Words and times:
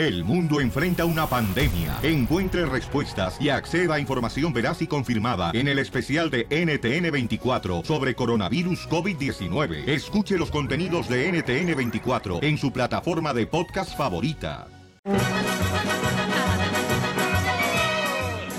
El 0.00 0.24
mundo 0.24 0.62
enfrenta 0.62 1.04
una 1.04 1.26
pandemia. 1.26 1.98
Encuentre 2.02 2.64
respuestas 2.64 3.36
y 3.38 3.50
acceda 3.50 3.96
a 3.96 4.00
información 4.00 4.50
veraz 4.50 4.80
y 4.80 4.86
confirmada 4.86 5.50
en 5.52 5.68
el 5.68 5.78
especial 5.78 6.30
de 6.30 6.48
NTN24 6.48 7.84
sobre 7.84 8.14
coronavirus 8.14 8.88
COVID-19. 8.88 9.86
Escuche 9.86 10.38
los 10.38 10.50
contenidos 10.50 11.06
de 11.06 11.30
NTN24 11.30 12.42
en 12.42 12.56
su 12.56 12.72
plataforma 12.72 13.34
de 13.34 13.46
podcast 13.46 13.94
favorita. 13.94 14.68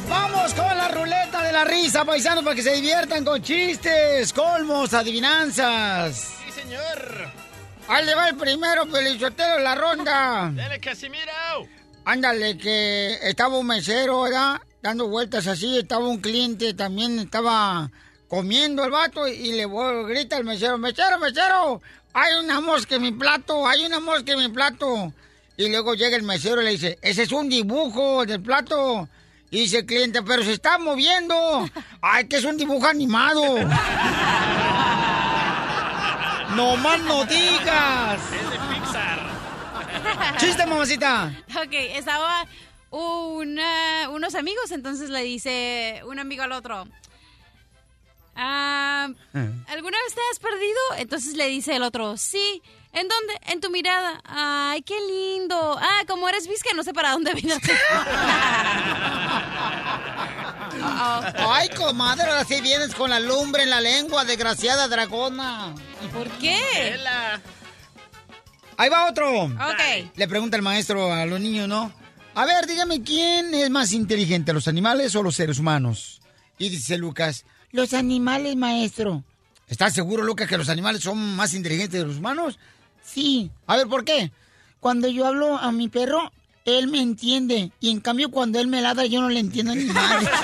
Vamos 0.07 0.53
con 0.53 0.77
la 0.77 0.89
ruleta 0.89 1.43
de 1.43 1.53
la 1.53 1.63
risa, 1.63 2.05
paisanos, 2.05 2.43
para 2.43 2.55
que 2.55 2.61
se 2.61 2.75
diviertan 2.75 3.25
con 3.25 3.41
chistes, 3.41 4.31
colmos, 4.31 4.93
adivinanzas. 4.93 6.35
Sí, 6.45 6.61
señor. 6.61 7.50
Ahí 7.91 8.05
le 8.05 8.15
va 8.15 8.29
el 8.29 8.37
primero, 8.37 8.85
Pelichotero, 8.85 9.59
la 9.59 9.75
ronda. 9.75 10.49
Dale, 10.55 10.79
Casimiro. 10.79 11.67
Ándale, 12.05 12.57
que 12.57 13.19
estaba 13.21 13.57
un 13.57 13.67
mesero, 13.67 14.21
¿verdad? 14.21 14.61
Dando 14.81 15.09
vueltas 15.09 15.45
así, 15.45 15.77
estaba 15.77 16.07
un 16.07 16.21
cliente, 16.21 16.73
también 16.73 17.19
estaba 17.19 17.91
comiendo 18.29 18.85
el 18.85 18.91
vato 18.91 19.27
y 19.27 19.51
le 19.51 19.67
grita 20.07 20.37
el 20.37 20.45
mesero, 20.45 20.77
mesero, 20.77 21.19
mesero, 21.19 21.81
hay 22.13 22.33
una 22.41 22.61
mosca 22.61 22.95
en 22.95 23.01
mi 23.01 23.11
plato, 23.11 23.67
hay 23.67 23.83
una 23.83 23.99
mosca 23.99 24.31
en 24.31 24.39
mi 24.39 24.47
plato. 24.47 25.11
Y 25.57 25.67
luego 25.67 25.93
llega 25.93 26.15
el 26.15 26.23
mesero 26.23 26.61
y 26.61 26.63
le 26.63 26.71
dice, 26.71 26.97
ese 27.01 27.23
es 27.23 27.31
un 27.33 27.49
dibujo 27.49 28.25
del 28.25 28.41
plato. 28.41 29.09
Y 29.49 29.63
dice 29.63 29.79
el 29.79 29.85
cliente, 29.85 30.21
pero 30.23 30.43
se 30.45 30.53
está 30.53 30.77
moviendo. 30.77 31.69
Ay, 32.01 32.25
que 32.29 32.37
es 32.37 32.45
un 32.45 32.55
dibujo 32.55 32.87
animado. 32.87 33.43
no 36.55 36.75
más 36.77 36.99
no 37.01 37.25
digas. 37.25 38.21
Es 38.33 38.49
de 38.49 38.57
Pixar. 38.75 39.19
Chiste, 40.37 40.65
mamacita. 40.65 41.31
Ok, 41.57 41.73
estaba 41.73 42.45
una- 42.91 44.09
unos 44.09 44.35
amigos, 44.35 44.71
entonces 44.71 45.09
le 45.09 45.21
dice 45.23 46.01
un 46.05 46.19
amigo 46.19 46.43
al 46.43 46.51
otro. 46.51 46.87
"Ah, 48.35 49.07
¿Alguna 49.67 49.97
vez 50.03 50.15
te 50.15 50.21
has 50.31 50.39
perdido? 50.39 50.79
Entonces 50.97 51.35
le 51.35 51.47
dice 51.47 51.75
el 51.75 51.83
otro, 51.83 52.17
sí. 52.17 52.61
¿En 52.93 53.07
dónde? 53.07 53.33
En 53.47 53.61
tu 53.61 53.69
mirada. 53.69 54.21
Ay, 54.25 54.81
qué 54.81 54.95
lindo. 54.99 55.77
Ah, 55.79 56.01
como 56.07 56.27
eres 56.27 56.47
visca, 56.47 56.69
no 56.75 56.83
sé 56.83 56.93
para 56.93 57.11
dónde 57.11 57.33
mirarte. 57.33 57.71
Ay, 61.37 61.69
comadre, 61.69 62.29
ahora 62.29 62.43
sí 62.45 62.59
vienes 62.61 62.93
con 62.95 63.09
la 63.09 63.19
lumbre 63.19 63.63
en 63.63 63.69
la 63.69 63.81
lengua, 63.81 64.25
desgraciada 64.25 64.87
dragona. 64.87 65.73
¿Y 66.03 66.07
por 66.07 66.27
qué? 66.39 66.97
Ahí 68.77 68.89
va 68.89 69.09
otro. 69.09 69.43
Ok. 69.43 70.11
Le 70.15 70.27
pregunta 70.27 70.57
el 70.57 70.63
maestro 70.63 71.13
a 71.13 71.25
los 71.25 71.39
niños, 71.39 71.67
¿no? 71.67 71.91
A 72.33 72.45
ver, 72.45 72.65
dígame, 72.65 73.03
¿quién 73.03 73.53
es 73.53 73.69
más 73.69 73.91
inteligente, 73.91 74.53
los 74.53 74.67
animales 74.67 75.15
o 75.15 75.23
los 75.23 75.35
seres 75.35 75.59
humanos? 75.59 76.21
Y 76.57 76.69
dice 76.69 76.97
Lucas, 76.97 77.45
los 77.71 77.93
animales, 77.93 78.55
maestro. 78.55 79.23
¿Estás 79.67 79.93
seguro, 79.93 80.23
Lucas, 80.23 80.47
que 80.47 80.57
los 80.57 80.69
animales 80.69 81.01
son 81.01 81.35
más 81.35 81.53
inteligentes 81.53 82.01
que 82.01 82.07
los 82.07 82.17
humanos? 82.17 82.59
Sí. 83.13 83.51
A 83.67 83.77
ver, 83.77 83.87
¿por 83.87 84.03
qué? 84.05 84.31
Cuando 84.79 85.07
yo 85.07 85.27
hablo 85.27 85.57
a 85.57 85.71
mi 85.71 85.89
perro, 85.89 86.31
él 86.65 86.87
me 86.87 87.01
entiende. 87.01 87.71
Y 87.79 87.91
en 87.91 87.99
cambio, 87.99 88.29
cuando 88.31 88.59
él 88.59 88.67
me 88.67 88.81
ladra, 88.81 89.05
yo 89.05 89.21
no 89.21 89.29
le 89.29 89.39
entiendo 89.39 89.75
ni 89.75 89.85
madre. 89.85 90.27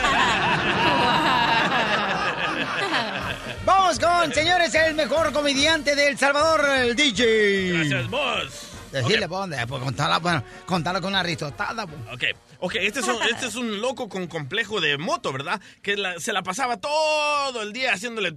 Vamos 3.66 4.00
con, 4.00 4.34
señores, 4.34 4.74
el 4.76 4.96
mejor 4.96 5.32
comediante 5.34 5.96
de 5.96 6.08
El 6.10 6.18
Salvador, 6.18 6.66
el 6.78 6.96
DJ. 6.96 7.74
Gracias, 7.74 8.10
vos. 8.10 8.44
Decirle, 8.92 9.28
pues, 9.28 9.40
¿dónde? 9.42 9.68
Pues 9.68 9.84
contarla, 9.84 10.20
bueno, 10.20 10.44
contarla 10.66 11.02
con 11.02 11.10
una 11.12 11.22
risotada, 11.24 11.86
pues. 11.86 12.00
Ok, 12.14 12.24
ok, 12.60 12.76
este 12.76 13.02
es, 13.02 13.08
un, 13.08 13.18
este 13.24 13.48
es 13.48 13.56
un 13.56 13.82
loco 13.82 14.08
con 14.08 14.28
complejo 14.28 14.80
de 14.80 14.98
moto, 14.98 15.34
¿verdad? 15.34 15.60
Que 15.82 15.98
la- 15.98 16.20
se 16.20 16.32
la 16.32 16.42
pasaba 16.42 16.78
todo 16.78 17.62
el 17.62 17.74
día 17.74 17.94
haciéndole... 17.94 18.34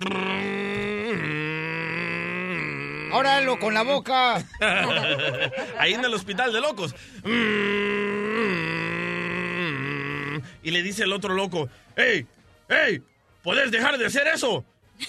Ahora 3.13 3.39
hazlo 3.39 3.59
con 3.59 3.75
la 3.75 3.83
boca. 3.83 4.37
Ahí 5.79 5.95
en 5.95 6.05
el 6.05 6.15
hospital 6.15 6.53
de 6.53 6.61
locos. 6.61 6.95
Y 10.63 10.71
le 10.71 10.83
dice 10.83 11.05
el 11.05 11.13
otro 11.13 11.35
loco, 11.35 11.69
¡Ey! 11.97 12.27
¡Ey! 12.69 13.03
¿Puedes 13.43 13.71
dejar 13.71 13.97
de 13.99 14.07
hacer 14.07 14.27
eso? 14.29 14.65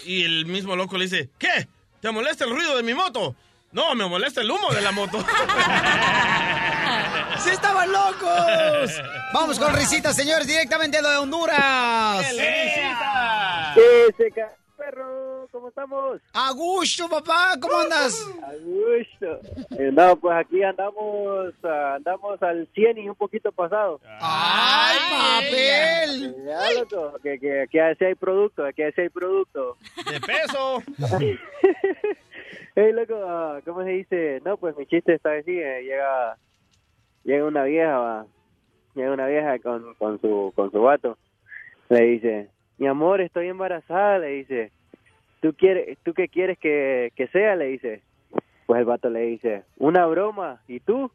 Y 0.05 0.23
el 0.23 0.45
mismo 0.45 0.75
loco 0.75 0.97
le 0.97 1.03
dice, 1.05 1.29
¿qué? 1.37 1.67
¿Te 1.99 2.09
molesta 2.11 2.45
el 2.45 2.51
ruido 2.51 2.77
de 2.77 2.83
mi 2.83 2.93
moto? 2.93 3.35
No, 3.73 3.93
me 3.95 4.07
molesta 4.07 4.41
el 4.41 4.49
humo 4.51 4.71
de 4.73 4.81
la 4.81 4.91
moto. 4.91 5.17
¡Sí 7.43 7.49
estaban 7.49 7.91
locos! 7.91 8.91
Vamos 9.33 9.59
con 9.59 9.73
risitas, 9.75 10.15
señores, 10.15 10.47
directamente 10.47 11.01
de 11.01 11.17
Honduras. 11.17 12.25
¿Qué 13.75 14.07
se 14.17 14.31
ca- 14.31 14.55
perro? 14.81 15.47
¿Cómo 15.51 15.67
estamos? 15.67 16.19
A 16.33 16.51
gusto, 16.53 17.07
papá, 17.07 17.53
¿cómo 17.61 17.77
andas? 17.81 18.27
A 18.41 18.53
gusto. 18.55 19.39
Eh, 19.77 19.91
no, 19.93 20.15
pues 20.15 20.35
aquí 20.37 20.63
andamos 20.63 21.53
ah, 21.63 21.93
andamos 21.97 22.41
al 22.41 22.67
100 22.73 22.97
y 22.97 23.09
un 23.09 23.15
poquito 23.15 23.51
pasado. 23.51 23.99
¡Ay, 24.19 24.97
papel! 25.11 26.35
Ya, 26.45 26.73
loco, 26.79 27.13
que, 27.21 27.37
que, 27.39 27.65
que 27.69 27.81
así 27.81 28.05
hay 28.05 28.15
producto, 28.15 28.63
que 28.75 28.85
así 28.85 29.01
hay 29.01 29.09
producto. 29.09 29.77
¡De 30.09 30.19
peso! 30.19 30.81
Hey, 32.73 32.93
loco, 32.93 33.15
ah, 33.27 33.59
¿cómo 33.65 33.83
se 33.83 33.89
dice? 33.89 34.41
No, 34.45 34.55
pues 34.55 34.77
mi 34.77 34.85
chiste 34.85 35.15
está 35.15 35.33
así, 35.33 35.51
eh, 35.51 35.83
llega 35.83 36.37
llega 37.25 37.45
una 37.45 37.65
vieja, 37.65 37.97
va. 37.97 38.25
Llega 38.95 39.11
una 39.11 39.27
vieja 39.27 39.59
con, 39.59 39.93
con 39.95 40.21
su 40.21 40.53
con 40.55 40.71
su 40.71 40.81
vato. 40.81 41.17
Le 41.89 42.01
dice, 42.05 42.49
"Mi 42.81 42.87
amor, 42.87 43.21
estoy 43.21 43.47
embarazada", 43.47 44.17
le 44.17 44.29
dice. 44.29 44.71
¿Tú 45.39 45.53
quieres 45.53 45.99
tú 46.03 46.15
qué 46.15 46.27
quieres 46.27 46.57
que, 46.57 47.11
que 47.15 47.27
sea?" 47.27 47.55
le 47.55 47.65
dice. 47.65 48.01
Pues 48.65 48.79
el 48.79 48.85
vato 48.85 49.07
le 49.11 49.19
dice, 49.19 49.63
"Una 49.77 50.07
broma." 50.07 50.59
¿Y 50.67 50.79
tú? 50.79 51.11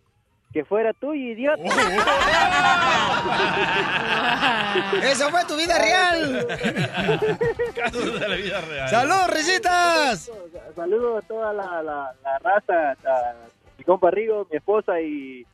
Que 0.52 0.64
fuera 0.64 0.92
tú, 0.92 1.12
idiota. 1.12 1.60
¡Eso 5.02 5.28
fue 5.30 5.44
tu 5.44 5.56
vida 5.56 5.76
real! 5.76 6.46
Casos 7.74 8.20
de 8.20 8.28
la 8.28 8.36
vida 8.36 8.60
real. 8.60 8.88
¡Saludos, 8.88 9.30
risitas! 9.34 10.30
Saludos 10.76 11.24
a 11.24 11.26
toda 11.26 11.52
la, 11.52 11.82
la, 11.82 12.12
la 12.22 12.38
raza, 12.38 12.92
a 12.92 13.34
mi 13.76 13.82
compa 13.84 14.12
Rigo, 14.12 14.46
mi 14.48 14.56
esposa 14.56 15.00
y, 15.00 15.44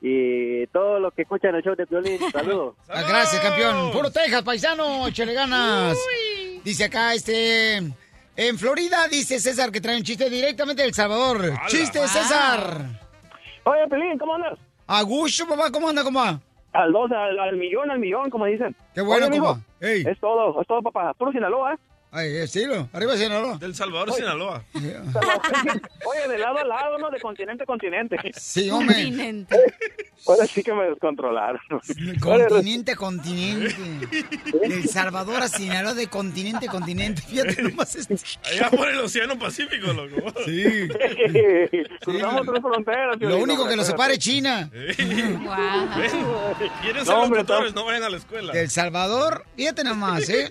y 0.00 0.66
todos 0.68 1.00
los 1.00 1.12
que 1.14 1.22
escuchan 1.22 1.54
el 1.54 1.62
show 1.62 1.74
de 1.74 1.86
Piolín. 1.86 2.18
Saludos. 2.32 2.74
Ah, 2.88 3.02
Gracias, 3.08 3.42
campeón. 3.42 3.90
Puro 3.92 4.10
Texas, 4.10 4.42
paisano, 4.42 5.06
échale 5.08 5.32
ganas. 5.34 5.96
Dice 6.64 6.84
acá, 6.84 7.14
este... 7.14 7.76
En 8.38 8.58
Florida, 8.58 9.08
dice 9.08 9.40
César 9.40 9.72
que 9.72 9.80
trae 9.80 9.96
un 9.96 10.02
chiste 10.02 10.28
directamente 10.28 10.82
de 10.82 10.88
El 10.88 10.94
Salvador. 10.94 11.40
¡Chiste, 11.68 11.98
Wow. 12.00 12.08
César! 12.08 12.80
Oye, 13.64 13.86
Pelín, 13.88 14.18
¿cómo 14.18 14.34
andas? 14.34 14.58
A 14.86 15.00
gusto, 15.02 15.48
papá, 15.48 15.70
¿cómo 15.72 15.88
anda, 15.88 16.04
compa? 16.04 16.38
Al 16.74 16.92
dos, 16.92 17.10
al, 17.10 17.38
al 17.38 17.56
millón, 17.56 17.90
al 17.90 17.98
millón, 17.98 18.28
como 18.28 18.44
dicen. 18.44 18.76
Qué 18.94 19.00
bueno, 19.00 19.28
Oye, 19.28 19.38
compa. 19.38 19.60
Ey. 19.80 20.04
Es 20.06 20.20
todo, 20.20 20.60
es 20.60 20.66
todo, 20.68 20.82
papá. 20.82 21.14
Puro 21.14 21.32
Sinaloa, 21.32 21.72
¿eh? 21.72 21.76
Ay, 22.16 22.34
estilo. 22.38 22.88
Arriba 22.94 23.14
Sinaloa. 23.14 23.58
Del 23.58 23.74
Salvador, 23.74 24.10
Sinaloa. 24.14 24.64
Oye, 24.72 26.28
de 26.30 26.38
lado 26.38 26.56
a 26.58 26.64
lado, 26.64 26.96
¿no? 26.96 27.10
De 27.10 27.20
continente 27.20 27.64
a 27.64 27.66
continente. 27.66 28.16
Sí, 28.34 28.70
hombre. 28.70 28.94
Continente. 29.04 29.54
Ahora 30.26 30.46
sí 30.46 30.62
que 30.62 30.72
me 30.72 30.84
descontrolaron. 30.84 31.60
Continente 32.20 32.92
a 32.92 32.96
continente. 32.96 33.76
El 34.62 34.88
Salvador 34.88 35.42
a 35.42 35.48
Sinaloa 35.48 35.92
de 35.92 36.06
continente 36.06 36.68
a 36.68 36.70
continente. 36.70 37.20
Fíjate 37.20 37.62
nomás 37.62 37.94
este. 37.96 38.16
Allá 38.44 38.70
por 38.70 38.88
el 38.88 38.98
Océano 38.98 39.38
Pacífico, 39.38 39.92
loco. 39.92 40.32
Sí. 40.46 40.88
Cruzamos 42.00 42.46
tres 42.46 42.62
fronteras. 42.62 43.20
Lo 43.20 43.36
único 43.38 43.68
que 43.68 43.76
nos 43.76 43.86
separa 43.86 44.14
es 44.14 44.20
China. 44.20 44.70
¿Quieren 44.72 45.44
ser 47.04 47.14
No, 47.14 47.22
hombre, 47.22 47.40
locutores? 47.40 47.74
no. 47.74 47.80
No 47.82 47.86
vayan 47.86 48.04
a 48.04 48.08
la 48.08 48.16
escuela. 48.16 48.54
Del 48.54 48.70
Salvador, 48.70 49.44
fíjate 49.54 49.84
nomás, 49.84 50.26
¿eh? 50.30 50.48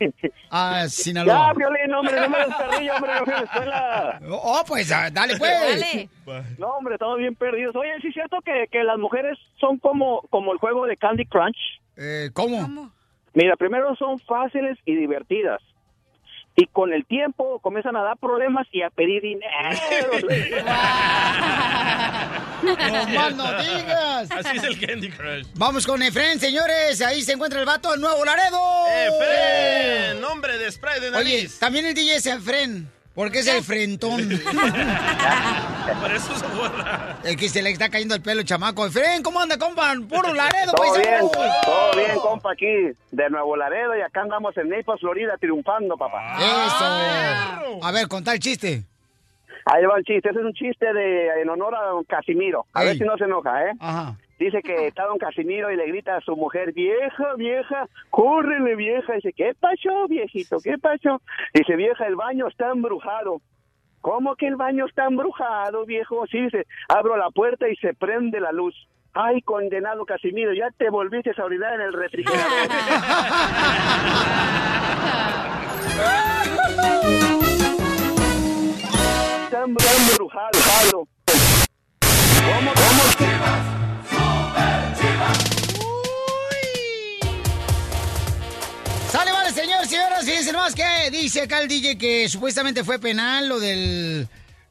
A 0.50 0.88
Ya, 1.12 1.22
Sinaloa. 1.22 1.54
Piolín, 1.54 1.94
hombre, 1.94 2.20
no 2.20 2.28
me 2.28 2.38
descarrillo, 2.38 2.94
hombre, 2.94 3.12
yo 3.18 3.24
fui 3.24 3.34
a 3.34 3.36
la 3.36 3.44
escuela. 3.44 4.20
Oh, 4.30 4.62
pues, 4.66 4.92
ah, 4.92 5.10
dale, 5.12 5.36
pues. 5.36 6.58
No, 6.58 6.68
hombre, 6.68 6.94
estamos 6.94 7.18
bien 7.18 7.34
perdidos. 7.34 7.76
Oye, 7.76 7.90
¿sí 8.00 8.08
es 8.08 8.14
cierto 8.14 8.38
que, 8.44 8.66
que 8.70 8.82
las 8.84 8.98
mujeres 8.98 9.38
son 9.58 9.78
como, 9.78 10.22
como 10.30 10.52
el 10.52 10.58
juego 10.58 10.86
de 10.86 10.96
Candy 10.96 11.26
Crunch? 11.26 11.56
Eh, 11.96 12.30
¿Cómo? 12.32 12.90
Mira, 13.34 13.56
primero 13.56 13.94
son 13.96 14.18
fáciles 14.20 14.78
y 14.84 14.94
divertidas. 14.94 15.60
Y 16.56 16.66
con 16.66 16.92
el 16.92 17.04
tiempo 17.04 17.58
comienzan 17.60 17.96
a 17.96 18.02
dar 18.02 18.16
problemas 18.16 18.66
y 18.72 18.82
a 18.82 18.90
pedir 18.90 19.22
dinero. 19.22 19.50
No 22.64 22.74
más 23.08 23.34
no 23.34 23.62
digas. 23.62 24.30
Así 24.30 24.56
es 24.56 24.62
el 24.64 24.80
Candy 24.80 25.10
Crush. 25.10 25.44
Vamos 25.56 25.86
con 25.86 26.02
Efren, 26.02 26.40
señores. 26.40 27.02
Ahí 27.02 27.20
se 27.22 27.32
encuentra 27.32 27.60
el 27.60 27.66
vato 27.66 27.90
del 27.90 28.00
Nuevo 28.00 28.24
Laredo. 28.24 28.58
¡Efren! 28.88 30.20
Nombre 30.22 30.56
de 30.56 30.72
spray 30.72 30.98
de 31.00 31.08
Oye, 31.08 31.12
nariz. 31.36 31.58
también 31.58 31.84
el 31.84 31.92
DJ 31.94 32.16
es 32.16 32.26
Efren. 32.26 32.88
Porque 33.14 33.38
es 33.40 33.46
el 33.46 33.62
frentón. 33.62 34.28
Por 36.00 36.10
eso 36.10 36.34
se 36.34 36.46
borra. 36.48 37.16
El 37.22 37.36
que 37.36 37.48
se 37.48 37.62
le 37.62 37.70
está 37.70 37.88
cayendo 37.88 38.16
el 38.16 38.22
pelo, 38.22 38.42
chamaco. 38.42 38.90
Fren, 38.90 39.22
¿cómo 39.22 39.40
anda, 39.40 39.56
compa? 39.56 39.94
Puro 40.08 40.34
Laredo, 40.34 40.72
Todo 40.72 40.94
bien, 40.98 41.20
todo 41.64 41.96
bien, 41.96 42.18
compa, 42.20 42.52
aquí 42.52 42.66
de 43.12 43.30
Nuevo 43.30 43.54
Laredo 43.56 43.96
y 43.96 44.00
acá 44.00 44.22
andamos 44.22 44.56
en 44.56 44.68
Naples, 44.68 45.00
Florida, 45.00 45.36
triunfando, 45.38 45.96
papá. 45.96 46.36
Eso. 46.38 47.84
A 47.84 47.92
ver, 47.92 48.08
contá 48.08 48.32
el 48.32 48.40
chiste. 48.40 48.82
Ahí 49.66 49.84
va 49.84 49.96
el 49.96 50.04
chiste, 50.04 50.28
ese 50.28 50.40
es 50.40 50.44
un 50.44 50.52
chiste 50.52 50.92
de 50.92 51.40
en 51.40 51.48
honor 51.48 51.74
a 51.74 51.86
don 51.86 52.04
Casimiro. 52.04 52.66
A 52.72 52.82
ver 52.84 52.98
si 52.98 53.04
no 53.04 53.16
se 53.16 53.24
enoja, 53.24 53.64
¿eh? 53.64 53.72
Ajá. 53.80 54.16
Dice 54.44 54.62
que 54.62 54.88
está 54.88 55.06
don 55.06 55.16
Casimiro 55.16 55.72
y 55.72 55.76
le 55.76 55.86
grita 55.86 56.16
a 56.16 56.20
su 56.20 56.36
mujer, 56.36 56.74
vieja, 56.74 57.32
vieja, 57.38 57.88
córrele, 58.10 58.76
vieja. 58.76 59.14
Dice, 59.14 59.32
¿qué 59.32 59.54
pasó, 59.58 60.06
viejito? 60.06 60.58
¿Qué 60.62 60.76
pasó? 60.76 61.22
Dice, 61.54 61.74
vieja, 61.76 62.06
el 62.06 62.14
baño 62.14 62.48
está 62.48 62.70
embrujado. 62.70 63.40
¿Cómo 64.02 64.36
que 64.36 64.46
el 64.46 64.56
baño 64.56 64.84
está 64.84 65.06
embrujado, 65.06 65.86
viejo? 65.86 66.26
Sí, 66.26 66.42
dice, 66.42 66.66
abro 66.90 67.16
la 67.16 67.30
puerta 67.30 67.70
y 67.70 67.76
se 67.76 67.94
prende 67.94 68.38
la 68.38 68.52
luz. 68.52 68.74
Ay, 69.14 69.40
condenado 69.40 70.04
Casimiro, 70.04 70.52
ya 70.52 70.68
te 70.76 70.90
volviste 70.90 71.30
a 71.34 71.42
orinar 71.42 71.76
en 71.76 71.80
el 71.80 71.94
refrigerador. 71.94 72.68
está 79.44 79.64
embrujado. 79.64 81.08
¿Cómo, 82.44 82.72
cómo 82.74 83.83
Sale, 89.14 89.30
vale, 89.30 89.52
señor, 89.52 89.86
señoras, 89.86 90.24
fíjense 90.24 90.52
más 90.52 90.74
que 90.74 91.08
dice 91.12 91.42
acá 91.42 91.62
el 91.62 91.68
DJ 91.68 91.96
que 91.96 92.28
supuestamente 92.28 92.82
fue 92.82 92.98
penal 92.98 93.48
lo 93.48 93.60
del 93.60 94.26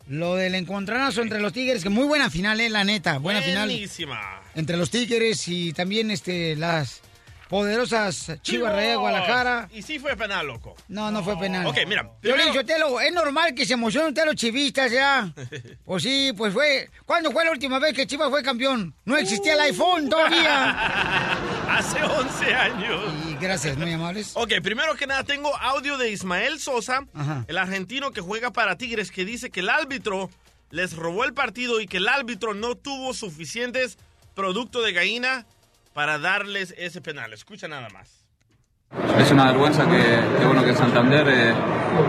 lo 0.10 0.36
del 0.36 0.56
encontronazo 0.56 1.22
entre 1.22 1.40
los 1.40 1.54
Tigres, 1.54 1.82
que 1.82 1.88
muy 1.88 2.06
buena 2.06 2.30
final, 2.30 2.60
eh, 2.60 2.70
la 2.70 2.84
neta, 2.84 3.20
buena 3.20 3.42
final 3.42 3.70
Buenísima. 3.70 4.42
entre 4.54 4.76
los 4.76 4.90
Tigres 4.90 5.48
y 5.48 5.72
también 5.72 6.12
este 6.12 6.58
las 6.58 7.00
poderosas 7.54 8.32
Chivas 8.42 8.76
de 8.76 8.96
Guadalajara. 8.96 9.70
Y 9.72 9.84
sí 9.84 10.00
fue 10.00 10.16
penal, 10.18 10.48
loco. 10.48 10.74
No, 10.88 11.12
no 11.12 11.24
fue 11.24 11.38
penal. 11.38 11.68
Ok, 11.68 11.78
mira, 11.88 12.02
Yo 12.24 12.30
le 12.30 12.34
primero- 12.34 12.52
digo, 12.52 12.66
Telo, 12.66 13.00
es 13.00 13.14
normal 13.14 13.54
que 13.54 13.64
se 13.64 13.74
emocionen 13.74 14.08
ustedes 14.10 14.26
los 14.26 14.36
chivistas 14.36 14.92
ya. 14.92 15.32
Pues 15.86 16.02
sí, 16.02 16.34
pues 16.36 16.52
fue. 16.52 16.90
¿Cuándo 17.06 17.30
fue 17.32 17.46
la 17.46 17.52
última 17.52 17.78
vez 17.78 17.94
que 17.94 18.08
Chivas 18.08 18.32
fue 18.32 18.42
campeón? 18.42 18.96
No 19.06 19.16
existía 19.18 19.54
el 19.54 19.60
iPhone 19.60 20.10
todavía. 20.10 20.72
Hace 21.78 22.02
11 22.04 22.54
años. 22.56 23.14
Y 23.30 23.36
gracias, 23.36 23.78
muy 23.78 23.94
amables. 23.94 24.32
Ok, 24.34 24.54
primero 24.64 24.96
que 24.96 25.06
nada 25.06 25.24
tengo 25.24 25.56
audio 25.58 25.98
de 26.00 26.10
Ismael 26.10 26.60
Sosa, 26.60 27.02
Ajá. 27.14 27.46
el 27.48 27.60
argentino 27.60 28.10
que 28.12 28.22
juega 28.22 28.50
para 28.52 28.78
Tigres, 28.80 29.12
que 29.12 29.26
dice 29.26 29.52
que 29.52 29.60
el 29.60 29.70
árbitro 29.70 30.32
les 30.72 30.96
robó 30.96 31.24
el 31.24 31.36
partido 31.36 31.80
y 31.82 31.86
que 31.86 31.98
el 31.98 32.08
árbitro 32.08 32.56
no 32.56 32.74
tuvo 32.74 33.14
suficientes 33.14 34.00
productos 34.34 34.84
de 34.84 34.92
gallina 34.94 35.46
para 35.94 36.18
darles 36.20 36.74
ese 36.78 37.02
penal. 37.02 37.34
Escucha 37.34 37.68
nada 37.68 37.90
más. 37.90 38.26
Es 39.18 39.32
una 39.32 39.46
vergüenza 39.52 39.86
que, 39.90 40.20
que, 40.40 40.46
bueno 40.46 40.64
que 40.64 40.76
Santander 40.76 41.28
eh, 41.28 41.54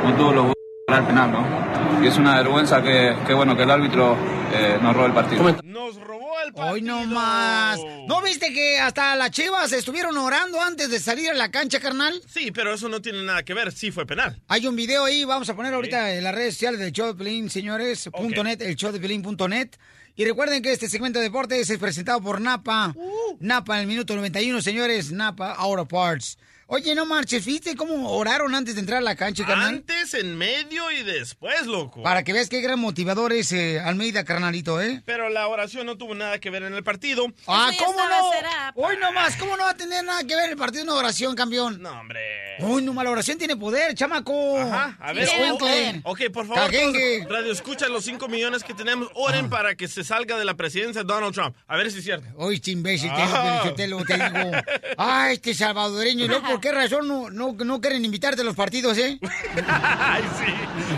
no 0.05 0.15
tuvo 0.17 0.33
los 0.33 0.53
para 0.87 0.99
el 1.01 1.07
penal, 1.07 1.33
¿no? 1.33 2.05
Y 2.05 2.07
es 2.07 2.19
una 2.19 2.37
vergüenza 2.37 2.83
que, 2.83 3.17
que, 3.27 3.33
bueno 3.33 3.57
que 3.57 3.63
el 3.63 3.71
árbitro 3.71 4.17
eh, 4.53 4.79
nos 4.83 4.95
robe 4.95 5.07
el 5.07 5.13
partido. 5.15 5.43
Nos 5.63 5.97
robó 5.97 6.39
el 6.45 6.53
partido. 6.53 6.75
Hoy 6.75 6.83
no 6.83 7.05
más. 7.07 7.81
¿No 8.07 8.21
viste 8.21 8.53
que 8.53 8.79
hasta 8.79 9.17
las 9.17 9.31
Chivas 9.31 9.73
estuvieron 9.73 10.15
orando 10.19 10.61
antes 10.61 10.91
de 10.91 11.01
salir 11.01 11.31
a 11.31 11.35
la 11.35 11.51
cancha, 11.51 11.81
carnal? 11.81 12.21
Sí, 12.29 12.51
pero 12.53 12.75
eso 12.75 12.91
no 12.91 13.01
tiene 13.01 13.23
nada 13.23 13.43
que 13.45 13.55
ver. 13.55 13.73
Sí 13.73 13.91
fue 13.91 14.05
penal. 14.05 14.39
Hay 14.49 14.67
un 14.67 14.77
video 14.77 15.07
ahí, 15.07 15.25
vamos 15.25 15.49
a 15.49 15.57
poner 15.57 15.73
ahorita 15.73 16.13
en 16.15 16.23
las 16.23 16.35
redes 16.35 16.55
sociales 16.55 16.81
del 16.81 16.93
show 16.93 17.07
de 17.07 17.15
Pelín, 17.15 17.49
señores, 17.49 18.07
Ok. 18.09 18.17
punto 18.19 18.45
net, 18.45 18.61
el 18.61 18.77
show 18.77 18.93
de 18.93 19.01
Pelín.net. 19.01 19.71
Y 20.17 20.25
recuerden 20.25 20.63
que 20.63 20.73
este 20.73 20.89
segmento 20.89 21.19
de 21.19 21.25
deportes 21.25 21.69
es 21.69 21.79
presentado 21.79 22.21
por 22.21 22.41
Napa. 22.41 22.93
Uh. 22.95 23.37
Napa 23.41 23.75
en 23.77 23.81
el 23.83 23.87
minuto 23.89 24.15
91, 24.15 24.63
señores, 24.63 25.11
Napa 25.11 25.53
Auto 25.53 25.87
Parts. 25.87 26.39
Oye, 26.67 26.95
no 26.95 27.05
marches, 27.05 27.45
¿viste 27.45 27.77
cómo 27.77 28.11
oraron 28.11 28.55
antes 28.55 28.75
de 28.75 28.81
entrar 28.81 28.99
a 28.99 29.03
la 29.03 29.17
cancha, 29.17 29.45
carnal? 29.45 29.69
Antes, 29.69 30.15
en 30.15 30.37
medio 30.37 30.91
y 30.91 31.03
después, 31.03 31.67
loco. 31.67 32.03
Para 32.03 32.23
que 32.25 32.33
veas 32.33 32.49
qué 32.49 32.61
gran 32.63 32.81
motivador 32.81 33.33
es 33.35 33.53
eh, 33.53 33.81
Almeida, 33.81 34.25
carnalito, 34.25 34.81
¿eh? 34.81 35.03
Pero 35.05 35.29
la 35.29 35.47
oración 35.49 35.85
no 35.85 35.97
tuvo 35.99 36.15
nada 36.15 36.39
que 36.39 36.49
ver 36.49 36.63
en 36.63 36.73
el 36.75 36.83
partido. 36.83 37.27
Ah, 37.47 37.71
¿cómo 37.79 37.99
no? 37.99 38.33
será. 38.33 38.73
Hoy 38.77 38.97
nomás, 38.99 39.37
¿cómo 39.37 39.57
no 39.59 39.65
va 39.65 39.71
a 39.71 39.77
tener 39.77 40.03
nada 40.05 40.25
que 40.25 40.35
ver 40.35 40.51
el 40.51 40.57
partido 40.57 40.85
una 40.85 40.95
oración, 40.95 41.35
campeón? 41.37 41.83
No, 41.83 42.01
hombre. 42.01 42.21
Uy, 42.61 42.83
no, 42.83 42.95
la 43.03 43.11
oración 43.11 43.37
tiene 43.37 43.57
poder, 43.57 43.95
chamaco. 43.95 44.59
Ajá, 44.59 44.97
a 45.01 45.13
ver. 45.13 45.27
Sí, 45.29 45.35
oh, 45.51 45.59
oh, 45.61 46.13
ok, 46.13 46.21
por 46.33 46.47
favor, 46.47 46.71
todos, 46.71 47.29
radio, 47.29 47.53
escucha 47.53 47.89
los 47.89 48.05
5 48.05 48.27
millones 48.29 48.65
que 48.65 48.73
tenemos. 48.75 49.09
Oren 49.15 49.51
para 49.51 49.75
que 49.75 49.87
se 49.89 50.03
salga 50.03 50.39
de 50.39 50.45
la 50.45 50.55
presidencia 50.55 51.03
Donald 51.03 51.35
Trump. 51.35 51.57
A 51.67 51.77
ver 51.77 51.91
si 51.91 51.99
es 51.99 52.05
cierto. 52.05 52.27
Oye, 52.37 52.57
este 52.57 52.71
imbécil, 52.71 53.11
te, 53.11 53.21
Ah. 53.23 53.61
digo, 53.65 53.75
te, 53.75 53.87
lo- 53.89 54.05
te 54.05 54.15
digo. 54.15 54.51
Ay, 54.97 55.35
este 55.35 55.53
salvadoreño, 55.53 56.27
¿no? 56.29 56.54
¿Por 56.55 56.61
qué 56.61 56.71
razón 56.73 57.09
no, 57.09 57.31
no, 57.31 57.53
no 57.53 57.81
quieren 57.81 58.05
invitarte 58.05 58.43
a 58.43 58.45
los 58.45 58.55
partidos, 58.55 58.97
eh? 58.99 59.19
Ay, 59.69 60.23
sí. 60.39 60.53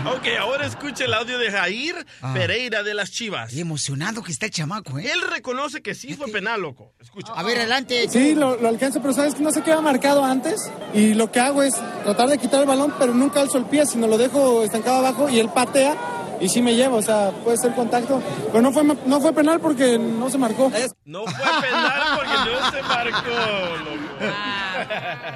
Ok, 0.07 0.27
ahora 0.39 0.67
escucha 0.67 1.05
el 1.05 1.13
audio 1.13 1.37
de 1.39 1.51
Jair 1.51 2.05
Ah. 2.21 2.33
Pereira 2.33 2.83
de 2.83 2.93
las 2.93 3.11
Chivas. 3.11 3.51
Qué 3.51 3.61
emocionado 3.61 4.21
que 4.23 4.31
está 4.31 4.45
el 4.45 4.51
chamaco, 4.51 4.99
¿eh? 4.99 5.09
Él 5.11 5.21
reconoce 5.21 5.81
que 5.81 5.95
sí 5.95 6.13
fue 6.15 6.31
penal, 6.31 6.61
loco. 6.61 6.93
Escucha. 6.99 7.33
A 7.33 7.41
ver, 7.43 7.57
adelante. 7.57 8.07
Sí, 8.09 8.35
lo, 8.35 8.55
lo 8.57 8.67
alcanzo, 8.67 9.01
pero 9.01 9.13
sabes 9.13 9.33
que 9.35 9.41
no 9.41 9.51
se 9.51 9.61
queda 9.63 9.81
marcado 9.81 10.23
antes 10.23 10.69
y 10.93 11.13
lo 11.15 11.31
que 11.31 11.39
hago 11.39 11.63
es 11.63 11.73
tratar 12.03 12.29
de 12.29 12.37
quitar 12.37 12.61
el 12.61 12.67
balón, 12.67 12.93
pero 12.99 13.13
nunca 13.13 13.41
alzo 13.41 13.57
el 13.57 13.65
pie, 13.65 13.85
sino 13.85 14.05
lo 14.07 14.17
dejo 14.17 14.63
estancado 14.63 14.97
abajo 14.97 15.27
y 15.29 15.39
él 15.39 15.49
patea 15.49 15.95
y 16.39 16.49
sí 16.49 16.61
me 16.61 16.75
lleva, 16.75 16.95
o 16.95 17.01
sea, 17.01 17.31
puede 17.43 17.57
ser 17.57 17.73
contacto, 17.73 18.21
pero 18.47 18.61
no 18.61 18.71
fue, 18.71 18.83
no 18.83 19.21
fue 19.21 19.33
penal 19.33 19.59
porque 19.59 19.97
no 19.97 20.29
se 20.29 20.37
marcó. 20.37 20.71
No 21.05 21.25
fue 21.25 21.61
penal 21.61 22.01
porque 22.15 22.51
no 22.51 22.71
se 22.71 22.81
marcó, 22.83 23.77
loco. 23.77 24.33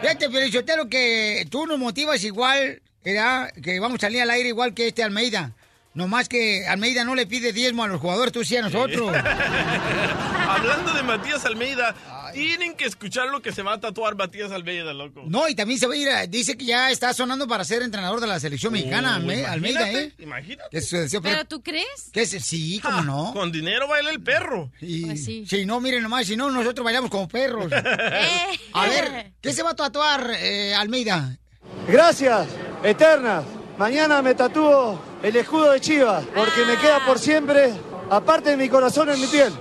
Fíjate, 0.01 0.29
Felicitero, 0.29 0.87
que 0.87 1.47
tú 1.49 1.65
nos 1.65 1.79
motivas 1.79 2.23
igual, 2.23 2.81
¿verdad? 3.03 3.51
Que 3.61 3.79
vamos 3.79 3.97
a 3.97 4.07
salir 4.07 4.21
al 4.21 4.29
aire 4.29 4.49
igual 4.49 4.73
que 4.73 4.87
este 4.87 5.03
Almeida. 5.03 5.53
Nomás 5.93 6.29
que 6.29 6.65
Almeida 6.67 7.03
no 7.03 7.15
le 7.15 7.27
pide 7.27 7.51
diezmo 7.51 7.83
a 7.83 7.87
los 7.87 7.99
jugadores, 7.99 8.31
tú 8.31 8.45
sí 8.45 8.55
a 8.55 8.61
nosotros. 8.61 9.13
Hablando 10.47 10.93
de 10.93 11.03
Matías 11.03 11.43
Almeida, 11.45 11.93
tienen 12.33 12.75
que 12.75 12.85
escuchar 12.85 13.27
lo 13.29 13.41
que 13.41 13.51
se 13.51 13.61
va 13.61 13.73
a 13.73 13.79
tatuar 13.79 14.15
Matías 14.15 14.51
Almeida, 14.51 14.93
loco. 14.93 15.23
No, 15.27 15.47
y 15.47 15.55
también 15.55 15.79
se 15.79 15.87
va 15.87 15.93
a 15.93 15.97
ir, 15.97 16.09
a- 16.09 16.27
dice 16.27 16.57
que 16.57 16.65
ya 16.65 16.89
está 16.91 17.13
sonando 17.13 17.47
para 17.47 17.63
ser 17.63 17.81
entrenador 17.81 18.19
de 18.19 18.27
la 18.27 18.39
selección 18.39 18.73
mexicana, 18.73 19.17
Uh, 19.17 19.21
Alme- 19.21 19.45
Almeida, 19.45 19.81
imagínate, 19.89 20.03
¿eh? 20.03 20.13
Imagínate. 20.23 20.81
Pero- 20.89 21.21
¿Pero 21.21 21.45
tú 21.45 21.61
crees? 21.61 22.09
¿Qué 22.11 22.21
es? 22.21 22.29
Sí, 22.29 22.79
cómo 22.81 23.01
no. 23.01 23.33
Con 23.33 23.51
dinero 23.51 23.87
baila 23.87 24.09
el 24.11 24.21
perro. 24.21 24.71
Y, 24.81 25.05
Pues 25.05 25.23
sí. 25.25 25.45
Si 25.47 25.65
no, 25.65 25.79
miren 25.79 26.03
nomás, 26.03 26.25
si 26.27 26.35
no, 26.35 26.49
nosotros 26.51 26.83
bailamos 26.83 27.09
como 27.09 27.27
perros. 27.27 27.71
Eh. 27.71 28.59
A 28.73 28.87
ver, 28.87 29.31
¿qué 29.41 29.53
se 29.53 29.63
va 29.63 29.71
a 29.71 29.75
tatuar, 29.75 30.31
eh, 30.39 30.73
Almeida? 30.75 31.37
Gracias, 31.87 32.47
eternas. 32.83 33.43
Mañana 33.77 34.21
me 34.21 34.35
tatúo 34.35 35.01
el 35.23 35.35
escudo 35.35 35.71
de 35.71 35.81
Chivas, 35.81 36.23
porque 36.35 36.63
me 36.65 36.77
queda 36.77 37.03
por 37.05 37.17
siempre, 37.19 37.71
aparte 38.09 38.51
de 38.51 38.57
mi 38.57 38.69
corazón, 38.69 39.09
en 39.09 39.19
mi 39.19 39.27
piel. 39.27 39.51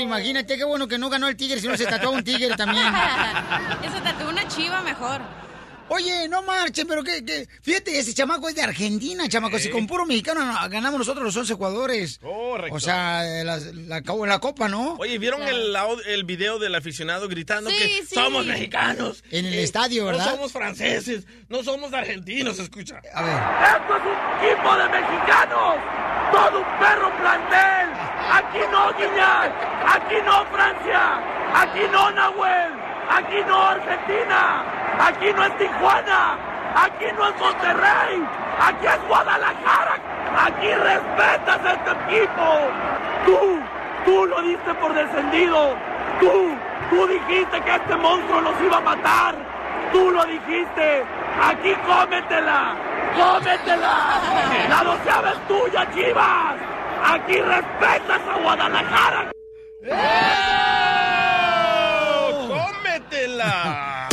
Imagínate, 0.00 0.56
qué 0.56 0.64
bueno 0.64 0.88
que 0.88 0.98
no 0.98 1.08
ganó 1.10 1.28
el 1.28 1.36
tigre, 1.36 1.60
si 1.60 1.66
no 1.68 1.76
se 1.76 1.86
tatuó 1.86 2.10
un 2.10 2.24
tigre 2.24 2.54
también. 2.56 2.86
Eso 3.84 4.00
tatuó 4.02 4.28
una 4.28 4.46
chiva 4.48 4.80
mejor. 4.82 5.20
Oye, 5.88 6.26
no 6.26 6.42
marchen, 6.42 6.86
pero 6.86 7.02
que, 7.04 7.22
que- 7.22 7.46
fíjate, 7.60 7.98
ese 7.98 8.14
chamaco 8.14 8.48
es 8.48 8.54
de 8.54 8.62
Argentina, 8.62 9.28
chamaco. 9.28 9.58
Si 9.58 9.68
con 9.68 9.86
puro 9.86 10.06
mexicano 10.06 10.42
no- 10.42 10.54
ganamos 10.70 10.98
nosotros 11.00 11.22
los 11.24 11.36
11 11.36 11.52
jugadores. 11.54 12.18
Correcto. 12.18 12.74
O 12.76 12.80
sea, 12.80 13.26
eh, 13.40 13.44
la, 13.44 13.58
la, 13.58 14.00
la 14.00 14.38
copa, 14.38 14.68
¿no? 14.68 14.94
Oye, 14.98 15.18
¿vieron 15.18 15.42
el, 15.42 15.74
au- 15.76 16.00
el 16.06 16.24
video 16.24 16.58
del 16.58 16.74
aficionado 16.76 17.28
gritando 17.28 17.68
Sí, 17.68 17.76
que 17.76 17.88
sí. 18.06 18.14
somos 18.14 18.46
mexicanos? 18.46 19.22
En 19.30 19.44
el 19.44 19.52
Eh, 19.54 19.62
estadio, 19.64 20.06
¿verdad? 20.06 20.24
No 20.26 20.30
somos 20.32 20.52
franceses, 20.52 21.24
no 21.50 21.62
somos 21.62 21.92
argentinos, 21.92 22.58
escucha. 22.58 23.02
A 23.14 23.22
ver. 23.22 23.34
¡Esto 23.34 23.96
es 23.96 24.02
un 24.02 24.46
equipo 24.46 24.76
de 24.76 24.88
mexicanos! 24.88 25.74
¡Todo 26.32 26.58
un 26.60 26.78
perro 26.78 27.12
plantel! 27.18 27.88
¡Aquí 28.30 28.60
no, 28.70 28.92
Guiñac! 28.94 29.52
¡Aquí 29.94 30.16
no, 30.24 30.44
Francia! 30.52 31.20
¡Aquí 31.54 31.80
no, 31.90 32.10
Nahuel! 32.10 32.72
¡Aquí 33.10 33.42
no, 33.46 33.62
Argentina! 33.62 34.64
¡Aquí 35.00 35.32
no 35.34 35.44
es 35.44 35.58
Tijuana! 35.58 36.36
¡Aquí 36.74 37.06
no 37.16 37.28
es 37.28 37.38
Monterrey! 37.38 38.26
¡Aquí 38.60 38.86
es 38.86 39.08
Guadalajara! 39.08 39.96
¡Aquí 40.44 40.72
respetas 40.72 41.60
a 41.64 41.72
este 41.72 41.90
equipo! 41.90 42.58
¡Tú! 43.26 43.58
¡Tú 44.04 44.26
lo 44.26 44.42
diste 44.42 44.74
por 44.74 44.94
descendido! 44.94 45.76
¡Tú! 46.20 46.56
¡Tú 46.90 47.06
dijiste 47.06 47.60
que 47.62 47.74
este 47.74 47.96
monstruo 47.96 48.40
los 48.40 48.60
iba 48.60 48.76
a 48.76 48.80
matar! 48.80 49.34
¡Tú 49.92 50.10
lo 50.10 50.24
dijiste! 50.24 51.04
¡Aquí 51.42 51.74
cómetela! 51.86 52.74
¡Cómetela! 53.14 54.20
¡La 54.68 54.84
doceava 54.84 55.30
es 55.30 55.48
tuya, 55.48 55.86
Chivas! 55.92 56.56
¡Aquí 57.04 57.36
respetas 57.36 58.20
a 58.20 58.38
Guadalajara! 58.42 59.32
¡Oh! 62.30 62.48
¡Cómetela! 62.48 64.08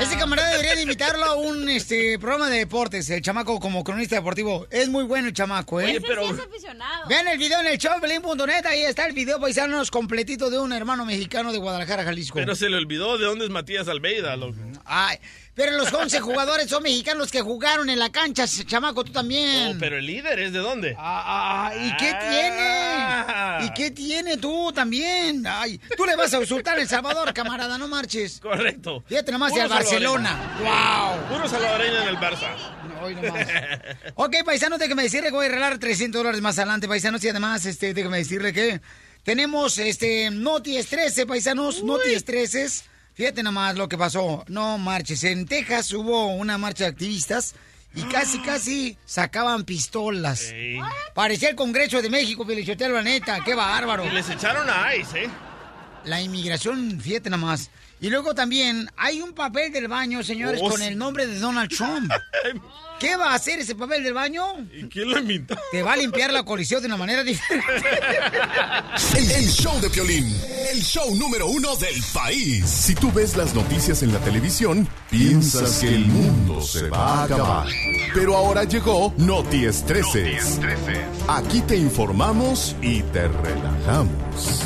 Ese 0.00 0.16
camarada 0.16 0.50
debería 0.52 0.68
Deberían 0.68 0.82
invitarlo 0.82 1.24
a 1.24 1.34
un 1.34 1.66
este, 1.70 2.18
programa 2.18 2.50
de 2.50 2.58
deportes, 2.58 3.08
el 3.08 3.22
chamaco 3.22 3.58
como 3.58 3.82
cronista 3.82 4.16
deportivo. 4.16 4.66
Es 4.70 4.90
muy 4.90 5.04
bueno 5.04 5.28
el 5.28 5.32
chamaco, 5.32 5.80
¿eh? 5.80 5.86
Oye, 5.86 6.00
pero... 6.02 6.28
Sí 6.28 6.34
es 6.34 6.40
aficionado. 6.40 7.08
Vean 7.08 7.26
el 7.26 7.38
video 7.38 7.60
en 7.60 7.68
el 7.68 7.78
showbelín.net, 7.78 8.66
ahí 8.66 8.82
está 8.82 9.06
el 9.06 9.14
video 9.14 9.40
paisanos 9.40 9.90
completito 9.90 10.50
de 10.50 10.58
un 10.58 10.74
hermano 10.74 11.06
mexicano 11.06 11.52
de 11.52 11.58
Guadalajara, 11.58 12.04
Jalisco. 12.04 12.34
Pero 12.34 12.54
se 12.54 12.68
le 12.68 12.76
olvidó 12.76 13.16
de 13.16 13.24
dónde 13.24 13.46
es 13.46 13.50
Matías 13.50 13.88
Almeida, 13.88 14.36
loco. 14.36 14.58
Ay, 14.84 15.16
pero 15.58 15.72
los 15.72 15.92
11 15.92 16.20
jugadores 16.20 16.68
son 16.68 16.84
mexicanos 16.84 17.32
que 17.32 17.40
jugaron 17.40 17.90
en 17.90 17.98
la 17.98 18.12
cancha, 18.12 18.44
chamaco, 18.46 19.02
tú 19.02 19.10
también. 19.10 19.74
Oh, 19.74 19.76
pero 19.80 19.98
el 19.98 20.06
líder 20.06 20.38
es 20.38 20.52
de 20.52 20.60
dónde? 20.60 20.94
Ah, 20.96 21.72
¿y 21.76 21.96
qué 21.96 22.14
tiene? 22.30 23.66
¿Y 23.66 23.74
qué 23.74 23.90
tiene 23.90 24.36
tú 24.36 24.70
también? 24.72 25.44
Ay, 25.48 25.80
tú 25.96 26.04
le 26.04 26.14
vas 26.14 26.32
a 26.32 26.38
insultar 26.38 26.78
a 26.78 26.80
El 26.80 26.86
Salvador, 26.86 27.34
camarada, 27.34 27.76
no 27.76 27.88
marches. 27.88 28.38
Correcto. 28.38 29.02
Fíjate 29.08 29.32
nomás 29.32 29.52
al 29.54 29.68
Barcelona. 29.68 30.38
¡Wow! 30.60 31.36
Puro 31.36 31.48
salvadoreño 31.48 32.02
en 32.02 32.08
el 32.08 32.16
Barça. 32.18 32.54
Hoy 33.02 33.16
nomás. 33.16 33.48
ok, 34.14 34.36
paisanos, 34.44 34.78
déjame 34.78 35.02
decirle 35.02 35.30
que 35.30 35.34
voy 35.34 35.46
a 35.46 35.48
regalar 35.48 35.78
300 35.78 36.20
dólares 36.20 36.40
más 36.40 36.56
adelante, 36.60 36.86
paisanos, 36.86 37.24
y 37.24 37.30
además, 37.30 37.66
este, 37.66 37.94
déjame 37.94 38.18
decirle 38.18 38.52
que 38.52 38.80
tenemos, 39.24 39.78
este, 39.78 40.30
Noti 40.30 40.76
Estreses, 40.76 41.26
paisanos, 41.26 41.82
Noti 41.82 42.14
Estreses. 42.14 42.84
Fíjate 43.18 43.42
nomás 43.42 43.74
lo 43.74 43.88
que 43.88 43.98
pasó. 43.98 44.44
No 44.46 44.78
marches. 44.78 45.24
En 45.24 45.44
Texas 45.44 45.92
hubo 45.92 46.28
una 46.28 46.56
marcha 46.56 46.84
de 46.84 46.90
activistas 46.90 47.56
y 47.92 48.02
casi, 48.02 48.38
casi 48.46 48.96
sacaban 49.04 49.64
pistolas. 49.64 50.54
Parecía 51.16 51.48
el 51.50 51.56
Congreso 51.56 52.00
de 52.00 52.10
México, 52.10 52.46
Pelichotelo, 52.46 52.94
la 52.94 53.02
neta. 53.02 53.40
Qué 53.44 53.56
bárbaro. 53.56 54.06
Y 54.06 54.10
les 54.10 54.30
echaron 54.30 54.70
a 54.70 54.94
ICE, 54.94 55.24
¿eh? 55.24 55.30
La 56.04 56.20
inmigración, 56.22 57.00
fíjate 57.00 57.28
nomás. 57.30 57.70
Y 58.00 58.10
luego 58.10 58.32
también 58.34 58.88
hay 58.96 59.20
un 59.20 59.32
papel 59.32 59.72
del 59.72 59.88
baño, 59.88 60.22
señores, 60.22 60.60
Oh, 60.62 60.68
con 60.70 60.78
sí. 60.80 60.86
el 60.86 60.96
nombre 60.96 61.26
de 61.26 61.38
Donald 61.40 61.68
Trump. 61.68 62.10
¿Qué 63.00 63.16
va 63.16 63.32
a 63.32 63.34
hacer 63.34 63.58
ese 63.60 63.74
papel 63.76 64.02
del 64.02 64.14
baño? 64.14 64.42
¿Y 64.72 64.84
quién 64.88 65.10
lo 65.10 65.18
inventó? 65.18 65.56
Te 65.70 65.82
va 65.82 65.92
a 65.92 65.96
limpiar 65.96 66.32
la 66.32 66.44
colisión 66.44 66.80
de 66.80 66.86
una 66.88 66.96
manera 66.96 67.22
diferente. 67.22 67.64
El, 69.16 69.30
el 69.30 69.48
show 69.48 69.80
de 69.80 69.88
Piolín, 69.90 70.26
el 70.72 70.82
show 70.82 71.14
número 71.16 71.46
uno 71.48 71.76
del 71.76 72.00
país. 72.12 72.64
Si 72.68 72.94
tú 72.96 73.12
ves 73.12 73.36
las 73.36 73.54
noticias 73.54 74.02
en 74.02 74.12
la 74.12 74.18
televisión, 74.20 74.88
piensas 75.10 75.78
que 75.78 75.88
el 75.94 76.06
mundo 76.06 76.60
se 76.60 76.88
va 76.88 77.20
a 77.20 77.24
acabar. 77.24 77.66
Pero 78.14 78.36
ahora 78.36 78.64
llegó 78.64 79.12
Noti 79.18 79.64
Estreses. 79.64 80.58
Aquí 81.28 81.60
te 81.62 81.76
informamos 81.76 82.74
y 82.82 83.02
te 83.02 83.28
relajamos. 83.28 84.62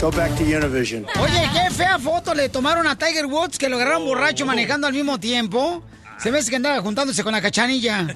Go 0.00 0.10
back 0.10 0.34
to 0.36 0.42
Univision. 0.44 1.06
Oye, 1.20 1.48
qué 1.52 1.70
fea 1.74 1.98
foto 1.98 2.34
le 2.34 2.48
tomaron 2.48 2.86
a 2.86 2.96
Tiger 2.96 3.26
Woods 3.26 3.58
que 3.58 3.68
lo 3.68 3.76
agarraron 3.76 4.04
borracho 4.04 4.44
manejando 4.46 4.86
al 4.86 4.92
mismo 4.92 5.18
tiempo. 5.18 5.82
Se 6.18 6.30
ve 6.30 6.40
que 6.48 6.56
andaba 6.56 6.80
juntándose 6.80 7.24
con 7.24 7.32
la 7.32 7.42
cachanilla. 7.42 8.06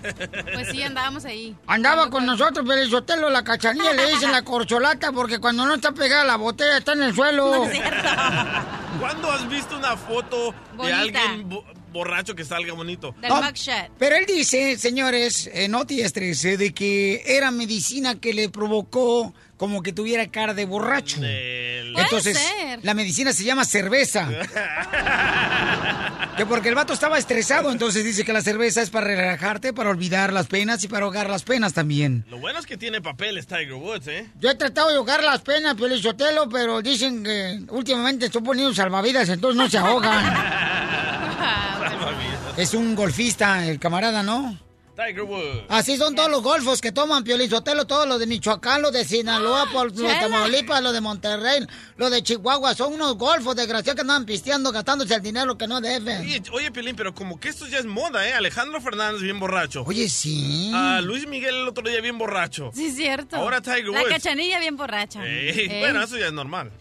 Pues 0.54 0.68
sí, 0.70 0.82
andábamos 0.82 1.24
ahí. 1.24 1.56
Andaba 1.66 2.08
con 2.10 2.24
nosotros, 2.26 2.66
Pelizotelo, 2.66 3.28
la 3.28 3.42
cachanilla, 3.42 3.92
le 3.92 4.06
dicen 4.12 4.30
la 4.30 4.42
corcholata 4.42 5.10
porque 5.12 5.38
cuando 5.40 5.66
no 5.66 5.74
está 5.74 5.92
pegada 5.92 6.24
la 6.24 6.36
botella 6.36 6.78
está 6.78 6.92
en 6.92 7.02
el 7.02 7.14
suelo. 7.14 7.50
No 7.56 7.64
es 7.64 7.72
cierto. 7.72 7.96
¿Cuándo 9.00 9.30
has 9.32 9.48
visto 9.48 9.76
una 9.76 9.96
foto 9.96 10.52
de 10.52 10.76
Bonita. 10.76 10.98
alguien 11.00 11.48
bo- 11.48 11.64
borracho 11.92 12.34
que 12.34 12.44
salga 12.44 12.72
bonito? 12.72 13.14
Del 13.20 13.30
No, 13.30 13.42
mugshot. 13.42 13.90
pero 13.98 14.16
él 14.16 14.26
dice, 14.26 14.76
señores, 14.78 15.50
eh, 15.52 15.68
Noti 15.68 16.00
Estrés, 16.00 16.44
eh, 16.44 16.56
de 16.56 16.72
que 16.72 17.22
era 17.26 17.50
medicina 17.50 18.14
que 18.20 18.32
le 18.32 18.48
provocó 18.48 19.34
como 19.58 19.82
que 19.82 19.92
tuviera 19.92 20.26
cara 20.28 20.54
de 20.54 20.64
borracho. 20.64 21.20
Del- 21.20 21.92
Puede 21.92 22.04
Entonces, 22.04 22.38
ser. 22.38 22.80
la 22.82 22.94
medicina 22.94 23.32
se 23.32 23.44
llama 23.44 23.64
cerveza. 23.64 24.28
que 26.36 26.46
porque 26.46 26.68
el 26.68 26.76
vato 26.76 26.92
estaba 26.92 27.18
estresado, 27.18 27.72
entonces 27.72 28.04
dice 28.04 28.24
que 28.24 28.32
la 28.32 28.40
cerveza 28.40 28.80
es 28.82 28.90
para 28.90 29.06
relajarte, 29.08 29.72
para 29.72 29.90
olvidar 29.90 30.32
las 30.32 30.46
penas 30.46 30.82
y 30.84 30.88
para 30.88 31.04
ahogar 31.04 31.28
las 31.28 31.42
penas 31.42 31.72
también. 31.74 32.24
Lo 32.30 32.38
bueno 32.38 32.60
es 32.60 32.66
que 32.66 32.76
tiene 32.76 33.00
papeles 33.02 33.48
Tiger 33.48 33.74
Woods, 33.74 34.06
¿eh? 34.06 34.28
Yo 34.38 34.50
he 34.50 34.54
tratado 34.54 34.90
de 34.90 34.96
ahogar 34.96 35.24
las 35.24 35.40
penas, 35.40 35.74
Pelizotelo, 35.74 36.48
pero 36.48 36.80
dicen 36.80 37.24
que 37.24 37.60
últimamente 37.70 38.26
estoy 38.26 38.42
poniendo 38.42 38.72
salvavidas, 38.72 39.28
entonces 39.28 39.56
no 39.56 39.68
se 39.68 39.78
ahogan. 39.78 40.24
es 42.56 42.74
un 42.74 42.94
golfista, 42.94 43.66
el 43.66 43.80
camarada, 43.80 44.22
¿no? 44.22 44.56
Tiger 44.98 45.22
Woods. 45.22 45.62
Así 45.68 45.96
son 45.96 46.16
todos 46.16 46.28
los 46.28 46.42
golfos 46.42 46.80
que 46.80 46.90
toman 46.90 47.22
Piolizotelo, 47.22 47.86
todos 47.86 48.08
los 48.08 48.18
de 48.18 48.26
Michoacán, 48.26 48.82
los 48.82 48.92
de 48.92 49.04
Sinaloa, 49.04 49.70
por, 49.72 49.86
los 49.86 49.96
de. 49.96 50.18
Tamaulipas, 50.18 50.82
los 50.82 50.92
de 50.92 51.00
Monterrey, 51.00 51.64
los 51.96 52.10
de 52.10 52.20
Chihuahua, 52.20 52.74
son 52.74 52.94
unos 52.94 53.16
golfos 53.16 53.54
desgraciados 53.54 53.94
que 53.94 54.00
andan 54.00 54.26
pisteando, 54.26 54.72
gastándose 54.72 55.14
el 55.14 55.22
dinero 55.22 55.56
que 55.56 55.68
no 55.68 55.80
deben. 55.80 56.22
Oye, 56.22 56.42
oye, 56.52 56.72
Pilín, 56.72 56.96
pero 56.96 57.14
como 57.14 57.38
que 57.38 57.48
esto 57.48 57.68
ya 57.68 57.78
es 57.78 57.84
moda, 57.86 58.28
¿eh? 58.28 58.32
Alejandro 58.32 58.80
Fernández 58.80 59.22
bien 59.22 59.38
borracho. 59.38 59.84
Oye, 59.86 60.08
sí. 60.08 60.72
Ah, 60.74 61.00
Luis 61.00 61.28
Miguel 61.28 61.54
el 61.54 61.68
otro 61.68 61.88
día 61.88 62.00
bien 62.00 62.18
borracho. 62.18 62.72
Sí, 62.74 62.86
es 62.86 62.96
cierto. 62.96 63.36
Ahora 63.36 63.60
Tiger 63.60 63.86
La 63.90 64.00
Woods. 64.00 64.10
cachanilla 64.10 64.58
bien 64.58 64.76
borracha. 64.76 65.24
Ey, 65.24 65.50
Ey. 65.50 65.80
Bueno, 65.80 66.02
eso 66.02 66.18
ya 66.18 66.26
es 66.26 66.32
normal. 66.32 66.72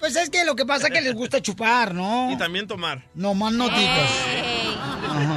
Pues 0.00 0.16
es 0.16 0.30
que 0.30 0.46
lo 0.46 0.56
que 0.56 0.64
pasa 0.64 0.86
es 0.86 0.94
que 0.94 1.02
les 1.02 1.14
gusta 1.14 1.42
chupar, 1.42 1.92
¿no? 1.92 2.30
Y 2.32 2.38
también 2.38 2.66
tomar. 2.66 3.04
No 3.14 3.34
más 3.34 3.52
no 3.52 3.68
digas. 3.68 4.10
Ey. 4.34 4.74
Ajá. 4.78 5.36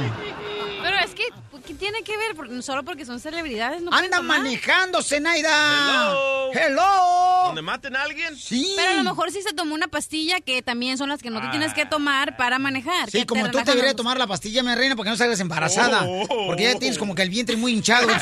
Pero 0.82 0.96
es 1.04 1.10
que, 1.14 1.24
¿qué 1.70 1.74
tiene 1.78 2.02
que 2.02 2.16
ver? 2.16 2.34
Porque- 2.34 2.62
solo 2.62 2.84
porque 2.84 3.04
son 3.04 3.20
celebridades 3.20 3.82
no 3.82 3.90
pueden 3.90 4.06
Anda 4.06 4.22
manejando, 4.22 5.02
Zenaida. 5.02 5.50
Hello. 5.52 6.52
Hello. 6.52 7.42
Donde 7.46 7.62
maten 7.62 7.96
a 7.96 8.02
alguien. 8.02 8.36
Sí. 8.36 8.74
Pero 8.76 8.90
a 8.90 8.94
lo 8.94 9.04
mejor 9.04 9.30
sí 9.30 9.40
se 9.42 9.52
tomó 9.54 9.74
una 9.74 9.88
pastilla 9.88 10.40
que 10.40 10.62
también 10.62 10.98
son 10.98 11.08
las 11.08 11.22
que 11.22 11.30
no 11.30 11.40
te 11.40 11.48
tienes 11.48 11.72
que 11.74 11.86
tomar 11.86 12.36
para 12.36 12.58
manejar. 12.58 13.10
Sí, 13.10 13.24
como 13.24 13.50
tú 13.50 13.58
te 13.58 13.70
deberías 13.70 13.96
tomar 13.96 14.18
la 14.18 14.26
pastilla, 14.26 14.62
mi 14.62 14.74
reina, 14.74 14.96
porque 14.96 15.10
no 15.10 15.16
salgas 15.16 15.40
embarazada. 15.40 16.04
Oh. 16.06 16.46
Porque 16.46 16.64
ya 16.64 16.78
tienes 16.78 16.98
como 16.98 17.14
que 17.14 17.22
el 17.22 17.30
vientre 17.30 17.56
muy 17.56 17.72
hinchado. 17.72 18.08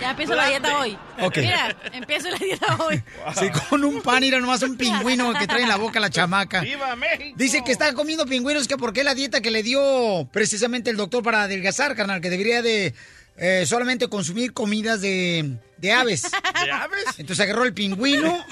Ya 0.00 0.10
empiezo 0.10 0.36
la 0.36 0.46
dieta 0.46 0.78
hoy. 0.78 0.96
Ok. 1.20 1.38
Mira, 1.38 1.76
empiezo 1.92 2.30
la 2.30 2.38
dieta 2.38 2.76
hoy. 2.78 3.02
Sí, 3.38 3.46
con 3.68 3.84
un 3.84 4.00
pan, 4.00 4.20
mira 4.20 4.38
nomás 4.38 4.62
un 4.62 4.76
pingüino 4.76 5.32
que 5.34 5.46
trae 5.46 5.62
en 5.62 5.68
la 5.68 5.76
boca 5.76 5.98
la 5.98 6.08
chamaca. 6.08 6.60
¡Viva 6.60 6.94
México! 6.94 7.34
Dice 7.36 7.62
que 7.64 7.72
está 7.72 7.92
comiendo 7.94 8.24
pingüinos 8.24 8.68
que 8.68 8.76
porque 8.76 9.02
la 9.02 9.14
dieta 9.14 9.40
que 9.40 9.50
le 9.50 9.62
dio 9.62 10.28
precisamente 10.32 10.90
el 10.90 10.96
doctor 10.96 11.22
para 11.22 11.42
adelgazar, 11.42 11.96
carnal, 11.96 12.20
que 12.20 12.30
debería 12.38 12.62
de 12.62 12.94
eh, 13.36 13.64
solamente 13.66 14.08
consumir 14.08 14.52
comidas 14.52 15.00
de, 15.00 15.56
de 15.76 15.92
aves. 15.92 16.22
¿De 16.64 16.70
aves? 16.70 17.04
Entonces 17.18 17.40
agarró 17.44 17.64
el 17.64 17.74
pingüino, 17.74 18.44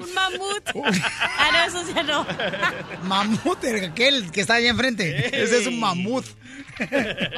Un 0.00 0.12
mamut. 0.14 0.62
Ah, 1.38 1.50
no, 1.70 1.80
eso 1.82 1.94
ya 1.94 2.02
no. 2.02 2.26
mamut, 3.04 3.62
el- 3.64 3.84
aquel 3.84 4.30
que 4.32 4.40
está 4.40 4.54
allá 4.54 4.68
enfrente. 4.70 5.42
Ese 5.42 5.58
es 5.60 5.66
un 5.66 5.78
mamut. 5.78 6.24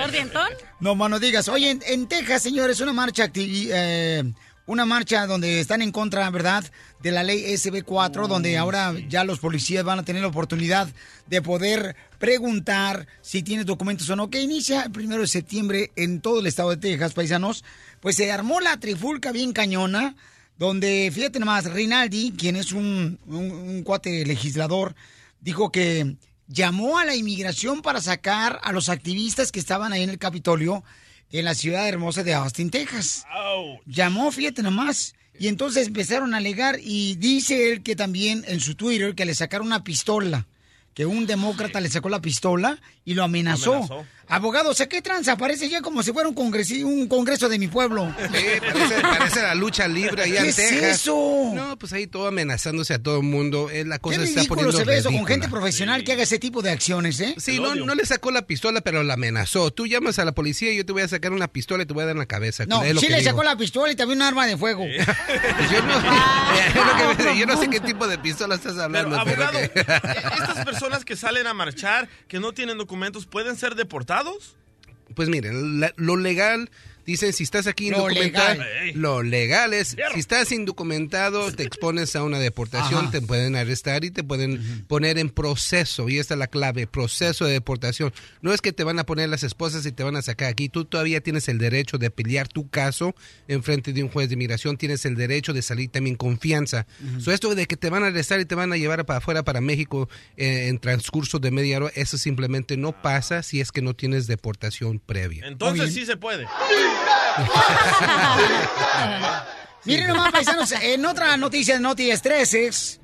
¿Ordientón? 0.03 0.49
No, 0.81 0.95
mano, 0.95 1.19
digas. 1.19 1.49
Oye, 1.49 1.71
en, 1.71 1.83
en 1.87 2.09
Texas, 2.09 2.43
señores, 2.43 2.81
una 2.81 2.93
marcha 2.95 3.31
eh, 3.35 4.25
una 4.67 4.85
marcha 4.85 5.27
donde 5.27 5.61
están 5.61 5.81
en 5.81 5.93
contra, 5.93 6.29
¿verdad?, 6.31 6.65
de 7.03 7.13
la 7.13 7.23
ley 7.23 7.45
SB4, 7.45 8.27
donde 8.27 8.59
ahora 8.59 8.93
ya 9.09 9.23
los 9.25 9.39
policías 9.39 9.85
van 9.85 10.01
a 10.01 10.05
tener 10.05 10.23
la 10.23 10.29
oportunidad 10.29 10.89
de 11.27 11.41
poder 11.41 11.95
preguntar 12.19 13.07
si 13.23 13.43
tienes 13.43 13.65
documentos 13.67 14.11
o 14.11 14.17
no, 14.17 14.29
que 14.29 14.41
inicia 14.41 14.83
el 14.83 14.91
primero 14.93 15.21
de 15.23 15.29
septiembre 15.29 15.93
en 15.97 16.21
todo 16.21 16.41
el 16.41 16.47
estado 16.47 16.71
de 16.71 16.77
Texas, 16.79 17.13
paisanos. 17.15 17.65
Pues 18.01 18.17
se 18.17 18.31
armó 18.33 18.61
la 18.61 18.79
trifulca 18.79 19.31
bien 19.33 19.53
cañona, 19.53 20.17
donde, 20.59 21.11
fíjate 21.15 21.39
nomás, 21.39 21.71
Rinaldi, 21.71 22.33
quien 22.37 22.57
es 22.57 22.73
un, 22.73 23.19
un- 23.27 23.51
un 23.53 23.83
cuate 23.85 24.25
legislador, 24.27 24.95
dijo 25.41 25.71
que 25.71 26.17
llamó 26.49 26.99
a 26.99 27.05
la 27.05 27.15
inmigración 27.15 27.83
para 27.83 28.01
sacar 28.01 28.59
a 28.63 28.73
los 28.73 28.89
activistas 28.89 29.53
que 29.53 29.61
estaban 29.61 29.93
ahí 29.93 30.03
en 30.03 30.11
el 30.11 30.19
Capitolio 30.19 30.83
en 31.33 31.45
la 31.45 31.55
ciudad 31.55 31.89
hermosa 31.89 32.23
de 32.23 32.35
Austin, 32.35 32.71
Texas. 32.71 33.25
Llamó, 33.87 34.31
fíjate 34.31 34.63
nomás. 34.63 35.15
Y 35.39 35.49
entonces 35.49 35.89
empezaron 35.89 36.35
a 36.35 36.39
alegar 36.39 36.79
y 36.83 37.17
dice 37.17 37.71
él 37.71 37.83
que 37.83 37.95
también 37.95 38.45
en 38.47 38.61
su 38.61 38.75
Twitter 38.75 39.15
que 39.15 39.27
le 39.27 39.35
sacaron 39.35 39.67
una 39.67 39.85
pistola. 39.85 40.47
Que 40.95 41.05
un 41.05 41.27
demócrata 41.27 41.81
le 41.81 41.91
sacó 41.91 42.09
la 42.09 42.23
pistola 42.23 42.81
y 43.05 43.15
lo 43.15 43.23
amenazó. 43.23 43.75
Amenazó. 43.75 44.07
Abogado, 44.29 44.71
o 44.71 44.75
sea, 44.75 44.89
¿qué 44.89 45.01
tranza? 45.03 45.37
Parece 45.37 45.69
ya 45.69 45.81
como 45.83 46.03
si 46.03 46.13
fuera 46.13 46.29
un, 46.29 46.35
congresi- 46.35 46.83
un 46.85 47.07
congreso 47.07 47.49
de 47.49 47.59
mi 47.59 47.69
pueblo. 47.69 48.13
Sí, 48.19 48.45
parece, 48.61 49.01
parece 49.01 49.43
la 49.43 49.55
lucha 49.55 49.87
libre 49.87 50.25
allá 50.25 50.35
¿Qué 50.35 50.41
en 50.41 50.47
es 50.47 50.57
Texas. 50.57 50.83
eso? 51.01 51.53
No, 51.55 51.79
pues 51.79 51.93
ahí 51.93 52.07
todo 52.09 52.27
amenazándose 52.27 52.95
a 52.95 52.99
todo 53.03 53.19
el 53.19 53.23
mundo. 53.23 53.71
Eh, 53.71 53.85
La 53.85 53.99
cosa 54.01 54.17
Qué 54.19 54.23
se 54.25 54.29
está 54.31 54.41
ridículo 54.41 54.57
poniendo 54.63 54.79
se 54.79 54.85
ve 54.85 54.99
eso 54.99 55.13
con 55.13 55.27
gente 55.27 55.49
profesional 55.49 56.03
que 56.03 56.13
haga 56.13 56.25
ese 56.25 56.39
tipo 56.41 56.61
de 56.61 56.71
acciones, 56.71 57.21
¿eh? 57.21 57.35
Sí, 57.39 57.61
no, 57.61 57.75
no 57.77 57.95
le 57.95 58.05
sacó 58.05 58.31
la 58.33 58.43
pistola, 58.47 58.81
pero 58.81 59.03
la 59.05 59.15
amenazó. 59.15 59.71
Tú 59.71 59.87
llamas 59.87 60.19
a 60.19 60.25
la 60.25 60.33
policía 60.33 60.73
y 60.73 60.77
yo 60.79 60.85
te 60.85 60.93
voy 60.93 61.03
a 61.03 61.09
sacar 61.09 61.33
una 61.33 61.47
pistola 61.49 61.85
y 61.85 61.87
te 61.87 61.95
voy 61.95 62.03
a 62.03 62.07
dar 62.07 62.15
en 62.17 62.19
la 62.21 62.27
cabeza. 62.27 62.67
No, 62.67 62.83
Es 62.83 62.95
lo 62.95 63.01
sí 63.01 63.07
que 63.07 63.13
le 63.13 63.19
digo. 63.21 63.31
sacó 63.31 63.45
la 63.45 63.57
pistola 63.57 63.93
y 63.93 63.97
también 63.97 64.19
un 64.19 64.23
arma 64.27 64.47
de 64.47 64.57
fuego. 64.57 64.85
Pues 65.57 65.71
yo, 65.71 65.83
no, 65.83 65.99
es 65.99 67.25
me- 67.25 67.39
yo 67.39 67.47
no 67.47 67.61
sé 67.61 67.69
qué 67.71 67.81
tipo 67.81 68.07
de 68.09 68.19
pistola 68.19 68.55
estás 68.57 68.79
hablando. 68.79 69.21
pero 69.25 69.45
abogado, 69.45 69.73
que- 69.73 69.81
¿estas 69.81 70.65
personas 70.65 71.05
que 71.05 71.17
salen 71.17 71.47
a 71.47 71.55
marchar, 71.55 72.09
que 72.29 72.41
no 72.41 72.53
tienen 72.53 72.79
documentos, 72.79 73.27
pueden 73.27 73.57
ser 73.57 73.75
Pues 75.15 75.29
miren, 75.29 75.81
lo 75.97 76.17
legal 76.17 76.71
Dicen, 77.07 77.33
si 77.33 77.45
estás 77.45 77.67
aquí 77.67 77.91
Lo 77.91 77.99
indocumentado, 77.99 78.55
legal. 78.63 78.93
lo 78.97 79.23
legal 79.23 79.73
es, 79.75 79.97
si 80.13 80.21
estás 80.21 80.51
indocumentado, 80.53 81.53
te 81.53 81.63
expones 81.63 82.17
a 82.17 82.23
una 82.25 82.39
deportación, 82.39 83.03
Ajá. 83.03 83.11
te 83.13 83.21
pueden 83.23 83.55
arrestar 83.57 84.05
y 84.05 84.11
te 84.11 84.25
pueden 84.25 84.85
poner 84.89 85.19
en 85.19 85.31
proceso. 85.31 86.09
Y 86.09 86.19
esta 86.19 86.35
es 86.35 86.39
la 86.39 86.49
clave, 86.49 86.87
proceso 86.87 87.45
de 87.45 87.53
deportación. 87.53 88.13
No 88.43 88.53
es 88.53 88.61
que 88.61 88.73
te 88.73 88.85
van 88.85 88.99
a 88.99 89.05
poner 89.07 89.29
las 89.29 89.43
esposas 89.43 89.87
y 89.87 89.93
te 89.93 90.03
van 90.03 90.17
a 90.17 90.23
sacar 90.23 90.49
aquí. 90.49 90.69
Tú 90.69 90.85
todavía 90.85 91.21
tienes 91.21 91.49
el 91.49 91.59
derecho 91.59 91.99
de 91.99 92.11
pelear 92.11 92.49
tu 92.49 92.69
caso 92.69 93.15
en 93.49 93.63
frente 93.63 93.93
de 93.93 94.03
un 94.03 94.09
juez 94.11 94.29
de 94.29 94.35
inmigración. 94.35 94.77
Tienes 94.77 95.05
el 95.05 95.15
derecho 95.15 95.53
de 95.53 95.63
salir 95.63 95.89
también 95.91 96.17
confianza. 96.17 96.87
So, 97.21 97.33
esto 97.33 97.55
de 97.55 97.67
que 97.67 97.77
te 97.77 97.89
van 97.91 98.03
a 98.03 98.09
arrestar 98.09 98.41
y 98.41 98.45
te 98.45 98.55
van 98.55 98.73
a 98.73 98.77
llevar 98.77 99.05
para 99.07 99.19
afuera, 99.19 99.45
para 99.45 99.61
México, 99.61 100.09
eh, 100.37 100.69
en 100.69 100.79
transcurso 100.79 101.39
de 101.39 101.51
media 101.51 101.79
hora, 101.79 101.93
eso 101.95 102.19
simplemente 102.19 102.77
no 102.77 103.01
pasa 103.01 103.43
si 103.43 103.61
es 103.61 103.71
que 103.73 103.83
no 103.83 103.95
tienes 103.95 104.27
deportación 104.27 104.99
previa. 104.99 105.47
Entonces 105.47 105.95
sí 105.95 106.05
se 106.07 106.17
puede. 106.17 106.47
Miren 109.85 110.09
nomás, 110.09 110.33
paisanos, 110.33 110.73
en 110.73 111.05
otra 111.07 111.37
noticia 111.37 111.75
de 111.75 111.81
Noti 111.81 112.11
Estreses, 112.11 113.01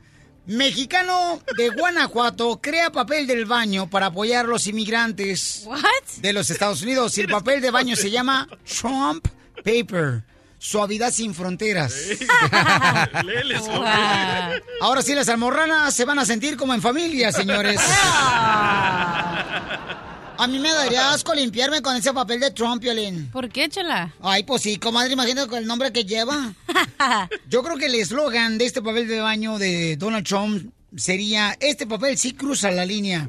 mexicano 0.46 1.40
de 1.56 1.68
Guanajuato 1.68 2.60
crea 2.60 2.90
papel 2.90 3.26
del 3.26 3.44
baño 3.44 3.88
para 3.88 4.06
apoyar 4.06 4.46
a 4.46 4.48
los 4.48 4.66
inmigrantes 4.66 5.68
de 6.16 6.32
los 6.32 6.50
Estados 6.50 6.82
Unidos. 6.82 7.16
Y 7.18 7.20
el 7.20 7.28
papel 7.28 7.60
de 7.60 7.70
baño 7.70 7.94
se 7.94 8.10
llama 8.10 8.48
Trump 8.80 9.28
Paper. 9.64 10.24
Suavidad 10.58 11.12
sin 11.12 11.34
fronteras. 11.34 11.94
Wow. 13.62 13.84
Ahora 14.80 15.02
sí, 15.02 15.14
las 15.14 15.28
almorranas 15.28 15.94
se 15.94 16.04
van 16.04 16.18
a 16.18 16.24
sentir 16.24 16.56
como 16.56 16.74
en 16.74 16.80
familia, 16.82 17.32
señores. 17.32 17.80
A 20.38 20.46
mí 20.46 20.58
me 20.58 20.72
daría 20.72 21.12
asco 21.12 21.34
limpiarme 21.34 21.82
con 21.82 21.96
ese 21.96 22.12
papel 22.12 22.40
de 22.40 22.50
Trump, 22.50 22.82
Violín. 22.82 23.30
¿Por 23.30 23.48
qué, 23.48 23.68
chela? 23.68 24.12
Ay, 24.20 24.42
pues 24.42 24.62
sí, 24.62 24.76
comadre, 24.76 25.12
imagínate 25.12 25.48
con 25.48 25.58
el 25.58 25.66
nombre 25.66 25.92
que 25.92 26.04
lleva. 26.04 26.54
Yo 27.48 27.62
creo 27.62 27.76
que 27.76 27.86
el 27.86 27.94
eslogan 27.94 28.58
de 28.58 28.66
este 28.66 28.82
papel 28.82 29.08
de 29.08 29.20
baño 29.20 29.58
de 29.58 29.96
Donald 29.96 30.26
Trump 30.26 30.72
sería, 30.96 31.56
este 31.60 31.86
papel 31.86 32.18
sí 32.18 32.32
cruza 32.32 32.70
la 32.70 32.84
línea. 32.84 33.28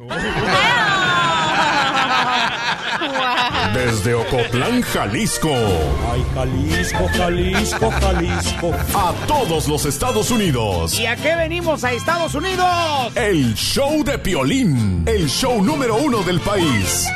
Desde 3.74 4.14
Ocotlán, 4.14 4.82
Jalisco. 4.82 5.50
Ay, 6.12 6.24
Jalisco, 6.36 7.08
Jalisco, 7.18 7.92
Jalisco. 7.92 8.72
A 8.96 9.14
todos 9.28 9.68
los 9.68 9.86
Estados 9.86 10.32
Unidos. 10.32 10.94
¿Y 11.00 11.06
a 11.06 11.16
qué 11.16 11.36
venimos 11.36 11.84
a 11.84 11.92
Estados 11.92 12.36
Unidos? 12.36 12.68
El 13.16 13.54
show 13.56 14.04
de 14.04 14.18
Piolín. 14.20 15.04
El 15.08 15.28
show 15.30 15.62
número 15.64 15.96
uno 15.98 16.20
del 16.24 16.40
país. 16.42 17.08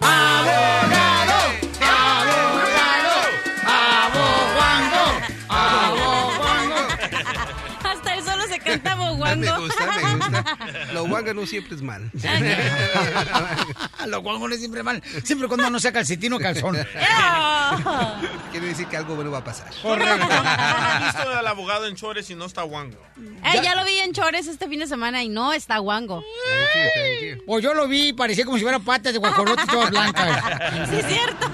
¡Abogado! 0.00 1.38
¡Abogado! 1.80 3.16
¡Abogando! 3.64 5.02
¡Abogando! 5.48 6.76
Hasta 7.84 8.14
él 8.14 8.24
solo 8.24 8.42
se 8.48 8.58
canta 8.58 8.96
Me 8.96 9.04
boguango. 9.10 9.36
gusta, 9.36 9.58
me 9.58 9.60
gusta. 9.66 9.71
Lo 10.92 11.06
guanga 11.06 11.34
no 11.34 11.46
siempre 11.46 11.76
es 11.76 11.82
mal. 11.82 12.10
Lo 14.06 14.22
guango 14.22 14.48
no 14.48 14.54
es 14.54 14.60
siempre 14.60 14.82
mal. 14.82 15.02
Siempre 15.24 15.48
cuando 15.48 15.70
no 15.70 15.80
sea 15.80 15.92
calcetín 15.92 16.32
o 16.32 16.38
calzón. 16.38 16.76
Quiere 18.50 18.66
decir 18.66 18.86
que 18.86 18.96
algo 18.96 19.14
bueno 19.14 19.30
va 19.30 19.38
a 19.38 19.44
pasar. 19.44 19.70
¿Cuándo 19.82 20.04
has 20.04 21.14
visto 21.14 21.30
al 21.30 21.46
abogado 21.46 21.86
en 21.86 21.96
chores 21.96 22.28
y 22.30 22.34
no 22.34 22.46
está 22.46 22.62
guango? 22.62 22.98
Eh, 23.16 23.60
ya 23.62 23.74
lo 23.74 23.84
vi 23.84 23.98
en 23.98 24.12
Chores 24.12 24.46
este 24.46 24.68
fin 24.68 24.80
de 24.80 24.86
semana 24.86 25.22
y 25.22 25.28
no 25.28 25.52
está 25.52 25.78
guango. 25.78 26.24
Pues 27.46 27.64
yo 27.64 27.74
lo 27.74 27.88
vi, 27.88 28.12
parecía 28.12 28.44
como 28.44 28.56
si 28.56 28.62
fuera 28.62 28.78
patas 28.78 29.12
de 29.12 29.18
guajolote 29.18 29.62
todas 29.66 29.90
blancas. 29.90 30.42
Sí, 30.88 30.96
es 30.96 31.06
cierto. 31.06 31.50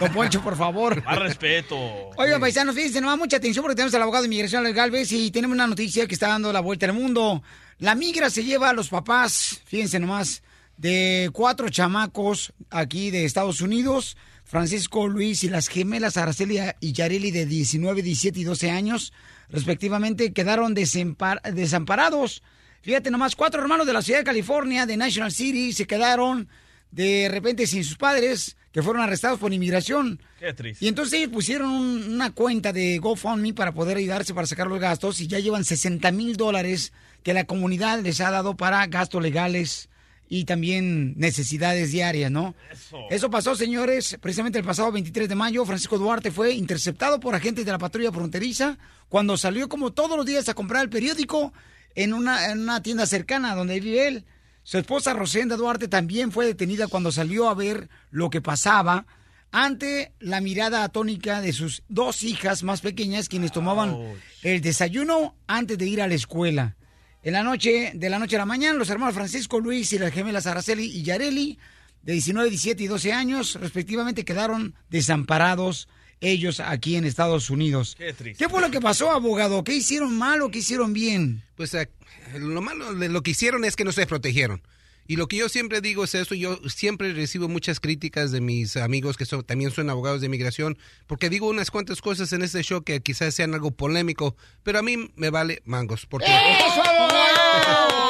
Don 0.00 0.12
Poncho, 0.12 0.40
por 0.42 0.56
favor. 0.56 1.02
Más 1.04 1.18
respeto. 1.18 1.76
Oigan, 2.16 2.40
paisanos, 2.40 2.74
fíjense, 2.74 3.00
nomás 3.00 3.18
mucha 3.18 3.36
atención 3.36 3.62
porque 3.62 3.76
tenemos 3.76 3.94
al 3.94 4.02
abogado 4.02 4.22
de 4.22 4.26
inmigración, 4.26 4.60
Alex 4.60 4.76
Galvez, 4.76 5.12
y 5.12 5.30
tenemos 5.30 5.54
una 5.54 5.66
noticia 5.66 6.06
que 6.06 6.14
está 6.14 6.28
dando 6.28 6.52
la 6.52 6.60
vuelta 6.60 6.86
al 6.86 6.92
mundo. 6.92 7.42
La 7.78 7.94
migra 7.94 8.30
se 8.30 8.42
lleva 8.44 8.70
a 8.70 8.72
los 8.72 8.88
papás, 8.88 9.60
fíjense 9.66 9.98
nomás, 10.00 10.42
de 10.78 11.30
cuatro 11.32 11.68
chamacos 11.68 12.52
aquí 12.70 13.10
de 13.10 13.24
Estados 13.24 13.60
Unidos, 13.60 14.16
Francisco 14.44 15.08
Luis 15.08 15.44
y 15.44 15.48
las 15.48 15.68
gemelas 15.68 16.16
Araceli 16.16 16.58
y 16.80 16.92
Yareli 16.92 17.30
de 17.30 17.46
19, 17.46 18.02
17 18.02 18.40
y 18.40 18.44
12 18.44 18.70
años, 18.70 19.12
respectivamente, 19.50 20.32
quedaron 20.32 20.74
desempar- 20.74 21.42
desamparados. 21.52 22.42
Fíjate 22.82 23.10
nomás, 23.10 23.34
cuatro 23.36 23.60
hermanos 23.60 23.86
de 23.86 23.92
la 23.92 24.02
ciudad 24.02 24.20
de 24.20 24.24
California, 24.24 24.86
de 24.86 24.96
National 24.96 25.32
City, 25.32 25.72
se 25.72 25.86
quedaron 25.86 26.48
de 26.90 27.28
repente 27.30 27.66
sin 27.66 27.82
sus 27.84 27.96
padres, 27.96 28.56
que 28.72 28.82
fueron 28.82 29.02
arrestados 29.02 29.38
por 29.38 29.52
inmigración. 29.52 30.20
Qué 30.38 30.52
triste. 30.54 30.84
Y 30.84 30.88
entonces 30.88 31.14
ellos 31.14 31.30
pusieron 31.32 31.70
un- 31.70 32.12
una 32.14 32.30
cuenta 32.32 32.72
de 32.72 32.98
GoFundMe 32.98 33.52
para 33.54 33.72
poder 33.72 33.96
ayudarse 33.96 34.32
para 34.34 34.46
sacar 34.46 34.66
los 34.68 34.78
gastos 34.78 35.20
y 35.20 35.26
ya 35.26 35.38
llevan 35.40 35.64
60 35.64 36.10
mil 36.12 36.36
dólares 36.36 36.92
que 37.26 37.34
la 37.34 37.42
comunidad 37.42 37.98
les 38.02 38.20
ha 38.20 38.30
dado 38.30 38.56
para 38.56 38.86
gastos 38.86 39.20
legales 39.20 39.88
y 40.28 40.44
también 40.44 41.18
necesidades 41.18 41.90
diarias, 41.90 42.30
¿no? 42.30 42.54
Eso. 43.10 43.28
pasó, 43.28 43.56
señores, 43.56 44.16
precisamente 44.20 44.60
el 44.60 44.64
pasado 44.64 44.92
23 44.92 45.28
de 45.28 45.34
mayo. 45.34 45.64
Francisco 45.64 45.98
Duarte 45.98 46.30
fue 46.30 46.52
interceptado 46.52 47.18
por 47.18 47.34
agentes 47.34 47.66
de 47.66 47.72
la 47.72 47.78
patrulla 47.78 48.12
fronteriza 48.12 48.78
cuando 49.08 49.36
salió 49.36 49.68
como 49.68 49.92
todos 49.92 50.16
los 50.16 50.24
días 50.24 50.48
a 50.48 50.54
comprar 50.54 50.84
el 50.84 50.88
periódico 50.88 51.52
en 51.96 52.14
una, 52.14 52.52
en 52.52 52.60
una 52.60 52.80
tienda 52.80 53.06
cercana 53.06 53.56
donde 53.56 53.80
vive 53.80 54.06
él. 54.06 54.24
Su 54.62 54.78
esposa 54.78 55.12
Rosenda 55.12 55.56
Duarte 55.56 55.88
también 55.88 56.30
fue 56.30 56.46
detenida 56.46 56.86
cuando 56.86 57.10
salió 57.10 57.48
a 57.48 57.54
ver 57.54 57.88
lo 58.12 58.30
que 58.30 58.40
pasaba 58.40 59.04
ante 59.50 60.12
la 60.20 60.40
mirada 60.40 60.84
atónica 60.84 61.40
de 61.40 61.52
sus 61.52 61.82
dos 61.88 62.22
hijas 62.22 62.62
más 62.62 62.82
pequeñas, 62.82 63.28
quienes 63.28 63.50
tomaban 63.50 64.14
el 64.44 64.60
desayuno 64.60 65.34
antes 65.48 65.76
de 65.76 65.88
ir 65.88 66.00
a 66.00 66.06
la 66.06 66.14
escuela. 66.14 66.76
En 67.26 67.32
la 67.32 67.42
noche, 67.42 67.90
de 67.92 68.08
la 68.08 68.20
noche 68.20 68.36
a 68.36 68.38
la 68.38 68.46
mañana, 68.46 68.78
los 68.78 68.88
hermanos 68.88 69.12
Francisco 69.12 69.58
Luis 69.58 69.92
y 69.92 69.98
las 69.98 70.12
gemelas 70.12 70.46
Araceli 70.46 70.84
y 70.84 71.02
Yareli, 71.02 71.58
de 72.00 72.12
19, 72.12 72.50
17 72.50 72.84
y 72.84 72.86
12 72.86 73.12
años, 73.12 73.58
respectivamente, 73.60 74.24
quedaron 74.24 74.76
desamparados 74.90 75.88
ellos 76.20 76.60
aquí 76.60 76.94
en 76.94 77.04
Estados 77.04 77.50
Unidos. 77.50 77.96
Qué 77.98 78.12
triste. 78.12 78.44
¿Qué 78.44 78.48
fue 78.48 78.60
lo 78.60 78.70
que 78.70 78.80
pasó, 78.80 79.10
abogado? 79.10 79.64
¿Qué 79.64 79.74
hicieron 79.74 80.16
mal 80.16 80.40
o 80.40 80.52
qué 80.52 80.60
hicieron 80.60 80.92
bien? 80.92 81.42
Pues 81.56 81.74
eh, 81.74 81.90
lo 82.38 82.62
malo 82.62 82.94
de 82.94 83.08
lo 83.08 83.24
que 83.24 83.32
hicieron 83.32 83.64
es 83.64 83.74
que 83.74 83.82
no 83.82 83.90
se 83.90 84.06
protegieron. 84.06 84.62
Y 85.06 85.16
lo 85.16 85.28
que 85.28 85.36
yo 85.36 85.48
siempre 85.48 85.80
digo 85.80 86.04
es 86.04 86.14
esto, 86.14 86.34
yo 86.34 86.58
siempre 86.68 87.12
recibo 87.12 87.48
muchas 87.48 87.80
críticas 87.80 88.32
de 88.32 88.40
mis 88.40 88.76
amigos 88.76 89.16
que 89.16 89.24
son, 89.24 89.44
también 89.44 89.70
son 89.70 89.90
abogados 89.90 90.20
de 90.20 90.26
inmigración, 90.26 90.78
porque 91.06 91.30
digo 91.30 91.48
unas 91.48 91.70
cuantas 91.70 92.00
cosas 92.00 92.32
en 92.32 92.42
este 92.42 92.62
show 92.62 92.82
que 92.82 93.00
quizás 93.00 93.34
sean 93.34 93.54
algo 93.54 93.70
polémico, 93.70 94.36
pero 94.62 94.78
a 94.78 94.82
mí 94.82 95.10
me 95.16 95.30
vale 95.30 95.62
mangos, 95.64 96.06
porque... 96.06 96.26
¡Eso! 96.26 98.05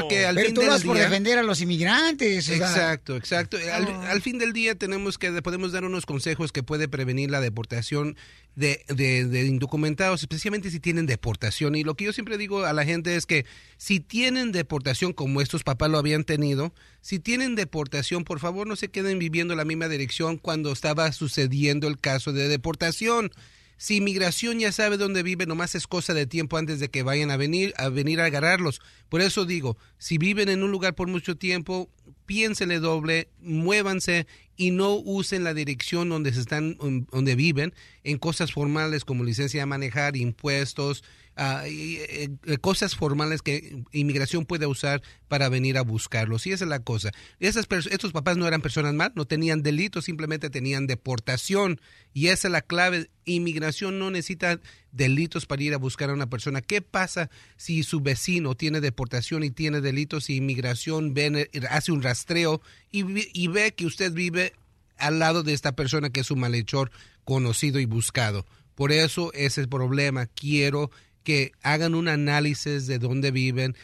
Porque 0.00 0.26
al 0.26 0.34
Pero 0.34 0.46
fin 0.46 0.54
tú 0.54 0.60
del 0.60 0.68
lo 0.70 0.74
haces 0.74 0.86
por 0.86 0.96
día- 0.96 1.04
defender 1.04 1.38
a 1.38 1.42
los 1.42 1.60
inmigrantes. 1.60 2.44
o 2.48 2.54
sea. 2.56 2.56
Exacto, 2.56 3.16
exacto. 3.16 3.56
Al, 3.72 3.86
al 3.88 4.22
fin 4.22 4.38
del 4.38 4.52
día 4.52 4.74
tenemos 4.74 5.18
que 5.18 5.30
podemos 5.42 5.72
dar 5.72 5.84
unos 5.84 6.06
consejos 6.06 6.52
que 6.52 6.62
puede 6.62 6.88
prevenir 6.88 7.30
la 7.30 7.40
deportación 7.40 8.16
de, 8.56 8.84
de- 8.88 9.24
de 9.26 9.46
indocumentados, 9.46 10.20
especialmente 10.22 10.70
si 10.70 10.80
tienen 10.80 11.06
deportación. 11.06 11.74
Y 11.74 11.84
lo 11.84 11.94
que 11.94 12.04
yo 12.04 12.12
siempre 12.12 12.38
digo 12.38 12.64
a 12.64 12.72
la 12.72 12.84
gente 12.84 13.16
es 13.16 13.26
que 13.26 13.46
si 13.76 14.00
tienen 14.00 14.52
deportación 14.52 15.12
como 15.12 15.40
estos 15.40 15.64
papás 15.64 15.90
lo 15.90 15.98
habían 15.98 16.24
tenido, 16.24 16.72
si 17.00 17.18
tienen 17.18 17.54
deportación, 17.54 18.24
por 18.24 18.40
favor 18.40 18.66
no 18.66 18.76
se 18.76 18.88
queden 18.88 19.18
viviendo 19.18 19.54
la 19.56 19.64
misma 19.64 19.88
dirección 19.88 20.38
cuando 20.38 20.72
estaba 20.72 21.10
sucediendo 21.12 21.88
el 21.88 21.98
caso 21.98 22.32
de 22.32 22.48
deportación. 22.48 23.32
Si 23.76 23.96
inmigración 23.96 24.60
ya 24.60 24.72
sabe 24.72 24.96
dónde 24.96 25.22
vive, 25.22 25.46
nomás 25.46 25.74
es 25.74 25.86
cosa 25.86 26.14
de 26.14 26.26
tiempo 26.26 26.56
antes 26.56 26.80
de 26.80 26.88
que 26.88 27.02
vayan 27.02 27.30
a 27.30 27.36
venir 27.36 27.74
a 27.76 27.88
venir 27.88 28.20
a 28.20 28.26
agarrarlos. 28.26 28.80
Por 29.08 29.20
eso 29.20 29.44
digo, 29.44 29.76
si 29.98 30.18
viven 30.18 30.48
en 30.48 30.62
un 30.62 30.70
lugar 30.70 30.94
por 30.94 31.08
mucho 31.08 31.36
tiempo, 31.36 31.90
piénsele 32.26 32.78
doble, 32.78 33.28
muévanse 33.40 34.26
y 34.56 34.70
no 34.70 34.94
usen 34.94 35.44
la 35.44 35.54
dirección 35.54 36.08
donde 36.08 36.32
se 36.32 36.40
están 36.40 36.76
donde 36.78 37.34
viven 37.34 37.74
en 38.04 38.18
cosas 38.18 38.52
formales 38.52 39.04
como 39.04 39.24
licencia 39.24 39.60
de 39.60 39.66
manejar, 39.66 40.16
impuestos, 40.16 41.02
ah, 41.36 41.62
eh, 41.66 42.28
eh, 42.44 42.58
cosas 42.58 42.94
formales 42.94 43.42
que 43.42 43.82
inmigración 43.92 44.46
puede 44.46 44.66
usar 44.66 45.02
para 45.28 45.48
venir 45.48 45.78
a 45.78 45.82
buscarlos. 45.82 46.46
Y 46.46 46.52
esa 46.52 46.64
es 46.64 46.68
la 46.68 46.80
cosa. 46.80 47.10
Esas 47.40 47.66
estos 47.90 48.12
papás 48.12 48.36
no 48.36 48.46
eran 48.46 48.62
personas 48.62 48.94
mal, 48.94 49.12
no 49.14 49.24
tenían 49.24 49.62
delitos, 49.62 50.04
simplemente 50.04 50.50
tenían 50.50 50.86
deportación. 50.86 51.80
Y 52.12 52.28
esa 52.28 52.48
es 52.48 52.52
la 52.52 52.62
clave. 52.62 53.10
Inmigración 53.24 53.98
no 53.98 54.10
necesita 54.10 54.60
delitos 54.92 55.46
para 55.46 55.62
ir 55.62 55.74
a 55.74 55.78
buscar 55.78 56.10
a 56.10 56.14
una 56.14 56.30
persona. 56.30 56.60
¿Qué 56.60 56.82
pasa 56.82 57.30
si 57.56 57.82
su 57.82 58.00
vecino 58.00 58.54
tiene 58.54 58.80
deportación 58.80 59.42
y 59.42 59.50
tiene 59.50 59.80
delitos 59.80 60.30
y 60.30 60.36
inmigración 60.36 61.14
ven- 61.14 61.48
hace 61.68 61.90
un 61.90 62.02
rastreo 62.02 62.60
y, 62.92 63.04
y 63.38 63.48
ve 63.48 63.74
que 63.74 63.86
usted 63.86 64.12
vive 64.12 64.52
al 64.96 65.18
lado 65.18 65.42
de 65.42 65.54
esta 65.54 65.72
persona 65.72 66.10
que 66.10 66.20
es 66.20 66.30
un 66.30 66.38
malhechor 66.38 66.92
conocido 67.24 67.80
y 67.80 67.86
buscado? 67.86 68.46
Por 68.76 68.92
eso 68.92 69.32
ese 69.34 69.66
problema. 69.66 70.26
Quiero 70.26 70.90
que 71.24 71.52
hagan 71.62 71.94
un 71.94 72.08
análisis 72.08 72.86
de 72.86 72.98
dónde 72.98 73.32
viven, 73.32 73.74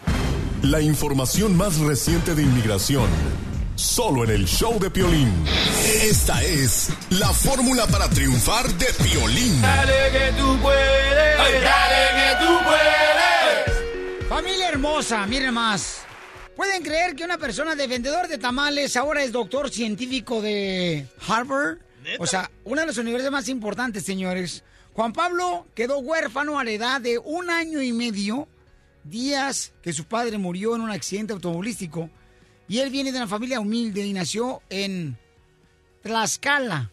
La 0.61 0.79
información 0.79 1.57
más 1.57 1.77
reciente 1.79 2.33
de 2.33 2.43
inmigración. 2.43 3.09
Solo 3.75 4.23
en 4.23 4.29
el 4.29 4.47
show 4.47 4.79
de 4.79 4.89
Piolín. 4.89 5.33
Esta 6.01 6.41
es 6.43 6.91
la 7.09 7.33
fórmula 7.33 7.87
para 7.87 8.09
triunfar 8.09 8.73
de 8.75 8.85
Piolín. 9.03 9.61
Dale 9.61 10.11
que 10.13 10.31
tú 10.39 10.57
puedes, 10.61 11.61
dale 11.61 12.07
que 12.15 12.37
tú 12.45 12.53
puedes. 12.63 13.12
Familia 14.33 14.69
hermosa, 14.69 15.27
miren 15.27 15.53
más. 15.53 16.05
¿Pueden 16.55 16.81
creer 16.81 17.15
que 17.15 17.23
una 17.23 17.37
persona 17.37 17.75
de 17.75 17.85
vendedor 17.85 18.27
de 18.27 18.39
tamales 18.39 18.97
ahora 18.97 19.23
es 19.23 19.31
doctor 19.31 19.69
científico 19.69 20.41
de 20.41 21.07
Harvard? 21.27 21.77
O 22.17 22.25
sea, 22.25 22.49
una 22.63 22.81
de 22.81 22.87
las 22.87 22.97
universidades 22.97 23.31
más 23.31 23.47
importantes, 23.47 24.03
señores. 24.03 24.63
Juan 24.93 25.13
Pablo 25.13 25.67
quedó 25.75 25.99
huérfano 25.99 26.57
a 26.57 26.63
la 26.63 26.71
edad 26.71 26.99
de 26.99 27.19
un 27.19 27.51
año 27.51 27.79
y 27.83 27.93
medio, 27.93 28.47
días 29.03 29.71
que 29.83 29.93
su 29.93 30.05
padre 30.05 30.39
murió 30.39 30.75
en 30.75 30.81
un 30.81 30.89
accidente 30.89 31.33
automovilístico. 31.33 32.09
Y 32.67 32.79
él 32.79 32.89
viene 32.89 33.11
de 33.11 33.19
una 33.19 33.27
familia 33.27 33.59
humilde 33.59 34.03
y 34.03 34.13
nació 34.13 34.63
en 34.71 35.15
Tlaxcala, 36.01 36.89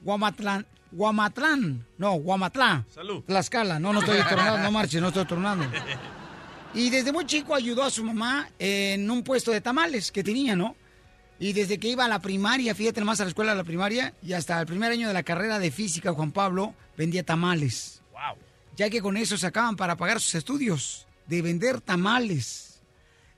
Guamatlán, 0.00 0.66
Guamatlán, 0.92 1.86
no, 1.98 2.14
Guamatlán. 2.14 2.86
Salud. 2.88 3.22
Tlaxcala, 3.24 3.78
no, 3.78 3.92
no 3.92 4.00
estoy 4.00 4.22
tornando, 4.30 4.58
no 4.60 4.72
marche, 4.72 4.98
no 4.98 5.08
estoy 5.08 5.26
tornando. 5.26 5.66
Y 6.74 6.90
desde 6.90 7.12
muy 7.12 7.24
chico 7.26 7.54
ayudó 7.54 7.82
a 7.82 7.90
su 7.90 8.04
mamá 8.04 8.50
en 8.58 9.10
un 9.10 9.22
puesto 9.22 9.50
de 9.50 9.60
tamales 9.60 10.12
que 10.12 10.22
tenía, 10.22 10.54
¿no? 10.54 10.76
Y 11.40 11.52
desde 11.52 11.78
que 11.78 11.88
iba 11.88 12.04
a 12.04 12.08
la 12.08 12.20
primaria, 12.20 12.74
fíjate 12.74 13.00
nomás 13.00 13.20
a 13.20 13.24
la 13.24 13.30
escuela 13.30 13.52
de 13.52 13.58
la 13.58 13.64
primaria, 13.64 14.12
y 14.22 14.32
hasta 14.32 14.60
el 14.60 14.66
primer 14.66 14.92
año 14.92 15.08
de 15.08 15.14
la 15.14 15.22
carrera 15.22 15.58
de 15.58 15.70
física, 15.70 16.12
Juan 16.12 16.32
Pablo 16.32 16.74
vendía 16.96 17.22
tamales. 17.22 18.02
Wow. 18.12 18.36
Ya 18.76 18.90
que 18.90 19.00
con 19.00 19.16
eso 19.16 19.38
sacaban 19.38 19.76
para 19.76 19.96
pagar 19.96 20.20
sus 20.20 20.34
estudios, 20.34 21.06
de 21.26 21.42
vender 21.42 21.80
tamales. 21.80 22.80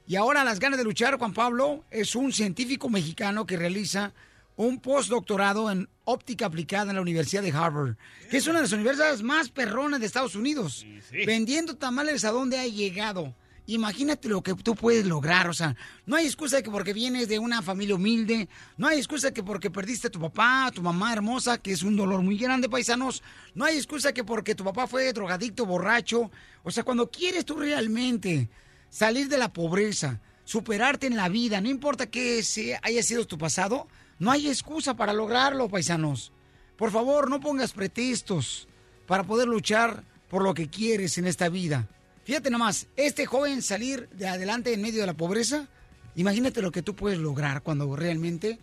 Y 0.06 0.16
ahora 0.16 0.44
las 0.44 0.58
ganas 0.58 0.78
de 0.78 0.84
luchar, 0.84 1.18
Juan 1.18 1.34
Pablo 1.34 1.84
es 1.90 2.16
un 2.16 2.32
científico 2.32 2.88
mexicano 2.88 3.46
que 3.46 3.56
realiza 3.56 4.12
un 4.56 4.80
postdoctorado 4.80 5.70
en 5.70 5.88
óptica 6.04 6.46
aplicada 6.46 6.90
en 6.90 6.96
la 6.96 7.02
Universidad 7.02 7.42
de 7.42 7.52
Harvard, 7.52 7.96
que 8.30 8.36
es 8.36 8.46
una 8.46 8.58
de 8.58 8.64
las 8.64 8.72
universidades 8.72 9.22
más 9.22 9.48
perronas 9.50 10.00
de 10.00 10.06
Estados 10.06 10.34
Unidos. 10.34 10.84
Vendiendo 11.26 11.76
tamales 11.76 12.24
a 12.24 12.30
donde 12.30 12.58
ha 12.58 12.66
llegado. 12.66 13.34
Imagínate 13.66 14.28
lo 14.28 14.42
que 14.42 14.54
tú 14.54 14.74
puedes 14.74 15.06
lograr, 15.06 15.48
o 15.48 15.52
sea, 15.54 15.76
no 16.04 16.16
hay 16.16 16.26
excusa 16.26 16.56
de 16.56 16.62
que 16.64 16.70
porque 16.72 16.92
vienes 16.92 17.28
de 17.28 17.38
una 17.38 17.62
familia 17.62 17.94
humilde, 17.94 18.48
no 18.76 18.88
hay 18.88 18.98
excusa 18.98 19.28
de 19.28 19.32
que 19.34 19.44
porque 19.44 19.70
perdiste 19.70 20.08
a 20.08 20.10
tu 20.10 20.18
papá, 20.18 20.66
a 20.66 20.70
tu 20.72 20.82
mamá 20.82 21.12
hermosa, 21.12 21.58
que 21.58 21.70
es 21.70 21.84
un 21.84 21.94
dolor 21.96 22.20
muy 22.22 22.36
grande, 22.36 22.68
paisanos, 22.68 23.22
no 23.54 23.64
hay 23.64 23.76
excusa 23.76 24.12
que 24.12 24.24
porque 24.24 24.56
tu 24.56 24.64
papá 24.64 24.88
fue 24.88 25.12
drogadicto, 25.12 25.66
borracho, 25.66 26.32
o 26.64 26.70
sea, 26.72 26.82
cuando 26.82 27.10
quieres 27.12 27.44
tú 27.44 27.56
realmente 27.58 28.48
salir 28.88 29.28
de 29.28 29.38
la 29.38 29.52
pobreza, 29.52 30.20
superarte 30.44 31.06
en 31.06 31.16
la 31.16 31.28
vida, 31.28 31.60
no 31.60 31.68
importa 31.68 32.10
qué 32.10 32.42
se- 32.42 32.76
haya 32.82 33.04
sido 33.04 33.24
tu 33.24 33.38
pasado, 33.38 33.86
no 34.20 34.30
hay 34.30 34.48
excusa 34.48 34.94
para 34.94 35.12
lograrlo, 35.12 35.68
paisanos. 35.68 36.32
Por 36.76 36.92
favor, 36.92 37.28
no 37.28 37.40
pongas 37.40 37.72
pretextos 37.72 38.68
para 39.06 39.24
poder 39.24 39.48
luchar 39.48 40.04
por 40.28 40.42
lo 40.42 40.54
que 40.54 40.68
quieres 40.68 41.18
en 41.18 41.26
esta 41.26 41.48
vida. 41.48 41.88
Fíjate 42.24 42.50
nomás, 42.50 42.86
este 42.96 43.26
joven 43.26 43.62
salir 43.62 44.08
de 44.10 44.28
adelante 44.28 44.72
en 44.72 44.82
medio 44.82 45.00
de 45.00 45.06
la 45.06 45.16
pobreza, 45.16 45.68
imagínate 46.14 46.62
lo 46.62 46.70
que 46.70 46.82
tú 46.82 46.94
puedes 46.94 47.18
lograr 47.18 47.62
cuando 47.62 47.96
realmente 47.96 48.60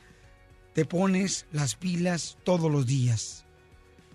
te 0.74 0.86
pones 0.86 1.48
las 1.52 1.76
pilas 1.76 2.38
todos 2.44 2.72
los 2.72 2.86
días. 2.86 3.44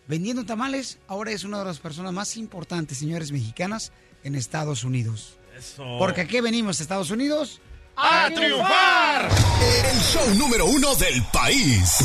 Vendiendo 0.07 0.47
tamales, 0.47 1.01
ahora 1.09 1.33
es 1.33 1.43
una 1.43 1.59
de 1.59 1.65
las 1.65 1.81
personas 1.81 2.13
más 2.13 2.37
importantes, 2.37 2.99
señores 2.99 3.33
mexicanas, 3.33 3.93
en 4.23 4.37
Estados 4.37 4.85
Unidos. 4.85 5.39
Eso. 5.59 5.97
Porque 5.99 6.21
aquí 6.21 6.41
venimos 6.41 6.79
a 6.79 6.83
Estados 6.85 7.11
Unidos 7.11 7.61
¡A 7.97 8.29
triunfar! 8.35 9.29
El 9.61 10.01
show 10.01 10.35
número 10.35 10.67
uno 10.67 10.95
del 10.95 11.23
país. 11.33 11.99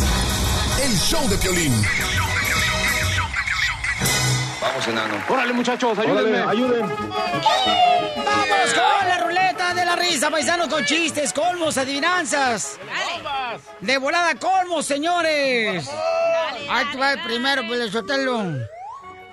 El 0.82 0.98
show 0.98 1.28
de 1.30 1.38
Piolín. 1.38 1.74
Vamos, 4.62 4.88
enano. 4.88 5.16
Órale, 5.30 5.54
muchachos, 5.54 5.98
ayúdenme. 5.98 6.42
¡Vamos 6.42 6.62
con 8.74 9.08
la 9.08 9.18
ruleta 9.24 9.74
de 9.74 9.86
la 9.86 9.96
risa, 9.96 10.30
paisanos, 10.30 10.68
con 10.68 10.86
chistes, 10.86 11.32
colmos, 11.34 11.78
adivinanzas! 11.78 12.78
De 13.80 13.98
volada 13.98 14.36
colmos, 14.36 14.86
señores. 14.86 15.90
Ahí 16.70 16.86
te 16.92 16.98
va 16.98 17.14
el 17.14 17.22
primero, 17.24 17.64
pues, 17.68 17.92
Sotelo. 17.92 18.44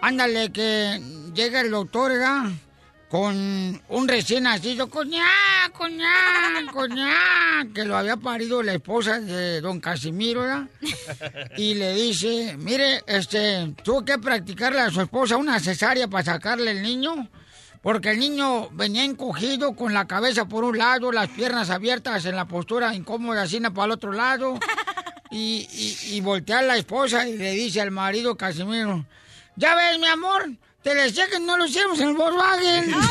Ándale, 0.00 0.52
que 0.52 1.00
llega 1.34 1.60
el 1.60 1.70
doctor, 1.70 2.12
¿verdad? 2.12 2.44
Con 3.14 3.80
un 3.90 4.08
recién 4.08 4.42
nacido, 4.42 4.90
coñá, 4.90 5.24
coñá, 5.72 6.66
coñá, 6.72 7.14
que 7.72 7.84
lo 7.84 7.96
había 7.96 8.16
parido 8.16 8.60
la 8.60 8.72
esposa 8.72 9.20
de 9.20 9.60
don 9.60 9.78
Casimiro, 9.78 10.40
¿verdad? 10.40 10.64
Y 11.56 11.74
le 11.74 11.94
dice, 11.94 12.56
mire, 12.58 13.04
este, 13.06 13.72
tuvo 13.84 14.04
que 14.04 14.18
practicarle 14.18 14.80
a 14.80 14.90
su 14.90 15.00
esposa 15.00 15.36
una 15.36 15.60
cesárea 15.60 16.08
para 16.08 16.24
sacarle 16.24 16.72
el 16.72 16.82
niño, 16.82 17.28
porque 17.82 18.10
el 18.10 18.18
niño 18.18 18.68
venía 18.70 19.04
encogido 19.04 19.76
con 19.76 19.94
la 19.94 20.08
cabeza 20.08 20.48
por 20.48 20.64
un 20.64 20.76
lado, 20.76 21.12
las 21.12 21.28
piernas 21.28 21.70
abiertas 21.70 22.26
en 22.26 22.34
la 22.34 22.48
postura 22.48 22.96
incómoda, 22.96 23.42
así 23.42 23.60
para 23.60 23.84
el 23.84 23.92
otro 23.92 24.10
lado, 24.10 24.58
y 25.30 26.20
voltea 26.20 26.58
a 26.58 26.62
la 26.62 26.76
esposa 26.76 27.28
y 27.28 27.38
le 27.38 27.52
dice 27.52 27.80
al 27.80 27.92
marido 27.92 28.36
Casimiro, 28.36 29.06
ya 29.54 29.76
ves, 29.76 30.00
mi 30.00 30.08
amor, 30.08 30.50
te 30.84 30.94
decía 30.94 31.26
que 31.28 31.40
no 31.40 31.56
lo 31.56 31.64
hicimos 31.64 31.98
en 31.98 32.08
el 32.08 32.14
Volkswagen. 32.14 32.94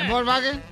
¿En 0.00 0.08
Volkswagen? 0.08 0.62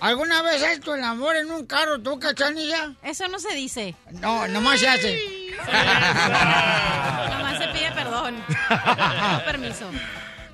¿Alguna 0.00 0.40
vez 0.40 0.62
has 0.62 0.78
hecho 0.78 0.94
el 0.94 1.04
amor 1.04 1.36
en 1.36 1.50
un 1.50 1.66
carro 1.66 2.00
tú, 2.00 2.18
cachanilla? 2.18 2.94
Eso 3.02 3.28
no 3.28 3.38
se 3.38 3.54
dice. 3.54 3.94
No, 4.12 4.48
nomás 4.48 4.80
se 4.80 4.88
hace. 4.88 5.20
Nomás 7.28 7.58
se 7.58 7.68
pide 7.68 7.92
perdón. 7.92 8.42
No, 8.70 9.40
permiso. 9.44 9.90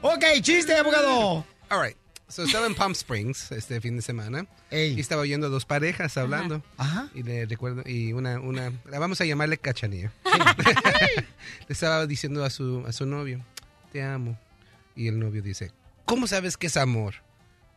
Ok, 0.02 0.24
chiste, 0.42 0.76
abogado. 0.76 1.44
All 1.70 1.80
right. 1.80 1.96
So, 2.28 2.42
estaba 2.42 2.66
en 2.66 2.74
Palm 2.74 2.92
Springs 2.92 3.52
este 3.52 3.80
fin 3.80 3.96
de 3.96 4.02
semana 4.02 4.46
y 4.70 4.98
estaba 4.98 5.22
oyendo 5.22 5.46
a 5.46 5.50
dos 5.50 5.64
parejas 5.64 6.16
hablando. 6.16 6.60
Y 7.14 7.22
le 7.22 7.46
recuerdo, 7.46 7.82
y 7.86 8.12
una, 8.12 8.40
una, 8.40 8.72
la 8.90 8.98
vamos 8.98 9.20
a 9.20 9.24
llamarle 9.24 9.58
Cachanilla. 9.58 10.12
le 11.14 11.24
estaba 11.68 12.04
diciendo 12.06 12.44
a 12.44 12.50
su, 12.50 12.84
a 12.86 12.92
su 12.92 13.06
novio, 13.06 13.44
te 13.92 14.02
amo. 14.02 14.36
Y 14.96 15.06
el 15.08 15.20
novio 15.20 15.40
dice, 15.40 15.70
¿cómo 16.04 16.26
sabes 16.26 16.56
que 16.56 16.66
es 16.66 16.76
amor? 16.76 17.14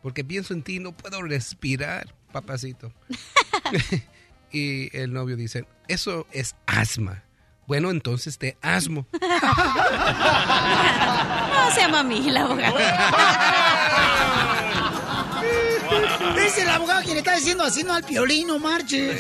Porque 0.02 0.24
pienso 0.24 0.54
en 0.54 0.64
ti, 0.64 0.80
no 0.80 0.94
puedo 0.94 1.22
respirar, 1.22 2.16
papacito. 2.32 2.92
y 4.52 4.96
el 4.98 5.14
novio 5.14 5.36
dice, 5.36 5.66
eso 5.88 6.26
es 6.32 6.56
asma. 6.66 7.24
Bueno, 7.68 7.92
entonces 7.92 8.40
te 8.40 8.58
asmo. 8.62 9.06
No 11.60 11.76
se 11.76 11.82
llama 11.82 12.00
a 12.00 12.04
mí 12.04 12.32
la 12.32 12.42
abogada. 12.42 12.74
Dice 16.36 16.66
la 16.66 16.76
abogada 16.76 16.76
abogado, 16.76 17.02
que 17.08 17.14
le 17.14 17.20
está 17.20 17.36
diciendo 17.36 17.64
así 17.64 17.84
no 17.84 17.94
al 17.94 18.04
piolín, 18.04 18.48
no 18.48 18.60
marches. 18.60 19.20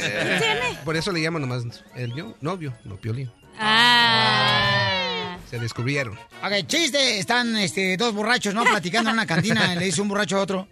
Por 0.86 0.96
eso 0.96 1.12
le 1.12 1.22
llaman 1.22 1.42
nomás 1.42 1.64
el 1.96 2.16
no- 2.16 2.36
novio, 2.42 2.74
no 2.86 2.98
piolín. 2.98 3.32
Ah. 3.60 5.38
Se 5.50 5.60
descubrieron. 5.60 6.18
Ok, 6.44 6.68
chiste. 6.68 7.20
Están 7.20 7.56
este, 7.58 7.98
dos 7.98 8.14
borrachos, 8.14 8.54
¿no? 8.54 8.64
Platicando 8.64 9.10
en 9.10 9.16
una 9.16 9.26
cantina. 9.26 9.76
Le 9.76 9.86
dice 9.86 10.02
un 10.02 10.08
borracho 10.08 10.38
a 10.38 10.42
otro. 10.42 10.68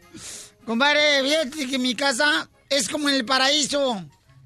Compadre, 0.65 1.23
fíjate 1.23 1.67
que 1.67 1.79
mi 1.79 1.95
casa 1.95 2.47
es 2.69 2.87
como 2.89 3.09
el 3.09 3.25
paraíso. 3.25 4.03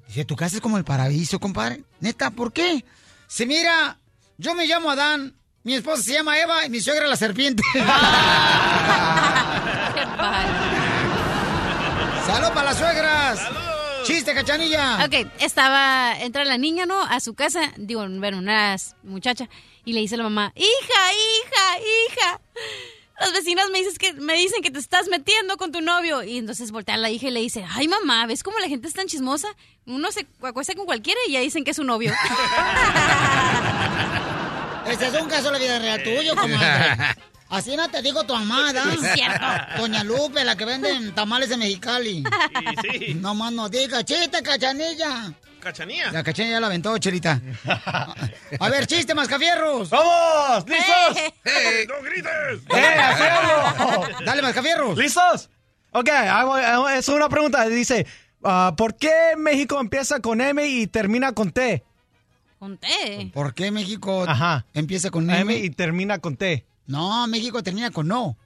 Dice, 0.08 0.24
¿tu 0.24 0.36
casa 0.36 0.56
es 0.56 0.62
como 0.62 0.78
el 0.78 0.84
paraíso, 0.84 1.38
compadre? 1.38 1.82
Neta, 2.00 2.30
¿por 2.30 2.52
qué? 2.52 2.84
Se 3.26 3.46
mira, 3.46 3.98
yo 4.38 4.54
me 4.54 4.66
llamo 4.66 4.90
Adán, 4.90 5.34
mi 5.64 5.74
esposa 5.74 6.02
se 6.02 6.12
llama 6.12 6.38
Eva 6.38 6.66
y 6.66 6.70
mi 6.70 6.80
suegra 6.80 7.06
la 7.06 7.16
serpiente. 7.16 7.62
¡Salud 12.26 12.48
para 12.48 12.64
las 12.64 12.78
suegras! 12.78 13.40
¡Chiste, 14.04 14.34
cachanilla! 14.34 15.04
Ok, 15.04 15.28
estaba, 15.40 16.14
entra 16.20 16.44
la 16.44 16.58
niña, 16.58 16.86
¿no? 16.86 17.00
A 17.02 17.20
su 17.20 17.34
casa, 17.34 17.72
digo, 17.76 18.04
bueno, 18.08 18.38
una 18.38 18.76
muchacha, 19.02 19.48
y 19.84 19.92
le 19.92 20.00
dice 20.00 20.14
a 20.14 20.18
la 20.18 20.24
mamá, 20.24 20.52
hija, 20.56 21.12
hija, 21.12 21.78
hija, 21.78 22.40
los 23.20 23.32
vecinos 23.32 23.70
me, 23.70 23.78
dices 23.78 23.98
que, 23.98 24.12
me 24.14 24.34
dicen 24.34 24.62
que 24.62 24.70
te 24.70 24.78
estás 24.78 25.08
metiendo 25.08 25.56
con 25.56 25.70
tu 25.70 25.80
novio. 25.80 26.22
Y 26.22 26.38
entonces 26.38 26.70
voltea 26.72 26.94
a 26.96 26.98
la 26.98 27.10
hija 27.10 27.28
y 27.28 27.30
le 27.30 27.40
dice, 27.40 27.64
ay 27.70 27.86
mamá, 27.88 28.26
¿ves 28.26 28.42
cómo 28.42 28.58
la 28.58 28.68
gente 28.68 28.88
es 28.88 28.94
tan 28.94 29.06
chismosa? 29.06 29.48
Uno 29.86 30.10
se 30.10 30.26
acuesta 30.42 30.74
con 30.74 30.86
cualquiera 30.86 31.20
y 31.28 31.32
ya 31.32 31.40
dicen 31.40 31.62
que 31.64 31.70
es 31.70 31.76
su 31.76 31.84
novio. 31.84 32.12
Este 34.84 35.06
es 35.06 35.14
un 35.14 35.28
caso 35.28 35.44
de 35.44 35.52
la 35.52 35.58
vida 35.58 35.78
real 35.78 36.02
tuyo, 36.02 36.34
comadre. 36.34 37.14
Así 37.52 37.76
no 37.76 37.88
te 37.90 38.00
digo 38.02 38.24
tu 38.24 38.34
amada. 38.34 38.82
Es 38.94 39.12
cierto. 39.14 39.46
Doña 39.78 40.02
Lupe, 40.04 40.42
la 40.44 40.56
que 40.56 40.64
venden 40.64 41.14
tamales 41.14 41.48
de 41.50 41.56
Mexicali. 41.58 42.24
Sí, 42.82 42.98
sí. 43.06 43.14
No 43.14 43.34
más 43.34 43.52
no 43.52 43.68
diga, 43.68 44.02
chiste, 44.04 44.42
cachanilla. 44.42 45.32
¿Cachanía? 45.60 46.10
La 46.10 46.24
cachanilla 46.24 46.56
ya 46.56 46.60
la 46.60 46.66
aventó, 46.66 46.96
Chelita. 46.98 47.40
A 48.58 48.68
ver, 48.68 48.86
chiste, 48.86 49.14
mascafierros. 49.14 49.90
¡Vamos! 49.90 50.64
¿Listos? 50.68 51.32
¡Hey! 51.44 51.86
¡No 51.88 52.02
grites! 52.02 52.62
¡Eh, 52.76 52.98
así 52.98 53.22
hablo! 53.22 54.08
Dale, 54.24 54.42
mascafierros. 54.42 54.98
¿Listos? 54.98 55.50
Ok, 55.92 56.08
hago- 56.08 56.54
hago- 56.56 56.88
es 56.88 57.06
una 57.08 57.28
pregunta. 57.28 57.64
Dice, 57.68 58.06
ah, 58.42 58.74
¿por 58.76 58.96
qué 58.96 59.12
México 59.36 59.78
empieza 59.80 60.18
con 60.20 60.40
M 60.40 60.66
y 60.66 60.86
termina 60.88 61.32
con 61.32 61.52
T? 61.52 61.84
Conté. 62.58 63.30
¿Por 63.34 63.54
qué 63.54 63.70
México 63.70 64.24
Ajá. 64.26 64.66
empieza 64.74 65.10
con 65.10 65.28
M? 65.30 65.40
M 65.40 65.54
y 65.56 65.70
termina 65.70 66.18
con 66.18 66.36
T. 66.36 66.64
No, 66.86 67.26
México 67.26 67.62
termina 67.62 67.90
con 67.90 68.08
no. 68.08 68.36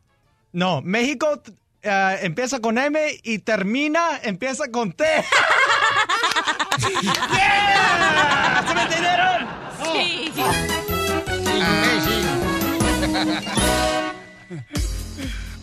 No, 0.53 0.83
México 0.83 1.43
ah, 1.85 2.17
empieza 2.21 2.61
con 2.61 2.79
M 2.79 2.99
y 3.23 3.39
termina, 3.41 4.21
empieza 4.23 4.71
con 4.71 4.93
T. 4.93 5.05
¡Yeah! 6.79 8.65
¿Se 8.67 8.75
me 8.75 8.83
entendieron? 8.83 9.47
Sí. 9.93 10.33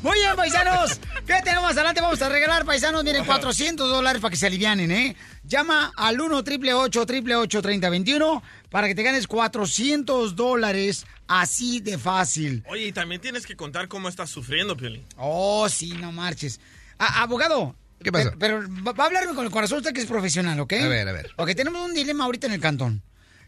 Muy 0.04 0.20
bien, 0.20 0.36
paisanos. 0.36 1.00
¿Qué 1.26 1.36
tenemos 1.46 1.64
más 1.64 1.78
adelante? 1.78 2.02
Vamos 2.02 2.22
a 2.22 2.28
regalar, 2.28 2.66
paisanos. 2.66 3.06
Miren, 3.06 3.24
400 3.24 3.90
dólares 3.90 4.22
para 4.22 4.32
que 4.32 4.36
se 4.36 4.48
alivianen, 4.48 4.92
¿eh? 4.92 5.16
Llama 5.46 5.94
al 5.96 6.20
1 6.20 6.36
888 6.40 7.62
3021 7.62 8.44
para 8.70 8.90
que 8.90 8.96
te 8.96 9.04
ganes 9.04 9.28
400 9.28 10.36
dólares 10.36 11.06
así 11.30 11.80
de 11.80 11.98
fácil. 11.98 12.66
Oye, 12.68 12.88
y 12.88 12.92
también 12.92 13.22
tienes 13.22 13.46
que 13.46 13.56
contar 13.56 13.88
cómo 13.88 14.10
estás 14.10 14.30
sufriendo, 14.30 14.76
Piolín. 14.76 15.06
Oh, 15.16 15.70
sí, 15.70 15.94
no 15.94 16.12
marches. 16.12 16.60
Abogado. 16.98 17.74
¿Qué 18.04 18.12
pasó? 18.12 18.34
Pero, 18.38 18.62
va 18.86 18.92
a 18.98 19.06
hablarme 19.06 19.34
con 19.34 19.46
el 19.46 19.52
corazón 19.52 19.78
usted 19.78 19.94
que 19.94 20.02
es 20.02 20.08
profesional, 20.08 20.60
¿ok? 20.60 20.74
A 20.74 20.88
ver, 20.90 21.08
a 21.08 21.14
ver. 21.14 21.32
Ok, 21.38 21.56
tenemos 21.56 21.82
un 21.82 21.94
dilema 21.94 22.26
ahorita 22.26 22.48
en 22.48 22.54
el 22.54 22.60
cantón. 22.60 23.02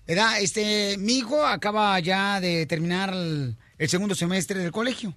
¿Verdad? 0.08 0.40
Este, 0.40 0.96
mi 1.00 1.18
hijo 1.18 1.46
acaba 1.46 2.00
ya 2.00 2.40
de 2.40 2.66
terminar 2.66 3.10
el, 3.10 3.58
el 3.78 3.90
segundo 3.90 4.16
semestre 4.16 4.60
del 4.60 4.72
colegio. 4.72 5.14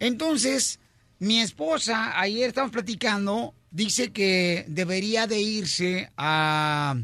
Entonces, 0.00 0.78
mi 1.18 1.40
esposa, 1.40 2.18
ayer 2.20 2.48
estamos 2.48 2.72
platicando, 2.72 3.54
dice 3.70 4.12
que 4.12 4.64
debería 4.68 5.26
de 5.26 5.40
irse 5.40 6.10
a, 6.16 6.96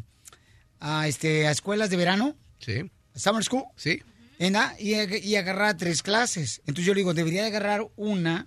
a, 0.81 1.09
este, 1.09 1.47
a 1.47 1.51
escuelas 1.51 1.91
de 1.91 1.97
verano, 1.97 2.37
Sí, 2.61 2.91
summer 3.15 3.45
school, 3.45 3.65
sí. 3.77 4.03
Y, 4.41 4.45
ag- 4.45 5.23
y 5.23 5.37
agarrar 5.37 5.77
tres 5.77 6.03
clases. 6.03 6.61
Entonces 6.61 6.85
yo 6.87 6.95
le 6.95 7.01
digo, 7.01 7.15
debería 7.15 7.43
de 7.43 7.49
agarrar 7.49 7.87
una 7.97 8.47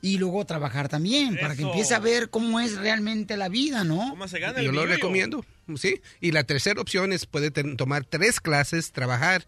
y 0.00 0.18
luego 0.18 0.44
trabajar 0.44 0.88
también, 0.88 1.36
para 1.40 1.54
que 1.54 1.62
empiece 1.62 1.94
a 1.94 2.00
ver 2.00 2.28
cómo 2.28 2.58
es 2.58 2.76
realmente 2.76 3.36
la 3.36 3.48
vida, 3.48 3.84
¿no? 3.84 4.10
¿Cómo 4.10 4.26
se 4.26 4.40
gana 4.40 4.58
el 4.58 4.66
Yo 4.66 4.72
lo 4.72 4.84
recomiendo, 4.86 5.44
sí. 5.76 6.00
Y 6.20 6.32
la 6.32 6.42
tercera 6.42 6.80
opción 6.80 7.12
es 7.12 7.26
puede 7.26 7.50
tomar 7.52 8.04
tres 8.04 8.40
clases, 8.40 8.90
trabajar 8.90 9.46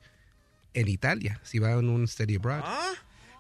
en 0.75 0.89
Italia, 0.89 1.41
si 1.43 1.59
va 1.59 1.73
en 1.73 1.89
un 1.89 2.07
study 2.07 2.37
abroad. 2.37 2.63
¿Ah? 2.65 2.93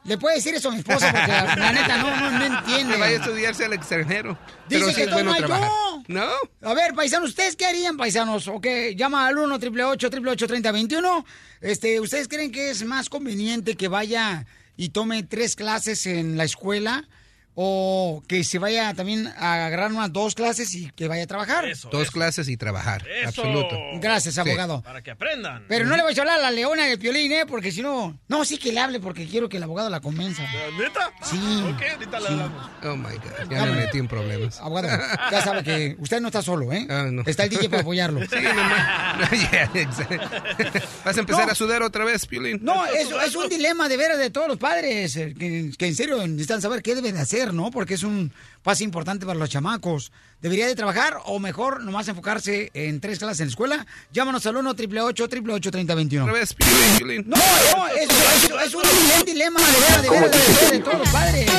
Le 0.04 0.18
puede 0.18 0.36
decir 0.36 0.54
eso 0.54 0.68
a 0.68 0.72
mi 0.72 0.78
esposa 0.78 1.10
porque 1.10 1.60
la, 1.60 1.72
neta 1.72 1.96
no, 1.96 2.14
no, 2.30 2.38
no 2.38 2.44
entiende. 2.58 2.94
Que 2.94 3.00
vaya 3.00 3.16
a 3.16 3.20
estudiarse 3.20 3.64
al 3.64 3.72
extranjero. 3.72 4.38
Dice 4.68 4.80
Pero 4.80 4.88
sí 4.88 4.94
que 4.94 5.02
es 5.04 5.12
bueno 5.12 5.34
toma 5.34 5.46
trabajar. 5.46 5.68
yo. 5.70 6.02
No, 6.08 6.28
A 6.60 6.74
ver, 6.74 6.92
paisanos, 6.94 7.30
¿ustedes 7.30 7.56
qué 7.56 7.64
harían, 7.64 7.96
paisanos? 7.96 8.46
Ok, 8.48 8.66
llama 8.96 9.26
al 9.26 9.38
1 9.38 9.54
888 9.54 10.46
3021 10.46 11.24
Este, 11.62 12.00
¿Ustedes 12.00 12.28
creen 12.28 12.52
que 12.52 12.68
es 12.70 12.84
más 12.84 13.08
conveniente 13.08 13.76
que 13.76 13.88
vaya 13.88 14.44
y 14.76 14.90
tome 14.90 15.22
tres 15.22 15.56
clases 15.56 16.06
en 16.06 16.36
la 16.36 16.44
escuela? 16.44 17.08
¿O 17.56 18.22
que 18.26 18.42
se 18.42 18.58
vaya 18.58 18.92
también 18.94 19.28
a 19.38 19.66
agarrar 19.66 19.92
unas 19.92 20.12
dos 20.12 20.34
clases 20.34 20.74
y 20.74 20.90
que 20.90 21.06
vaya 21.06 21.22
a 21.22 21.26
trabajar? 21.26 21.64
Eso, 21.66 21.88
dos 21.90 22.02
eso. 22.02 22.12
clases 22.12 22.48
y 22.48 22.56
trabajar. 22.56 23.06
Eso. 23.08 23.28
Absoluto. 23.28 23.76
Gracias, 24.00 24.34
Sí. 24.34 24.40
abogado. 24.40 24.82
Para 24.82 25.02
que 25.02 25.12
aprendan. 25.12 25.64
Pero 25.68 25.86
no 25.86 25.96
le 25.96 26.02
voy 26.02 26.12
a 26.16 26.20
hablar 26.20 26.38
a 26.40 26.42
la 26.42 26.50
leona 26.50 26.86
del 26.86 26.98
piolín, 26.98 27.30
¿eh? 27.32 27.44
Porque 27.46 27.70
si 27.70 27.80
no... 27.80 28.18
No, 28.26 28.44
sí 28.44 28.58
que 28.58 28.72
le 28.72 28.80
hable 28.80 28.98
porque 28.98 29.26
quiero 29.26 29.48
que 29.48 29.58
el 29.58 29.62
abogado 29.62 29.88
la 29.88 30.00
convenza. 30.00 30.42
¿Neta? 30.78 31.12
Sí. 31.22 31.38
Ok, 31.72 31.82
ahorita 31.92 32.20
le 32.20 32.28
hablamos. 32.28 32.70
Oh 32.82 32.96
my 32.96 33.04
God. 33.16 33.50
Ya 33.50 33.64
me 33.66 33.72
metí 33.72 33.98
en 33.98 34.08
problemas. 34.08 34.58
Abogado, 34.60 34.88
ya 35.30 35.40
sabe 35.42 35.62
que 35.62 35.96
usted 36.00 36.20
no 36.20 36.28
está 36.28 36.42
solo, 36.42 36.72
¿eh? 36.72 36.86
Ah, 36.90 37.06
no. 37.10 37.22
Está 37.24 37.44
el 37.44 37.50
DJ 37.50 37.68
para 37.68 37.82
apoyarlo. 37.82 38.20
Sí, 38.22 38.36
nomás. 38.42 39.30
Yeah, 39.30 39.70
exacto. 39.74 40.38
Vas 41.04 41.16
a 41.16 41.20
empezar 41.20 41.46
No. 41.46 41.52
a 41.52 41.54
sudar 41.54 41.82
otra 41.82 42.04
vez, 42.04 42.26
Piolín. 42.26 42.58
No, 42.62 42.84
es, 42.86 43.08
es 43.26 43.34
un 43.36 43.48
dilema 43.48 43.88
de 43.88 43.96
veras 43.96 44.18
de 44.18 44.30
todos 44.30 44.48
los 44.48 44.58
padres, 44.58 45.14
eh, 45.16 45.34
que, 45.38 45.70
que 45.78 45.86
en 45.86 45.94
serio 45.94 46.18
necesitan 46.26 46.60
saber 46.60 46.82
qué 46.82 46.94
deben 46.94 47.14
de 47.14 47.20
hacer, 47.44 47.54
¿no? 47.54 47.70
Porque 47.70 47.94
es 47.94 48.02
un 48.02 48.32
paso 48.62 48.84
importante 48.84 49.26
para 49.26 49.38
los 49.38 49.50
chamacos. 49.50 50.12
¿Debería 50.40 50.66
de 50.66 50.74
trabajar 50.74 51.18
o 51.26 51.38
mejor 51.38 51.82
nomás 51.82 52.08
enfocarse 52.08 52.70
en 52.74 53.00
tres 53.00 53.18
clases 53.18 53.40
en 53.40 53.46
la 53.46 53.50
escuela? 53.50 53.86
Llámanos 54.12 54.44
al 54.46 54.56
1 54.56 54.70
888 54.70 55.24
888 55.24 55.70
3021 55.70 56.24
Otra 56.24 56.34
vez, 56.38 56.54
Piolín, 56.54 56.96
Piolín. 56.98 57.24
No, 57.26 57.36
no, 57.36 57.88
es, 57.88 58.08
es- 58.10 58.66
es 58.66 58.74
un, 58.74 58.82
dilema 59.24 59.60
de 59.60 59.80
veras, 59.80 60.02
de 60.02 60.10
veras, 60.10 60.30
de, 60.30 60.38
veras 60.38 60.70
de 60.70 60.78
todos 60.80 60.98
los 60.98 61.08
padres. 61.08 61.50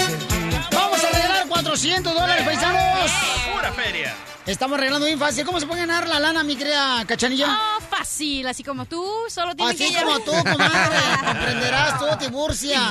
Vamos 0.72 1.04
a 1.04 1.10
regalar 1.10 1.48
400 1.48 2.14
dólares, 2.14 2.46
paisanos. 2.46 3.12
Pura 3.54 3.72
feria. 3.74 4.14
Estamos 4.46 4.80
regalando 4.80 5.08
bien 5.08 5.18
fácil. 5.18 5.44
¿Cómo 5.44 5.60
se 5.60 5.66
puede 5.66 5.82
ganar 5.82 6.08
la 6.08 6.20
lana, 6.20 6.44
mi 6.44 6.56
querida 6.56 7.04
Cachanilla? 7.08 7.48
Oh, 7.78 7.82
fácil, 7.82 8.46
así 8.48 8.64
como 8.64 8.86
tú, 8.86 9.04
solo 9.28 9.56
tienes 9.56 9.74
Así 9.74 9.92
que 9.92 10.00
como 10.00 10.20
llamar. 10.20 10.26
tú, 10.26 10.52
comadre. 10.52 10.98
Aprenderás 11.26 12.00
tú, 12.00 12.06
Tiburcia. 12.20 12.82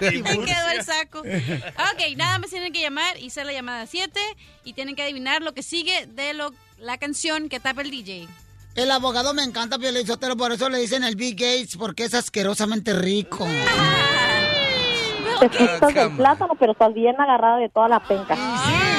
Me 0.00 0.22
quedó 0.22 0.68
el 0.74 0.84
saco. 0.84 1.20
Ok, 1.20 2.16
nada 2.16 2.38
más 2.38 2.50
tienen 2.50 2.70
que 2.72 2.82
llamar 2.82 3.18
y 3.18 3.28
hacer 3.28 3.46
la 3.46 3.52
llamada 3.52 3.86
7 3.86 4.20
y 4.64 4.74
tienen 4.74 4.94
que 4.94 5.02
adivinar 5.02 5.40
lo 5.40 5.54
que 5.54 5.62
sigue 5.62 6.06
de 6.06 6.34
lo, 6.34 6.52
la 6.78 6.98
canción 6.98 7.48
que 7.48 7.58
tapa 7.58 7.80
el 7.80 7.90
DJ. 7.90 8.28
El 8.74 8.90
abogado 8.90 9.32
me 9.32 9.42
encanta, 9.42 9.78
Pio 9.78 9.90
Sotelo, 10.04 10.36
por 10.36 10.52
eso 10.52 10.68
le 10.68 10.78
dicen 10.78 11.02
el 11.04 11.16
Big 11.16 11.36
Gates, 11.38 11.76
porque 11.78 12.04
es 12.04 12.12
asquerosamente 12.12 12.92
rico. 12.92 13.46
Te 15.40 15.48
quitas 15.48 15.94
del 15.94 16.10
plátano, 16.16 16.54
pero 16.58 16.72
estás 16.72 16.92
bien 16.92 17.18
agarrada 17.18 17.56
de 17.56 17.68
toda 17.70 17.88
la 17.88 18.00
penca. 18.00 18.34
Sí. 18.34 18.93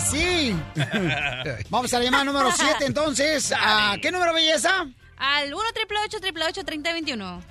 Vamos 1.70 1.92
a 1.94 1.98
la 1.98 2.04
llamada 2.04 2.24
número 2.24 2.50
7, 2.52 2.86
entonces. 2.86 3.52
¿A 3.58 3.96
qué 4.00 4.10
número, 4.10 4.32
belleza? 4.34 4.86
Al 5.16 5.52
1 5.52 5.56
888 5.74 6.64
3021 6.64 7.42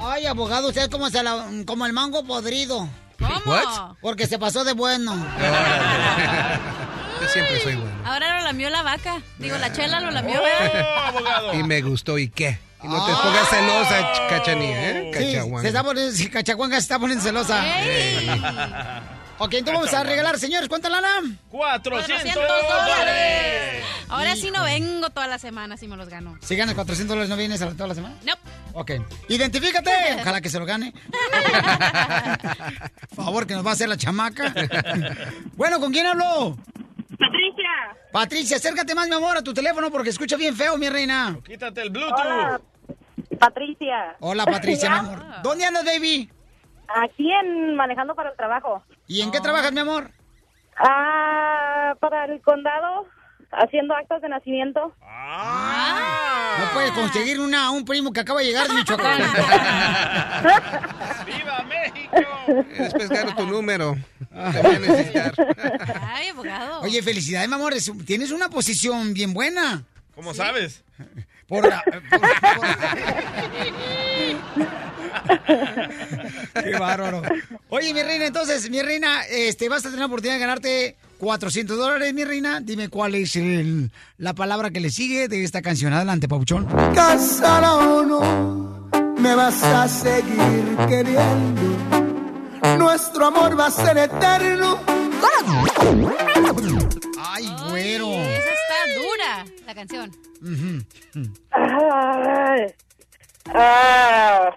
Ay, 0.00 0.26
abogado, 0.26 0.68
usted 0.68 0.82
es 0.82 0.88
como, 0.88 1.08
se 1.10 1.22
la- 1.22 1.46
como 1.66 1.86
el 1.86 1.92
mango 1.92 2.24
podrido. 2.24 2.88
¿Cómo? 3.18 3.40
What? 3.46 3.96
Porque 4.00 4.26
se 4.26 4.38
pasó 4.38 4.64
de 4.64 4.72
bueno. 4.74 5.14
Yo 7.20 7.28
siempre 7.28 7.60
soy 7.62 7.76
bueno. 7.76 7.96
Ahora 8.04 8.38
lo 8.38 8.44
lamió 8.44 8.68
la 8.70 8.82
vaca. 8.82 9.22
Digo, 9.38 9.56
la 9.58 9.72
chela 9.72 10.00
lo 10.00 10.10
lamió. 10.10 10.40
Y 11.54 11.62
me 11.62 11.80
gustó, 11.80 12.18
¿y 12.18 12.28
qué? 12.28 12.58
Y 12.82 12.86
no 12.88 13.02
te 13.06 13.12
pongas 13.12 13.48
celosa, 13.48 14.12
ch- 14.14 14.28
cachanía, 14.28 14.90
¿eh? 14.90 15.10
Sí, 15.16 15.24
Cachaguanga. 15.32 15.62
se 15.62 15.68
está 15.68 15.82
poniendo, 15.84 16.12
sí, 16.12 16.28
Cachacuanga 16.28 16.76
se 16.76 16.82
está 16.82 16.98
poniendo 16.98 17.24
celosa. 17.24 17.64
Ok, 19.44 19.52
entonces 19.52 19.74
vamos 19.74 19.92
a 19.92 20.04
regalar, 20.04 20.38
señores, 20.38 20.70
¿cuánta 20.70 20.88
lana? 20.88 21.20
400 21.50 22.34
dólares. 22.34 23.84
Ahora 24.08 24.36
sí 24.36 24.50
no 24.50 24.64
vengo 24.64 25.10
toda 25.10 25.26
la 25.26 25.38
semana 25.38 25.76
si 25.76 25.86
me 25.86 25.98
los 25.98 26.08
gano. 26.08 26.38
Si 26.40 26.56
ganas 26.56 26.74
400 26.74 27.14
dólares, 27.14 27.28
¿no 27.28 27.36
vienes 27.36 27.60
toda 27.60 27.88
la 27.88 27.94
semana? 27.94 28.16
No. 28.24 28.32
Ok. 28.72 28.92
Identifícate. 29.28 29.90
Ojalá 30.20 30.40
que 30.40 30.48
se 30.48 30.58
lo 30.58 30.64
gane. 30.64 30.92
Por 33.14 33.24
favor, 33.26 33.46
que 33.46 33.52
nos 33.52 33.66
va 33.66 33.70
a 33.70 33.74
hacer 33.74 33.86
la 33.86 33.98
chamaca. 33.98 34.50
bueno, 35.56 35.78
¿con 35.78 35.92
quién 35.92 36.06
habló? 36.06 36.56
Patricia. 37.10 37.70
Patricia, 38.12 38.56
acércate 38.56 38.94
más, 38.94 39.08
mi 39.08 39.14
amor, 39.14 39.36
a 39.36 39.42
tu 39.42 39.52
teléfono 39.52 39.90
porque 39.90 40.08
escucha 40.08 40.38
bien 40.38 40.56
feo, 40.56 40.78
mi 40.78 40.88
reina. 40.88 41.38
Quítate 41.44 41.82
el 41.82 41.90
Bluetooth. 41.90 42.18
Hola, 42.18 42.60
Patricia. 43.38 44.16
Hola, 44.20 44.46
Patricia, 44.46 44.88
mi 44.88 44.96
amor. 44.96 45.22
¿Dónde 45.42 45.66
andas, 45.66 45.84
baby? 45.84 46.30
Aquí 46.88 47.30
en 47.30 47.76
manejando 47.76 48.14
para 48.14 48.30
el 48.30 48.36
trabajo. 48.36 48.82
¿Y 49.06 49.20
en 49.20 49.30
qué 49.30 49.40
trabajas, 49.40 49.72
mi 49.72 49.80
amor? 49.80 50.10
Ah, 50.76 51.94
para 52.00 52.24
el 52.24 52.40
condado, 52.42 53.06
haciendo 53.52 53.94
actos 53.94 54.20
de 54.22 54.28
nacimiento. 54.28 54.92
No 56.58 56.64
puedes 56.72 56.90
conseguir 56.92 57.40
una, 57.40 57.70
un 57.70 57.84
primo 57.84 58.12
que 58.12 58.20
acaba 58.20 58.40
de 58.40 58.46
llegar 58.46 58.66
de 58.68 58.74
Michoacán. 58.74 59.20
¡Viva 61.26 61.64
México! 61.68 62.16
Después 62.78 63.08
gano 63.08 63.34
tu 63.36 63.46
número. 63.46 63.96
Te 64.52 64.62
voy 64.62 64.74
a 64.74 64.78
necesitar. 64.78 65.32
Ay, 66.12 66.28
abogado. 66.28 66.80
Oye, 66.82 67.02
felicidades, 67.02 67.48
mi 67.48 67.54
amor. 67.54 67.72
es- 67.74 67.90
Tienes 68.06 68.30
una 68.30 68.48
posición 68.48 69.14
bien 69.14 69.32
buena. 69.34 69.82
¿Cómo 70.14 70.32
sabes? 70.34 70.84
Por, 71.48 71.68
la- 71.68 71.82
Qué 76.62 76.78
bárbaro. 76.78 77.22
Oye, 77.68 77.92
mi 77.94 78.02
reina, 78.02 78.26
entonces, 78.26 78.68
mi 78.70 78.80
reina, 78.82 79.22
este, 79.26 79.68
vas 79.68 79.80
a 79.80 79.88
tener 79.88 80.00
la 80.00 80.06
oportunidad 80.06 80.34
de 80.34 80.40
ganarte 80.40 80.96
400 81.18 81.76
dólares, 81.76 82.12
mi 82.14 82.24
reina. 82.24 82.60
Dime 82.60 82.88
cuál 82.88 83.14
es 83.14 83.36
el- 83.36 83.90
la 84.18 84.34
palabra 84.34 84.70
que 84.70 84.80
le 84.80 84.90
sigue 84.90 85.28
de 85.28 85.44
esta 85.44 85.62
canción. 85.62 85.92
Adelante, 85.92 86.28
Pauchón. 86.28 86.66
Casada 86.94 87.74
o 87.74 88.04
no, 88.04 88.90
me 89.18 89.34
vas 89.34 89.62
a 89.62 89.88
seguir 89.88 90.76
queriendo. 90.88 91.62
Nuestro 92.78 93.26
amor 93.26 93.58
va 93.58 93.66
a 93.66 93.70
ser 93.70 93.96
eterno. 93.98 94.78
Ay, 97.18 97.46
güero. 97.68 98.12
Esa 98.12 98.50
está 98.50 98.78
dura, 98.96 99.44
la 99.66 99.74
canción. 99.74 100.10
Ay. 101.52 102.74
Ah. 103.54 104.50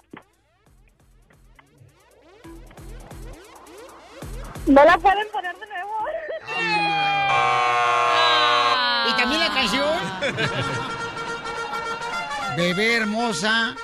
¿No 4.68 4.84
la 4.84 4.98
pueden 4.98 5.26
poner 5.32 5.56
de 5.56 5.66
nuevo? 5.66 5.92
¿Y 9.08 9.18
también 9.18 9.40
la 9.40 9.54
canción? 9.54 9.98
Bebé 12.58 12.98
hermosa, 12.98 13.76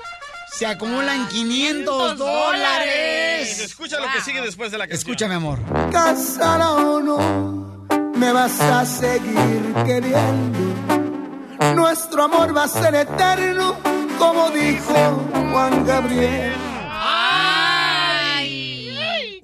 se 0.52 0.65
acumulan 0.65 1.28
500 1.30 2.17
dólares. 2.17 3.60
Escucha 3.60 4.00
lo 4.00 4.12
que 4.12 4.19
sigue 4.22 4.41
después 4.41 4.72
de 4.72 4.78
la 4.78 4.88
canción. 4.88 5.00
Escúchame, 5.00 5.36
amor. 5.36 5.60
Casada 5.91 6.74
o 6.74 7.00
no, 7.00 7.88
me 8.15 8.34
vas 8.34 8.60
a 8.60 8.86
seguir 8.86 9.74
queriendo. 9.86 10.60
Nuestro 11.76 12.24
amor 12.24 12.56
va 12.56 12.63
a 12.63 12.67
ser 12.67 12.93
eterno, 12.96 13.78
como 14.19 14.50
dijo 14.50 14.93
Juan 15.52 15.86
Gabriel. 15.86 16.54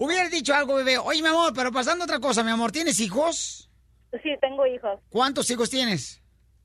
Hubieras 0.02 0.32
dicho 0.32 0.56
algo, 0.56 0.76
bebé. 0.76 0.98
Oye, 0.98 1.22
mi 1.22 1.28
amor, 1.28 1.52
pero 1.54 1.74
pasando 1.74 2.06
otra 2.06 2.20
cosa, 2.20 2.42
mi 2.42 2.52
amor. 2.52 2.72
¿Tienes 2.72 3.02
hijos? 3.02 3.70
Sí, 4.24 4.30
tengo 4.40 4.66
hijos. 4.66 4.98
¿Cuántos 5.10 5.52
hijos 5.52 5.70
tienes? 5.70 6.22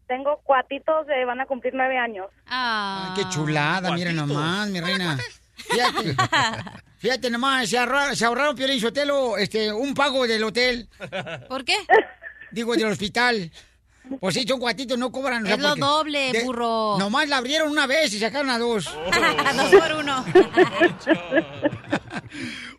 Tengo 0.06 0.40
cuatitos 0.44 1.04
de 1.08 1.24
van 1.24 1.40
a 1.40 1.46
cumplir 1.46 1.74
nueve 1.74 1.98
años. 1.98 2.28
Ay, 2.46 3.10
qué 3.16 3.28
chulada, 3.30 3.90
mira 3.90 4.12
nomás, 4.12 4.68
mi 4.68 4.80
reina. 4.80 5.18
Fíjate. 5.56 6.14
Fíjate 6.98 7.28
nomás, 7.28 7.68
se 7.68 7.76
ahorraron, 7.76 8.14
se 8.14 8.24
ahorraron 8.24 8.54
Piolín 8.54 8.80
Sotelo, 8.80 9.36
este, 9.36 9.72
un 9.72 9.94
pago 9.94 10.28
del 10.28 10.44
hotel. 10.44 10.88
¿Por 11.48 11.64
qué? 11.64 11.74
Digo, 12.52 12.76
del 12.76 12.86
hospital. 12.86 13.50
Pues 14.20 14.34
sí, 14.34 14.44
son 14.46 14.60
cuatitos, 14.60 14.98
no 14.98 15.10
cobran. 15.10 15.42
o 15.44 15.46
sea, 15.46 15.54
Es 15.54 15.60
lo 15.62 15.74
doble, 15.76 16.30
de- 16.32 16.42
burro. 16.44 16.96
Nomás 16.98 17.28
la 17.28 17.38
abrieron 17.38 17.70
una 17.70 17.86
vez 17.86 18.12
y 18.12 18.18
sacaron 18.18 18.50
a 18.50 18.58
dos. 18.58 18.84
Dos 19.56 19.70
por 19.80 19.92
uno. 20.00 20.24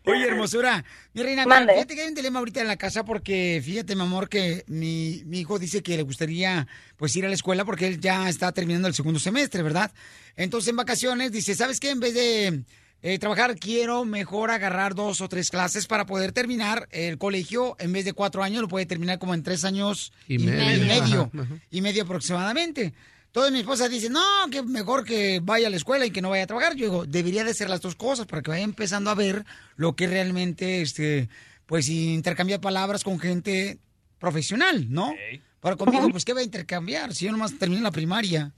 Oye, 0.04 0.24
hermosura. 0.28 0.84
Mi 1.14 1.22
reina, 1.22 1.44
mira, 1.44 1.56
Mande. 1.56 1.72
fíjate 1.74 1.94
que 1.94 2.02
hay 2.02 2.08
un 2.08 2.14
dilema 2.14 2.38
ahorita 2.38 2.60
en 2.60 2.68
la 2.68 2.76
casa 2.76 3.04
porque 3.04 3.60
fíjate, 3.64 3.96
mi 3.96 4.02
amor, 4.02 4.28
que 4.28 4.64
mi, 4.68 5.22
mi 5.26 5.40
hijo 5.40 5.58
dice 5.58 5.82
que 5.82 5.96
le 5.96 6.02
gustaría 6.04 6.68
pues 6.96 7.16
ir 7.16 7.24
a 7.24 7.28
la 7.28 7.34
escuela 7.34 7.64
porque 7.64 7.86
él 7.88 8.00
ya 8.00 8.28
está 8.28 8.52
terminando 8.52 8.86
el 8.88 8.94
segundo 8.94 9.18
semestre, 9.18 9.62
¿verdad? 9.62 9.90
Entonces 10.36 10.68
en 10.70 10.76
vacaciones 10.76 11.32
dice, 11.32 11.54
¿sabes 11.54 11.80
qué? 11.80 11.90
En 11.90 12.00
vez 12.00 12.14
de 12.14 12.62
eh, 13.02 13.18
trabajar, 13.18 13.56
quiero 13.56 14.04
mejor 14.04 14.50
agarrar 14.50 14.94
dos 14.94 15.20
o 15.20 15.28
tres 15.28 15.50
clases 15.50 15.86
para 15.86 16.06
poder 16.06 16.32
terminar 16.32 16.88
el 16.90 17.18
colegio. 17.18 17.76
En 17.78 17.92
vez 17.92 18.04
de 18.04 18.12
cuatro 18.12 18.42
años, 18.42 18.62
lo 18.62 18.68
puede 18.68 18.86
terminar 18.86 19.18
como 19.18 19.34
en 19.34 19.42
tres 19.42 19.64
años 19.64 20.12
Y 20.26 20.34
y, 20.34 20.38
medio. 20.38 20.74
y 20.76 20.80
medio. 20.88 21.30
Ajá, 21.32 21.42
ajá. 21.42 21.54
Y 21.70 21.80
medio 21.82 22.02
aproximadamente. 22.04 22.94
Entonces 23.26 23.52
mi 23.52 23.58
esposa 23.60 23.88
dice, 23.90 24.08
no, 24.08 24.22
que 24.50 24.62
mejor 24.62 25.04
que 25.04 25.40
vaya 25.42 25.66
a 25.66 25.70
la 25.70 25.76
escuela 25.76 26.06
y 26.06 26.10
que 26.10 26.22
no 26.22 26.30
vaya 26.30 26.44
a 26.44 26.46
trabajar. 26.46 26.74
Yo 26.74 26.86
digo, 26.86 27.04
debería 27.06 27.44
de 27.44 27.52
ser 27.52 27.68
las 27.68 27.82
dos 27.82 27.94
cosas 27.94 28.24
para 28.26 28.40
que 28.40 28.50
vaya 28.50 28.64
empezando 28.64 29.10
a 29.10 29.14
ver 29.14 29.44
lo 29.76 29.94
que 29.94 30.06
realmente, 30.06 30.80
este, 30.80 31.28
pues 31.66 31.88
intercambiar 31.90 32.60
palabras 32.62 33.04
con 33.04 33.20
gente 33.20 33.78
profesional, 34.18 34.86
¿no? 34.90 35.14
Pero 35.60 35.76
conmigo, 35.76 36.08
pues, 36.10 36.24
¿qué 36.24 36.32
va 36.32 36.40
a 36.40 36.44
intercambiar? 36.44 37.14
Si 37.14 37.26
yo 37.26 37.32
nomás 37.32 37.58
terminé 37.58 37.82
la 37.82 37.90
primaria. 37.90 38.52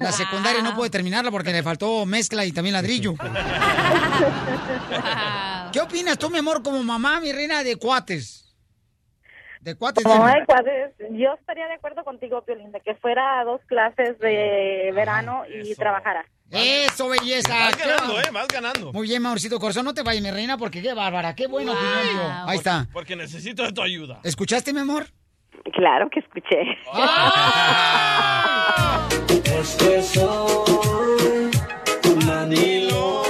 La 0.00 0.12
secundaria 0.12 0.62
no 0.62 0.74
puede 0.74 0.88
terminarla 0.90 1.30
porque 1.30 1.52
le 1.52 1.62
faltó 1.62 2.06
mezcla 2.06 2.44
y 2.46 2.52
también 2.52 2.72
ladrillo. 2.72 3.14
¿Qué 5.72 5.80
opinas 5.80 6.16
tú, 6.18 6.30
mi 6.30 6.38
amor, 6.38 6.62
como 6.62 6.82
mamá, 6.82 7.20
mi 7.20 7.32
reina, 7.32 7.62
de 7.62 7.76
cuates? 7.76 8.46
De 9.60 9.74
cuates. 9.76 10.02
Como 10.02 10.26
de- 10.26 10.42
cuates, 10.46 10.94
yo 11.12 11.34
estaría 11.38 11.66
de 11.68 11.74
acuerdo 11.74 12.02
contigo, 12.02 12.42
Piolín, 12.42 12.72
de 12.72 12.80
que 12.80 12.94
fuera 12.94 13.40
a 13.40 13.44
dos 13.44 13.60
clases 13.66 14.18
de 14.18 14.90
verano 14.94 15.42
y 15.46 15.74
trabajara. 15.74 16.24
Eso, 16.50 17.10
belleza. 17.10 17.54
Vas 17.54 17.76
Qué 17.76 17.86
ganando, 17.86 18.18
¿eh? 18.20 18.30
Vas 18.32 18.48
ganando. 18.48 18.92
Muy 18.94 19.06
bien, 19.06 19.20
Maurcito 19.22 19.60
Corazón, 19.60 19.84
no 19.84 19.92
te 19.92 20.02
vayas, 20.02 20.22
mi 20.22 20.30
reina, 20.30 20.56
porque 20.56 20.80
qué 20.80 20.94
bárbara, 20.94 21.34
qué 21.34 21.46
buena 21.46 21.72
opinión 21.72 21.98
dio. 22.10 22.22
Ahí 22.48 22.56
está. 22.56 22.86
Porque 22.92 23.14
necesito 23.14 23.62
de 23.64 23.72
tu 23.72 23.82
ayuda. 23.82 24.20
¿Escuchaste, 24.24 24.72
mi 24.72 24.80
amor? 24.80 25.06
Claro 25.74 26.08
que 26.10 26.20
escuché. 26.20 26.56
Es 29.44 29.76
que 29.76 30.02
soy 30.02 31.50
un 32.04 32.26
manilo. 32.26 33.22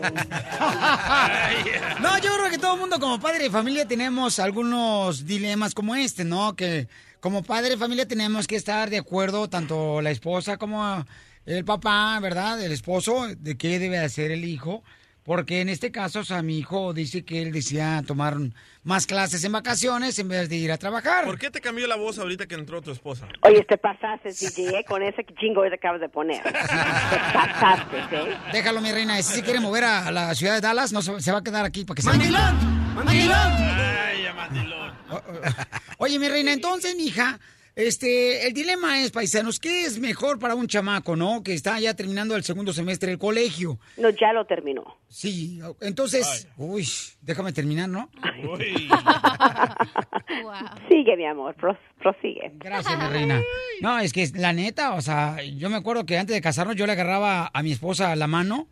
No, 2.00 2.18
yo 2.18 2.34
creo 2.34 2.50
que 2.50 2.58
todo 2.58 2.74
el 2.74 2.80
mundo 2.80 2.98
como 2.98 3.20
padre 3.20 3.44
de 3.44 3.50
familia 3.50 3.86
tenemos 3.86 4.38
algunos 4.38 5.26
dilemas 5.26 5.74
como 5.74 5.94
este, 5.94 6.24
¿no? 6.24 6.56
Que 6.56 6.88
como 7.20 7.42
padre 7.42 7.70
de 7.70 7.76
familia 7.76 8.08
tenemos 8.08 8.46
que 8.46 8.56
estar 8.56 8.88
de 8.88 8.98
acuerdo, 8.98 9.48
tanto 9.48 10.00
la 10.00 10.10
esposa 10.10 10.56
como 10.56 11.04
el 11.44 11.64
papá, 11.64 12.18
¿verdad? 12.20 12.62
El 12.62 12.72
esposo, 12.72 13.28
de 13.36 13.56
qué 13.56 13.78
debe 13.78 13.98
hacer 13.98 14.30
el 14.30 14.44
hijo. 14.44 14.82
Porque 15.24 15.60
en 15.60 15.68
este 15.68 15.90
caso, 15.90 16.20
o 16.20 16.24
sea, 16.24 16.42
mi 16.42 16.58
hijo 16.58 16.92
dice 16.92 17.24
que 17.24 17.42
él 17.42 17.52
decía 17.52 18.02
tomar 18.06 18.36
más 18.82 19.06
clases 19.06 19.44
en 19.44 19.52
vacaciones 19.52 20.18
en 20.18 20.28
vez 20.28 20.48
de 20.48 20.56
ir 20.56 20.72
a 20.72 20.78
trabajar. 20.78 21.24
¿Por 21.26 21.38
qué 21.38 21.50
te 21.50 21.60
cambió 21.60 21.86
la 21.86 21.96
voz 21.96 22.18
ahorita 22.18 22.46
que 22.46 22.54
entró 22.54 22.80
tu 22.80 22.90
esposa? 22.90 23.28
Oye, 23.42 23.62
te 23.64 23.76
pasaste, 23.76 24.30
DJ, 24.30 24.78
¿eh? 24.78 24.84
con 24.84 25.02
ese 25.02 25.24
chingo 25.38 25.62
que 25.62 25.74
acabas 25.74 26.00
de 26.00 26.08
poner. 26.08 26.42
Te 26.42 26.52
pasaste, 26.52 27.98
¿eh? 28.12 28.36
Déjalo, 28.52 28.80
mi 28.80 28.92
reina. 28.92 29.18
Ese 29.18 29.34
si 29.34 29.42
quiere 29.42 29.60
mover 29.60 29.84
a, 29.84 30.10
la 30.10 30.34
ciudad 30.34 30.54
de 30.54 30.60
Dallas, 30.60 30.92
no 30.92 31.02
se, 31.02 31.20
se 31.20 31.32
va 31.32 31.38
a 31.38 31.42
quedar 31.42 31.64
aquí 31.64 31.84
para 31.84 31.96
que 31.96 32.02
se 32.02 32.08
¡Mandilón! 32.08 32.94
¡Mandilón! 32.94 33.52
Ay, 33.52 34.22
ya 34.22 34.34
mandilón. 34.34 34.94
Oye, 35.98 36.18
mi 36.18 36.28
reina, 36.28 36.52
entonces, 36.52 36.96
mi 36.96 37.04
hija, 37.04 37.38
este, 37.76 38.46
el 38.46 38.54
dilema 38.54 39.00
es, 39.02 39.10
paisanos, 39.10 39.58
¿qué 39.60 39.84
es 39.84 39.98
mejor 39.98 40.38
para 40.38 40.54
un 40.54 40.66
chamaco, 40.66 41.16
no? 41.16 41.42
Que 41.42 41.54
está 41.54 41.78
ya 41.80 41.94
terminando 41.94 42.36
el 42.36 42.44
segundo 42.44 42.72
semestre 42.72 43.10
del 43.10 43.18
colegio. 43.18 43.78
No, 43.96 44.10
ya 44.10 44.32
lo 44.32 44.44
terminó. 44.46 44.96
Sí, 45.08 45.60
entonces, 45.80 46.48
uy, 46.56 46.86
déjame 47.22 47.52
terminar, 47.52 47.88
¿no? 47.88 48.10
Sigue, 50.88 51.16
mi 51.16 51.26
amor, 51.26 51.54
pros- 51.56 51.76
prosigue. 52.02 52.50
Gracias, 52.54 52.98
mi 52.98 53.06
reina. 53.08 53.40
No, 53.80 53.98
es 53.98 54.12
que 54.12 54.28
la 54.34 54.52
neta, 54.52 54.94
o 54.94 55.00
sea, 55.00 55.42
yo 55.42 55.70
me 55.70 55.76
acuerdo 55.76 56.06
que 56.06 56.18
antes 56.18 56.34
de 56.34 56.40
casarnos 56.40 56.76
yo 56.76 56.86
le 56.86 56.92
agarraba 56.92 57.50
a 57.52 57.62
mi 57.62 57.72
esposa 57.72 58.14
la 58.16 58.26
mano. 58.26 58.68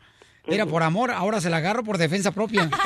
Era 0.48 0.64
por 0.66 0.82
amor, 0.82 1.11
ahora 1.11 1.40
se 1.40 1.50
la 1.50 1.58
agarro 1.58 1.84
por 1.84 1.98
defensa 1.98 2.32
propia. 2.32 2.70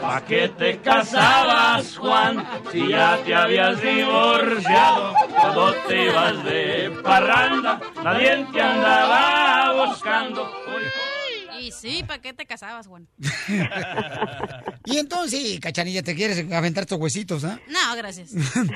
¿Pa' 0.00 0.22
qué 0.26 0.48
te 0.48 0.78
casabas, 0.78 1.96
Juan? 1.96 2.44
Si 2.72 2.88
ya 2.88 3.18
te 3.24 3.34
habías 3.34 3.80
divorciado, 3.80 5.14
todo 5.40 5.74
te 5.86 6.04
ibas 6.06 6.44
de 6.44 6.90
parranda, 7.02 7.80
nadie 8.02 8.46
te 8.52 8.60
andaba 8.60 9.86
buscando. 9.86 10.50
Y 11.66 11.72
sí, 11.72 12.04
¿para 12.06 12.22
qué 12.22 12.32
te 12.32 12.46
casabas, 12.46 12.86
Juan? 12.86 13.08
Y 14.88 14.98
entonces, 14.98 15.58
cachanilla, 15.58 16.00
¿te 16.04 16.14
quieres 16.14 16.38
aventar 16.52 16.84
estos 16.84 17.00
huesitos, 17.00 17.42
ah? 17.42 17.58
No, 17.66 17.96
gracias. 17.96 18.30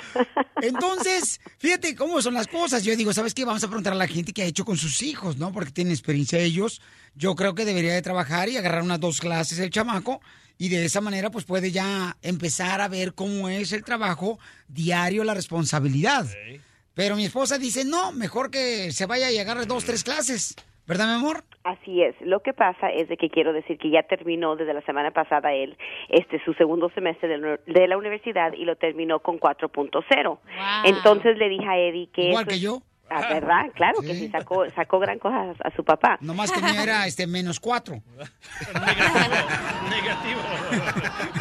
Entonces, 0.60 1.40
fíjate 1.56 1.94
cómo 1.94 2.20
son 2.20 2.34
las 2.34 2.48
cosas. 2.48 2.82
Yo 2.82 2.96
digo, 2.96 3.12
¿sabes 3.12 3.32
qué? 3.32 3.44
Vamos 3.44 3.62
a 3.62 3.68
preguntar 3.68 3.92
a 3.92 3.96
la 3.96 4.08
gente 4.08 4.32
qué 4.32 4.42
ha 4.42 4.46
hecho 4.46 4.64
con 4.64 4.76
sus 4.76 5.02
hijos, 5.02 5.36
¿no? 5.36 5.52
Porque 5.52 5.70
tienen 5.70 5.92
experiencia 5.92 6.40
ellos. 6.40 6.82
Yo 7.14 7.36
creo 7.36 7.54
que 7.54 7.64
debería 7.64 7.94
de 7.94 8.02
trabajar 8.02 8.48
y 8.48 8.56
agarrar 8.56 8.82
unas 8.82 8.98
dos 8.98 9.20
clases 9.20 9.60
el 9.60 9.70
chamaco. 9.70 10.20
Y 10.58 10.68
de 10.68 10.84
esa 10.84 11.00
manera, 11.00 11.30
pues 11.30 11.44
puede 11.44 11.70
ya 11.70 12.16
empezar 12.22 12.80
a 12.80 12.88
ver 12.88 13.14
cómo 13.14 13.48
es 13.48 13.70
el 13.70 13.84
trabajo 13.84 14.40
diario, 14.66 15.22
la 15.22 15.34
responsabilidad. 15.34 16.26
Pero 16.94 17.14
mi 17.14 17.26
esposa 17.26 17.56
dice, 17.56 17.84
no, 17.84 18.10
mejor 18.10 18.50
que 18.50 18.90
se 18.90 19.06
vaya 19.06 19.30
y 19.30 19.38
agarre 19.38 19.66
dos, 19.66 19.84
tres 19.84 20.02
clases. 20.02 20.56
¿Verdad, 20.88 21.06
mi 21.06 21.14
amor? 21.14 21.44
Así 21.62 22.02
es. 22.02 22.14
Lo 22.22 22.40
que 22.40 22.54
pasa 22.54 22.88
es 22.88 23.08
de 23.08 23.18
que 23.18 23.28
quiero 23.28 23.52
decir 23.52 23.76
que 23.76 23.90
ya 23.90 24.02
terminó 24.02 24.56
desde 24.56 24.72
la 24.72 24.80
semana 24.82 25.10
pasada 25.10 25.52
él 25.52 25.76
este 26.08 26.42
su 26.42 26.54
segundo 26.54 26.88
semestre 26.94 27.28
de, 27.28 27.36
la- 27.38 27.60
de 27.66 27.86
la 27.86 27.98
universidad 27.98 28.54
y 28.54 28.64
lo 28.64 28.76
terminó 28.76 29.20
con 29.20 29.38
4.0. 29.38 30.38
Entonces 30.84 31.36
le 31.36 31.48
dije 31.50 31.66
a 31.68 31.78
Eddie 31.78 32.08
que 32.12 32.22
Igual 32.28 32.42
eso 32.42 32.48
que 32.48 32.54
es- 32.56 32.62
yo. 32.62 32.78
Ah, 33.10 33.26
¿Verdad? 33.34 33.70
Claro 33.74 34.00
que 34.00 34.14
sí 34.14 34.28
sacó 34.28 34.68
sacó 34.70 34.98
gran 35.00 35.18
cosa 35.18 35.36
a, 35.62 35.68
a 35.68 35.70
su 35.76 35.84
papá. 35.84 36.16
No 36.20 36.34
más 36.34 36.50
que 36.52 36.60
mío 36.60 36.80
era 36.82 37.06
este 37.06 37.26
menos 37.26 37.60
cuatro. 37.60 37.96
Negativo. 39.90 40.40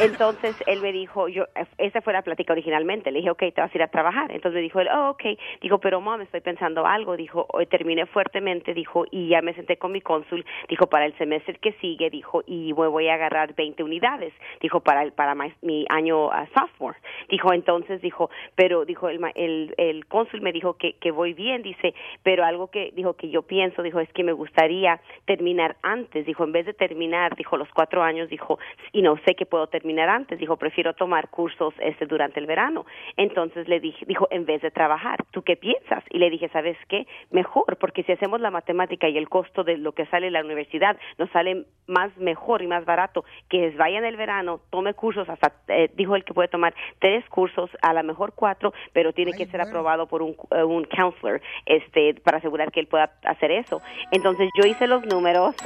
Entonces 0.00 0.56
él 0.66 0.80
me 0.80 0.92
dijo, 0.92 1.28
yo, 1.28 1.44
esa 1.78 2.00
fue 2.00 2.12
la 2.12 2.22
plática 2.22 2.52
originalmente, 2.52 3.10
le 3.10 3.18
dije, 3.18 3.30
ok, 3.30 3.38
te 3.54 3.60
vas 3.60 3.72
a 3.72 3.76
ir 3.76 3.82
a 3.82 3.88
trabajar. 3.88 4.30
Entonces 4.32 4.54
me 4.56 4.62
dijo 4.62 4.80
él, 4.80 4.88
oh, 4.92 5.10
ok. 5.10 5.22
Dijo, 5.60 5.78
pero 5.78 6.00
mom, 6.00 6.20
estoy 6.20 6.40
pensando 6.40 6.86
algo. 6.86 7.16
Dijo, 7.16 7.46
hoy 7.52 7.66
terminé 7.66 8.06
fuertemente, 8.06 8.74
dijo, 8.74 9.04
y 9.10 9.28
ya 9.28 9.42
me 9.42 9.54
senté 9.54 9.76
con 9.76 9.92
mi 9.92 10.00
cónsul. 10.00 10.44
Dijo, 10.68 10.86
para 10.88 11.06
el 11.06 11.16
semestre 11.18 11.58
que 11.60 11.72
sigue, 11.74 12.10
dijo, 12.10 12.42
y 12.46 12.72
me 12.72 12.86
voy 12.88 13.08
a 13.08 13.14
agarrar 13.14 13.54
20 13.54 13.82
unidades. 13.82 14.32
Dijo, 14.60 14.80
para 14.80 15.02
el, 15.02 15.12
para 15.12 15.34
mi, 15.34 15.52
mi 15.62 15.86
año 15.90 16.30
ah, 16.32 16.46
sophomore. 16.54 16.98
Dijo, 17.28 17.52
entonces, 17.52 18.00
dijo, 18.00 18.30
pero, 18.54 18.84
dijo, 18.84 19.08
el, 19.08 19.18
ma- 19.18 19.32
el, 19.34 19.74
el 19.76 20.06
cónsul 20.06 20.40
me 20.40 20.52
dijo 20.52 20.74
que, 20.74 20.94
que 20.94 21.10
voy 21.10 21.34
bien, 21.34 21.59
dice, 21.62 21.94
pero 22.22 22.44
algo 22.44 22.70
que, 22.70 22.92
dijo, 22.94 23.14
que 23.14 23.30
yo 23.30 23.42
pienso, 23.42 23.82
dijo, 23.82 24.00
es 24.00 24.12
que 24.12 24.24
me 24.24 24.32
gustaría 24.32 25.00
terminar 25.24 25.76
antes. 25.82 26.26
Dijo, 26.26 26.44
en 26.44 26.52
vez 26.52 26.66
de 26.66 26.74
terminar, 26.74 27.36
dijo, 27.36 27.56
los 27.56 27.68
cuatro 27.72 28.02
años, 28.02 28.28
dijo, 28.28 28.58
y 28.92 29.02
no 29.02 29.16
sé 29.26 29.34
que 29.34 29.46
puedo 29.46 29.66
terminar 29.66 30.08
antes. 30.08 30.38
Dijo, 30.38 30.56
prefiero 30.56 30.94
tomar 30.94 31.28
cursos 31.28 31.74
este 31.80 32.06
durante 32.06 32.40
el 32.40 32.46
verano. 32.46 32.86
Entonces 33.16 33.68
le 33.68 33.80
dije, 33.80 34.04
dijo, 34.06 34.26
en 34.30 34.44
vez 34.44 34.62
de 34.62 34.70
trabajar, 34.70 35.18
¿tú 35.30 35.42
qué 35.42 35.56
piensas? 35.56 36.04
Y 36.10 36.18
le 36.18 36.30
dije, 36.30 36.48
¿sabes 36.48 36.76
qué? 36.88 37.06
Mejor, 37.30 37.76
porque 37.78 38.02
si 38.02 38.12
hacemos 38.12 38.40
la 38.40 38.50
matemática 38.50 39.08
y 39.08 39.18
el 39.18 39.28
costo 39.28 39.64
de 39.64 39.78
lo 39.78 39.92
que 39.92 40.06
sale 40.06 40.28
en 40.28 40.32
la 40.32 40.44
universidad 40.44 40.96
nos 41.18 41.30
sale 41.30 41.66
más 41.86 42.16
mejor 42.16 42.62
y 42.62 42.66
más 42.66 42.84
barato 42.84 43.24
que 43.48 43.70
vaya 43.70 43.98
en 43.98 44.04
el 44.04 44.16
verano, 44.16 44.60
tome 44.70 44.94
cursos, 44.94 45.28
hasta 45.28 45.52
eh, 45.68 45.90
dijo 45.96 46.16
él 46.16 46.24
que 46.24 46.34
puede 46.34 46.48
tomar 46.48 46.74
tres 46.98 47.28
cursos, 47.28 47.70
a 47.82 47.92
lo 47.92 48.02
mejor 48.02 48.32
cuatro, 48.34 48.72
pero 48.92 49.12
tiene 49.12 49.32
que 49.32 49.46
ser 49.46 49.60
aprobado 49.60 50.06
por 50.06 50.22
un, 50.22 50.36
eh, 50.50 50.62
un 50.62 50.84
counselor 50.84 51.40
este, 51.66 52.14
para 52.14 52.38
asegurar 52.38 52.72
que 52.72 52.80
él 52.80 52.86
pueda 52.86 53.12
hacer 53.24 53.50
eso. 53.50 53.80
Entonces 54.10 54.48
yo 54.60 54.66
hice 54.66 54.86
los 54.86 55.04
números. 55.06 55.54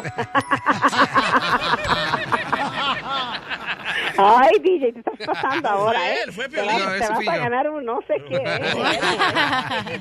Ay, 4.16 4.58
DJ, 4.60 4.92
te 4.92 4.98
estás 5.00 5.26
pasando 5.26 5.68
ahora, 5.68 5.98
fue 5.98 6.08
¿eh? 6.08 6.16
él, 6.24 6.32
fue 6.32 6.48
te 6.48 6.62
vas, 6.62 7.18
te 7.18 7.30
a 7.30 7.36
ganar 7.36 7.68
un 7.68 7.84
no 7.84 8.00
sé 8.06 8.22
qué. 8.28 8.36
¿eh? 8.36 8.60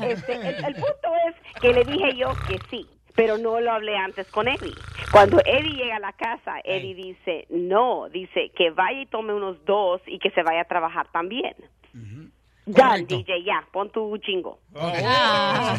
Este, 0.14 0.34
el, 0.34 0.66
el 0.66 0.74
punto 0.76 1.10
es 1.28 1.62
que 1.62 1.74
le 1.74 1.84
dije 1.84 2.16
yo 2.16 2.30
que 2.48 2.60
sí, 2.70 2.88
pero 3.16 3.38
no 3.38 3.60
lo 3.60 3.72
hablé 3.72 3.98
antes 3.98 4.30
con 4.30 4.48
Eddie. 4.48 4.74
Cuando 5.12 5.40
Eddie 5.46 5.76
llega 5.76 5.98
a 5.98 6.00
la 6.00 6.14
casa, 6.14 6.56
Eddie 6.64 6.96
dice, 6.96 7.48
no, 7.50 8.10
dice 8.10 8.52
que 8.56 8.72
vaya 8.72 9.02
y 9.02 9.06
tome 9.06 9.34
unos 9.34 9.64
dos 9.66 10.02
y 10.06 10.20
que 10.20 10.32
se 10.32 10.44
vaya 10.44 10.62
a 10.62 10.66
trabajar 10.66 11.08
también. 11.12 11.56
Ya, 12.66 12.96
DJ, 12.98 13.44
ya, 13.46 13.66
pon 13.72 13.92
tu 13.92 14.18
chingo. 14.20 14.60
Ah. 14.76 15.78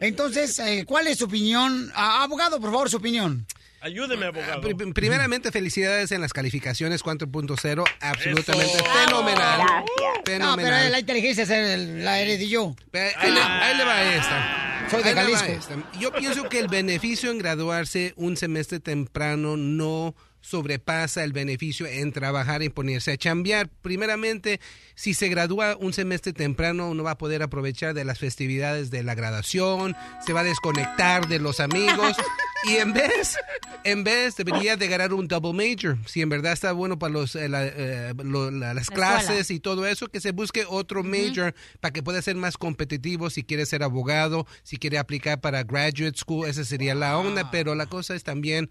Entonces, 0.00 0.58
eh, 0.60 0.84
¿cuál 0.86 1.06
es 1.08 1.18
su 1.18 1.24
opinión? 1.24 1.90
Ah, 1.94 2.22
abogado, 2.22 2.60
por 2.60 2.70
favor, 2.70 2.90
su 2.90 2.98
opinión. 2.98 3.46
Ayúdeme, 3.80 4.26
abogado. 4.26 4.60
Pri- 4.62 4.92
Primeramente, 4.92 5.52
felicidades 5.52 6.10
en 6.12 6.20
las 6.20 6.32
calificaciones 6.32 7.02
4.0. 7.02 7.84
Absolutamente 8.00 8.74
Eso. 8.74 8.84
fenomenal. 8.84 9.60
No, 9.60 9.84
pero 10.24 10.44
Fenomenal. 10.44 10.92
la 10.92 10.98
inteligencia 11.00 11.44
es 11.44 11.50
el- 11.50 12.04
la 12.04 12.20
heredé 12.20 12.48
yo. 12.48 12.74
Ahí 12.92 13.30
le, 13.30 13.40
ahí 13.40 13.76
le 13.76 13.84
va 13.84 14.02
esta. 14.14 14.88
Soy 14.90 15.02
de 15.02 15.08
Ahí 15.10 15.14
le 15.14 15.32
va 15.32 15.38
Jalisco. 15.38 15.52
esta. 15.74 15.98
Yo 15.98 16.12
pienso 16.12 16.48
que 16.48 16.58
el 16.60 16.68
beneficio 16.68 17.30
en 17.30 17.38
graduarse 17.38 18.12
un 18.16 18.36
semestre 18.36 18.80
temprano 18.80 19.56
no 19.56 20.14
sobrepasa 20.46 21.24
el 21.24 21.32
beneficio 21.32 21.86
en 21.86 22.12
trabajar 22.12 22.62
y 22.62 22.68
ponerse 22.68 23.12
a 23.12 23.16
chambear. 23.16 23.68
Primeramente, 23.82 24.60
si 24.94 25.12
se 25.12 25.28
gradúa 25.28 25.76
un 25.80 25.92
semestre 25.92 26.32
temprano, 26.32 26.88
uno 26.88 27.02
va 27.02 27.12
a 27.12 27.18
poder 27.18 27.42
aprovechar 27.42 27.94
de 27.94 28.04
las 28.04 28.18
festividades 28.20 28.90
de 28.90 29.02
la 29.02 29.14
graduación, 29.16 29.96
se 30.24 30.32
va 30.32 30.40
a 30.40 30.44
desconectar 30.44 31.26
de 31.28 31.40
los 31.40 31.58
amigos 31.58 32.16
y 32.68 32.76
en 32.76 32.92
vez, 32.92 33.36
en 33.84 34.04
vez 34.04 34.36
debería 34.36 34.76
de 34.76 34.86
ganar 34.88 35.12
un 35.12 35.26
double 35.28 35.52
major. 35.52 35.98
Si 36.06 36.22
en 36.22 36.28
verdad 36.28 36.52
está 36.52 36.70
bueno 36.72 36.98
para 36.98 37.12
los, 37.12 37.34
eh, 37.34 37.48
la- 37.48 37.66
eh, 37.66 38.14
lo- 38.22 38.50
la- 38.50 38.72
las 38.72 38.88
La 38.88 38.94
clases 38.94 39.40
escuela. 39.50 39.56
y 39.56 39.60
todo 39.60 39.86
eso, 39.86 40.06
que 40.08 40.20
se 40.20 40.30
busque 40.30 40.64
otro 40.68 41.02
major 41.02 41.54
para 41.80 41.92
que 41.92 42.02
pueda 42.02 42.22
ser 42.22 42.36
más 42.36 42.56
competitivo 42.56 43.30
si 43.30 43.42
quiere 43.42 43.66
ser 43.66 43.82
abogado, 43.82 44.46
si 44.62 44.76
quiere 44.76 44.98
aplicar 44.98 45.40
para 45.40 45.64
graduate 45.64 46.16
school, 46.16 46.48
esa 46.48 46.64
sería 46.64 46.94
la 46.94 47.18
onda, 47.18 47.50
pero 47.50 47.74
la 47.74 47.86
cosa 47.86 48.14
es 48.14 48.22
también 48.22 48.70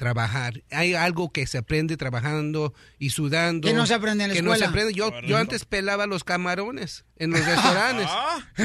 trabajar. 0.00 0.62
Hay 0.70 0.94
algo 0.94 1.30
que 1.30 1.46
se 1.46 1.58
aprende 1.58 1.96
trabajando 1.98 2.72
y 2.98 3.10
sudando. 3.10 3.68
Que 3.68 3.74
no 3.74 3.86
se 3.86 3.92
aprende 3.94 4.24
en 4.24 4.30
la 4.30 4.34
que 4.34 4.42
no 4.42 4.50
se 4.56 4.64
escuela. 4.64 4.70
aprende. 4.70 4.94
Yo, 4.94 5.12
yo 5.20 5.36
antes 5.36 5.66
pelaba 5.66 6.06
los 6.06 6.24
camarones 6.24 7.04
en 7.16 7.30
los 7.30 7.40
restaurantes. 7.46 8.06
Ah. 8.08 8.38
Sí, 8.56 8.64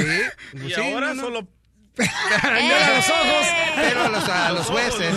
Y 0.66 0.70
sí, 0.70 0.82
ahora 0.82 1.10
no, 1.10 1.16
no. 1.16 1.22
solo... 1.22 1.48
a 1.98 2.96
los 2.96 3.10
ojos. 3.10 3.48
Pero 3.76 4.02
a 4.04 4.10
los, 4.10 4.30
a 4.30 4.52
los 4.52 4.66
jueces. 4.68 5.14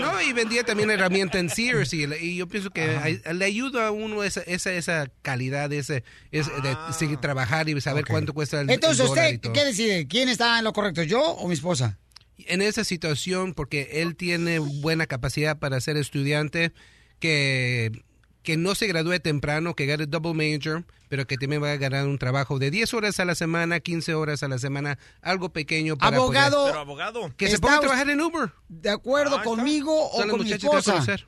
No, 0.00 0.20
y 0.22 0.32
vendía 0.32 0.62
también 0.64 0.90
herramienta 0.90 1.38
en 1.38 1.50
Sears. 1.50 1.92
Y, 1.92 2.04
y 2.04 2.36
yo 2.36 2.46
pienso 2.48 2.70
que 2.70 2.98
ay- 3.02 3.20
le 3.32 3.44
ayuda 3.44 3.88
a 3.88 3.90
uno 3.90 4.22
esa, 4.22 4.40
esa, 4.42 4.72
esa 4.72 5.08
calidad, 5.22 5.72
ese, 5.72 6.04
ese 6.30 6.50
de 6.62 6.76
seguir 6.96 7.18
trabajar 7.18 7.68
y 7.68 7.80
saber 7.80 8.04
cuánto 8.06 8.32
cuesta 8.32 8.60
el, 8.60 8.68
el 8.70 8.74
Entonces, 8.74 9.06
y 9.06 9.08
¿usted 9.08 9.40
todo. 9.40 9.52
qué 9.52 9.64
decide? 9.64 10.06
¿Quién 10.06 10.28
está 10.28 10.58
en 10.58 10.64
lo 10.64 10.72
correcto, 10.72 11.02
yo 11.02 11.20
o 11.20 11.48
mi 11.48 11.54
esposa? 11.54 11.98
En 12.48 12.62
esa 12.62 12.84
situación, 12.84 13.54
porque 13.54 13.88
él 14.02 14.16
tiene 14.16 14.58
buena 14.58 15.06
capacidad 15.06 15.58
para 15.58 15.80
ser 15.80 15.96
estudiante, 15.96 16.72
que, 17.18 18.02
que 18.42 18.56
no 18.56 18.74
se 18.74 18.86
gradúe 18.86 19.20
temprano, 19.20 19.74
que 19.74 19.86
gane 19.86 20.06
double 20.06 20.34
major, 20.34 20.84
pero 21.08 21.26
que 21.26 21.36
también 21.36 21.62
va 21.62 21.72
a 21.72 21.76
ganar 21.76 22.06
un 22.06 22.18
trabajo 22.18 22.58
de 22.58 22.70
10 22.70 22.94
horas 22.94 23.20
a 23.20 23.24
la 23.24 23.34
semana, 23.34 23.80
15 23.80 24.14
horas 24.14 24.42
a 24.42 24.48
la 24.48 24.58
semana, 24.58 24.98
algo 25.22 25.52
pequeño 25.52 25.96
para 25.96 26.16
Abogado. 26.16 26.66
Pero 26.66 26.78
abogado. 26.78 27.32
que 27.36 27.48
se 27.48 27.54
¿Está 27.54 27.66
ponga 27.66 27.78
a 27.78 27.80
trabajar 27.80 28.08
en 28.08 28.20
Uber. 28.20 28.52
¿De 28.68 28.90
acuerdo 28.90 29.42
conmigo 29.42 29.92
o 29.92 30.28
con 30.28 30.44
mi 30.44 30.52
esposa? 30.52 30.92
conocer. 30.92 31.26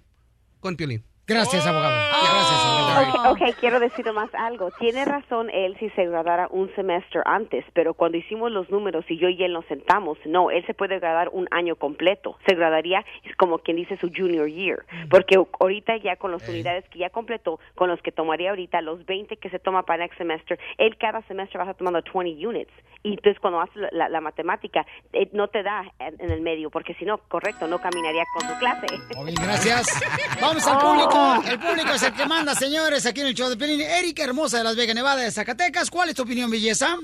Con 0.60 0.76
Piolín. 0.76 1.04
Gracias, 1.26 1.64
abogado. 1.66 1.94
Gracias, 1.94 2.66
abogado. 2.66 3.32
Ok, 3.32 3.40
ok, 3.40 3.56
quiero 3.60 3.78
decir 3.78 4.12
más 4.12 4.28
algo. 4.34 4.70
Tiene 4.80 5.04
razón 5.04 5.50
él 5.50 5.76
si 5.78 5.88
se 5.90 6.06
graduara 6.06 6.48
un 6.50 6.74
semestre 6.74 7.20
antes, 7.24 7.64
pero 7.74 7.94
cuando 7.94 8.18
hicimos 8.18 8.50
los 8.50 8.68
números 8.70 9.04
y 9.08 9.18
yo 9.18 9.28
y 9.28 9.42
él 9.44 9.52
nos 9.52 9.64
sentamos, 9.66 10.18
no, 10.26 10.50
él 10.50 10.66
se 10.66 10.74
puede 10.74 10.98
graduar 10.98 11.30
un 11.32 11.46
año 11.52 11.76
completo. 11.76 12.36
Se 12.46 12.56
graduaría 12.56 13.04
es 13.22 13.36
como 13.36 13.58
quien 13.58 13.76
dice 13.76 13.96
su 13.98 14.10
junior 14.14 14.48
year, 14.48 14.84
porque 15.10 15.36
ahorita 15.60 15.96
ya 15.98 16.16
con 16.16 16.32
las 16.32 16.48
unidades 16.48 16.88
que 16.88 16.98
ya 16.98 17.10
completó, 17.10 17.60
con 17.76 17.88
los 17.88 18.02
que 18.02 18.10
tomaría 18.10 18.50
ahorita, 18.50 18.80
los 18.80 19.06
20 19.06 19.36
que 19.36 19.50
se 19.50 19.60
toma 19.60 19.84
para 19.84 20.02
next 20.02 20.18
semester, 20.18 20.58
él 20.76 20.96
cada 20.96 21.22
semestre 21.22 21.58
va 21.58 21.64
a 21.64 21.70
estar 21.70 21.78
tomando 21.78 22.02
20 22.02 22.46
units. 22.46 22.72
Y 23.04 23.14
entonces 23.14 23.40
cuando 23.40 23.60
hace 23.60 23.78
la, 23.80 23.88
la- 23.92 24.08
la 24.08 24.20
matemática, 24.20 24.86
eh, 25.12 25.28
no 25.32 25.48
te 25.48 25.62
da 25.64 25.82
en, 25.98 26.20
en 26.20 26.30
el 26.30 26.40
medio, 26.40 26.70
porque 26.70 26.94
si 26.94 27.04
no, 27.04 27.18
correcto, 27.28 27.66
no 27.66 27.80
caminaría 27.80 28.22
con 28.38 28.48
su 28.48 28.56
clase. 28.58 28.86
Bien, 29.24 29.34
gracias. 29.34 29.88
Vamos 30.40 30.64
al 30.68 30.78
público. 30.78 31.42
El 31.50 31.58
público 31.58 31.90
es 31.94 32.02
el 32.04 32.12
que 32.12 32.26
manda, 32.26 32.54
señores, 32.54 33.04
aquí 33.06 33.20
en 33.20 33.26
el 33.28 33.34
show 33.34 33.48
de 33.48 33.56
Pelín. 33.56 33.80
Erika 33.80 34.22
Hermosa 34.22 34.58
de 34.58 34.64
Las 34.64 34.76
Vegas, 34.76 34.94
Nevada, 34.94 35.22
de 35.22 35.30
Zacatecas. 35.32 35.90
¿Cuál 35.90 36.10
es 36.10 36.14
tu 36.14 36.22
opinión, 36.22 36.48
belleza? 36.50 36.96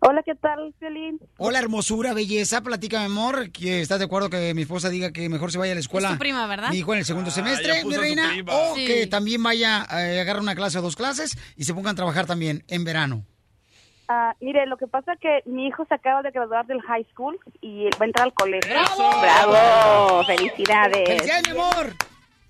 Hola, 0.00 0.22
¿qué 0.24 0.34
tal, 0.34 0.74
Piolín? 0.78 1.18
Hola, 1.38 1.58
hermosura, 1.58 2.12
belleza. 2.12 2.60
Platícame, 2.60 3.06
amor. 3.06 3.50
que 3.50 3.80
¿Estás 3.80 3.98
de 3.98 4.04
acuerdo 4.04 4.28
que 4.30 4.52
mi 4.54 4.62
esposa 4.62 4.90
diga 4.90 5.10
que 5.10 5.28
mejor 5.28 5.50
se 5.50 5.58
vaya 5.58 5.72
a 5.72 5.74
la 5.74 5.80
escuela? 5.80 6.08
Es 6.08 6.14
tu 6.14 6.18
prima, 6.20 6.46
¿verdad? 6.46 6.70
Mi 6.70 6.76
hijo 6.78 6.92
en 6.92 6.98
el 7.00 7.04
segundo 7.04 7.30
Ah, 7.30 7.34
semestre, 7.34 7.84
mi 7.84 7.96
reina. 7.96 8.30
O 8.46 8.74
Sí. 8.76 8.86
que 8.86 9.06
también 9.06 9.42
vaya 9.42 9.78
a 9.78 9.98
agarrar 10.20 10.40
una 10.42 10.54
clase 10.54 10.78
o 10.78 10.82
dos 10.82 10.94
clases 10.96 11.36
y 11.56 11.64
se 11.64 11.72
pongan 11.74 11.92
a 11.92 11.96
trabajar 11.96 12.26
también 12.26 12.62
en 12.68 12.84
verano. 12.84 13.24
Ah, 14.08 14.34
mire, 14.40 14.66
lo 14.66 14.76
que 14.76 14.86
pasa 14.86 15.14
es 15.14 15.18
que 15.18 15.42
mi 15.46 15.66
hijo 15.66 15.84
se 15.86 15.94
acaba 15.94 16.22
de 16.22 16.30
graduar 16.30 16.66
del 16.66 16.80
high 16.82 17.04
school 17.12 17.38
y 17.60 17.84
va 17.84 18.04
a 18.04 18.04
entrar 18.04 18.26
al 18.26 18.34
colegio. 18.34 18.70
¡Bravo! 18.72 20.22
¡Felicidades! 20.24 21.08
¡Felicidades, 21.08 21.52
mi 21.52 21.60
amor! 21.60 21.92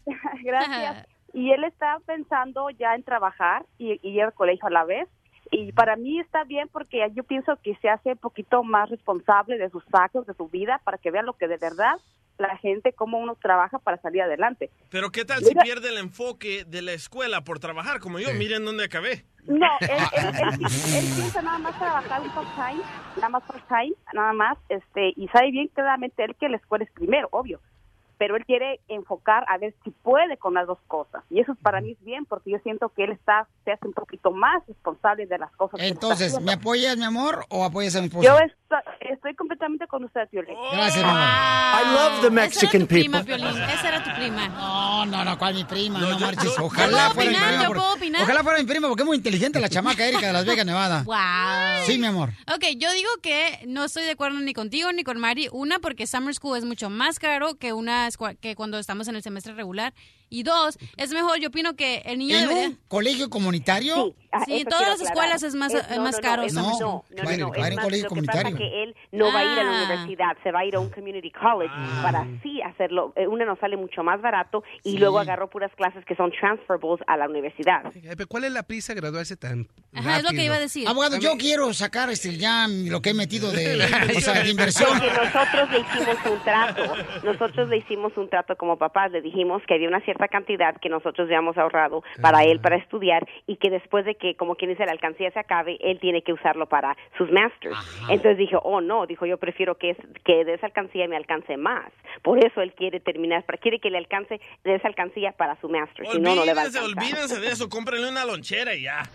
Gracias. 0.43 1.07
Y 1.33 1.53
él 1.53 1.65
está 1.65 1.99
pensando 2.07 2.71
ya 2.71 2.95
en 2.95 3.03
trabajar 3.03 3.65
y, 3.79 3.99
y 4.07 4.17
ir 4.17 4.23
al 4.23 4.35
colegio 4.35 4.69
a 4.69 4.71
la 4.71 4.85
vez. 4.85 5.09
Y 5.51 5.73
para 5.73 5.97
mí 5.97 6.19
está 6.21 6.45
bien 6.45 6.69
porque 6.69 7.09
yo 7.15 7.25
pienso 7.25 7.57
que 7.63 7.77
se 7.77 7.89
hace 7.89 8.13
un 8.13 8.19
poquito 8.19 8.63
más 8.63 8.91
responsable 8.91 9.57
de 9.59 9.71
sus 9.71 9.85
actos, 9.93 10.27
de 10.27 10.35
su 10.35 10.49
vida, 10.49 10.81
para 10.85 10.99
que 10.99 11.11
vean 11.11 11.27
lo 11.27 11.35
que 11.35 11.49
de 11.49 11.57
verdad 11.57 11.97
la 12.39 12.57
gente, 12.59 12.93
cómo 12.93 13.19
uno 13.19 13.37
trabaja 13.41 13.79
para 13.79 14.01
salir 14.01 14.23
adelante. 14.23 14.71
Pero 14.91 15.11
¿qué 15.11 15.25
tal 15.25 15.39
si 15.43 15.49
Mira- 15.51 15.63
pierde 15.63 15.89
el 15.89 15.99
enfoque 15.99 16.65
de 16.67 16.83
la 16.83 16.93
escuela 16.93 17.43
por 17.45 17.59
trabajar 17.59 18.01
como 18.01 18.19
yo? 18.19 18.33
Miren 18.35 18.65
dónde 18.65 18.85
acabé. 18.85 19.25
No, 19.47 19.67
él, 19.81 19.89
él, 19.91 20.27
él, 20.27 20.59
pi- 20.59 20.65
él 20.97 21.05
piensa 21.15 21.41
nada 21.43 21.59
más 21.59 21.79
trabajar 21.79 22.21
un 22.21 22.31
part-time, 22.31 22.83
nada 23.17 23.29
más 23.29 23.43
part-time, 23.45 23.95
nada 24.13 24.33
más, 24.33 24.59
este, 24.69 25.13
y 25.17 25.29
sabe 25.29 25.51
bien 25.53 25.69
claramente 25.69 26.25
él 26.25 26.35
que 26.39 26.49
la 26.49 26.57
escuela 26.57 26.85
es 26.85 26.91
primero, 26.93 27.29
obvio, 27.31 27.61
pero 28.19 28.37
él 28.37 28.45
quiere 28.47 28.81
enfocar 28.89 29.45
a 29.49 29.59
ver 29.59 29.75
si 29.85 29.91
puede 29.91 30.37
con 30.37 30.55
las 30.55 30.67
dos 30.67 30.79
cosas, 30.87 31.23
y 31.31 31.41
eso 31.41 31.55
para 31.57 31.81
mí 31.81 31.93
es 31.93 32.05
bien, 32.05 32.25
porque 32.25 32.51
yo 32.51 32.59
siento 32.63 32.89
que 32.91 33.05
él 33.05 33.13
está, 33.13 33.47
se 33.65 33.73
hace 33.73 33.87
un 33.87 33.93
poquito 33.93 34.31
más 34.33 34.63
responsable 34.67 35.27
de 35.27 35.39
las 35.39 35.51
cosas. 35.53 35.81
que 35.81 35.89
Entonces, 35.89 36.29
haciendo. 36.29 36.47
¿me 36.47 36.53
apoyas, 36.55 36.97
mi 36.97 37.05
amor, 37.05 37.45
o 37.51 37.65
apoyas 37.65 37.95
a 37.97 38.01
mi 38.01 38.07
esposa? 38.07 38.27
Yo 38.27 38.39
estoy, 38.39 38.79
estoy 39.13 39.35
completamente 39.35 39.87
con 39.87 40.05
usted, 40.05 40.29
Violeta. 40.33 40.59
Gracias, 40.73 41.05
mi 41.05 41.11
amor. 41.11 41.21
I 41.21 41.95
love 41.95 42.21
the 42.23 42.31
Mexican 42.31 42.87
Prima, 42.87 43.19
people. 43.25 43.37
Piolín. 43.37 43.63
Esa 43.63 43.89
era 43.89 44.03
tu 44.05 44.11
prima. 44.19 44.49
No, 44.49 45.07
no, 45.07 45.25
no, 45.25 45.39
¿cuál 45.39 45.55
mi 45.55 45.65
prima? 45.65 45.99
No, 45.99 46.11
yo- 46.19 46.19
marches. 46.27 46.59
Ojalá 46.59 47.11
fuera 47.11 47.31
mi 47.31 47.37
prima. 47.37 47.53
yo 47.63 47.69
porque- 47.69 47.81
puedo 47.81 47.95
opinar. 47.95 48.23
Ojalá 48.23 48.43
fuera 48.43 48.59
mi 48.59 48.65
prima, 48.65 48.89
porque 48.89 49.03
es 49.03 49.07
muy 49.07 49.17
inteligente 49.17 49.61
la 49.61 49.69
chamaca 49.69 50.07
Erika 50.07 50.27
de 50.27 50.33
Las 50.33 50.45
Vegas, 50.47 50.65
Nevada. 50.67 51.03
Wow. 51.05 51.85
Sí, 51.87 51.99
mi 51.99 52.07
amor. 52.07 52.31
Ok, 52.55 52.65
yo 52.79 52.91
digo 52.93 53.11
que 53.23 53.61
no 53.67 53.85
estoy 53.85 54.05
de 54.05 54.13
acuerdo 54.13 54.39
ni 54.41 54.53
contigo 54.55 54.91
ni 54.93 55.05
con 55.05 55.19
Mari. 55.19 55.49
Una, 55.53 55.79
porque 55.79 56.07
Summer 56.07 56.35
School 56.35 56.57
es 56.59 56.65
mucho 56.65 56.91
más 56.91 57.19
caro 57.19 57.55
que 57.57 57.73
una 57.73 58.06
que 58.41 58.55
cuando 58.55 58.79
estamos 58.79 59.09
en 59.09 59.17
el 59.17 59.23
semestre 59.23 59.55
regular. 59.55 59.95
Y 60.29 60.43
dos, 60.43 60.77
es 60.97 61.13
mejor, 61.13 61.39
yo 61.39 61.49
opino 61.49 61.77
que 61.77 61.99
el 62.05 62.19
niño 62.19 62.35
¿En 62.37 62.49
debería... 62.49 62.69
un 62.71 62.79
colegio 62.89 63.31
comunitario? 63.31 64.15
Ah, 64.33 64.43
Sí, 64.45 64.59
en 64.61 64.65
todas 64.67 64.83
las 64.89 64.95
aclarar. 65.01 65.13
escuelas 65.13 65.43
es 65.45 65.55
más, 65.55 65.73
Es- 65.73 65.89
es 65.91 65.97
no, 65.97 66.03
más 66.03 66.17
no, 66.17 66.21
caro. 66.21 66.43
No, 66.53 66.63
no, 66.63 66.63
no, 66.63 66.79
no, 66.79 67.25
va 67.25 67.31
a 67.31 67.35
ir- 67.35 67.45
va 67.45 67.65
a 67.65 67.67
ir 67.69 67.73
en 67.73 67.79
colegio 67.79 68.09
lo 68.11 68.15
que 68.17 68.23
pasa 68.23 68.43
comunitario. 68.43 68.57
que 68.59 68.83
él 68.83 68.97
no 69.13 69.33
va 69.33 69.39
a 69.39 69.45
ir 69.45 69.59
a 69.59 69.63
la 69.65 69.71
Ah. 69.71 69.85
universidad, 69.87 70.37
se 70.43 70.51
va 70.53 70.59
a 70.61 70.65
ir 70.67 70.75
a 70.75 70.81
un 70.81 70.91
community 70.91 71.31
college 71.31 71.73
para 72.03 72.21
así 72.23 72.61
hacerlo. 72.61 73.13
Eh, 73.17 73.27
Una 73.29 73.45
nos 73.47 73.59
sale 73.61 73.77
mucho 73.79 74.03
más 74.03 74.21
barato 74.21 74.63
y 74.83 74.99
luego 74.99 75.19
agarró 75.21 75.49
puras 75.49 75.71
clases 75.77 76.05
que 76.05 76.15
son 76.17 76.31
transferables 76.33 77.01
a 77.07 77.17
la 77.17 77.29
universidad. 77.29 77.87
Eh, 77.97 78.03
pero 78.17 78.27
¿Cuál 78.27 78.45
es 78.45 78.53
la 78.53 78.65
prisa 78.65 78.93
de 78.95 79.01
graduarse 79.01 79.37
tan 79.37 79.69
Ajá, 79.95 80.19
es 80.19 80.23
lo 80.25 80.31
que 80.31 80.45
iba 80.45 80.57
a 80.57 80.61
decir. 80.61 80.87
Abogado, 80.89 81.17
yo 81.19 81.37
quiero 81.39 81.73
sacar 81.73 82.11
este 82.11 82.37
ya 82.37 82.67
lo 82.69 83.01
que 83.01 83.11
he 83.11 83.15
metido 83.15 83.51
de, 83.53 83.77
o 84.17 84.21
sea, 84.21 84.43
de 84.43 84.51
inversión. 84.51 84.91
Porque 84.91 85.11
nosotros 85.13 85.71
le 85.71 85.79
hicimos 85.81 86.17
un 86.31 86.39
trato, 86.45 86.83
nosotros 87.25 87.69
le 87.69 87.77
hicimos 87.79 88.13
un 88.17 88.29
trato 88.29 88.57
como 88.57 88.77
papás, 88.77 89.11
le 89.13 89.23
dijimos 89.23 89.63
que 89.67 89.75
había 89.75 89.89
una 89.89 90.01
cierta 90.01 90.16
cantidad 90.29 90.75
que 90.81 90.89
nosotros 90.89 91.27
habíamos 91.27 91.57
ahorrado 91.59 92.03
para 92.21 92.43
él 92.45 92.61
para 92.61 92.77
estudiar 92.77 93.27
y 93.47 93.57
que 93.57 93.71
después 93.71 94.05
de 94.05 94.15
que, 94.17 94.35
como 94.37 94.57
quien 94.57 94.71
dice, 94.71 94.85
la 94.87 94.93
alcancía 94.93 95.31
se 95.31 95.39
acabe, 95.39 95.77
él 95.81 95.99
tiene 96.01 96.23
que 96.23 96.33
usarlo 96.33 96.67
para 96.67 96.97
sus 97.17 97.31
masters. 97.31 97.77
Entonces 98.09 98.39
dijo, 98.39 98.59
oh 98.65 98.81
no, 98.81 99.07
dijo 99.07 99.27
yo 99.27 99.37
prefiero 99.39 99.77
que, 99.77 99.91
es, 99.91 99.97
que 100.25 100.45
de 100.45 100.55
esa 100.55 100.67
alcancía 100.67 101.07
me 101.09 101.17
alcance 101.17 101.57
más. 101.57 101.91
Por 102.23 102.39
eso 102.45 102.61
él 102.63 102.73
quiere 102.75 103.01
terminar, 103.01 103.45
para- 103.45 103.59
quiere 103.59 103.79
que 103.79 103.91
le 103.91 103.99
alcance 103.99 104.41
de 104.65 104.75
esa 104.75 104.89
alcancía 104.89 105.33
para 105.33 105.61
su 105.61 105.69
master, 105.69 106.07
si 106.11 106.19
no, 106.21 106.35
no 106.35 106.45
le 106.45 106.55
va 106.55 106.63
a 106.63 106.65
Olvídense, 106.65 106.79
alcanzar. 106.79 107.05
olvídense 107.05 107.41
de 107.41 107.49
eso, 107.49 107.69
cómprenle 107.69 108.09
una 108.09 108.25
lonchera 108.25 108.75
y 108.75 108.83
ya. 108.83 109.03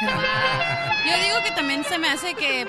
Yo 0.00 1.24
digo 1.24 1.36
que 1.44 1.50
también 1.52 1.82
se 1.84 1.98
me 1.98 2.08
hace 2.08 2.34
que 2.34 2.66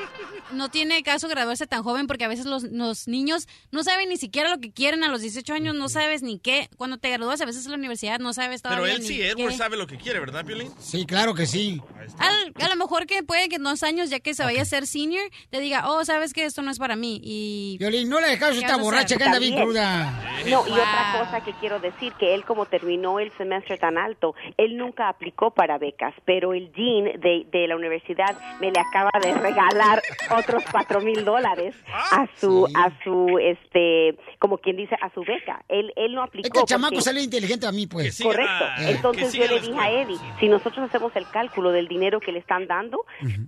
no 0.51 0.69
tiene 0.69 1.01
caso 1.03 1.27
graduarse 1.27 1.67
tan 1.67 1.83
joven 1.83 2.07
porque 2.07 2.23
a 2.25 2.27
veces 2.27 2.45
los, 2.45 2.63
los 2.63 3.07
niños 3.07 3.47
no 3.71 3.83
saben 3.83 4.09
ni 4.09 4.17
siquiera 4.17 4.49
lo 4.49 4.59
que 4.59 4.71
quieren 4.71 5.03
a 5.03 5.09
los 5.09 5.21
18 5.21 5.53
años, 5.53 5.75
no 5.75 5.89
sabes 5.89 6.21
ni 6.23 6.39
qué. 6.39 6.69
Cuando 6.77 6.97
te 6.97 7.09
gradúas 7.09 7.41
a 7.41 7.45
veces 7.45 7.65
en 7.65 7.71
la 7.71 7.77
universidad 7.77 8.19
no 8.19 8.33
sabes 8.33 8.61
todavía 8.61 8.83
Pero 8.83 8.95
él 8.95 9.01
ni 9.01 9.07
sí, 9.07 9.17
qué. 9.17 9.29
Edward 9.29 9.53
sabe 9.53 9.77
lo 9.77 9.87
que 9.87 9.97
quiere, 9.97 10.19
¿verdad, 10.19 10.45
Piolín? 10.45 10.71
Sí, 10.79 11.05
claro 11.05 11.33
que 11.33 11.45
sí. 11.45 11.81
Al- 12.19 12.53
a 12.63 12.69
lo 12.69 12.75
mejor 12.75 13.05
que 13.05 13.23
puede 13.23 13.49
que 13.49 13.55
en 13.55 13.63
dos 13.63 13.83
años, 13.83 14.09
ya 14.09 14.19
que 14.19 14.33
se 14.33 14.43
vaya 14.43 14.61
a 14.61 14.65
ser 14.65 14.87
senior, 14.87 15.23
te 15.49 15.59
diga, 15.59 15.89
oh, 15.89 16.03
sabes 16.05 16.33
que 16.33 16.45
esto 16.45 16.61
no 16.61 16.71
es 16.71 16.79
para 16.79 16.95
mí. 16.95 17.19
Y... 17.23 17.77
Violín, 17.79 18.09
no 18.09 18.19
le 18.19 18.27
dejas 18.27 18.49
a 18.49 18.53
¿Qué 18.53 18.59
esta 18.59 18.77
borracha 18.77 19.17
que 19.17 19.23
anda 19.23 19.39
bien 19.39 19.55
cruda. 19.55 20.11
No, 20.49 20.65
y 20.67 20.71
Wow. 20.71 20.79
otra 20.79 21.15
cosa 21.19 21.43
que 21.43 21.53
quiero 21.59 21.79
decir, 21.79 22.13
que 22.19 22.33
él 22.33 22.43
como 22.45 22.65
terminó 22.65 23.19
el 23.19 23.31
semestre 23.37 23.77
tan 23.77 23.97
alto, 23.97 24.35
él 24.57 24.77
nunca 24.77 25.07
aplicó 25.09 25.51
para 25.51 25.77
becas, 25.77 26.13
pero 26.25 26.53
el 26.53 26.71
dean 26.73 27.19
de, 27.21 27.45
de 27.51 27.67
la 27.67 27.75
universidad 27.75 28.35
me 28.59 28.71
le 28.71 28.79
acaba 28.79 29.11
de 29.21 29.33
regalar 29.33 30.01
otros 30.41 30.63
cuatro 30.71 31.01
mil 31.01 31.23
dólares 31.25 31.75
a 31.93 32.27
su, 32.39 32.67
a 32.75 32.91
su, 33.03 33.39
este, 33.39 34.17
como 34.39 34.57
quien 34.57 34.77
dice, 34.77 34.95
a 35.01 35.09
su 35.13 35.21
beca. 35.21 35.63
Él, 35.67 35.91
él 35.95 36.13
no 36.13 36.23
aplicó. 36.23 36.47
Este 36.47 36.65
chamaco 36.65 36.95
porque- 36.95 37.03
sale 37.03 37.21
inteligente 37.21 37.65
a 37.65 37.71
mí, 37.71 37.87
pues. 37.87 38.19
Correcto. 38.21 38.65
Eh. 38.79 38.91
Entonces 38.91 39.33
yo 39.33 39.47
le 39.47 39.59
dije 39.59 39.77
a 39.79 39.91
Eddie, 39.91 40.17
si 40.39 40.47
nosotros 40.49 40.87
hacemos 40.87 41.15
el 41.15 41.27
cálculo 41.29 41.71
del 41.71 41.87
dinero 41.87 42.19
que 42.19 42.31
le 42.31 42.39
están 42.39 42.67
dando, 42.67 43.05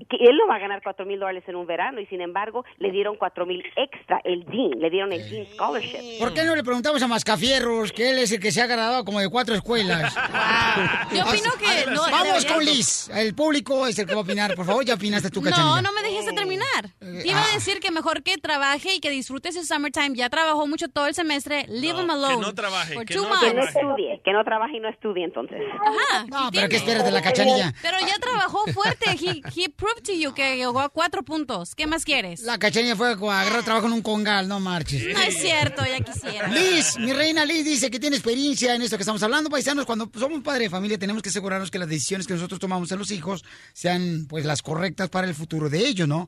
que 0.10 0.18
él 0.20 0.38
no 0.38 0.48
va 0.48 0.56
a 0.56 0.60
ganar 0.60 0.82
cuatro 0.84 1.06
mil 1.06 1.20
dólares 1.20 1.44
en 1.48 1.56
un 1.56 1.66
verano 1.66 2.00
y 2.00 2.06
sin 2.08 2.22
embargo 2.22 2.64
le 2.78 2.92
dieron 2.92 3.16
cuatro 3.18 3.46
mil 3.46 3.64
extra 3.76 4.22
el 4.24 4.46
dean, 4.46 4.80
le 4.80 4.90
dieron 4.90 5.12
el 5.14 5.30
dean 5.30 5.46
scholarship. 5.54 6.20
¿Por 6.20 6.34
qué 6.34 6.44
no 6.44 6.56
le 6.56 6.64
preguntamos 6.64 7.02
a 7.02 7.08
Mascafierros, 7.08 7.92
que 7.92 8.12
él 8.12 8.20
es 8.20 8.32
el 8.32 8.40
que 8.40 8.52
se 8.52 8.62
ha 8.62 8.68
graduado 8.68 9.04
como 9.06 9.20
de 9.20 9.30
cuatro 9.30 9.56
escuelas? 9.56 10.16
Yo 11.14 11.24
opino 11.24 11.52
que 11.60 11.92
no, 11.92 12.02
Vamos 12.10 12.46
con 12.46 12.64
Liz. 12.64 13.10
El 13.10 13.34
público 13.36 13.88
es 13.88 13.98
el 14.00 14.06
que 14.06 14.14
va 14.14 14.20
a 14.22 14.24
opinar. 14.24 14.56
Por 14.56 14.66
favor, 14.66 14.84
ya 14.86 14.94
opinaste 14.96 15.30
tú, 15.30 15.42
cachanilla. 15.42 15.76
No, 15.76 15.82
no 15.82 15.92
me 15.94 16.02
dejes 16.02 16.34
terminar. 16.34 16.83
Te 17.00 17.28
iba 17.28 17.40
ah. 17.40 17.48
a 17.52 17.54
decir 17.54 17.80
que 17.80 17.92
mejor 17.92 18.24
que 18.24 18.38
trabaje 18.38 18.96
y 18.96 19.00
que 19.00 19.10
disfrute 19.10 19.52
su 19.52 19.64
summertime. 19.64 20.16
Ya 20.16 20.30
trabajó 20.30 20.68
mucho 20.68 20.88
todo 20.88 21.08
el 21.08 21.16
semestre. 21.16 21.66
Leave 21.68 22.02
him 22.02 22.10
alone. 22.10 22.36
que 22.36 22.42
no 22.42 22.54
trabaje, 22.54 22.94
For 22.94 23.06
que 23.06 23.16
no 23.16 23.24
months. 23.24 23.42
Que 23.42 23.54
no 23.54 23.64
estudie, 23.64 24.22
que 24.24 24.34
no 24.34 24.44
trabaje 24.44 24.78
y 24.78 24.80
no 24.80 24.90
estudie 24.90 25.24
entonces. 25.26 25.60
Ajá. 25.82 26.26
No, 26.28 26.50
pero 26.52 26.70
¿qué 26.70 26.78
esperas 26.78 27.06
de 27.06 27.12
la 27.12 27.22
cachanilla? 27.22 27.74
Pero 27.82 27.98
ya 28.00 28.16
trabajó 28.20 28.66
fuerte. 28.68 29.12
He, 29.12 29.42
he 29.56 29.70
proved 29.70 30.04
to 30.04 30.14
you 30.14 30.34
que 30.34 30.58
llegó 30.58 30.80
a 30.80 30.90
cuatro 30.90 31.24
puntos. 31.24 31.76
¿Qué 31.76 31.88
más 31.88 32.06
quieres? 32.06 32.42
La 32.42 32.58
cachanilla 32.58 32.96
fue 32.96 33.10
a 33.10 33.42
agarrar 33.42 33.64
trabajo 33.64 33.88
en 33.88 33.94
un 33.94 34.02
congal, 34.02 34.48
no 34.48 34.60
marches. 34.60 35.04
No 35.14 35.22
es 35.22 35.38
cierto, 35.38 35.84
ya 35.86 36.00
quisiera. 36.00 36.48
Liz, 36.48 36.98
mi 36.98 37.14
reina 37.14 37.46
Liz 37.46 37.66
dice 37.66 37.90
que 37.90 38.00
tiene 38.00 38.16
experiencia 38.16 38.76
en 38.76 38.82
esto 38.82 38.98
que 38.98 39.04
estamos 39.04 39.22
hablando, 39.24 39.50
paisanos. 39.50 39.86
Cuando 39.86 40.10
somos 40.18 40.42
padre 40.42 40.66
de 40.66 40.70
familia 40.70 40.98
tenemos 40.98 41.22
que 41.22 41.30
asegurarnos 41.30 41.72
que 41.72 41.80
las 41.80 41.88
decisiones 41.88 42.28
que 42.28 42.34
nosotros 42.34 42.60
tomamos 42.60 42.92
en 42.92 43.00
los 43.00 43.12
hijos 43.12 43.44
sean 43.74 44.26
pues 44.28 44.46
las 44.46 44.62
correctas 44.62 45.10
para 45.10 45.28
el 45.28 45.36
futuro 45.36 45.70
de 45.70 45.80
ellos, 45.80 46.08
¿no? 46.08 46.28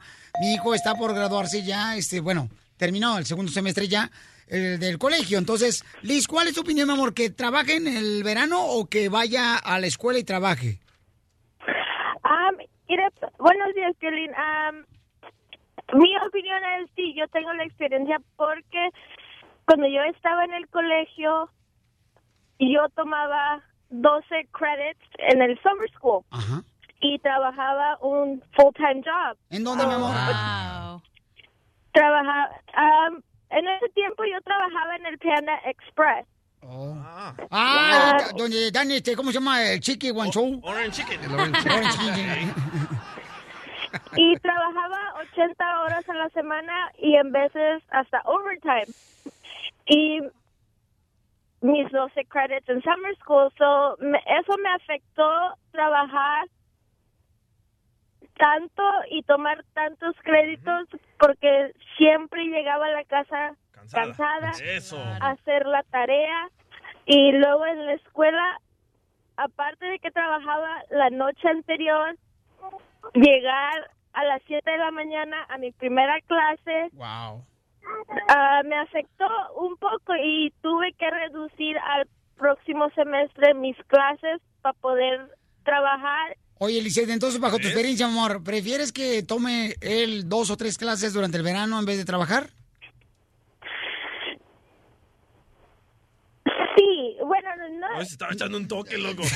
Hijo 0.53 0.73
está 0.73 0.95
por 0.95 1.13
graduarse 1.13 1.63
ya, 1.63 1.95
este, 1.95 2.19
bueno, 2.19 2.49
terminó 2.77 3.17
el 3.17 3.25
segundo 3.25 3.51
semestre 3.51 3.87
ya 3.87 4.09
del 4.47 4.99
colegio. 4.99 5.39
Entonces, 5.39 5.83
Liz, 6.03 6.27
¿cuál 6.27 6.47
es 6.47 6.53
tu 6.53 6.61
opinión, 6.61 6.87
mi 6.87 6.93
amor? 6.93 7.13
¿Que 7.13 7.29
trabaje 7.31 7.77
en 7.77 7.87
el 7.87 8.23
verano 8.23 8.63
o 8.63 8.85
que 8.85 9.09
vaya 9.09 9.55
a 9.57 9.79
la 9.79 9.87
escuela 9.87 10.19
y 10.19 10.23
trabaje? 10.23 10.79
Mire, 12.87 13.09
buenos 13.39 13.73
días, 13.73 13.95
Piolín. 13.99 14.31
Am, 14.35 14.85
mi 15.93 16.15
opinión 16.25 16.59
es 16.79 16.89
sí, 16.95 17.15
yo 17.15 17.27
tengo 17.29 17.51
la 17.53 17.63
experiencia 17.63 18.21
porque 18.35 18.89
cuando 19.65 19.87
yo 19.87 20.01
estaba 20.03 20.45
en 20.45 20.53
el 20.53 20.67
colegio, 20.69 21.49
yo 22.59 22.87
tomaba 22.95 23.63
12 23.89 24.47
credits 24.51 25.01
en 25.17 25.41
el 25.41 25.59
summer 25.61 25.89
school 25.95 26.23
y 27.01 27.19
trabajaba 27.19 27.97
un 28.01 28.41
full-time 28.55 29.01
job. 29.03 29.37
¿En 29.49 29.63
dónde, 29.63 29.85
mi 29.85 29.93
amor? 29.93 30.11
Wow. 30.11 31.01
Trabajaba, 31.93 32.49
am, 32.73 33.21
en 33.49 33.67
ese 33.67 33.89
tiempo 33.93 34.23
yo 34.25 34.41
trabajaba 34.41 34.95
en 34.97 35.05
el 35.05 35.17
Panda 35.17 35.59
Express. 35.65 36.25
Ah, 37.51 38.17
donde 38.35 38.71
dan 38.71 38.89
este, 38.91 39.15
¿cómo 39.15 39.29
se 39.31 39.37
llama? 39.37 39.61
El 39.63 39.79
chiqui 39.79 40.09
guanchou. 40.09 40.59
Orange 40.63 41.03
Chicken. 41.03 41.31
Orange 41.31 41.97
Chicken. 41.99 42.53
y 44.17 44.35
trabajaba 44.39 44.97
80 45.31 45.81
horas 45.81 46.09
a 46.09 46.13
la 46.15 46.29
semana 46.29 46.91
y 46.97 47.15
en 47.15 47.31
veces 47.31 47.83
hasta 47.91 48.21
overtime. 48.25 48.87
Y 49.85 50.19
mis 51.61 51.89
12 51.91 52.25
credits 52.25 52.67
en 52.67 52.81
summer 52.81 53.15
school, 53.21 53.51
so 53.57 53.95
me- 53.99 54.23
eso 54.39 54.57
me 54.57 54.69
afectó 54.69 55.29
trabajar 55.71 56.47
tanto 58.37 58.83
y 59.09 59.23
tomar 59.23 59.63
tantos 59.73 60.15
créditos 60.23 60.87
porque 61.19 61.73
siempre 61.97 62.45
llegaba 62.45 62.85
a 62.87 62.91
la 62.91 63.03
casa 63.05 63.55
cansada, 63.91 64.51
Eso. 64.63 64.97
a 64.99 65.31
hacer 65.31 65.65
la 65.65 65.83
tarea 65.83 66.49
y 67.05 67.31
luego 67.33 67.65
en 67.67 67.85
la 67.85 67.93
escuela, 67.93 68.59
aparte 69.37 69.85
de 69.85 69.99
que 69.99 70.11
trabajaba 70.11 70.81
la 70.89 71.09
noche 71.11 71.47
anterior, 71.47 72.15
llegar 73.13 73.91
a 74.13 74.23
las 74.23 74.41
7 74.47 74.69
de 74.69 74.77
la 74.77 74.91
mañana 74.91 75.45
a 75.49 75.57
mi 75.57 75.71
primera 75.71 76.19
clase 76.21 76.89
Wow. 76.93 77.43
ah, 78.29 78.61
me 78.65 78.77
afectó 78.77 79.27
un 79.57 79.77
poco 79.77 80.15
y 80.15 80.51
tuve 80.61 80.93
que 80.93 81.09
reducir 81.09 81.77
al 81.77 82.07
próximo 82.37 82.89
semestre 82.91 83.53
mis 83.53 83.77
clases 83.87 84.41
para 84.61 84.73
poder 84.79 85.29
trabajar. 85.63 86.37
Oye, 86.57 86.79
Elisette, 86.79 87.09
entonces, 87.09 87.39
bajo 87.39 87.57
tu 87.59 87.67
experiencia, 87.67 88.05
amor, 88.05 88.41
¿prefieres 88.43 88.91
que 88.93 89.23
tome 89.23 89.75
él 89.81 90.29
dos 90.29 90.49
o 90.49 90.57
tres 90.57 90.77
clases 90.77 91.11
durante 91.13 91.35
el 91.37 91.43
verano 91.43 91.77
en 91.79 91.85
vez 91.85 91.97
de 91.97 92.05
trabajar? 92.05 92.49
Sí, 96.77 97.15
bueno, 97.25 97.49
no. 97.79 97.97
Se 98.05 98.11
estaba 98.13 98.33
echando 98.33 98.57
un 98.57 98.67
toque, 98.67 98.97
loco. 98.97 99.23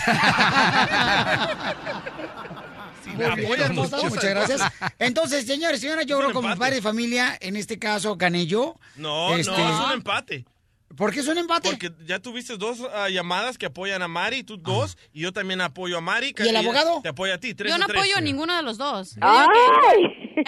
Muy 3.15 3.36
bien, 3.38 3.61
hermosa, 3.61 3.97
muchas 4.03 4.24
gracias. 4.24 4.61
Entonces, 4.99 5.45
señores, 5.45 5.82
señoras, 5.82 6.05
yo 6.05 6.17
creo 6.20 6.32
como 6.32 6.55
padre 6.55 6.76
de 6.76 6.82
familia, 6.82 7.38
en 7.41 7.55
este 7.55 7.80
caso 7.80 8.15
gané 8.15 8.45
yo. 8.45 8.78
No, 8.95 9.36
Este, 9.36 9.51
no, 9.51 9.57
es 9.82 9.86
un 9.88 9.91
empate. 9.93 10.45
¿Por 10.98 11.14
qué 11.14 11.20
es 11.20 11.28
un 11.28 11.38
empate? 11.38 11.70
Porque 11.70 11.92
ya 12.06 12.20
tuviste 12.20 12.58
dos 12.58 12.80
ah, 12.94 13.10
llamadas 13.10 13.58
que 13.58 13.68
apoyan 13.68 14.02
a 14.02 14.08
Mari, 14.08 14.44
tú 14.44 14.58
dos, 14.58 14.98
y 15.14 15.22
yo 15.22 15.32
también 15.32 15.62
apoyo 15.62 15.98
a 15.98 16.02
Mari. 16.02 16.34
¿Y 16.38 16.48
el 16.48 16.56
abogado? 16.56 17.02
Te 17.04 17.10
apoya 17.10 17.36
a 17.36 17.38
ti, 17.40 17.54
tres 17.54 17.72
Yo 17.72 17.78
no 17.78 17.86
tres. 17.86 18.00
apoyo 18.00 18.18
a 18.18 18.22
ninguno 18.22 18.56
de 18.56 18.64
los 18.64 18.78
dos. 18.78 19.16
¡Ay! 19.22 19.48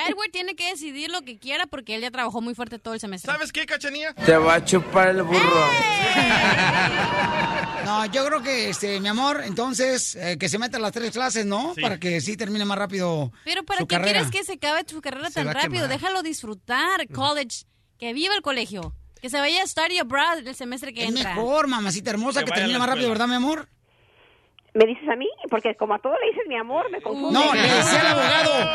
Edward 0.09 0.31
tiene 0.31 0.55
que 0.55 0.69
decidir 0.69 1.11
lo 1.11 1.21
que 1.21 1.37
quiera 1.37 1.67
porque 1.67 1.95
él 1.95 2.01
ya 2.01 2.11
trabajó 2.11 2.41
muy 2.41 2.55
fuerte 2.55 2.79
todo 2.79 2.93
el 2.93 2.99
semestre. 2.99 3.31
¿Sabes 3.31 3.51
qué, 3.51 3.65
Cachanía? 3.65 4.13
Te 4.13 4.35
va 4.37 4.55
a 4.55 4.65
chupar 4.65 5.09
el 5.09 5.21
burro. 5.23 5.67
No, 7.85 8.05
yo 8.05 8.25
creo 8.25 8.41
que, 8.41 8.69
este, 8.69 8.99
mi 8.99 9.07
amor, 9.09 9.41
entonces, 9.45 10.15
eh, 10.15 10.37
que 10.39 10.47
se 10.49 10.57
metan 10.59 10.81
las 10.81 10.91
tres 10.91 11.11
clases, 11.11 11.45
¿no? 11.45 11.73
Sí. 11.75 11.81
Para 11.81 11.99
que 11.99 12.21
sí 12.21 12.37
termine 12.37 12.63
más 12.63 12.77
rápido 12.77 13.31
Pero 13.43 13.63
¿para 13.63 13.79
su 13.81 13.87
qué 13.87 13.95
carrera. 13.95 14.11
quieres 14.21 14.31
que 14.31 14.43
se 14.45 14.53
acabe 14.53 14.83
tu 14.83 15.01
carrera 15.01 15.27
Se 15.29 15.43
tan 15.43 15.47
rápido? 15.53 15.83
quemar. 15.83 15.89
Déjalo 15.89 16.23
disfrutar. 16.23 17.07
College. 17.09 17.65
Que 17.97 18.13
viva 18.13 18.33
el 18.35 18.41
colegio. 18.41 18.95
Que 19.21 19.29
se 19.29 19.39
vaya 19.39 19.61
a 19.63 19.67
study 19.67 19.99
abroad 19.99 20.39
el 20.39 20.55
semestre 20.55 20.93
que 20.93 21.03
Es 21.03 21.09
entra. 21.09 21.35
mejor, 21.35 21.67
mamacita 21.67 22.09
hermosa, 22.09 22.43
que, 22.43 22.51
termine 22.51 22.79
más 22.79 22.89
rápido, 22.89 23.09
¿verdad, 23.09 23.27
mi 23.27 23.35
amor? 23.35 23.67
¿Me 24.73 24.85
dices 24.85 25.07
a 25.09 25.15
mí? 25.15 25.27
Porque 25.49 25.75
como 25.75 25.93
a 25.93 25.99
todo 25.99 26.13
le 26.19 26.27
dices 26.31 26.43
mi 26.47 26.57
amor, 26.57 26.89
me 26.89 27.01
confunde. 27.01 27.37
No, 27.37 27.53
le 27.53 27.61
decía 27.61 27.99
al 28.01 28.07
abogado. 28.07 28.51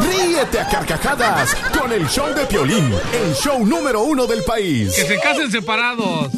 Ríete 0.00 0.60
a 0.60 0.68
carcajadas 0.68 1.54
con 1.78 1.92
el 1.92 2.06
show 2.08 2.32
de 2.34 2.46
Piolín, 2.46 2.92
el 3.12 3.34
show 3.34 3.64
número 3.66 4.02
uno 4.02 4.26
del 4.26 4.42
país. 4.44 4.94
Que 4.94 5.02
se 5.02 5.20
casen 5.20 5.50
separados. 5.50 6.30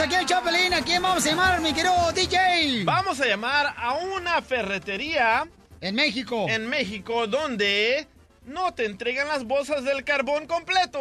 Aquí 0.00 0.14
en 0.14 0.26
Chapelín. 0.26 0.74
¿A 0.74 0.82
quién 0.82 1.02
vamos 1.02 1.26
a 1.26 1.30
llamar, 1.30 1.60
mi 1.60 1.72
querido 1.72 2.12
DJ? 2.12 2.84
Vamos 2.84 3.20
a 3.20 3.26
llamar 3.26 3.74
a 3.76 3.94
una 3.94 4.40
ferretería. 4.42 5.48
En 5.80 5.94
México. 5.94 6.46
En 6.48 6.68
México, 6.68 7.26
donde 7.26 8.06
no 8.44 8.72
te 8.74 8.84
entregan 8.84 9.28
las 9.28 9.44
bolsas 9.44 9.84
del 9.84 10.04
carbón 10.04 10.46
completo. 10.46 11.00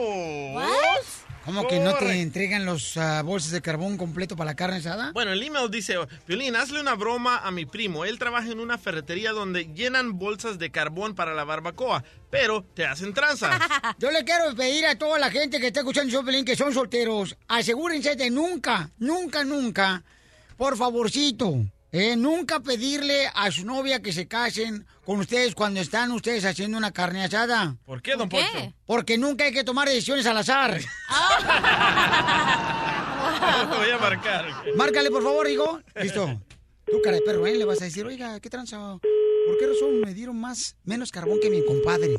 ¿Cómo 1.47 1.65
que 1.65 1.79
no 1.79 1.95
te 1.95 2.21
entregan 2.21 2.65
los 2.65 2.97
ah, 2.97 3.21
bolsas 3.21 3.51
de 3.51 3.61
carbón 3.61 3.95
completo 3.95 4.35
para 4.35 4.51
la 4.51 4.55
carne 4.57 4.79
asada? 4.79 5.13
Bueno, 5.13 5.31
el 5.31 5.41
email 5.41 5.71
dice, 5.71 5.95
Violín, 6.27 6.57
hazle 6.57 6.81
una 6.81 6.93
broma 6.95 7.37
a 7.37 7.51
mi 7.51 7.65
primo. 7.65 8.03
Él 8.03 8.19
trabaja 8.19 8.51
en 8.51 8.59
una 8.59 8.77
ferretería 8.77 9.31
donde 9.31 9.73
llenan 9.73 10.19
bolsas 10.19 10.59
de 10.59 10.71
carbón 10.71 11.15
para 11.15 11.33
la 11.33 11.45
barbacoa, 11.45 12.03
pero 12.29 12.65
te 12.73 12.85
hacen 12.85 13.13
tranzas. 13.13 13.61
Yo 13.97 14.11
le 14.11 14.25
quiero 14.25 14.53
pedir 14.57 14.87
a 14.87 14.97
toda 14.97 15.19
la 15.19 15.31
gente 15.31 15.61
que 15.61 15.67
está 15.67 15.79
escuchando 15.79 16.19
el 16.19 16.25
Pelín 16.25 16.43
que 16.43 16.57
son 16.57 16.73
solteros, 16.73 17.37
asegúrense 17.47 18.17
de 18.17 18.29
nunca, 18.29 18.91
nunca, 18.97 19.45
nunca, 19.45 20.03
por 20.57 20.75
favorcito, 20.75 21.61
eh, 21.91 22.15
nunca 22.15 22.59
pedirle 22.59 23.27
a 23.33 23.49
su 23.51 23.65
novia 23.65 24.01
que 24.01 24.11
se 24.11 24.27
casen 24.27 24.85
con 25.05 25.19
ustedes 25.19 25.55
cuando 25.55 25.79
están 25.79 26.11
ustedes 26.11 26.45
haciendo 26.45 26.77
una 26.77 26.91
carne 26.91 27.23
asada. 27.23 27.77
¿Por 27.85 28.01
qué, 28.01 28.15
don 28.15 28.27
Poncho? 28.27 28.73
Porque 28.85 29.17
nunca 29.17 29.45
hay 29.45 29.53
que 29.53 29.63
tomar 29.63 29.87
decisiones 29.87 30.25
al 30.25 30.37
azar. 30.37 30.77
Te 30.77 30.85
voy 33.77 33.89
a 33.89 33.97
marcar. 33.99 34.45
Márcale, 34.75 35.09
por 35.09 35.23
favor, 35.23 35.49
hijo. 35.49 35.81
Listo. 35.95 36.41
Tú, 36.85 37.01
cara 37.01 37.17
de 37.17 37.21
perro, 37.21 37.47
¿eh? 37.47 37.55
Le 37.55 37.65
vas 37.65 37.81
a 37.81 37.85
decir, 37.85 38.05
oiga, 38.05 38.39
¿qué 38.39 38.49
tranza? 38.49 38.97
¿Por 38.99 39.57
qué 39.59 39.67
razón 39.67 40.01
me 40.01 40.13
dieron 40.13 40.39
más, 40.39 40.77
menos 40.83 41.11
carbón 41.11 41.39
que 41.41 41.49
mi 41.49 41.65
compadre? 41.65 42.15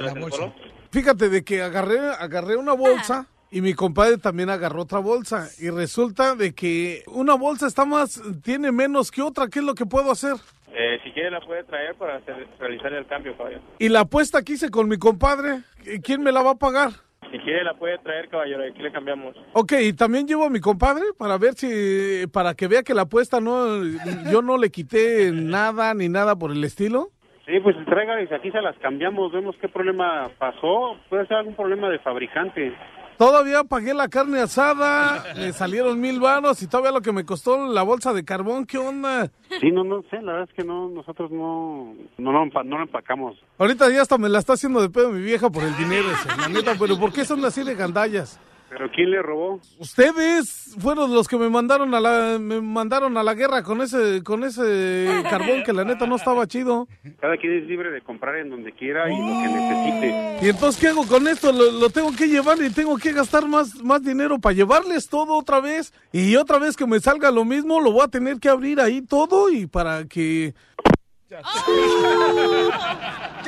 La 0.00 0.14
bolsa. 0.14 0.52
Fíjate 0.90 1.28
de 1.28 1.44
que 1.44 1.62
agarré, 1.62 1.98
agarré 1.98 2.56
una 2.56 2.72
bolsa 2.72 3.26
y 3.50 3.60
mi 3.60 3.74
compadre 3.74 4.18
también 4.18 4.50
agarró 4.50 4.82
otra 4.82 4.98
bolsa. 4.98 5.48
Y 5.58 5.70
resulta 5.70 6.34
de 6.34 6.54
que 6.54 7.02
una 7.06 7.34
bolsa 7.34 7.66
está 7.66 7.84
más, 7.84 8.20
tiene 8.42 8.72
menos 8.72 9.10
que 9.10 9.22
otra. 9.22 9.48
¿Qué 9.48 9.60
es 9.60 9.64
lo 9.64 9.74
que 9.74 9.86
puedo 9.86 10.10
hacer? 10.10 10.34
Eh, 10.74 10.98
si 11.02 11.10
quiere 11.12 11.30
la 11.30 11.40
puede 11.40 11.64
traer 11.64 11.94
para 11.94 12.16
hacer- 12.16 12.46
realizar 12.58 12.92
el 12.92 13.06
cambio, 13.06 13.36
caballero. 13.36 13.62
Y 13.78 13.88
la 13.88 14.00
apuesta 14.00 14.42
que 14.42 14.52
hice 14.52 14.70
con 14.70 14.88
mi 14.88 14.98
compadre, 14.98 15.62
¿quién 16.04 16.22
me 16.22 16.30
la 16.30 16.42
va 16.42 16.52
a 16.52 16.54
pagar? 16.56 16.90
Si 17.30 17.38
quiere 17.40 17.62
la 17.64 17.74
puede 17.74 17.98
traer, 17.98 18.28
caballero, 18.28 18.62
aquí 18.70 18.80
le 18.82 18.92
cambiamos. 18.92 19.34
Ok, 19.52 19.72
y 19.82 19.92
también 19.92 20.26
llevo 20.26 20.44
a 20.44 20.50
mi 20.50 20.60
compadre 20.60 21.02
para 21.18 21.36
ver 21.36 21.54
si, 21.54 22.26
para 22.32 22.54
que 22.54 22.68
vea 22.68 22.82
que 22.82 22.94
la 22.94 23.02
apuesta 23.02 23.40
no, 23.40 23.82
yo 24.30 24.40
no 24.40 24.56
le 24.56 24.70
quité 24.70 25.30
nada 25.32 25.92
ni 25.94 26.08
nada 26.08 26.36
por 26.36 26.52
el 26.52 26.62
estilo. 26.64 27.08
Sí, 27.44 27.58
pues 27.60 27.76
traiga 27.86 28.20
y 28.22 28.32
aquí 28.32 28.50
se 28.50 28.60
las 28.60 28.76
cambiamos, 28.78 29.32
vemos 29.32 29.56
qué 29.60 29.68
problema 29.68 30.30
pasó. 30.38 30.96
Puede 31.08 31.26
ser 31.26 31.38
algún 31.38 31.54
problema 31.54 31.88
de 31.90 31.98
fabricante. 31.98 32.72
Todavía 33.18 33.64
pagué 33.64 33.94
la 33.94 34.06
carne 34.08 34.38
asada, 34.40 35.24
me 35.36 35.52
salieron 35.52 36.00
mil 36.00 36.20
varos 36.20 36.62
y 36.62 36.68
todavía 36.68 36.92
lo 36.92 37.00
que 37.02 37.10
me 37.10 37.24
costó 37.24 37.66
la 37.66 37.82
bolsa 37.82 38.12
de 38.12 38.24
carbón, 38.24 38.64
¿qué 38.64 38.78
onda? 38.78 39.28
Sí, 39.60 39.72
no, 39.72 39.82
no 39.82 40.02
sé, 40.08 40.22
la 40.22 40.32
verdad 40.34 40.48
es 40.48 40.54
que 40.54 40.62
no, 40.62 40.88
nosotros 40.88 41.30
no, 41.32 41.94
no, 42.16 42.32
no, 42.32 42.44
empa- 42.44 42.64
no 42.64 42.76
lo 42.76 42.84
empacamos. 42.84 43.36
Ahorita 43.58 43.90
ya 43.90 44.02
hasta 44.02 44.18
me 44.18 44.28
la 44.28 44.38
está 44.38 44.52
haciendo 44.52 44.80
de 44.80 44.88
pedo 44.88 45.10
mi 45.10 45.20
vieja 45.20 45.50
por 45.50 45.64
el 45.64 45.76
dinero 45.76 46.08
ese, 46.12 46.28
la 46.40 46.48
neta, 46.48 46.74
pero 46.78 46.96
¿por 46.96 47.12
qué 47.12 47.24
son 47.24 47.44
así 47.44 47.64
de 47.64 47.74
gandallas? 47.74 48.38
¿Pero 48.68 48.90
quién 48.90 49.10
le 49.10 49.22
robó? 49.22 49.60
Ustedes 49.78 50.74
fueron 50.78 51.14
los 51.14 51.26
que 51.26 51.38
me 51.38 51.48
mandaron 51.48 51.94
a 51.94 52.00
la 52.00 52.38
me 52.38 52.60
mandaron 52.60 53.16
a 53.16 53.22
la 53.22 53.32
guerra 53.34 53.62
con 53.62 53.80
ese 53.80 54.22
con 54.22 54.44
ese 54.44 55.08
carbón 55.30 55.62
que 55.64 55.72
la 55.72 55.84
neta 55.84 56.06
no 56.06 56.16
estaba 56.16 56.46
chido. 56.46 56.86
Cada 57.18 57.38
quien 57.38 57.58
es 57.58 57.64
libre 57.64 57.90
de 57.90 58.02
comprar 58.02 58.36
en 58.36 58.50
donde 58.50 58.72
quiera 58.72 59.10
y 59.10 59.16
lo 59.16 59.42
que 59.42 59.48
necesite. 59.48 60.46
Y 60.46 60.48
entonces 60.50 60.80
¿qué 60.80 60.88
hago 60.88 61.06
con 61.06 61.26
esto? 61.28 61.50
Lo, 61.50 61.70
lo 61.72 61.88
tengo 61.90 62.14
que 62.14 62.28
llevar 62.28 62.62
y 62.62 62.70
tengo 62.70 62.98
que 62.98 63.12
gastar 63.12 63.48
más 63.48 63.82
más 63.82 64.02
dinero 64.02 64.38
para 64.38 64.54
llevarles 64.54 65.08
todo 65.08 65.34
otra 65.34 65.60
vez 65.60 65.94
y 66.12 66.36
otra 66.36 66.58
vez 66.58 66.76
que 66.76 66.86
me 66.86 67.00
salga 67.00 67.30
lo 67.30 67.46
mismo 67.46 67.80
lo 67.80 67.92
voy 67.92 68.02
a 68.02 68.08
tener 68.08 68.38
que 68.38 68.50
abrir 68.50 68.80
ahí 68.80 69.00
todo 69.00 69.50
y 69.50 69.66
para 69.66 70.04
que 70.04 70.54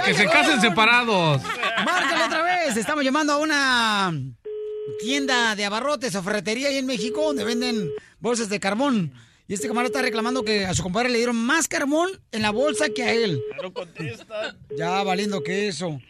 Que 0.04 0.14
se 0.14 0.26
casen 0.26 0.60
separados. 0.60 1.42
Márcale 1.84 2.24
otra 2.24 2.42
vez. 2.42 2.76
Estamos 2.76 3.02
llamando 3.04 3.32
a 3.32 3.38
una 3.38 4.12
tienda 5.01 5.55
de 5.57 5.64
abarrotes 5.64 6.14
o 6.14 6.22
ferretería 6.22 6.68
ahí 6.68 6.78
en 6.78 6.86
México 6.86 7.22
donde 7.22 7.44
venden 7.44 7.90
bolsas 8.20 8.48
de 8.48 8.61
carbón. 8.61 9.12
Y 9.48 9.55
este 9.55 9.66
camarada 9.66 9.88
está 9.88 10.03
reclamando 10.03 10.44
que 10.44 10.64
a 10.64 10.74
su 10.74 10.82
compadre 10.82 11.09
le 11.09 11.18
dieron 11.18 11.36
más 11.36 11.66
carbón 11.66 12.11
en 12.30 12.42
la 12.42 12.51
bolsa 12.51 12.88
que 12.90 13.03
a 13.03 13.12
él. 13.12 13.42
No 13.61 13.72
contesta. 13.72 14.57
Ya 14.76 15.03
valiendo 15.03 15.42
que 15.42 15.68
eso. 15.68 16.01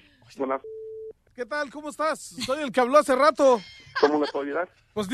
¿Qué 1.35 1.47
tal? 1.47 1.70
¿Cómo 1.70 1.89
estás? 1.91 2.35
Soy 2.45 2.62
el 2.62 2.72
que 2.72 2.81
habló 2.81 2.99
hace 2.99 3.14
rato. 3.14 3.61
¿Cómo 4.01 4.20
le 4.20 4.31
puedo 4.31 4.45
ayudar? 4.45 4.68
Pues 4.93 5.09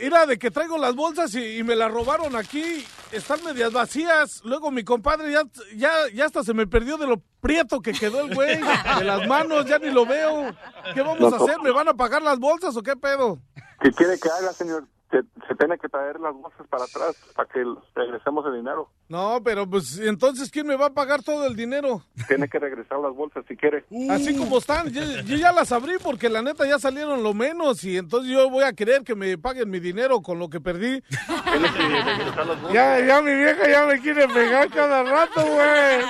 era 0.00 0.24
de 0.24 0.38
que 0.38 0.50
traigo 0.50 0.78
las 0.78 0.94
bolsas 0.94 1.34
y, 1.34 1.58
y 1.58 1.62
me 1.64 1.74
las 1.74 1.90
robaron 1.90 2.36
aquí. 2.36 2.84
Están 3.12 3.42
medias 3.44 3.72
vacías. 3.72 4.40
Luego 4.44 4.70
mi 4.70 4.84
compadre 4.84 5.32
ya, 5.32 5.42
ya, 5.76 5.92
ya 6.14 6.26
hasta 6.26 6.44
se 6.44 6.54
me 6.54 6.66
perdió 6.66 6.96
de 6.96 7.06
lo 7.08 7.20
prieto 7.40 7.80
que 7.80 7.92
quedó 7.92 8.20
el 8.20 8.34
güey. 8.34 8.58
De 8.98 9.04
las 9.04 9.26
manos, 9.26 9.66
ya 9.66 9.78
ni 9.78 9.90
lo 9.90 10.06
veo. 10.06 10.54
¿Qué 10.94 11.02
vamos 11.02 11.32
a 11.32 11.36
hacer? 11.36 11.60
¿Me 11.60 11.72
van 11.72 11.88
a 11.88 11.94
pagar 11.94 12.22
las 12.22 12.38
bolsas 12.38 12.76
o 12.76 12.82
qué 12.82 12.94
pedo? 12.96 13.38
¿Qué 13.80 13.90
quiere 13.90 14.18
que 14.18 14.28
haga, 14.28 14.52
señor? 14.52 14.86
Se, 15.10 15.22
se 15.46 15.54
tiene 15.54 15.78
que 15.78 15.88
traer 15.88 16.18
las 16.18 16.34
bolsas 16.34 16.66
para 16.68 16.82
atrás 16.84 17.16
para 17.36 17.48
que 17.48 17.64
regresemos 17.94 18.44
el 18.46 18.56
dinero. 18.56 18.90
No, 19.08 19.40
pero 19.44 19.68
pues 19.68 19.98
entonces 20.00 20.50
¿quién 20.50 20.66
me 20.66 20.74
va 20.74 20.86
a 20.86 20.94
pagar 20.94 21.22
todo 21.22 21.46
el 21.46 21.54
dinero? 21.54 22.02
Tiene 22.26 22.48
que 22.48 22.58
regresar 22.58 22.98
las 22.98 23.14
bolsas 23.14 23.44
si 23.46 23.56
quiere. 23.56 23.84
Así 24.10 24.36
como 24.36 24.58
están, 24.58 24.88
yo, 24.90 25.02
yo 25.02 25.36
ya 25.36 25.52
las 25.52 25.70
abrí 25.70 25.92
porque 26.02 26.28
la 26.28 26.42
neta 26.42 26.66
ya 26.66 26.80
salieron 26.80 27.22
lo 27.22 27.34
menos 27.34 27.84
y 27.84 27.96
entonces 27.96 28.32
yo 28.32 28.50
voy 28.50 28.64
a 28.64 28.72
querer 28.72 29.04
que 29.04 29.14
me 29.14 29.38
paguen 29.38 29.70
mi 29.70 29.78
dinero 29.78 30.22
con 30.22 30.40
lo 30.40 30.50
que 30.50 30.60
perdí. 30.60 31.00
Tiene 31.44 31.72
que 31.72 31.78
regresar 31.78 32.46
las 32.46 32.62
bolsas. 32.62 32.72
Ya, 32.72 32.98
ya 33.06 33.22
mi 33.22 33.34
vieja 33.34 33.68
ya 33.68 33.86
me 33.86 34.00
quiere 34.00 34.26
pegar 34.28 34.68
cada 34.70 35.04
rato, 35.04 35.40
güey. 35.40 36.00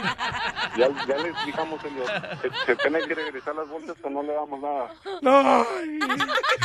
Ya, 0.78 0.88
ya 1.06 1.16
le 1.18 1.28
explicamos, 1.28 1.80
señor. 1.82 2.06
Se, 2.40 2.50
se 2.66 2.76
tiene 2.76 3.00
que 3.06 3.14
regresar 3.14 3.54
las 3.54 3.68
bolsas 3.68 3.96
o 4.02 4.10
no 4.10 4.22
le 4.22 4.32
damos 4.32 4.60
nada. 4.60 4.90
No, 5.20 5.66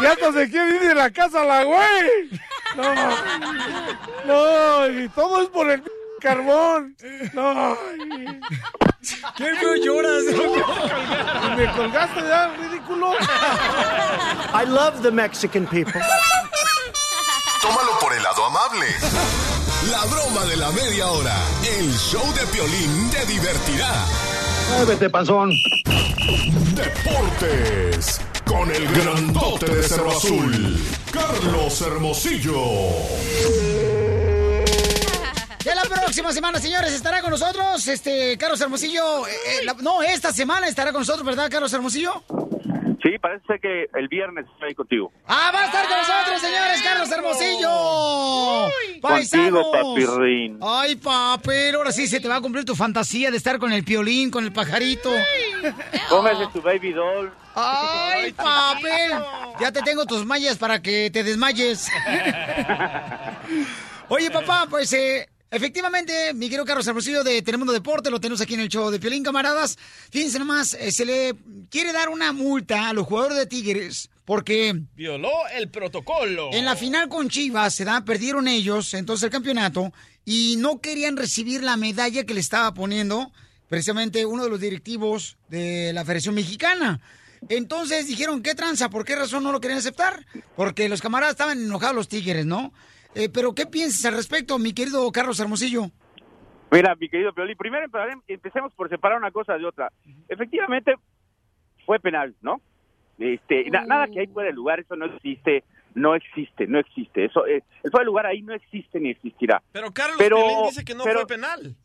ya 0.01 0.11
hasta 0.13 0.32
se 0.32 0.49
quiere 0.49 0.75
ir 0.75 0.82
de 0.82 0.95
la 0.95 1.11
casa 1.11 1.43
la 1.43 1.63
güey. 1.63 2.20
No, 2.76 2.93
no, 4.26 4.88
y 4.88 5.09
todo 5.09 5.41
es 5.41 5.49
por 5.49 5.69
el 5.69 5.84
carbón. 6.22 6.95
No. 7.34 7.78
¿Qué 9.36 9.55
feo 9.55 9.76
lloras? 9.76 10.24
Y 10.24 11.55
me 11.57 11.72
colgaste 11.74 12.22
ya, 12.22 12.53
ridículo. 12.55 13.13
I 14.53 14.65
love 14.65 15.01
the 15.01 15.11
Mexican 15.11 15.65
people. 15.65 15.99
Tómalo 17.61 17.99
por 17.99 18.13
el 18.13 18.24
lado 18.24 18.45
amable. 18.45 18.88
La 19.89 20.05
broma 20.05 20.45
de 20.45 20.57
la 20.57 20.72
media 20.72 21.07
hora. 21.07 21.36
El 21.78 21.91
show 21.97 22.24
de 22.34 22.45
Piolín 22.47 23.09
te 23.09 23.26
divertirá. 23.26 23.91
Muévete, 24.78 25.09
panzón. 25.09 25.51
Deportes. 26.76 28.22
Con 28.52 28.70
el 28.70 28.86
grandote 28.89 29.66
de 29.74 29.82
Cerro 29.82 30.12
Azul. 30.12 30.78
Carlos 31.10 31.82
Hermosillo. 31.82 32.54
Ya 35.64 35.74
la 35.74 35.84
próxima 35.84 36.34
semana, 36.34 36.60
señores, 36.60 36.91
estará 36.91 37.22
con 37.22 37.32
nosotros 37.32 37.88
este 37.88 38.38
Carlos 38.38 38.60
Hermosillo. 38.60 39.26
eh, 39.26 39.32
eh, 39.62 39.74
no, 39.80 40.04
esta 40.04 40.34
semana 40.34 40.68
estará 40.68 40.91
con 40.91 40.99
nosotros, 41.02 41.26
¿verdad, 41.26 41.49
Carlos 41.49 41.72
Hermosillo? 41.72 42.24
Sí, 43.02 43.18
parece 43.20 43.43
ser 43.47 43.60
que 43.60 43.88
el 43.95 44.08
viernes 44.08 44.45
estoy 44.54 44.76
contigo. 44.76 45.12
¡Ah, 45.28 45.52
va 45.54 45.64
a 45.64 45.66
estar 45.66 45.88
con 45.88 45.97
nosotros, 45.97 46.39
señores! 46.41 46.82
¡Carlos 46.84 47.12
Hermosillo! 47.12 48.70
Contigo, 49.02 49.02
¡Paisanos! 49.02 49.68
papirrín. 49.72 50.60
Ay, 50.62 50.95
papel, 50.97 51.76
ahora 51.76 51.91
sí 51.91 52.06
se 52.06 52.20
te 52.20 52.28
va 52.28 52.36
a 52.36 52.41
cumplir 52.41 52.64
tu 52.64 52.76
fantasía 52.76 53.32
de 53.32 53.38
estar 53.38 53.58
con 53.58 53.74
el 53.74 53.84
piolín, 53.84 54.30
con 54.30 54.43
el 54.43 54.54
pajarito. 54.54 55.12
Póngase 56.10 56.45
tu 56.54 56.62
baby 56.62 56.93
doll. 56.93 57.32
¡Ay, 57.56 58.34
papel! 58.34 59.12
Ya 59.60 59.72
te 59.72 59.82
tengo 59.82 60.06
tus 60.06 60.24
mallas 60.26 60.58
para 60.58 60.82
que 60.82 61.10
te 61.12 61.24
desmayes. 61.24 61.89
Oye, 64.10 64.30
papá, 64.30 64.68
pues 64.70 64.91
eh, 64.93 65.28
efectivamente, 65.52 66.34
mi 66.34 66.47
querido 66.47 66.66
Carlos 66.66 66.88
Hermosillo 66.88 67.24
de 67.24 67.41
Telemundo 67.41 67.74
Deporte, 67.74 68.10
lo 68.10 68.20
tenemos 68.20 68.41
aquí 68.41 68.56
en 68.56 68.62
el 68.62 68.70
show 68.70 68.89
de 68.89 68.99
Piolín, 68.99 69.24
camaradas. 69.24 69.78
Fíjense 70.10 70.39
nomás, 70.39 70.74
eh, 70.74 70.91
se 70.91 71.06
le 71.06 71.36
quiere 71.70 71.93
dar 71.93 72.10
una 72.10 72.32
multa 72.32 72.89
a 72.89 72.93
los 72.93 73.06
jugadores 73.06 73.38
de 73.38 73.45
Tigres 73.45 74.10
porque 74.26 74.74
Violó 74.95 75.32
el 75.54 75.70
protocolo. 75.70 76.49
en 76.54 76.66
la 76.66 76.76
final 76.76 77.10
con 77.10 77.30
Chivas, 77.30 77.76
se 77.76 77.86
da, 77.86 78.06
perdieron 78.06 78.47
ellos 78.47 78.93
entonces 78.93 79.26
el 79.26 79.30
campeonato 79.30 79.91
y 80.24 80.56
no 80.58 80.80
querían 80.80 81.18
recibir 81.18 81.64
la 81.64 81.76
medalla 81.76 82.24
que 82.24 82.34
le 82.34 82.39
estaba 82.39 82.74
poniendo 82.74 83.32
precisamente 83.68 84.26
uno 84.26 84.43
de 84.43 84.49
los 84.49 84.60
directivos 84.60 85.38
de 85.49 85.91
la 85.93 86.04
Federación 86.06 86.36
Mexicana. 86.36 87.02
Entonces 87.49 88.08
dijeron, 88.08 88.43
¿qué 88.43 88.54
tranza? 88.54 88.89
¿Por 88.89 89.04
qué 89.04 89.16
razón 89.16 89.43
no 89.43 89.52
lo 89.52 89.60
querían 89.60 89.80
aceptar? 89.80 90.26
Porque 90.56 90.88
los 90.89 91.02
camaradas 91.02 91.34
estaban 91.34 91.60
enojados 91.60 91.95
los 91.95 92.08
tigres, 92.08 92.45
¿no? 92.45 92.72
Eh, 93.16 93.30
pero 93.30 93.53
¿qué 93.53 93.66
piensas 93.66 94.05
al 94.05 94.16
respecto, 94.16 94.57
mi 94.57 94.74
querido 94.74 95.12
Carlos 95.12 95.39
Hermosillo? 95.39 95.91
Mira, 96.72 96.95
mi 96.95 97.09
querido 97.09 97.34
Pioli, 97.34 97.55
primero 97.55 97.86
empecemos 98.28 98.74
por 98.74 98.89
separar 98.89 99.18
una 99.18 99.32
cosa 99.32 99.57
de 99.57 99.66
otra. 99.66 99.91
Efectivamente, 100.30 100.95
fue 101.86 101.99
penal, 101.99 102.34
¿no? 102.41 102.62
Este, 103.20 103.70
na- 103.70 103.86
nada 103.86 104.07
que 104.07 104.22
hay 104.22 104.28
fuera 104.28 104.49
de 104.49 104.55
lugar, 104.55 104.80
eso 104.80 104.95
no 104.95 105.05
existe, 105.05 105.64
no 105.93 106.16
existe, 106.16 106.66
no 106.68 106.80
existe. 106.80 107.26
Eso, 107.26 107.45
eh, 107.45 107.62
el 107.84 107.91
fuera 107.91 108.03
de 108.03 108.05
lugar 108.05 108.26
ahí 108.26 108.41
no 108.41 108.53
existe 108.53 108.99
ni 109.01 109.09
existirá. 109.09 109.62
Pero 109.74 109.91
Carlos 109.91 110.16
Pero- 110.18 110.38
Piolín 110.38 110.64
dice 110.70 110.86
que 110.86 110.95
no 110.95 111.03
pero- 111.03 111.20
fue 111.20 111.28
penal. 111.28 111.76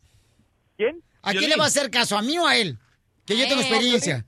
¿Quién? 0.77 1.01
¿A 1.23 1.31
quién 1.31 1.49
le 1.49 1.57
va 1.57 1.65
a 1.65 1.67
hacer 1.67 1.91
caso? 1.91 2.17
¿A 2.17 2.21
mí 2.21 2.37
o 2.39 2.47
a 2.47 2.55
él? 2.55 2.77
Que 3.25 3.37
yo 3.37 3.45
tengo 3.47 3.59
Eh, 3.61 3.65
experiencia. 3.65 4.25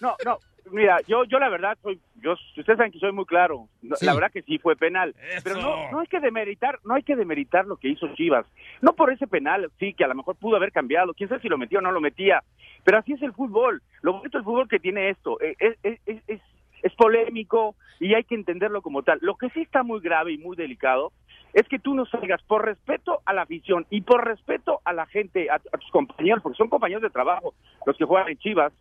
No, 0.00 0.14
no, 0.26 0.38
mira, 0.70 0.98
yo, 1.08 1.24
yo 1.24 1.38
la 1.38 1.48
verdad 1.48 1.78
soy, 1.82 1.98
yo, 2.22 2.32
ustedes 2.32 2.76
saben 2.76 2.92
que 2.92 2.98
soy 2.98 3.12
muy 3.12 3.24
claro. 3.26 3.68
No, 3.82 3.96
Sí. 3.96 4.06
La 4.06 4.14
verdad 4.14 4.30
que 4.32 4.42
sí 4.42 4.58
fue 4.58 4.76
penal. 4.76 5.14
Pero 5.44 5.56
no, 5.60 5.90
no 5.90 6.00
hay 6.00 6.06
que 6.06 6.20
demeritar, 6.20 6.78
no 6.84 6.94
hay 6.94 7.02
que 7.02 7.16
demeritar 7.16 7.66
lo 7.66 7.76
que 7.76 7.88
hizo 7.88 8.06
Chivas. 8.14 8.46
No 8.80 8.92
por 8.94 9.12
ese 9.12 9.26
penal, 9.26 9.70
sí, 9.78 9.94
que 9.94 10.04
a 10.04 10.08
lo 10.08 10.14
mejor 10.14 10.36
pudo 10.36 10.56
haber 10.56 10.72
cambiado. 10.72 11.14
Quién 11.14 11.28
sabe 11.28 11.40
si 11.42 11.48
lo 11.48 11.58
metía 11.58 11.78
o 11.78 11.82
no 11.82 11.92
lo 11.92 12.00
metía. 12.00 12.42
Pero 12.84 12.98
así 12.98 13.12
es 13.12 13.22
el 13.22 13.32
fútbol. 13.32 13.82
Lo 14.02 14.14
bonito 14.14 14.38
del 14.38 14.44
fútbol 14.44 14.68
que 14.68 14.78
tiene 14.80 15.10
esto. 15.10 15.40
eh, 15.40 15.54
Es, 15.58 15.76
es, 15.82 16.00
es, 16.06 16.22
es, 16.28 16.40
es 16.82 16.94
polémico 16.94 17.74
y 18.00 18.14
hay 18.14 18.24
que 18.24 18.34
entenderlo 18.34 18.82
como 18.82 19.02
tal. 19.02 19.18
Lo 19.22 19.36
que 19.36 19.50
sí 19.50 19.60
está 19.60 19.82
muy 19.82 20.00
grave 20.00 20.32
y 20.32 20.38
muy 20.38 20.56
delicado 20.56 21.12
es 21.54 21.68
que 21.68 21.78
tú 21.78 21.94
no 21.94 22.06
salgas 22.06 22.42
por 22.44 22.64
respeto 22.64 23.20
a 23.26 23.32
la 23.34 23.42
afición 23.42 23.86
y 23.90 24.00
por 24.00 24.24
respeto 24.24 24.80
a 24.84 24.92
la 24.92 25.04
gente, 25.06 25.50
a, 25.50 25.56
a 25.56 25.78
tus 25.78 25.90
compañeros, 25.90 26.42
porque 26.42 26.56
son 26.56 26.68
compañeros 26.70 27.02
de 27.02 27.10
trabajo 27.10 27.54
los 27.86 27.96
que 27.96 28.04
juegan 28.06 28.30
en 28.30 28.38
Chivas, 28.38 28.72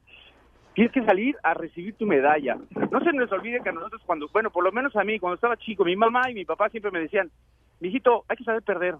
tienes 0.73 0.91
que 0.93 1.03
salir 1.03 1.35
a 1.43 1.53
recibir 1.53 1.95
tu 1.95 2.05
medalla. 2.05 2.57
No 2.91 2.99
se 3.01 3.11
nos 3.13 3.31
olvide 3.31 3.61
que 3.61 3.69
a 3.69 3.73
nosotros 3.73 4.01
cuando, 4.05 4.27
bueno, 4.29 4.49
por 4.51 4.63
lo 4.63 4.71
menos 4.71 4.95
a 4.95 5.03
mí, 5.03 5.19
cuando 5.19 5.35
estaba 5.35 5.57
chico, 5.57 5.83
mi 5.85 5.95
mamá 5.95 6.29
y 6.29 6.33
mi 6.33 6.45
papá 6.45 6.69
siempre 6.69 6.91
me 6.91 6.99
decían, 6.99 7.29
mijito, 7.79 8.23
hay 8.27 8.37
que 8.37 8.43
saber 8.43 8.61
perder. 8.63 8.95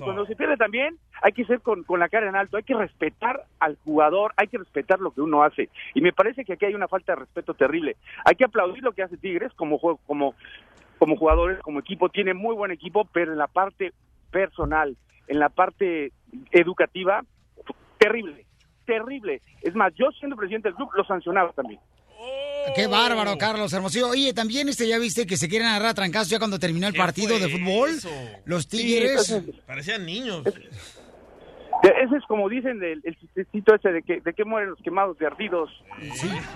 Y 0.00 0.04
cuando 0.04 0.24
se 0.24 0.34
pierde 0.34 0.56
también, 0.56 0.96
hay 1.22 1.32
que 1.32 1.44
ser 1.44 1.60
con, 1.60 1.82
con 1.84 2.00
la 2.00 2.08
cara 2.08 2.26
en 2.28 2.36
alto, 2.36 2.56
hay 2.56 2.62
que 2.62 2.74
respetar 2.74 3.44
al 3.60 3.76
jugador, 3.84 4.32
hay 4.36 4.48
que 4.48 4.56
respetar 4.56 4.98
lo 4.98 5.10
que 5.10 5.20
uno 5.20 5.42
hace. 5.42 5.68
Y 5.94 6.00
me 6.00 6.12
parece 6.12 6.44
que 6.44 6.54
aquí 6.54 6.64
hay 6.64 6.74
una 6.74 6.88
falta 6.88 7.12
de 7.12 7.20
respeto 7.20 7.52
terrible. 7.54 7.96
Hay 8.24 8.34
que 8.36 8.44
aplaudir 8.46 8.82
lo 8.82 8.92
que 8.92 9.02
hace 9.02 9.18
Tigres 9.18 9.52
como, 9.54 9.78
jue- 9.78 9.98
como, 10.06 10.34
como 10.98 11.16
jugadores, 11.16 11.58
como 11.60 11.80
equipo. 11.80 12.08
Tiene 12.08 12.32
muy 12.32 12.54
buen 12.54 12.70
equipo, 12.70 13.04
pero 13.12 13.32
en 13.32 13.38
la 13.38 13.46
parte 13.48 13.92
personal, 14.30 14.96
en 15.26 15.38
la 15.38 15.50
parte 15.50 16.12
educativa, 16.50 17.22
terrible, 17.98 18.46
terrible. 18.88 19.42
Es 19.62 19.74
más, 19.74 19.92
yo 19.94 20.06
siendo 20.18 20.34
presidente 20.36 20.68
del 20.68 20.74
club, 20.76 20.88
lo 20.96 21.04
sancionaba 21.04 21.52
también. 21.52 21.78
Qué 22.74 22.86
bárbaro, 22.86 23.36
Carlos 23.38 23.72
Hermosillo. 23.72 24.08
Oye, 24.08 24.32
también 24.34 24.68
este 24.68 24.88
ya 24.88 24.98
viste 24.98 25.26
que 25.26 25.36
se 25.36 25.48
quieren 25.48 25.68
agarrar 25.68 25.90
a 25.90 25.94
trancazos 25.94 26.28
ya 26.30 26.38
cuando 26.38 26.58
terminó 26.58 26.86
el 26.86 26.92
¿Qué 26.92 26.98
partido 26.98 27.38
de 27.38 27.48
fútbol. 27.48 27.90
Los 28.46 28.66
Tigres. 28.68 29.30
entonces- 29.30 29.60
Parecían 29.66 30.04
niños. 30.04 30.42
Ese 31.82 32.16
es 32.16 32.24
como 32.26 32.48
dicen 32.48 32.82
el, 32.82 33.00
el 33.04 33.16
chistecito 33.18 33.74
ese 33.74 33.90
de 33.92 34.02
que, 34.02 34.20
de 34.20 34.34
que 34.34 34.44
mueren 34.44 34.70
los 34.70 34.80
quemados 34.82 35.16
de 35.18 35.26
ardidos. 35.26 35.70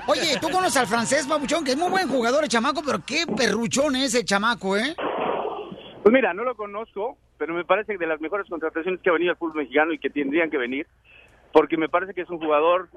Oye, 0.08 0.36
tú 0.40 0.50
conoces 0.50 0.76
al 0.78 0.86
francés, 0.88 1.28
Babuchón, 1.28 1.64
que 1.64 1.70
es 1.72 1.76
muy 1.76 1.90
buen 1.90 2.08
jugador 2.08 2.42
el 2.42 2.50
chamaco, 2.50 2.82
pero 2.84 2.98
qué 3.06 3.24
perruchón 3.36 3.94
es 3.96 4.14
ese 4.14 4.24
chamaco, 4.24 4.76
¿eh? 4.76 4.96
Pues 6.02 6.12
mira, 6.12 6.34
no 6.34 6.42
lo 6.42 6.56
conozco, 6.56 7.16
pero 7.38 7.54
me 7.54 7.64
parece 7.64 7.92
que 7.92 7.98
de 7.98 8.06
las 8.08 8.20
mejores 8.20 8.48
contrataciones 8.48 9.00
que 9.00 9.10
ha 9.10 9.12
venido 9.12 9.30
al 9.30 9.36
fútbol 9.38 9.58
mexicano 9.62 9.92
y 9.92 9.98
que 10.00 10.10
tendrían 10.10 10.50
que 10.50 10.58
venir, 10.58 10.88
porque 11.52 11.76
me 11.76 11.88
parece 11.88 12.14
que 12.14 12.22
es 12.22 12.30
un 12.30 12.38
jugador 12.38 12.88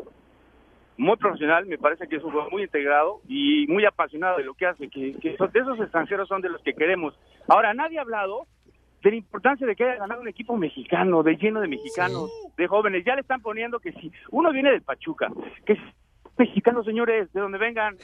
muy 0.97 1.17
profesional, 1.17 1.65
me 1.65 1.77
parece 1.77 2.07
que 2.07 2.15
es 2.15 2.23
un 2.23 2.31
jugador 2.31 2.51
muy 2.51 2.63
integrado 2.63 3.19
y 3.27 3.67
muy 3.67 3.85
apasionado 3.85 4.37
de 4.37 4.43
lo 4.43 4.53
que 4.53 4.65
hace, 4.65 4.89
que, 4.89 5.13
que 5.19 5.35
esos 5.35 5.79
extranjeros 5.79 6.27
son 6.27 6.41
de 6.41 6.49
los 6.49 6.61
que 6.61 6.73
queremos. 6.73 7.17
Ahora, 7.47 7.73
nadie 7.73 7.97
ha 7.97 8.01
hablado 8.01 8.47
de 9.03 9.11
la 9.11 9.17
importancia 9.17 9.67
de 9.67 9.75
que 9.75 9.83
haya 9.83 9.99
ganado 9.99 10.21
un 10.21 10.27
equipo 10.27 10.57
mexicano, 10.57 11.21
de 11.21 11.35
lleno 11.35 11.61
de 11.61 11.67
mexicanos, 11.67 12.31
de 12.57 12.67
jóvenes. 12.67 13.05
Ya 13.05 13.13
le 13.15 13.21
están 13.21 13.41
poniendo 13.41 13.79
que 13.79 13.91
si 13.91 14.11
uno 14.31 14.51
viene 14.51 14.71
del 14.71 14.81
Pachuca, 14.81 15.29
que 15.65 15.75
si 15.75 15.81
mexicanos, 16.37 16.85
señores, 16.85 17.31
de 17.31 17.39
donde 17.39 17.57
vengan, 17.57 17.97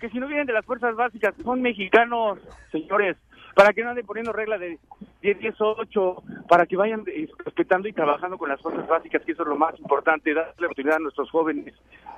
que 0.00 0.08
si 0.10 0.18
no 0.18 0.26
vienen 0.26 0.46
de 0.46 0.52
las 0.52 0.64
fuerzas 0.64 0.94
básicas, 0.94 1.34
son 1.42 1.60
mexicanos, 1.60 2.38
señores, 2.70 3.16
para 3.54 3.72
que 3.72 3.82
no 3.82 3.90
anden 3.90 4.06
poniendo 4.06 4.32
regla 4.32 4.58
de 4.58 4.78
10, 5.22 5.38
10, 5.38 5.54
8, 5.60 6.22
para 6.48 6.66
que 6.66 6.76
vayan 6.76 7.04
eh, 7.06 7.28
respetando 7.44 7.88
y 7.88 7.92
trabajando 7.92 8.36
con 8.36 8.48
las 8.48 8.60
fuerzas 8.60 8.86
básicas, 8.86 9.22
que 9.24 9.32
eso 9.32 9.42
es 9.42 9.48
lo 9.48 9.56
más 9.56 9.78
importante, 9.78 10.34
darle 10.34 10.66
oportunidad 10.66 10.96
a 10.96 11.00
nuestros 11.00 11.30
jóvenes, 11.30 11.74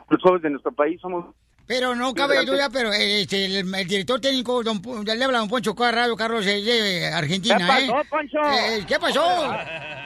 los 0.09 0.23
jóvenes 0.23 0.43
de 0.43 0.51
nuestro 0.51 0.73
país, 0.73 1.01
somos 1.01 1.27
Pero 1.67 1.95
no 1.97 2.15
cabe 2.15 2.45
duda, 2.45 2.69
pero 2.71 2.93
eh, 2.93 3.23
este, 3.23 3.45
el, 3.47 3.75
el 3.75 3.87
director 3.89 4.21
técnico, 4.21 4.63
don, 4.63 4.81
le 5.05 5.25
habla 5.25 5.39
a 5.39 5.41
don 5.41 5.49
Poncho 5.49 5.75
Carrado, 5.75 6.17
Carlos, 6.17 6.47
eh, 6.47 6.63
de 6.63 7.07
Argentina, 7.09 7.57
¿Qué 7.59 7.65
pasó, 7.67 8.01
¿eh? 8.01 8.05
Poncho? 8.09 8.39
Eh, 8.53 8.85
¿Qué 8.87 8.99
pasó? 9.01 9.53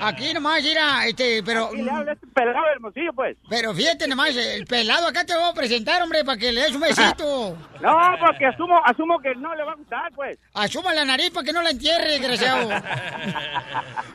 Aquí 0.03 0.33
nomás, 0.33 0.63
mira, 0.63 1.07
este, 1.07 1.43
pero... 1.43 1.67
Aquí 1.67 1.83
le 1.83 1.91
habla 1.91 2.13
este 2.13 2.27
pelado 2.29 2.65
hermosillo, 2.73 3.13
pues. 3.13 3.37
Pero 3.51 3.75
fíjate 3.75 4.09
nomás, 4.09 4.35
el 4.35 4.65
pelado 4.65 5.07
acá 5.09 5.25
te 5.27 5.35
voy 5.35 5.51
a 5.51 5.53
presentar, 5.53 6.03
hombre, 6.03 6.25
para 6.25 6.39
que 6.39 6.51
le 6.51 6.63
des 6.63 6.73
un 6.75 6.81
besito. 6.81 7.59
No, 7.83 7.99
porque 8.21 8.47
asumo, 8.47 8.81
asumo 8.87 9.19
que 9.21 9.35
no 9.35 9.55
le 9.55 9.63
va 9.63 9.73
a 9.73 9.77
gustar, 9.77 10.11
pues. 10.15 10.39
Asuma 10.55 10.95
la 10.95 11.05
nariz 11.05 11.31
para 11.31 11.45
que 11.45 11.53
no 11.53 11.61
la 11.61 11.71
entierre, 11.71 12.19
desgraciado. 12.19 12.71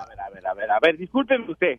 discúlpeme 0.96 1.50
usted. 1.50 1.78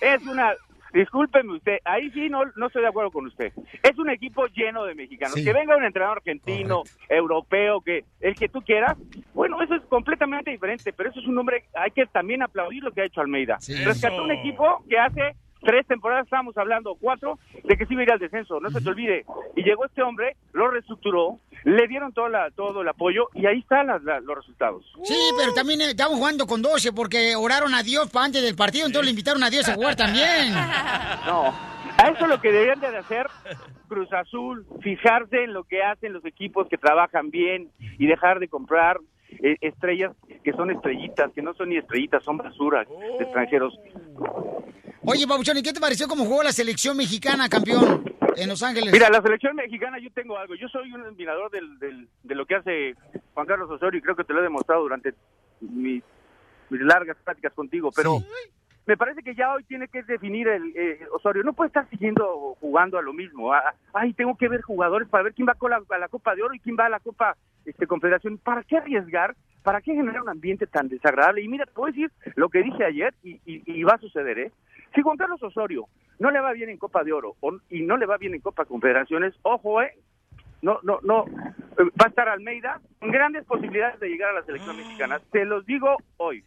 Es 0.00 0.26
una, 0.26 0.54
discúlpeme 0.92 1.54
usted, 1.54 1.78
ahí 1.84 2.10
sí 2.10 2.28
no, 2.28 2.42
no 2.56 2.66
estoy 2.66 2.82
de 2.82 2.88
acuerdo 2.88 3.10
con 3.10 3.26
usted. 3.26 3.52
Es 3.82 3.98
un 3.98 4.10
equipo 4.10 4.46
lleno 4.46 4.84
de 4.84 4.94
mexicanos. 4.94 5.34
Sí. 5.34 5.44
Que 5.44 5.52
venga 5.52 5.76
un 5.76 5.84
entrenador 5.84 6.18
argentino, 6.18 6.82
europeo, 7.08 7.80
que 7.80 8.04
el 8.20 8.34
que 8.34 8.48
tú 8.48 8.60
quieras, 8.62 8.96
bueno, 9.34 9.62
eso 9.62 9.74
es 9.74 9.82
completamente 9.82 10.50
diferente, 10.50 10.92
pero 10.92 11.10
eso 11.10 11.20
es 11.20 11.26
un 11.26 11.38
hombre, 11.38 11.64
hay 11.74 11.90
que 11.90 12.06
también 12.06 12.42
aplaudir 12.42 12.82
lo 12.82 12.92
que 12.92 13.02
ha 13.02 13.04
hecho 13.04 13.20
Almeida. 13.20 13.58
Rescató 13.84 14.22
un 14.22 14.32
equipo 14.32 14.84
que 14.88 14.98
hace 14.98 15.36
tres 15.60 15.86
temporadas, 15.86 16.24
estábamos 16.24 16.56
hablando, 16.56 16.96
cuatro, 17.00 17.38
de 17.64 17.76
que 17.76 17.86
sí 17.86 17.92
iba 17.94 18.00
a 18.02 18.04
ir 18.04 18.12
al 18.12 18.18
descenso, 18.18 18.60
no 18.60 18.70
se 18.70 18.80
te 18.80 18.88
olvide. 18.88 19.24
Y 19.56 19.62
llegó 19.62 19.84
este 19.84 20.02
hombre, 20.02 20.36
lo 20.52 20.68
reestructuró, 20.70 21.38
le 21.64 21.86
dieron 21.88 22.12
todo, 22.12 22.28
la, 22.28 22.50
todo 22.50 22.82
el 22.82 22.88
apoyo 22.88 23.28
y 23.34 23.46
ahí 23.46 23.58
están 23.58 23.88
las- 23.88 24.02
los 24.02 24.36
resultados. 24.36 24.84
Sí, 25.04 25.18
pero 25.38 25.52
también 25.52 25.80
eh, 25.82 25.90
estaban 25.90 26.16
jugando 26.16 26.46
con 26.46 26.62
12 26.62 26.92
porque 26.92 27.34
oraron 27.36 27.74
a 27.74 27.82
Dios 27.82 28.08
para 28.10 28.26
antes 28.26 28.42
del 28.42 28.56
partido, 28.56 28.86
entonces 28.86 29.06
le 29.06 29.10
invitaron 29.10 29.42
a 29.42 29.50
Dios 29.50 29.68
a 29.68 29.74
jugar 29.74 29.96
también. 29.96 30.52
No, 31.26 31.52
a 31.98 32.08
eso 32.08 32.26
lo 32.26 32.40
que 32.40 32.50
deberían 32.50 32.80
de 32.80 32.96
hacer 32.96 33.26
Cruz 33.88 34.10
Azul, 34.12 34.64
fijarse 34.82 35.44
en 35.44 35.52
lo 35.52 35.64
que 35.64 35.82
hacen 35.82 36.12
los 36.12 36.24
equipos 36.24 36.66
que 36.68 36.78
trabajan 36.78 37.30
bien 37.30 37.70
y 37.98 38.06
dejar 38.06 38.38
de 38.38 38.48
comprar 38.48 38.98
eh, 39.42 39.56
estrellas 39.60 40.12
que 40.44 40.52
son 40.52 40.70
estrellitas, 40.70 41.30
que 41.32 41.42
no 41.42 41.54
son 41.54 41.68
ni 41.70 41.76
estrellitas, 41.76 42.22
son 42.24 42.36
basuras 42.38 42.86
de 42.88 43.24
extranjeros. 43.24 43.78
Oye, 45.02 45.24
Babuchón, 45.26 45.56
¿y 45.56 45.62
qué 45.62 45.72
te 45.72 45.80
pareció 45.80 46.06
cómo 46.08 46.24
jugó 46.24 46.42
la 46.42 46.52
selección 46.52 46.96
mexicana, 46.96 47.48
campeón, 47.48 48.04
en 48.36 48.48
Los 48.48 48.62
Ángeles? 48.62 48.92
Mira, 48.92 49.08
la 49.10 49.22
selección 49.22 49.56
mexicana, 49.56 49.98
yo 49.98 50.10
tengo 50.12 50.36
algo. 50.36 50.54
Yo 50.54 50.68
soy 50.68 50.92
un 50.92 51.00
admirador 51.02 51.50
del, 51.50 51.78
del- 51.78 52.08
de 52.22 52.34
lo 52.34 52.44
que 52.46 52.54
hace 52.56 52.94
Juan 53.34 53.46
Carlos 53.46 53.70
Osorio 53.70 53.98
y 53.98 54.02
creo 54.02 54.14
que 54.14 54.24
te 54.24 54.32
lo 54.34 54.40
he 54.40 54.42
demostrado 54.42 54.82
durante 54.82 55.14
mis, 55.60 56.02
mis 56.68 56.80
largas 56.82 57.16
pláticas 57.24 57.52
contigo, 57.54 57.90
pero 57.94 58.18
me 58.86 58.96
parece 58.96 59.22
que 59.22 59.34
ya 59.34 59.52
hoy 59.52 59.62
tiene 59.64 59.88
que 59.88 60.02
definir 60.02 60.48
el 60.48 60.72
eh, 60.74 61.00
Osorio. 61.12 61.42
No 61.44 61.52
puede 61.52 61.68
estar 61.68 61.88
siguiendo 61.90 62.56
jugando 62.60 62.98
a 62.98 63.02
lo 63.02 63.12
mismo. 63.12 63.52
Ay, 63.92 64.12
tengo 64.14 64.36
que 64.36 64.48
ver 64.48 64.62
jugadores 64.62 65.08
para 65.08 65.24
ver 65.24 65.34
quién 65.34 65.46
va 65.48 65.54
con 65.54 65.70
la- 65.70 65.82
a 65.88 65.98
la 65.98 66.08
Copa 66.08 66.34
de 66.34 66.42
Oro 66.42 66.54
y 66.54 66.60
quién 66.60 66.76
va 66.78 66.86
a 66.86 66.90
la 66.90 67.00
Copa 67.00 67.36
este, 67.66 67.86
Confederación. 67.86 68.38
¿Para 68.38 68.62
qué 68.64 68.78
arriesgar 68.78 69.34
¿para 69.62 69.82
qué 69.82 69.92
generar 69.94 70.22
un 70.22 70.30
ambiente 70.30 70.66
tan 70.66 70.88
desagradable? 70.88 71.42
Y 71.42 71.48
mira, 71.48 71.66
te 71.66 71.72
voy 71.74 71.90
a 71.90 71.92
decir 71.92 72.10
lo 72.34 72.48
que 72.48 72.62
dije 72.62 72.82
ayer 72.82 73.12
y, 73.22 73.32
y- 73.44 73.62
y 73.66 73.82
va 73.84 73.92
a 73.92 73.98
suceder, 73.98 74.38
¿eh? 74.38 74.52
Si 74.94 75.02
Juan 75.02 75.18
Carlos 75.18 75.42
Osorio 75.42 75.84
no 76.18 76.30
le 76.30 76.40
va 76.40 76.52
bien 76.52 76.70
en 76.70 76.78
Copa 76.78 77.04
de 77.04 77.12
Oro 77.12 77.36
o- 77.40 77.58
y 77.68 77.82
no 77.82 77.98
le 77.98 78.06
va 78.06 78.16
bien 78.16 78.32
en 78.34 78.40
Copa 78.40 78.64
Confederaciones, 78.64 79.34
ojo, 79.42 79.82
¿eh? 79.82 79.92
No, 80.62 80.78
no, 80.82 80.98
no. 81.02 81.26
eh, 81.78 81.84
Va 82.00 82.06
a 82.06 82.08
estar 82.08 82.28
Almeida 82.30 82.80
con 82.98 83.10
grandes 83.10 83.44
posibilidades 83.44 84.00
de 84.00 84.08
llegar 84.08 84.30
a 84.30 84.40
la 84.40 84.42
selección 84.44 84.76
mexicana. 84.76 85.20
Te 85.30 85.44
los 85.44 85.66
digo 85.66 85.94
hoy. 86.16 86.42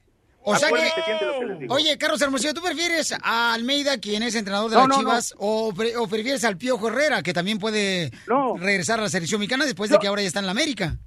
O 0.45 0.55
sea 0.55 0.69
que, 0.69 0.75
que 0.75 1.67
oye, 1.69 1.97
Carlos 1.97 2.21
Hermosillo, 2.21 2.53
¿tú 2.53 2.61
prefieres 2.61 3.15
a 3.23 3.53
Almeida, 3.53 3.97
quien 3.99 4.23
es 4.23 4.35
entrenador 4.35 4.69
de 4.69 4.75
No, 4.75 4.81
las 4.81 4.89
no, 4.89 4.97
Chivas, 4.99 5.35
O, 5.37 5.73
pre- 5.73 5.95
o 5.95 6.07
prefieres 6.07 6.43
al 6.43 6.57
Piojo 6.57 6.89
Herrera, 6.89 7.21
que 7.23 7.33
también 7.33 7.59
puede 7.59 8.11
regresar 8.59 8.99
a 8.99 9.03
la 9.03 9.09
selección 9.09 9.39
mexicana 9.39 9.65
después 9.65 9.89
de 9.89 9.97
que 9.99 10.07
ahora 10.07 10.21
ya 10.21 10.27
está 10.27 10.39
en 10.39 10.45
la 10.45 10.51
América? 10.51 10.97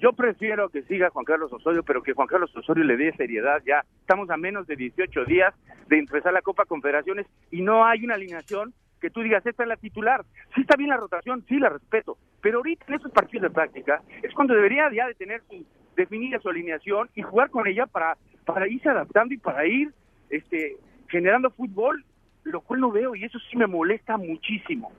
Yo 0.00 0.12
prefiero 0.14 0.68
que 0.68 0.82
siga 0.82 1.10
Juan 1.10 1.24
Carlos 1.24 1.52
Osorio, 1.52 1.84
pero 1.84 2.02
que 2.02 2.12
Juan 2.12 2.26
Carlos 2.26 2.50
Osorio 2.56 2.82
le 2.82 2.96
dé 2.96 3.12
seriedad 3.16 3.62
ya. 3.64 3.84
Estamos 4.00 4.28
a 4.30 4.36
menos 4.36 4.66
de 4.66 4.74
18 4.74 5.24
días 5.26 5.54
de 5.88 5.98
empezar 5.98 6.32
la 6.32 6.42
Copa 6.42 6.64
Confederaciones 6.64 7.26
y 7.52 7.62
no 7.62 7.86
hay 7.86 8.02
una 8.04 8.14
alineación 8.14 8.74
que 9.00 9.10
tú 9.10 9.20
digas, 9.20 9.44
esta 9.46 9.62
es 9.62 9.68
la 9.68 9.76
titular. 9.76 10.24
Sí 10.54 10.62
está 10.62 10.76
bien 10.76 10.90
la 10.90 10.96
rotación, 10.96 11.44
sí 11.48 11.56
la 11.58 11.68
respeto, 11.68 12.18
pero 12.40 12.58
ahorita 12.58 12.84
en 12.88 12.94
estos 12.94 13.12
partidos 13.12 13.42
de 13.42 13.50
práctica 13.50 14.02
es 14.22 14.32
cuando 14.34 14.54
debería 14.54 14.88
ya 14.92 15.06
de 15.06 15.14
tener 15.14 15.42
su, 15.48 15.64
definida 15.96 16.38
su 16.40 16.48
alineación 16.48 17.08
y 17.14 17.22
jugar 17.22 17.50
con 17.50 17.66
ella 17.66 17.86
para, 17.86 18.16
para 18.44 18.68
irse 18.68 18.88
adaptando 18.88 19.34
y 19.34 19.38
para 19.38 19.66
ir 19.66 19.92
este, 20.30 20.76
generando 21.08 21.50
fútbol, 21.50 22.04
lo 22.44 22.60
cual 22.60 22.80
no 22.80 22.90
veo 22.90 23.14
y 23.14 23.24
eso 23.24 23.38
sí 23.50 23.56
me 23.56 23.66
molesta 23.66 24.16
muchísimo. 24.16 24.92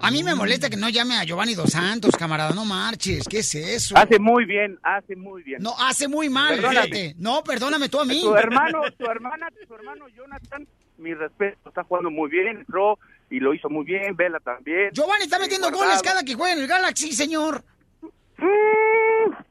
A 0.00 0.10
mí 0.10 0.24
me 0.24 0.34
molesta 0.34 0.70
que 0.70 0.76
no 0.76 0.88
llame 0.88 1.16
a 1.16 1.24
Giovanni 1.24 1.54
Dos 1.54 1.70
Santos, 1.70 2.16
camarada, 2.16 2.52
no 2.54 2.64
marches, 2.64 3.24
¿qué 3.28 3.38
es 3.40 3.54
eso? 3.54 3.96
Hace 3.96 4.18
muy 4.18 4.46
bien, 4.46 4.78
hace 4.82 5.14
muy 5.14 5.42
bien. 5.42 5.62
No, 5.62 5.74
hace 5.78 6.08
muy 6.08 6.30
mal, 6.30 6.54
Perdóname. 6.56 6.86
fíjate. 6.86 7.14
No, 7.18 7.44
perdóname 7.44 7.88
tú 7.88 8.00
a 8.00 8.04
mí. 8.04 8.20
Tu 8.22 8.34
hermano, 8.34 8.80
tu 8.98 9.04
hermana, 9.04 9.48
tu 9.68 9.74
hermano 9.74 10.08
Jonathan, 10.08 10.66
mi 10.96 11.12
respeto, 11.14 11.68
está 11.68 11.84
jugando 11.84 12.10
muy 12.10 12.30
bien, 12.30 12.48
entró 12.48 12.98
y 13.30 13.38
lo 13.40 13.52
hizo 13.54 13.68
muy 13.68 13.84
bien, 13.84 14.16
Vela 14.16 14.40
también. 14.40 14.90
Giovanni 14.92 15.24
está 15.24 15.38
metiendo 15.38 15.68
Guardado. 15.68 15.90
goles 15.90 16.02
cada 16.02 16.22
que 16.22 16.34
juega 16.34 16.54
en 16.54 16.60
el 16.60 16.66
Galaxy, 16.66 17.12
señor. 17.12 17.62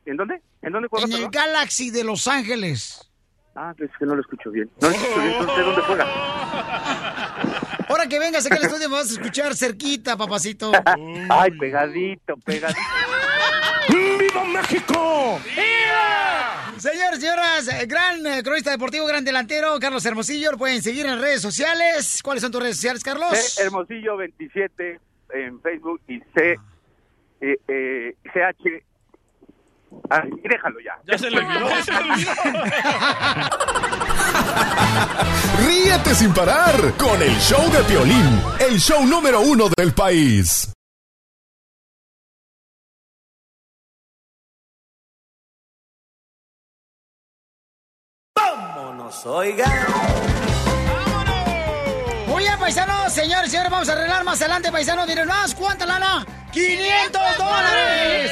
¿En 0.06 0.18
dónde? 0.18 0.42
¿En 0.62 0.72
dónde 0.72 0.88
juega? 0.90 1.06
En 1.06 1.14
el? 1.14 1.30
Galaxy 1.30 1.90
de 1.90 2.04
Los 2.04 2.28
Ángeles. 2.28 3.10
Ah, 3.56 3.74
es 3.78 3.90
que 4.00 4.06
no 4.06 4.16
lo 4.16 4.22
escucho 4.22 4.50
bien. 4.52 4.70
No 4.80 4.90
lo 4.90 4.96
escucho 4.96 5.22
bien, 5.22 5.46
no 5.46 5.56
sé 5.56 5.62
dónde 5.62 5.82
juega. 5.82 6.06
Ahora 7.90 8.08
que 8.08 8.20
vengas 8.20 8.46
acá 8.46 8.56
al 8.56 8.64
estudio 8.64 8.88
me 8.88 8.96
vas 8.96 9.10
a 9.10 9.14
escuchar 9.14 9.54
cerquita, 9.56 10.16
papacito. 10.16 10.72
Ay, 11.30 11.52
pegadito, 11.60 12.38
pegadito. 12.38 12.80
¡Viva 13.90 14.46
México! 14.46 15.40
Señores, 16.78 17.20
señoras, 17.20 17.68
eh, 17.68 17.86
gran 17.86 18.26
eh, 18.26 18.42
cronista 18.42 18.72
deportivo, 18.72 19.06
gran 19.06 19.24
delantero, 19.24 19.78
Carlos 19.80 20.06
Hermosillo, 20.06 20.52
lo 20.52 20.58
pueden 20.58 20.82
seguir 20.82 21.06
en 21.06 21.20
redes 21.20 21.42
sociales. 21.42 22.22
¿Cuáles 22.24 22.42
son 22.42 22.52
tus 22.52 22.62
redes 22.62 22.78
sociales, 22.78 23.04
Carlos? 23.04 23.38
C 23.38 23.64
Hermosillo 23.64 24.18
27 24.18 25.00
en 25.34 25.62
Facebook 25.62 26.02
y 26.08 26.20
C 26.34 26.56
eh, 27.42 27.58
eh, 27.68 28.16
CH. 28.34 28.84
Ay, 30.10 30.30
déjalo 30.44 30.80
ya. 30.80 30.94
Ya 31.06 31.18
se 31.18 31.30
le 31.30 31.40
olvidó, 31.40 31.70
ya 31.70 31.84
se 31.84 31.92
le 31.92 32.00
olvidó. 32.00 32.32
Ríete 35.66 36.16
sin 36.16 36.34
parar 36.34 36.94
con 36.98 37.22
el 37.22 37.36
show 37.40 37.70
de 37.72 37.84
Piolín, 37.84 38.42
el 38.60 38.80
show 38.80 39.06
número 39.06 39.42
uno 39.42 39.68
del 39.78 39.94
país. 39.94 40.72
Vámonos, 48.36 49.26
oiga. 49.26 49.66
Bien, 52.42 52.58
paisanos, 52.58 53.14
señores, 53.14 53.52
señores, 53.52 53.72
vamos 53.72 53.88
a 53.88 53.92
arreglar 53.92 54.24
más 54.24 54.42
adelante, 54.42 54.72
paisanos. 54.72 55.06
Miren 55.06 55.28
más, 55.28 55.54
¿cuánta 55.54 55.86
lana? 55.86 56.26
¡500 56.52 57.38
dólares! 57.38 58.32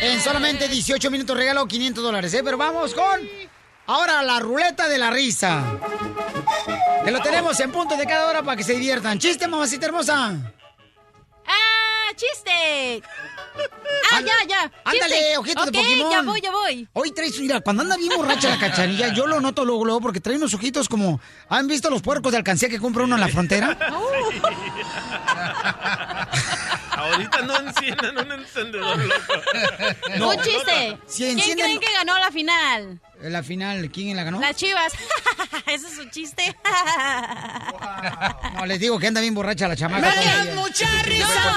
En 0.00 0.18
solamente 0.22 0.66
18 0.66 1.10
minutos 1.10 1.36
regalo 1.36 1.66
500 1.66 2.02
dólares, 2.02 2.32
¿eh? 2.32 2.40
Pero 2.42 2.56
vamos 2.56 2.94
con 2.94 3.20
ahora 3.86 4.22
la 4.22 4.40
ruleta 4.40 4.88
de 4.88 4.96
la 4.96 5.10
risa. 5.10 5.62
Que 7.04 7.10
lo 7.10 7.20
tenemos 7.20 7.60
en 7.60 7.70
punto 7.70 7.98
de 7.98 8.06
cada 8.06 8.28
hora 8.28 8.42
para 8.42 8.56
que 8.56 8.64
se 8.64 8.72
diviertan. 8.72 9.18
¡Chiste, 9.18 9.46
mamacita 9.46 9.84
hermosa! 9.84 10.36
¡Ah, 11.46 11.52
chiste! 12.16 13.02
Ah, 14.12 14.20
ya, 14.20 14.34
ya. 14.48 14.72
Ándale, 14.84 15.14
chiste. 15.14 15.38
ojitos 15.38 15.68
Ok, 15.68 15.72
de 15.72 15.78
Pokémon. 15.82 16.10
ya 16.12 16.22
voy, 16.22 16.40
ya 16.40 16.50
voy. 16.50 16.88
Hoy 16.92 17.12
traes, 17.12 17.38
mira, 17.40 17.60
cuando 17.60 17.82
anda 17.82 17.96
bien 17.96 18.12
borracha 18.16 18.50
la 18.50 18.58
cachanilla, 18.58 19.12
yo 19.12 19.26
lo 19.26 19.40
noto 19.40 19.64
luego, 19.64 19.84
luego, 19.84 20.00
porque 20.00 20.20
trae 20.20 20.36
unos 20.36 20.54
ojitos 20.54 20.88
como... 20.88 21.20
¿Han 21.48 21.66
visto 21.66 21.90
los 21.90 22.02
puercos 22.02 22.32
de 22.32 22.38
alcancía 22.38 22.68
que 22.68 22.78
compra 22.78 23.04
uno 23.04 23.14
en 23.16 23.20
la 23.20 23.28
frontera? 23.28 23.76
Ahorita 27.00 27.42
no 27.42 27.56
enciendan 27.58 28.18
un 28.18 28.32
encendedor, 28.32 28.98
loco. 28.98 29.32
No. 30.18 30.30
Un 30.30 30.36
chiste. 30.42 30.98
Si 31.06 31.34
¿Quién 31.34 31.56
creen 31.58 31.80
que 31.80 31.92
ganó 31.92 32.18
la 32.18 32.30
final? 32.30 33.00
En 33.22 33.32
la 33.32 33.42
final, 33.42 33.90
¿quién 33.90 34.16
la 34.16 34.24
ganó? 34.24 34.40
Las 34.40 34.56
chivas. 34.56 34.92
Ese 35.66 35.86
es 35.88 35.98
un 35.98 36.10
chiste. 36.10 36.56
No, 38.54 38.66
les 38.66 38.80
digo 38.80 38.98
que 38.98 39.06
anda 39.06 39.20
bien 39.20 39.34
borracha 39.34 39.68
la 39.68 39.76
chamaca. 39.76 40.08
Me 40.10 40.24
dan 40.24 40.54
mucha 40.56 41.02
risa. 41.02 41.56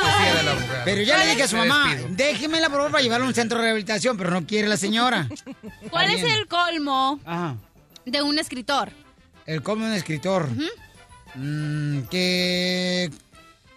Pero 0.84 1.02
ya 1.04 1.18
le 1.18 1.28
dije 1.28 1.44
a 1.44 1.48
su 1.48 1.58
mamá, 1.58 1.96
déjemela 2.10 2.68
por 2.70 2.78
favor 2.80 2.92
para 2.92 3.04
llevarla 3.04 3.26
a 3.26 3.30
un 3.30 3.36
centro 3.36 3.58
de 3.58 3.64
rehabilitación, 3.66 4.18
pero 4.18 4.30
no 4.32 4.46
quiere 4.46 4.68
la 4.68 4.78
señora. 4.78 5.28
¿Cuál 5.90 6.12
es 6.12 6.24
el 6.24 6.48
colmo 6.48 7.20
Ajá. 7.26 7.56
de 8.06 8.22
un 8.22 8.40
escritor? 8.40 8.92
El 9.46 9.62
come 9.62 9.86
un 9.86 9.94
escritor. 9.94 10.50
Mm, 11.36 12.04
que 12.04 13.10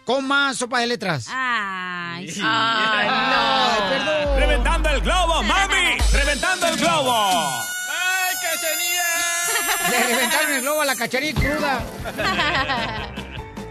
coma 0.06 0.54
sopa 0.54 0.78
de 0.80 0.86
letras. 0.86 1.26
Ay, 1.28 2.30
sí. 2.30 2.40
Ay, 2.42 3.08
no. 3.08 3.88
perdón. 3.90 4.38
¡Reventando 4.38 4.88
el 4.90 5.00
globo, 5.00 5.42
mami! 5.42 5.98
¡Reventando 6.12 6.68
el 6.68 6.76
globo! 6.76 7.12
¡Ay, 7.90 8.36
Le 9.90 10.04
reventaron 10.14 10.52
el 10.52 10.62
globo 10.62 10.80
a 10.82 10.84
la 10.84 10.94
cacharilla 10.94 11.40
cruda. 11.40 11.82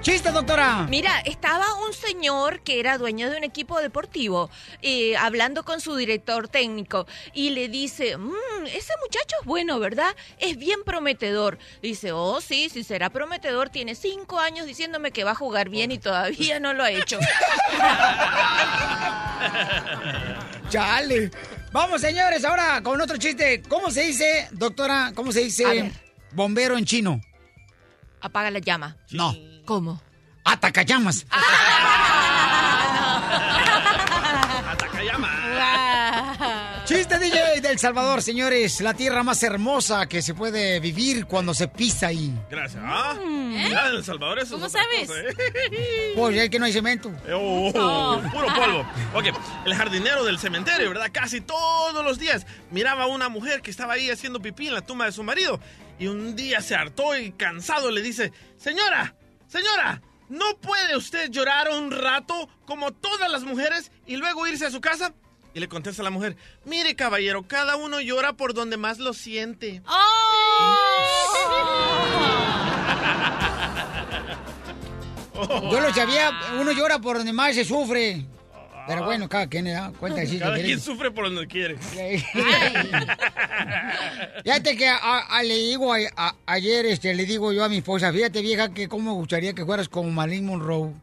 ¡Chiste, 0.06 0.30
doctora! 0.32 0.86
Mira, 0.88 1.20
estaba 1.22 1.66
un 1.84 1.91
señor 1.91 2.60
que 2.62 2.80
era 2.80 2.99
dueño 2.99 3.28
de 3.32 3.38
un 3.38 3.43
equipo 3.43 3.82
deportivo 3.82 4.51
eh, 4.84 5.18
hablando 5.18 5.66
con 5.66 5.82
su 5.82 5.95
director 5.95 6.47
técnico 6.47 7.08
y 7.34 7.49
le 7.49 7.70
dice, 7.70 8.16
"Mm, 8.16 8.68
ese 8.68 8.93
muchacho 9.01 9.36
es 9.41 9.45
bueno, 9.47 9.80
¿verdad? 9.80 10.16
Es 10.38 10.58
bien 10.58 10.84
prometedor. 10.86 11.58
Dice, 11.82 12.12
oh, 12.12 12.39
sí, 12.39 12.70
sí 12.70 12.84
será 12.84 13.10
prometedor. 13.10 13.72
Tiene 13.72 13.95
cinco 13.95 14.39
años 14.39 14.68
diciéndome 14.68 15.10
que 15.10 15.24
va 15.24 15.32
a 15.32 15.36
jugar 15.36 15.70
bien 15.70 15.91
y 15.91 15.97
todavía 15.97 16.60
no 16.60 16.76
lo 16.76 16.84
ha 16.84 16.91
hecho. 16.91 17.18
Chale. 20.70 21.32
Vamos, 21.72 22.01
señores, 22.01 22.45
ahora 22.45 22.80
con 22.84 23.01
otro 23.01 23.18
chiste. 23.18 23.64
¿Cómo 23.68 23.89
se 23.89 24.01
dice, 24.03 24.49
doctora? 24.51 25.14
¿Cómo 25.16 25.32
se 25.32 25.39
dice 25.39 25.91
bombero 26.32 26.78
en 26.78 26.86
chino? 26.86 27.20
Apaga 28.22 28.51
la 28.51 28.60
llama. 28.60 28.97
No. 29.10 29.55
¿Cómo? 29.66 30.01
Atacallamas. 30.43 31.26
Chiste 36.86 37.18
DJ 37.18 37.61
del 37.61 37.80
Salvador, 37.80 38.22
señores. 38.22 38.80
La 38.82 38.93
tierra 38.93 39.24
más 39.24 39.41
hermosa 39.41 40.05
que 40.07 40.22
se 40.22 40.36
puede 40.36 40.80
vivir 40.80 41.26
cuando 41.26 41.53
se 41.55 41.68
pisa 41.68 42.07
ahí. 42.07 42.32
Gracias. 42.49 42.82
¿Ah? 42.86 43.16
¿Eh? 43.24 43.74
El 43.91 44.03
Salvador 44.03 44.38
eso 44.39 44.53
¿Cómo 44.55 44.68
es 44.68 44.72
otra 44.76 44.84
sabes? 44.84 45.07
cosa, 45.07 45.20
¿eh? 45.20 46.13
Pues 46.16 46.38
es 46.38 46.49
que 46.49 46.59
no 46.59 46.66
hay 46.66 46.74
cemento. 46.74 47.11
Oh, 47.34 47.72
Oh. 47.76 48.22
Puro 48.32 48.47
polvo. 48.53 48.86
Ok, 49.16 49.26
el 49.66 49.74
jardinero 49.76 50.24
del 50.24 50.38
cementerio, 50.38 50.89
¿verdad? 50.89 51.09
Casi 51.11 51.41
todos 51.41 52.03
los 52.03 52.20
días 52.20 52.45
miraba 52.70 53.05
a 53.05 53.07
una 53.07 53.30
mujer 53.30 53.61
que 53.63 53.72
estaba 53.72 53.93
ahí 53.93 54.11
haciendo 54.11 54.39
pipí 54.39 54.68
en 54.68 54.76
la 54.76 54.82
tumba 54.82 55.05
de 55.05 55.11
su 55.11 55.24
marido. 55.24 55.59
Y 55.97 56.05
un 56.07 56.36
día 56.36 56.61
se 56.61 56.76
hartó 56.76 57.18
y 57.18 57.32
cansado 57.32 57.89
le 57.89 58.01
dice, 58.03 58.32
señora, 58.57 59.16
señora, 59.56 60.01
¿no 60.28 60.58
puede 60.58 60.97
usted 60.97 61.32
llorar 61.32 61.70
un 61.70 61.91
rato 61.91 62.49
como 62.66 62.91
todas 62.91 63.32
las 63.32 63.43
mujeres 63.43 63.89
y 64.06 64.18
luego 64.18 64.45
irse 64.47 64.66
a 64.66 64.72
su 64.72 64.82
casa? 64.82 65.14
Y 65.53 65.62
le 65.62 65.70
contesta 65.70 66.03
la 66.03 66.10
mujer, 66.10 66.36
mire 66.66 66.95
caballero, 66.95 67.43
cada 67.47 67.78
uno 67.78 68.01
llora 68.01 68.34
por 68.34 68.53
donde 68.53 68.76
más 68.76 68.99
lo 68.99 69.14
siente. 69.14 69.82
Yo 75.72 75.80
lo 75.80 75.93
sabía, 75.93 76.32
uno 76.60 76.72
llora 76.74 76.99
por 76.99 77.18
donde 77.18 77.32
más 77.32 77.56
se 77.56 77.64
sufre. 77.64 78.26
Pero 78.88 79.04
bueno, 79.06 79.28
cada 79.30 79.48
quien 79.48 79.66
le 79.66 79.72
da 79.72 79.92
cuenta 80.00 80.22
de 80.22 80.28
sí. 80.28 80.38
Cada 80.40 80.56
quien 80.58 80.80
sufre 80.80 81.12
por 81.12 81.26
donde 81.26 81.48
quiere. 81.48 81.78
Fíjate 84.44 84.78
que 84.78 84.88
a- 84.88 85.20
a- 85.30 85.44
le 85.44 85.56
digo 85.56 85.94
a- 85.94 85.98
a- 86.16 86.36
ayer, 86.46 86.86
este, 86.86 87.14
le 87.14 87.26
digo 87.26 87.52
yo 87.52 87.64
a 87.64 87.70
mi 87.70 87.78
esposa, 87.78 88.12
fíjate 88.12 88.42
vieja 88.42 88.74
que 88.74 88.88
cómo 88.88 89.12
me 89.12 89.18
gustaría 89.18 89.54
que 89.54 89.66
fueras 89.66 89.90
como 89.90 90.10
Marilyn 90.12 90.46
Monroe. 90.46 90.94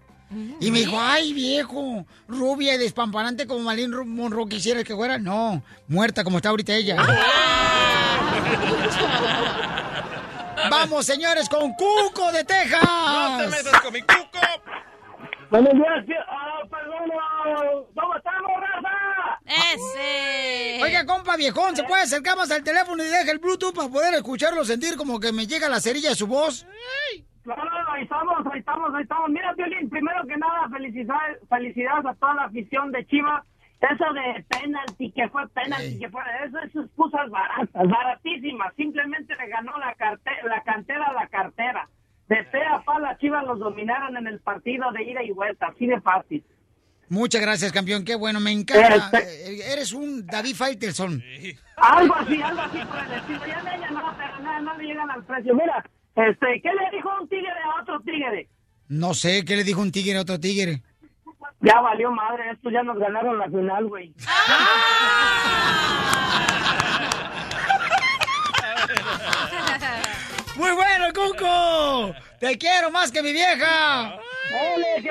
Y 0.61 0.71
me 0.71 0.79
dijo, 0.79 0.99
ay, 0.99 1.35
viejo, 1.35 2.07
rubia 2.27 2.75
y 2.75 2.79
despampanante 2.79 3.47
como 3.47 3.61
Malín 3.65 3.93
Ru- 3.93 4.07
Monroe 4.07 4.49
quisiera 4.49 4.83
que 4.83 4.95
fuera. 4.95 5.19
No, 5.19 5.63
muerta 5.89 6.25
como 6.25 6.39
está 6.39 6.49
ahorita 6.49 6.73
ella. 6.75 6.97
Vamos, 10.71 11.05
señores, 11.05 11.49
con 11.51 11.73
Cuco 11.75 12.33
de 12.33 12.45
Texas. 12.45 12.81
No 12.83 13.39
te 13.39 13.49
metas 13.49 13.81
con 13.83 13.93
mi 13.93 14.01
cuco. 14.01 14.39
Buenos 15.53 15.75
días. 15.75 16.25
Ah, 16.29 16.61
perdón, 16.71 17.11
ah, 17.21 17.65
¿cómo 17.95 18.17
estamos, 18.17 18.51
raza? 18.59 19.39
¡Ese! 19.45 20.81
Oiga, 20.83 21.05
compa 21.05 21.37
viejón, 21.37 21.77
¿se 21.77 21.85
puede 21.85 22.03
acercar 22.05 22.39
más 22.39 22.51
al 22.51 22.65
teléfono 22.65 23.03
y 23.03 23.07
deja 23.07 23.31
el 23.31 23.39
Bluetooth 23.39 23.75
para 23.77 23.91
poder 23.91 24.15
escucharlo, 24.15 24.65
sentir 24.65 24.97
como 24.97 25.21
que 25.21 25.31
me 25.31 25.47
llega 25.47 25.69
la 25.69 25.79
cerilla 25.81 26.09
de 26.09 26.15
su 26.15 26.27
voz? 26.27 26.67
Claro, 27.45 27.63
ahí 27.93 28.05
estamos, 28.05 28.39
ahí 28.51 28.61
estamos, 28.61 28.95
ahí 28.95 29.03
estamos. 29.03 29.29
Mira, 29.29 29.53
Violín, 29.53 29.91
primero 29.91 30.27
que 30.27 30.39
nada, 30.39 30.69
felicidades, 30.71 31.39
felicidades 31.51 32.07
a 32.07 32.15
toda 32.15 32.35
la 32.35 32.45
afición 32.45 32.91
de 32.91 33.05
Chivas. 33.07 33.45
Eso 33.83 34.05
de 34.15 34.45
penalti, 34.49 35.13
que 35.13 35.29
fue 35.29 35.47
penalti, 35.49 35.99
que 35.99 36.09
fue 36.09 36.23
eso, 36.47 36.59
es 36.61 36.75
excusas 36.87 37.29
baratas, 37.29 37.89
baratísimas. 37.91 38.73
Simplemente 38.77 39.35
le 39.37 39.49
ganó 39.49 39.77
la, 39.77 39.93
carte- 39.97 40.41
la 40.45 40.63
cantera 40.63 41.05
a 41.07 41.13
la 41.13 41.27
cartera. 41.27 41.89
De 42.29 42.37
pe 42.45 42.59
a 42.65 42.83
pa, 42.83 42.99
las 42.99 43.19
Chivas 43.19 43.45
los 43.45 43.59
dominaron 43.59 44.17
en 44.17 44.27
el 44.27 44.41
partido 44.41 44.91
de 44.93 45.03
ida 45.03 45.23
y 45.23 45.33
vuelta, 45.33 45.67
así 45.67 45.87
de 45.87 46.01
fácil. 46.01 46.45
Muchas 47.09 47.43
gracias, 47.43 47.73
campeón. 47.73 48.05
Qué 48.05 48.15
bueno, 48.15 48.41
me 48.41 48.53
encanta. 48.53 49.11
Eh, 49.21 49.61
Eres 49.73 49.93
un 49.93 50.25
David 50.25 50.55
Faitelson. 50.55 51.23
Algo 51.77 52.15
así, 52.15 52.41
algo 52.41 52.61
así 52.63 52.79
por 52.79 52.99
el 53.05 53.13
estilo. 53.13 53.47
Ya 53.47 53.63
de 53.63 53.77
ella 53.77 53.91
no, 53.91 54.15
pero 54.17 54.39
nada, 54.39 54.61
no 54.61 54.79
le 54.79 54.85
llegan 54.85 55.11
al 55.11 55.23
precio. 55.25 55.55
Mira, 55.55 55.85
este, 56.17 56.63
¿qué 56.63 56.71
le 56.73 56.97
dijo 56.97 57.11
un 57.21 57.29
tigre 57.29 57.51
a 57.51 57.83
otro 57.83 58.01
tigre? 58.01 58.49
No 58.89 59.13
sé, 59.13 59.45
¿qué 59.45 59.57
le 59.57 59.65
dijo 59.65 59.83
un 59.83 59.93
tigre 59.93 60.17
a 60.17 60.23
otro 60.23 60.41
tigre? 60.41 60.83
Ya 61.61 61.81
valió 61.81 62.11
madre, 62.11 62.51
estos 62.51 62.73
ya 62.73 62.83
nos 62.83 62.99
ganaron 62.99 63.39
la 63.39 63.45
final, 63.47 63.87
güey. 63.89 64.15
¡Muy 70.57 70.71
bueno, 70.73 71.07
Cuco! 71.15 72.15
¡Te 72.39 72.59
quiero 72.59 72.91
más 72.91 73.11
que 73.11 73.23
mi 73.23 73.33
vieja! 73.33 74.15
¡Ole, 74.15 75.03
que, 75.03 75.11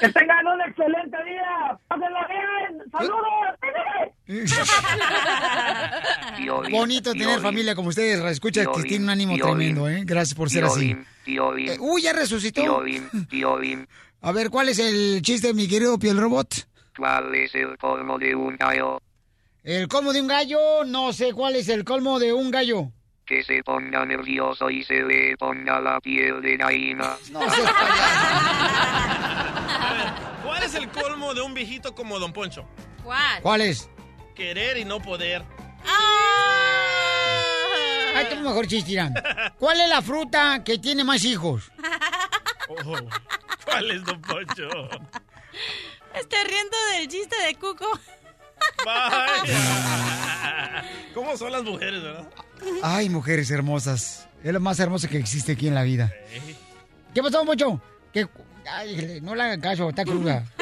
que 0.00 0.08
tengan 0.12 0.46
un 0.46 0.60
excelente 0.60 1.16
día! 1.24 1.78
¡Pásenlo 1.88 2.18
bien! 2.28 2.82
¡Saludos! 2.92 3.26
Bonito 6.70 7.12
tener 7.12 7.40
familia 7.40 7.74
como 7.74 7.88
ustedes. 7.90 8.22
Escucha 8.24 8.64
que 8.66 8.82
tiene 8.82 9.04
un 9.04 9.10
ánimo 9.10 9.34
Piolín, 9.34 9.56
tremendo, 9.56 9.88
¿eh? 9.88 10.02
Gracias 10.04 10.34
por 10.34 10.50
ser 10.50 10.64
así. 10.64 10.96
Eh, 11.26 11.76
uy, 11.80 12.02
ya 12.02 12.12
resucitó. 12.12 12.62
A 14.22 14.32
ver, 14.32 14.50
¿cuál 14.50 14.68
es 14.68 14.78
el 14.78 15.22
chiste, 15.22 15.54
mi 15.54 15.68
querido 15.68 15.98
Piel 15.98 16.18
Robot? 16.18 16.66
¿Cuál 16.96 17.34
es 17.34 17.54
el 17.54 17.76
colmo 17.78 18.18
de 18.18 18.34
un 18.34 18.56
gallo? 18.56 19.00
¿El 19.62 19.88
colmo 19.88 20.12
de 20.12 20.20
un 20.20 20.26
gallo? 20.26 20.84
No 20.84 21.12
sé 21.12 21.32
cuál 21.32 21.56
es 21.56 21.68
el 21.68 21.84
colmo 21.84 22.18
de 22.18 22.32
un 22.32 22.50
gallo. 22.50 22.90
Que 23.26 23.42
se 23.42 23.62
ponga 23.64 24.04
nervioso 24.06 24.70
y 24.70 24.84
se 24.84 25.02
le 25.02 25.36
ponga 25.36 25.80
la 25.80 26.00
piel 26.00 26.40
de 26.40 26.56
gallina. 26.56 27.16
¿Cuál 30.44 30.62
es 30.62 30.74
el 30.76 30.88
colmo 30.90 31.34
de 31.34 31.40
un 31.40 31.52
viejito 31.52 31.92
como 31.94 32.20
Don 32.20 32.32
Poncho? 32.32 32.64
¿Cuál? 33.02 33.42
¿Cuál 33.42 33.62
es? 33.62 33.90
Querer 34.36 34.76
y 34.76 34.84
no 34.84 35.00
poder. 35.00 35.42
Ahí 38.14 38.26
tengo 38.28 38.42
un 38.42 38.48
mejor 38.48 38.66
chiste, 38.66 38.92
Irán. 38.92 39.14
¿Cuál 39.58 39.80
es 39.80 39.88
la 39.88 40.00
fruta 40.00 40.62
que 40.64 40.78
tiene 40.78 41.04
más 41.04 41.24
hijos? 41.24 41.70
Oh, 42.68 42.96
¿Cuál 43.64 43.90
es 43.92 44.04
Don 44.04 44.20
Poncho? 44.22 44.68
Estoy 46.14 46.38
riendo 46.48 46.76
del 46.92 47.06
chiste 47.06 47.36
de 47.46 47.54
Cuco. 47.54 47.86
Vaya. 48.84 49.56
¿Cómo 51.14 51.36
son 51.36 51.52
las 51.52 51.62
mujeres, 51.62 52.02
verdad? 52.02 52.28
Ay, 52.82 53.08
mujeres 53.08 53.50
hermosas. 53.50 54.28
Es 54.44 54.52
lo 54.52 54.60
más 54.60 54.78
hermoso 54.78 55.08
que 55.08 55.18
existe 55.18 55.52
aquí 55.52 55.66
en 55.68 55.74
la 55.74 55.82
vida. 55.82 56.12
¿Qué 57.14 57.22
pasó, 57.22 57.44
Mocho? 57.44 57.80
Que... 58.12 58.28
Ay, 58.68 59.20
no 59.22 59.34
le 59.34 59.44
hagan 59.44 59.60
caso, 59.60 59.88
está 59.88 60.04
cruda. 60.04 60.44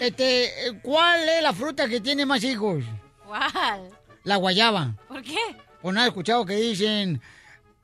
Este, 0.00 0.50
¿cuál 0.82 1.28
es 1.28 1.42
la 1.42 1.52
fruta 1.52 1.88
que 1.88 2.00
tiene 2.00 2.24
más 2.26 2.42
hijos? 2.42 2.82
¿Cuál? 3.26 3.90
La 4.24 4.36
guayaba. 4.36 4.94
¿Por 5.08 5.22
qué? 5.22 5.38
¿O 5.82 5.92
no 5.92 6.00
has 6.00 6.06
escuchado 6.08 6.44
que 6.44 6.54
dicen... 6.56 7.20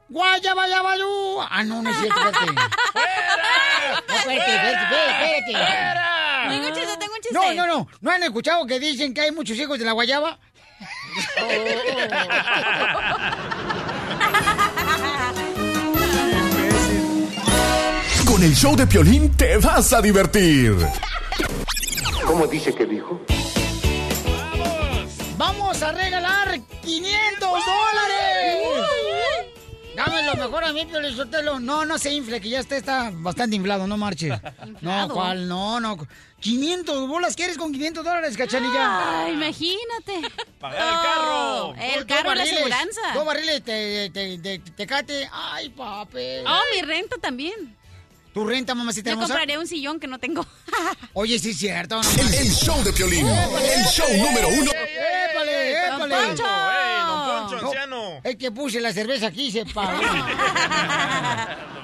Guayaba, 0.09 0.69
yabayú. 0.69 1.41
Ah, 1.51 1.65
no, 1.65 1.83
no 1.83 1.91
es 1.91 1.99
cierto, 1.99 2.19
espérate. 2.21 2.53
No, 2.55 2.63
espérate, 4.15 4.55
espérate, 4.55 4.83
espérate, 4.83 5.53
espérate. 5.53 7.06
Un 7.31 7.41
chiste. 7.41 7.55
No, 7.55 7.67
no, 7.67 7.79
no. 7.79 7.89
¿No 8.01 8.11
han 8.11 8.23
escuchado 8.23 8.67
que 8.67 8.79
dicen 8.81 9.13
que 9.15 9.23
hay 9.23 9.33
muchos 9.33 9.57
hijos 9.59 9.79
de 9.79 9.85
la 9.85 9.93
guayaba? 9.93 10.39
Con 18.27 18.43
el 18.43 18.55
show 18.55 18.77
de 18.77 18.87
Piolín 18.87 19.31
te 19.37 19.57
vas 19.57 19.93
a 19.93 20.03
divertir. 20.03 20.75
¿Cómo 22.27 22.47
dice 22.47 22.75
que 22.75 22.85
dijo? 22.85 23.21
¡Vamos 25.39 25.83
a 25.83 25.93
regalar 25.93 26.59
500 26.83 27.41
dólares! 27.41 28.16
Dame 29.97 30.23
lo 30.25 30.35
mejor 30.35 30.65
a 30.65 30.73
mí, 30.73 30.85
Pio 30.87 31.13
Sotelo. 31.13 31.59
No, 31.59 31.85
no 31.85 31.99
se 31.99 32.13
infle, 32.13 32.41
que 32.41 32.49
ya 32.51 32.61
está, 32.61 32.77
está 32.77 33.11
bastante 33.13 33.57
inflado, 33.57 33.87
no 33.87 33.97
marche. 33.97 34.29
No. 34.81 35.09
¿cuál? 35.09 35.49
No, 35.49 35.81
no. 35.81 35.97
500 36.41 37.09
bolas, 37.09 37.35
¿quieres 37.35 37.57
con 37.57 37.73
500 37.73 38.05
dólares, 38.05 38.37
cachanilla? 38.37 39.25
Ay, 39.25 39.33
imagínate. 39.33 40.21
Pagar 40.61 40.87
el 40.87 41.03
carro. 41.03 41.75
El 41.75 42.07
Dos 42.07 42.17
carro 42.17 42.33
y 42.33 42.37
la 42.37 42.43
aseguranza. 42.43 43.01
Dos 43.15 43.25
barriles 43.25 43.65
de, 43.65 44.11
de, 44.11 44.11
de- 44.11 44.39
de 44.39 44.59
tecate. 44.59 45.29
Ay, 45.33 45.71
papi. 45.71 46.45
Oh, 46.47 46.61
mi 46.75 46.83
renta 46.83 47.17
también. 47.21 47.75
¿Tu 48.35 48.45
renta, 48.45 48.75
mamacita 48.75 49.11
Yo 49.13 49.19
compraré 49.19 49.57
un 49.57 49.67
sillón 49.67 49.99
que 49.99 50.07
no 50.07 50.19
tengo. 50.19 50.45
Oye, 51.15 51.39
sí 51.39 51.51
es 51.51 51.59
cierto. 51.59 52.03
No 52.03 52.11
El, 52.11 52.35
el 52.35 52.53
show 52.53 52.85
de 52.85 52.93
Piolín, 52.93 53.27
el 53.27 53.85
show 53.87 54.07
número 54.19 54.49
uno. 54.49 54.71
¡Épale, 54.73 55.89
Don 55.89 56.13
épale! 56.13 56.37
Poncho. 57.61 58.21
Es 58.23 58.37
que 58.37 58.51
puse 58.51 58.81
la 58.81 58.93
cerveza 58.93 59.27
aquí, 59.29 59.51
se 59.51 59.65
pagó. 59.67 60.01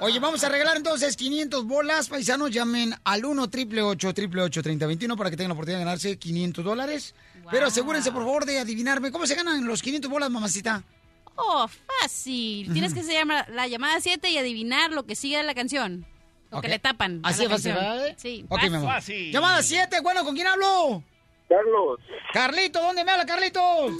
Oye, 0.00 0.20
vamos 0.20 0.44
a 0.44 0.48
regalar 0.48 0.76
entonces 0.76 1.16
500 1.16 1.64
bolas. 1.64 2.08
Paisanos, 2.08 2.50
llamen 2.50 2.94
al 3.04 3.24
1 3.24 3.50
triple 3.50 3.82
8 3.82 4.14
triple 4.14 4.42
8 4.42 4.62
3021 4.62 5.16
para 5.16 5.30
que 5.30 5.36
tengan 5.36 5.48
la 5.48 5.54
oportunidad 5.54 5.78
de 5.78 5.84
ganarse 5.84 6.18
500 6.18 6.64
dólares. 6.64 7.14
Pero 7.50 7.66
asegúrense, 7.66 8.12
por 8.12 8.22
favor, 8.22 8.44
de 8.44 8.58
adivinarme. 8.58 9.10
¿Cómo 9.10 9.26
se 9.26 9.34
ganan 9.34 9.66
los 9.66 9.82
500 9.82 10.10
bolas, 10.10 10.30
mamacita? 10.30 10.84
Oh, 11.34 11.68
fácil. 12.00 12.72
Tienes 12.72 12.94
que 12.94 13.00
hacer 13.00 13.26
la 13.26 13.66
llamada 13.66 14.00
7 14.00 14.28
y 14.30 14.38
adivinar 14.38 14.92
lo 14.92 15.04
que 15.04 15.16
sigue 15.16 15.38
de 15.38 15.44
la 15.44 15.54
canción. 15.54 16.06
Lo 16.50 16.60
que 16.60 16.68
le 16.68 16.78
tapan. 16.78 17.20
Así 17.24 17.44
es 17.44 17.50
fácil. 17.50 17.74
¿verdad? 17.74 18.14
Sí. 18.16 18.44
Ok, 18.48 18.62
mi 18.62 18.76
amor. 18.76 18.92
Fácil. 18.92 19.32
Llamada 19.32 19.62
7, 19.62 20.00
bueno, 20.00 20.24
¿con 20.24 20.34
quién 20.34 20.46
hablo? 20.46 21.02
Carlos, 21.48 22.00
Carlito, 22.32 22.80
¿dónde 22.80 23.04
me 23.04 23.10
habla, 23.10 23.24
Carlitos? 23.24 23.92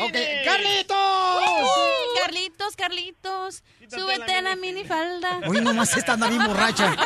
Ok, 0.00 0.16
¡Carlitos! 0.44 0.96
Uy, 0.96 2.20
Carlitos, 2.22 2.76
Carlitos, 2.76 3.62
súbete 3.88 4.38
en 4.38 4.44
la 4.44 4.56
minifalda. 4.56 5.40
Hoy 5.46 5.60
nomás 5.60 5.96
esta 5.96 6.14
anda 6.14 6.28
bien 6.28 6.44
borracha. 6.44 6.96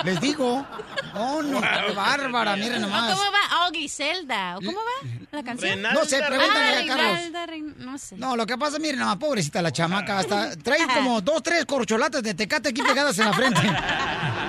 Les 0.04 0.20
digo. 0.20 0.66
No, 1.14 1.42
no, 1.42 1.60
qué 1.60 1.92
bárbara, 1.94 2.56
miren 2.56 2.78
¿O 2.84 2.86
nomás. 2.86 3.18
¿Cómo 3.18 3.30
va? 3.32 3.66
Oh, 3.66 3.70
Griselda. 3.70 4.56
¿O 4.56 4.60
¿Cómo 4.60 4.78
va 4.78 5.08
la 5.32 5.42
canción? 5.42 5.70
Renalda 5.76 6.00
No 6.00 6.06
sé, 6.06 6.18
pregúntale 6.26 6.76
Ah, 6.76 6.80
a 6.80 6.86
Carlos. 6.86 7.06
Reinalda, 7.16 7.46
Rein- 7.46 7.74
no 7.78 7.98
sé. 7.98 8.16
No, 8.16 8.36
lo 8.36 8.46
que 8.46 8.56
pasa, 8.56 8.78
miren, 8.78 8.98
nomás, 9.00 9.16
pobrecita 9.16 9.60
la 9.62 9.72
chamaca, 9.72 10.18
hasta 10.18 10.56
trae 10.56 10.86
como 10.94 11.20
dos, 11.20 11.42
tres 11.42 11.64
corcholatas 11.66 12.22
de 12.22 12.34
tecate 12.34 12.70
aquí 12.70 12.82
pegadas 12.82 13.18
en 13.18 13.24
la 13.26 13.32
frente. 13.32 13.60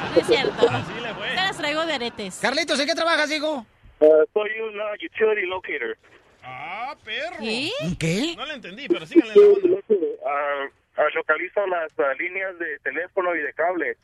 No 0.10 0.22
es 0.22 0.26
cierto. 0.28 0.66
Te 0.66 1.36
las 1.36 1.56
traigo 1.56 1.86
de 1.86 1.94
aretes. 1.94 2.40
Carlitos, 2.42 2.80
¿en 2.80 2.88
qué 2.88 2.96
trabajas, 2.96 3.30
hijo? 3.32 3.64
soy 4.00 4.50
un 4.60 4.76
uh, 4.80 4.94
utility 4.96 5.46
locator. 5.46 5.96
¡Ah, 6.44 6.96
perro! 7.04 7.38
¿Qué? 7.40 7.72
¿Un 7.82 7.96
qué? 7.96 8.36
No 8.36 8.46
le 8.46 8.54
entendí, 8.54 8.88
pero 8.88 9.06
síganle 9.06 9.34
la 9.36 9.48
onda. 9.48 9.80
Ah, 10.26 10.66
ah, 10.98 11.04
localizo 11.16 11.66
las 11.68 11.92
ah, 12.00 12.14
líneas 12.18 12.58
de 12.60 12.80
teléfono 12.80 13.36
y 13.36 13.42
de 13.42 13.54
cable. 13.54 13.98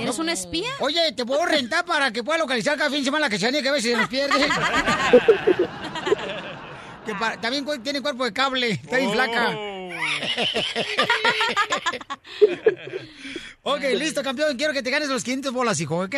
¿Eres 0.00 0.18
un 0.18 0.28
espía? 0.28 0.68
Oye, 0.80 1.12
¿te 1.12 1.24
puedo 1.24 1.44
rentar 1.46 1.84
para 1.84 2.10
que 2.12 2.22
pueda 2.22 2.38
localizar 2.38 2.76
cada 2.76 2.90
fin 2.90 3.00
de 3.00 3.04
semana 3.06 3.26
la 3.26 3.30
cachanilla 3.30 3.62
que 3.62 3.68
a 3.68 3.72
veces 3.72 3.92
se 3.92 3.96
nos 3.96 4.08
pierde? 4.08 4.38
que 7.06 7.14
pa- 7.14 7.40
también 7.40 7.64
tiene 7.82 8.02
cuerpo 8.02 8.24
de 8.24 8.32
cable, 8.32 8.70
está 8.72 8.98
bien 8.98 9.12
flaca. 9.12 9.50
ok, 13.62 13.80
listo, 13.96 14.22
campeón. 14.22 14.56
Quiero 14.56 14.72
que 14.72 14.82
te 14.82 14.90
ganes 14.90 15.08
los 15.08 15.24
500 15.24 15.52
bolas, 15.52 15.80
hijo, 15.80 16.02
¿ok? 16.04 16.14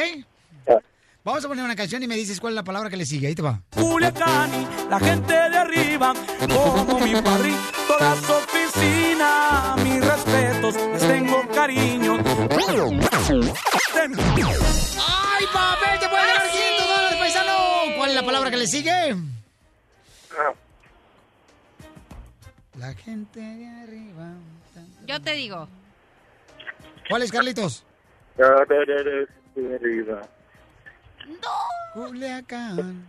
Vamos 1.22 1.44
a 1.44 1.48
poner 1.48 1.62
una 1.62 1.76
canción 1.76 2.02
y 2.02 2.06
me 2.06 2.16
dices 2.16 2.40
cuál 2.40 2.54
es 2.54 2.56
la 2.56 2.64
palabra 2.64 2.88
que 2.88 2.96
le 2.96 3.04
sigue. 3.04 3.26
Ahí 3.26 3.34
te 3.34 3.42
va. 3.42 3.60
Culiacán 3.74 4.50
la 4.88 4.98
gente 4.98 5.34
de 5.34 5.58
arriba, 5.58 6.14
como 6.38 6.98
mi 7.00 7.14
parrí, 7.20 7.54
toda 7.86 8.16
su 8.16 8.32
oficina, 8.32 9.76
mis 9.84 10.02
respetos, 10.02 10.74
les 10.74 11.00
tengo 11.00 11.46
cariño. 11.54 12.16
¡Ay, 12.16 12.66
papel! 15.52 15.98
¡Te 16.00 16.08
puede 16.08 16.26
ganar 16.26 16.50
500 16.50 16.88
dólares, 16.88 17.18
paisano! 17.18 17.52
¿Cuál 17.98 18.10
es 18.10 18.16
la 18.16 18.22
palabra 18.24 18.50
que 18.50 18.56
le 18.56 18.66
sigue? 18.66 19.16
La 22.78 22.94
gente 22.94 23.40
de 23.40 23.66
arriba. 23.68 24.32
Yo 25.06 25.20
te 25.20 25.34
digo. 25.34 25.68
¿Cuál 27.10 27.22
es, 27.22 27.30
Carlitos? 27.30 27.84
arriba. 29.76 30.22
Culiacán. 31.92 33.08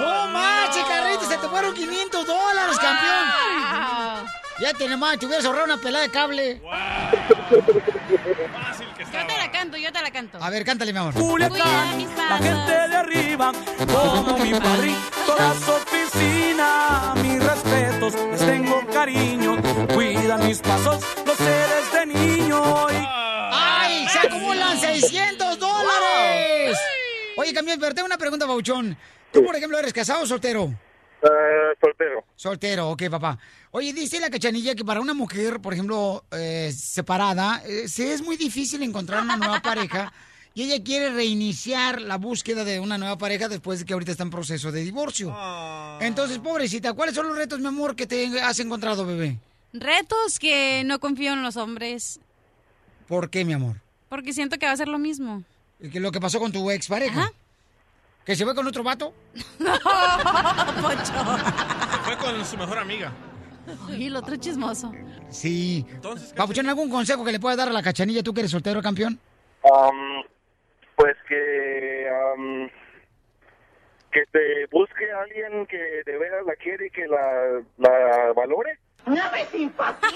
¡No 0.00 0.28
manches, 0.28 0.84
Carlitos! 0.84 1.28
¡Se 1.28 1.38
te 1.38 1.48
fueron 1.48 1.74
500 1.74 2.26
dólares, 2.26 2.78
campeón! 2.78 4.26
Ya 4.60 4.72
tenemos 4.74 4.98
más, 4.98 5.18
te 5.18 5.26
hubieras 5.26 5.44
ahorrado 5.44 5.64
una 5.64 5.76
pelada 5.78 6.04
de 6.04 6.10
cable. 6.10 6.62
Yo 9.12 9.26
te 9.26 9.38
la 9.38 9.50
canto, 9.50 9.76
yo 9.76 9.92
te 9.92 10.02
la 10.02 10.10
canto. 10.10 10.38
A 10.42 10.50
ver, 10.50 10.64
cántale, 10.64 10.92
mi 10.92 10.98
amor. 10.98 11.14
Culiacán, 11.14 12.06
la 12.16 12.38
gente 12.38 12.72
de 12.72 12.96
arriba, 12.96 13.52
como 13.86 14.38
mi 14.38 14.52
parrí, 14.54 14.96
toda 15.26 15.54
su 15.54 15.70
oficina, 15.72 17.14
mis 17.16 17.42
respetos, 17.42 18.14
les 18.14 18.40
tengo 18.40 18.86
cariño, 18.92 19.56
cuidan 19.94 20.46
mis 20.46 20.58
pasos, 20.58 21.02
los 21.24 21.36
sé 21.36 21.44
desde 21.44 22.06
niño. 22.06 22.90
Y... 22.90 23.35
Oye, 27.46 27.54
campeón, 27.54 27.78
pero 27.78 27.94
tengo 27.94 28.06
una 28.06 28.18
pregunta, 28.18 28.44
Bauchón. 28.44 28.98
¿Tú, 29.32 29.44
por 29.44 29.54
ejemplo, 29.54 29.78
eres 29.78 29.92
casado 29.92 30.24
o 30.24 30.26
soltero? 30.26 30.74
soltero. 31.80 32.24
Soltero, 32.34 32.90
ok, 32.90 33.04
papá. 33.08 33.38
Oye, 33.70 33.92
dice 33.92 34.18
la 34.18 34.30
cachanilla 34.30 34.74
que 34.74 34.84
para 34.84 35.00
una 35.00 35.14
mujer, 35.14 35.60
por 35.60 35.72
ejemplo, 35.72 36.24
eh, 36.32 36.72
separada, 36.76 37.62
eh, 37.64 37.86
se 37.86 38.12
es 38.12 38.20
muy 38.20 38.36
difícil 38.36 38.82
encontrar 38.82 39.22
una 39.22 39.36
nueva 39.36 39.60
pareja 39.62 40.12
y 40.54 40.64
ella 40.64 40.82
quiere 40.82 41.10
reiniciar 41.10 42.00
la 42.02 42.16
búsqueda 42.16 42.64
de 42.64 42.80
una 42.80 42.98
nueva 42.98 43.16
pareja 43.16 43.48
después 43.48 43.78
de 43.78 43.84
que 43.84 43.92
ahorita 43.92 44.10
está 44.10 44.24
en 44.24 44.30
proceso 44.30 44.72
de 44.72 44.80
divorcio. 44.82 45.32
Entonces, 46.00 46.40
pobrecita, 46.40 46.94
¿cuáles 46.94 47.14
son 47.14 47.28
los 47.28 47.36
retos, 47.36 47.60
mi 47.60 47.68
amor, 47.68 47.94
que 47.94 48.08
te 48.08 48.40
has 48.40 48.58
encontrado, 48.58 49.06
bebé? 49.06 49.38
Retos 49.72 50.40
que 50.40 50.82
no 50.84 50.98
confío 50.98 51.32
en 51.34 51.44
los 51.44 51.56
hombres 51.56 52.18
¿Por 53.06 53.30
qué, 53.30 53.44
mi 53.44 53.52
amor? 53.52 53.76
porque 54.08 54.32
siento 54.32 54.58
que 54.58 54.66
va 54.66 54.72
a 54.72 54.76
ser 54.76 54.88
lo 54.88 54.98
mismo. 54.98 55.44
¿Qué- 55.80 56.00
¿Lo 56.00 56.10
que 56.12 56.20
pasó 56.20 56.38
con 56.40 56.52
tu 56.52 56.70
expareja? 56.70 57.30
¿Que 58.24 58.34
se 58.34 58.44
fue 58.44 58.54
con 58.54 58.66
otro 58.66 58.82
vato? 58.82 59.14
Fue 62.04 62.16
con 62.18 62.44
su 62.44 62.56
mejor 62.56 62.78
amiga. 62.78 63.12
Y 63.90 64.06
el 64.06 64.16
otro 64.16 64.36
chismoso. 64.36 64.92
Sí. 65.28 65.84
Papuchón, 66.36 66.68
¿algún 66.68 66.88
consejo 66.90 67.24
que 67.24 67.32
le 67.32 67.40
puedas 67.40 67.56
dar 67.58 67.68
a 67.68 67.72
la 67.72 67.82
cachanilla, 67.82 68.22
tú 68.22 68.32
que 68.32 68.40
eres 68.40 68.50
soltero, 68.52 68.80
campeón? 68.82 69.18
Am, 69.64 70.22
pues 70.96 71.16
que 71.28 72.08
am, 72.08 72.68
que 74.12 74.22
te 74.32 74.66
busque 74.70 75.10
a 75.12 75.20
alguien 75.22 75.66
que 75.66 76.02
de 76.06 76.18
veras 76.18 76.46
la 76.46 76.54
quiere 76.56 76.86
y 76.86 76.90
que 76.90 77.06
la, 77.08 77.60
la 77.78 78.32
valore. 78.34 78.78
No 79.06 79.30
me 79.32 79.46
simpatiza. 79.46 80.12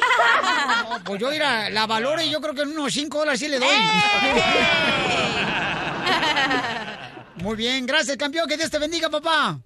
No, 0.88 1.04
pues 1.04 1.20
yo, 1.20 1.30
mira, 1.30 1.70
la 1.70 1.86
valoro 1.86 2.20
y 2.20 2.30
yo 2.30 2.40
creo 2.40 2.54
que 2.54 2.62
en 2.62 2.70
unos 2.70 2.92
5 2.92 3.18
dólares 3.18 3.38
sí 3.40 3.48
le 3.48 3.58
doy. 3.58 3.68
Muy 7.36 7.56
bien, 7.56 7.86
gracias, 7.86 8.16
campeón. 8.16 8.48
Que 8.48 8.56
Dios 8.56 8.70
te 8.70 8.78
bendiga, 8.78 9.08
papá. 9.08 9.58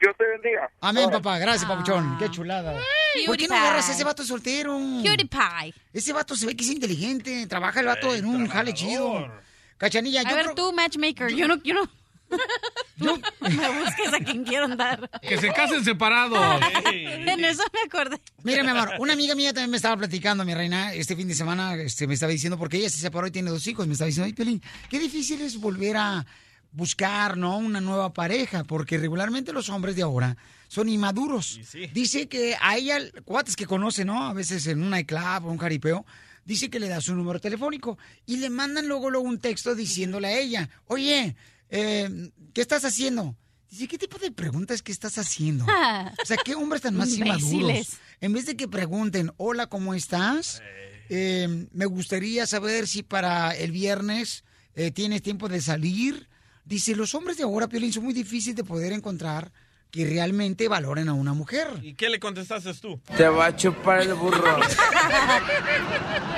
Dios 0.00 0.14
te 0.18 0.26
bendiga. 0.26 0.70
Amén, 0.80 1.10
papá. 1.10 1.38
Gracias, 1.38 1.64
papuchón. 1.66 2.16
Qué 2.18 2.30
chulada. 2.30 2.80
¿Por 3.26 3.36
qué 3.36 3.48
no 3.48 3.54
agarras 3.54 3.88
a 3.88 3.92
ese 3.92 4.04
vato 4.04 4.24
soltero? 4.24 4.72
Cutie 4.74 5.26
pie. 5.26 5.74
Ese 5.92 6.12
vato 6.12 6.34
se 6.36 6.46
ve 6.46 6.56
que 6.56 6.64
es 6.64 6.70
inteligente. 6.70 7.46
Trabaja 7.46 7.80
el 7.80 7.86
vato 7.86 8.14
en 8.14 8.26
un 8.26 8.48
jale 8.48 8.74
chido. 8.74 9.30
Cachanilla, 9.78 10.20
A 10.20 10.24
yo 10.24 10.36
ver, 10.36 10.44
creo... 10.46 10.54
tú, 10.54 10.72
matchmaker, 10.72 11.28
yo 11.34 11.46
no, 11.46 11.62
yo 11.62 11.74
no. 11.74 11.82
Tú 12.98 13.20
me 13.40 13.80
busques 13.80 14.12
a 14.12 14.18
quien 14.24 14.44
quiero 14.44 14.64
andar. 14.64 15.10
Que 15.20 15.38
se 15.38 15.52
casen 15.52 15.84
separados. 15.84 16.38
En 16.86 17.44
eso 17.44 17.62
me 17.72 17.80
acordé. 17.86 18.20
Mira, 18.42 18.62
mi 18.62 18.70
amor, 18.70 18.92
una 18.98 19.12
amiga 19.12 19.34
mía 19.34 19.52
también 19.52 19.70
me 19.70 19.76
estaba 19.76 19.96
platicando, 19.96 20.44
mi 20.44 20.54
reina, 20.54 20.94
este 20.94 21.16
fin 21.16 21.28
de 21.28 21.34
semana, 21.34 21.74
este, 21.74 22.06
me 22.06 22.14
estaba 22.14 22.32
diciendo, 22.32 22.56
porque 22.56 22.78
ella 22.78 22.88
se 22.88 22.98
separó 22.98 23.26
y 23.26 23.30
tiene 23.30 23.50
dos 23.50 23.66
hijos, 23.66 23.86
me 23.86 23.92
estaba 23.92 24.06
diciendo, 24.06 24.26
ay, 24.26 24.32
Pelín, 24.32 24.62
qué 24.88 24.98
difícil 24.98 25.40
es 25.42 25.58
volver 25.58 25.96
a 25.96 26.26
buscar, 26.72 27.36
¿no? 27.36 27.58
Una 27.58 27.80
nueva 27.80 28.12
pareja, 28.12 28.64
porque 28.64 28.98
regularmente 28.98 29.52
los 29.52 29.68
hombres 29.68 29.96
de 29.96 30.02
ahora 30.02 30.36
son 30.68 30.88
inmaduros. 30.88 31.60
Dice 31.92 32.28
que 32.28 32.56
a 32.60 32.76
ella, 32.76 32.98
cuates 33.24 33.56
que 33.56 33.66
conoce, 33.66 34.04
¿no? 34.04 34.24
A 34.24 34.32
veces 34.32 34.66
en 34.66 34.82
un 34.82 34.96
iClub 34.96 35.46
o 35.46 35.50
un 35.50 35.58
jaripeo, 35.58 36.06
dice 36.44 36.70
que 36.70 36.80
le 36.80 36.88
da 36.88 37.00
su 37.00 37.14
número 37.14 37.40
telefónico 37.40 37.98
y 38.24 38.36
le 38.36 38.50
mandan 38.50 38.88
luego, 38.88 39.10
luego 39.10 39.26
un 39.26 39.40
texto 39.40 39.74
diciéndole 39.74 40.28
a 40.28 40.38
ella, 40.38 40.68
oye, 40.86 41.36
eh, 41.70 42.30
¿qué 42.52 42.60
estás 42.60 42.84
haciendo? 42.84 43.36
Dice, 43.70 43.88
¿qué 43.88 43.98
tipo 43.98 44.18
de 44.18 44.30
preguntas 44.30 44.82
que 44.82 44.92
estás 44.92 45.18
haciendo? 45.18 45.66
O 46.22 46.26
sea, 46.26 46.36
¿qué 46.44 46.54
hombres 46.54 46.82
tan 46.82 46.96
más 46.96 47.12
inmaduros? 47.12 47.88
En 48.20 48.32
vez 48.32 48.46
de 48.46 48.56
que 48.56 48.68
pregunten, 48.68 49.32
hola, 49.36 49.66
¿cómo 49.66 49.94
estás? 49.94 50.62
Eh, 51.08 51.66
me 51.72 51.86
gustaría 51.86 52.46
saber 52.46 52.86
si 52.86 53.02
para 53.02 53.54
el 53.54 53.70
viernes 53.72 54.44
eh, 54.74 54.90
tienes 54.90 55.22
tiempo 55.22 55.48
de 55.48 55.60
salir. 55.60 56.28
Dice, 56.64 56.96
los 56.96 57.14
hombres 57.14 57.36
de 57.36 57.44
ahora, 57.44 57.68
Piolín, 57.68 57.92
son 57.92 58.04
muy 58.04 58.14
difíciles 58.14 58.56
de 58.56 58.64
poder 58.64 58.92
encontrar 58.92 59.52
que 59.96 60.04
realmente 60.04 60.68
valoren 60.68 61.08
a 61.08 61.14
una 61.14 61.32
mujer. 61.32 61.68
¿Y 61.82 61.94
qué 61.94 62.10
le 62.10 62.20
contestaste 62.20 62.74
tú? 62.74 63.00
Te 63.16 63.26
va 63.28 63.46
a 63.46 63.56
chupar 63.56 64.02
el 64.02 64.14
burro. 64.14 64.58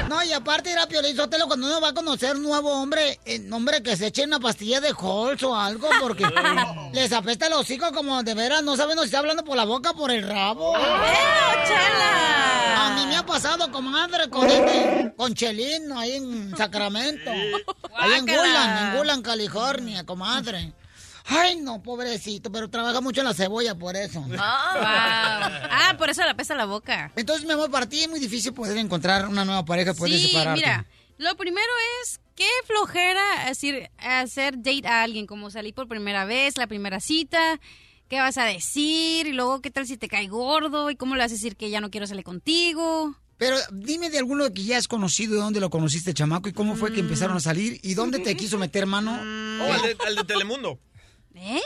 No, 0.08 0.22
y 0.24 0.32
aparte 0.32 0.70
era 0.72 0.86
Piolín 0.86 1.14
Sotelo 1.14 1.46
cuando 1.46 1.66
uno 1.66 1.82
va 1.82 1.88
a 1.88 1.92
conocer 1.92 2.34
un 2.34 2.42
nuevo 2.42 2.72
hombre, 2.80 3.20
eh, 3.26 3.46
hombre 3.52 3.82
que 3.82 3.94
se 3.94 4.06
eche 4.06 4.24
una 4.24 4.40
pastilla 4.40 4.80
de 4.80 4.88
Halls 4.98 5.42
o 5.42 5.54
algo, 5.54 5.86
porque 6.00 6.24
les 6.94 7.12
apesta 7.12 7.46
el 7.46 7.52
hocico 7.52 7.92
como 7.92 8.22
de 8.22 8.32
veras, 8.32 8.62
no 8.62 8.74
saben 8.74 8.96
si 9.00 9.04
está 9.04 9.18
hablando 9.18 9.44
por 9.44 9.54
la 9.56 9.64
boca 9.64 9.90
o 9.90 9.94
por 9.96 10.10
el 10.10 10.26
rabo. 10.26 10.72
chela! 11.66 12.86
A 12.86 12.94
mí 12.96 13.06
me 13.06 13.16
ha 13.16 13.26
pasado, 13.26 13.70
comadre, 13.70 14.30
con 14.30 14.48
este, 14.48 15.12
con 15.14 15.34
Chelino 15.34 15.98
ahí 15.98 16.12
en 16.12 16.56
Sacramento. 16.56 17.30
Ahí 17.94 18.14
en. 18.14 18.24
Gulan, 18.26 18.88
en 18.92 18.98
Gulan, 18.98 19.20
California, 19.20 20.06
comadre. 20.06 20.72
Ay, 21.30 21.56
no, 21.56 21.82
pobrecito, 21.82 22.50
pero 22.50 22.70
trabaja 22.70 23.00
mucho 23.02 23.20
en 23.20 23.26
la 23.26 23.34
cebolla 23.34 23.74
por 23.74 23.96
eso. 23.96 24.24
Ah, 24.80 25.94
por 25.98 26.10
eso 26.10 26.22
le 26.24 26.30
apesta 26.30 26.54
la 26.54 26.64
boca. 26.64 27.12
Entonces, 27.16 27.46
mi 27.46 27.52
amor, 27.52 27.70
para 27.70 27.86
ti 27.88 28.00
es 28.00 28.08
muy 28.08 28.20
difícil 28.20 28.52
poder 28.52 28.76
encontrar 28.78 29.26
una 29.28 29.44
nueva 29.44 29.64
pareja, 29.64 29.94
puedes 29.94 30.20
Sí, 30.20 30.28
separarte. 30.28 30.60
mira, 30.60 30.86
lo 31.18 31.36
primero 31.36 31.66
es 32.02 32.20
qué 32.34 32.48
flojera 32.66 33.46
decir, 33.46 33.90
hacer 33.98 34.56
date 34.56 34.86
a 34.86 35.02
alguien, 35.02 35.26
como 35.26 35.50
salir 35.50 35.74
por 35.74 35.88
primera 35.88 36.24
vez, 36.24 36.56
la 36.56 36.66
primera 36.66 37.00
cita, 37.00 37.60
qué 38.08 38.18
vas 38.20 38.38
a 38.38 38.44
decir, 38.44 39.26
y 39.26 39.32
luego 39.32 39.60
qué 39.60 39.70
tal 39.70 39.86
si 39.86 39.96
te 39.96 40.08
cae 40.08 40.28
gordo, 40.28 40.90
y 40.90 40.96
cómo 40.96 41.14
le 41.14 41.22
vas 41.22 41.32
a 41.32 41.34
decir 41.34 41.56
que 41.56 41.70
ya 41.70 41.80
no 41.80 41.90
quiero 41.90 42.06
salir 42.06 42.24
contigo. 42.24 43.14
Pero 43.36 43.56
dime 43.70 44.10
de 44.10 44.18
alguno 44.18 44.52
que 44.52 44.64
ya 44.64 44.78
has 44.78 44.88
conocido, 44.88 45.34
de 45.34 45.40
dónde 45.40 45.60
lo 45.60 45.70
conociste, 45.70 46.12
chamaco, 46.14 46.48
y 46.48 46.52
cómo 46.52 46.74
fue 46.74 46.92
que 46.92 47.00
empezaron 47.00 47.36
a 47.36 47.40
salir, 47.40 47.78
y 47.82 47.94
dónde 47.94 48.18
te 48.18 48.36
quiso 48.36 48.58
meter 48.58 48.86
mano. 48.86 49.12
Oh, 49.12 49.72
al 49.72 49.82
de, 49.82 49.96
al 50.06 50.16
de 50.16 50.24
Telemundo. 50.24 50.78
¿Eh? 51.34 51.60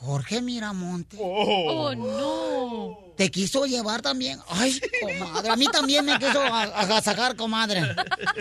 Jorge 0.00 0.42
Miramonte. 0.42 1.16
Oh, 1.20 1.94
no. 1.94 2.98
¿Te 3.16 3.30
quiso 3.30 3.66
llevar 3.66 4.02
también? 4.02 4.40
Ay, 4.48 4.80
comadre, 5.00 5.50
a 5.50 5.56
mí 5.56 5.66
también 5.68 6.04
me 6.04 6.18
quiso 6.18 6.40
a- 6.42 6.62
agasajar, 6.62 7.36
comadre. 7.36 7.82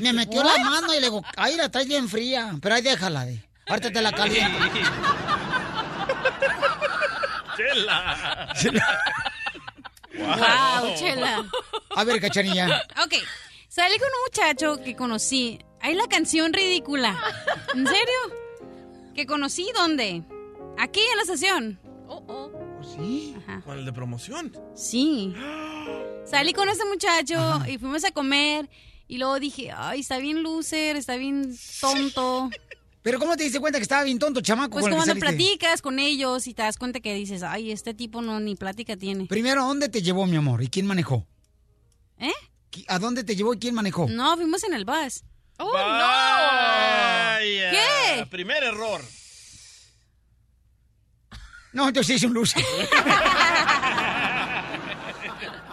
Me 0.01 0.11
metió 0.13 0.43
la 0.43 0.57
mano 0.57 0.91
y 0.93 0.97
le 0.99 1.03
digo, 1.03 1.21
ay, 1.37 1.55
la 1.57 1.69
traes 1.69 1.87
bien 1.87 2.09
fría, 2.09 2.55
pero 2.61 2.75
ahí 2.75 2.81
déjala, 2.81 3.25
de. 3.25 3.43
Ahorita 3.67 3.91
te 3.91 4.01
la 4.01 4.11
caliento. 4.11 4.57
Chela. 7.57 8.53
Wow, 10.17 10.95
chela. 10.97 11.45
A 11.95 12.03
ver, 12.03 12.19
cachanilla. 12.21 12.83
Ok, 13.03 13.13
salí 13.67 13.97
con 13.97 14.07
un 14.07 14.21
muchacho 14.27 14.83
que 14.83 14.95
conocí. 14.95 15.59
Hay 15.81 15.95
la 15.95 16.07
canción 16.07 16.53
ridícula. 16.53 17.17
¿En 17.73 17.85
serio? 17.87 18.19
¿Que 19.13 19.25
conocí 19.25 19.67
dónde? 19.75 20.23
Aquí 20.77 20.99
en 20.99 21.17
la 21.17 21.23
estación. 21.23 21.79
Oh, 22.07 22.51
¿Sí? 22.95 23.35
¿Con 23.63 23.77
el 23.77 23.85
de 23.85 23.93
promoción? 23.93 24.51
Sí. 24.75 25.33
Salí 26.25 26.53
con 26.53 26.67
ese 26.69 26.85
muchacho 26.85 27.61
y 27.67 27.77
fuimos 27.77 28.03
a 28.03 28.11
comer. 28.11 28.69
Y 29.07 29.17
luego 29.17 29.39
dije, 29.39 29.71
ay, 29.75 29.99
está 29.99 30.17
bien 30.19 30.41
loser, 30.43 30.95
está 30.95 31.17
bien 31.17 31.57
tonto. 31.79 32.49
¿Pero 33.01 33.19
cómo 33.19 33.35
te 33.35 33.43
diste 33.43 33.59
cuenta 33.59 33.79
que 33.79 33.83
estaba 33.83 34.03
bien 34.03 34.19
tonto, 34.19 34.41
chamaco? 34.41 34.79
Pues 34.79 34.87
cuando 34.93 35.15
platicas 35.15 35.81
con 35.81 35.99
ellos 35.99 36.47
y 36.47 36.53
te 36.53 36.61
das 36.61 36.77
cuenta 36.77 36.99
que 36.99 37.13
dices, 37.15 37.43
ay, 37.43 37.71
este 37.71 37.93
tipo 37.93 38.21
no 38.21 38.39
ni 38.39 38.55
plática 38.55 38.95
tiene. 38.95 39.25
Primero, 39.25 39.63
¿a 39.63 39.65
dónde 39.65 39.89
te 39.89 40.01
llevó, 40.01 40.25
mi 40.27 40.37
amor? 40.37 40.61
¿Y 40.63 40.69
quién 40.69 40.85
manejó? 40.85 41.25
¿Eh? 42.19 42.31
¿A 42.87 42.99
dónde 42.99 43.23
te 43.23 43.35
llevó 43.35 43.53
y 43.53 43.59
quién 43.59 43.75
manejó? 43.75 44.07
No, 44.07 44.35
fuimos 44.37 44.63
en 44.63 44.73
el 44.73 44.85
bus. 44.85 45.23
¡Oh, 45.57 45.71
Vaya. 45.73 47.41
¿Qué? 47.71 47.90
Primer 48.29 48.63
error. 48.63 49.01
No, 51.73 51.87
entonces 51.87 52.17
es 52.17 52.23
un 52.23 52.33
loser. 52.33 52.63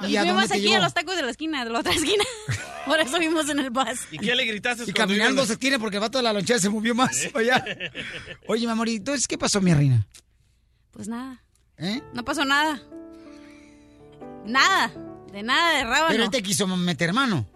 Y, 0.07 0.17
a 0.17 0.23
fuimos 0.23 0.51
aquí 0.51 0.73
a 0.73 0.79
los 0.79 0.95
tacos 0.95 1.17
de 1.17 1.23
la 1.23 1.31
esquina, 1.31 1.65
de 1.65 1.71
la 1.71 1.81
otra 1.81 1.93
esquina. 1.93 2.25
Por 2.87 3.01
eso 3.01 3.19
vimos 3.19 3.49
en 3.49 3.59
el 3.59 3.71
bus. 3.71 4.07
¿Y 4.11 4.19
qué 4.19 4.35
le 4.35 4.45
gritaste? 4.45 4.85
Y 4.87 4.93
caminando 4.93 5.45
se 5.45 5.57
tiene 5.57 5.79
porque 5.79 5.97
el 5.97 6.01
vato 6.01 6.19
de 6.19 6.25
la 6.25 6.33
lonchera 6.33 6.59
se 6.59 6.69
movió 6.69 6.95
más 6.95 7.29
allá. 7.35 7.65
Oye, 8.47 8.65
mi 8.65 8.73
amor, 8.73 8.89
¿y 8.89 8.97
entonces 8.97 9.27
qué 9.27 9.37
pasó, 9.37 9.61
mi 9.61 9.75
reina? 9.75 10.07
Pues 10.93 11.09
nada. 11.09 11.43
¿Eh? 11.77 12.01
No 12.15 12.25
pasó 12.25 12.45
nada. 12.45 12.81
Nada. 14.47 14.93
De 15.33 15.43
nada 15.43 15.79
de 15.79 15.85
rábano. 15.85 16.09
Pero 16.09 16.25
él 16.25 16.31
te 16.31 16.43
quiso 16.43 16.67
meter 16.67 17.13
mano. 17.13 17.47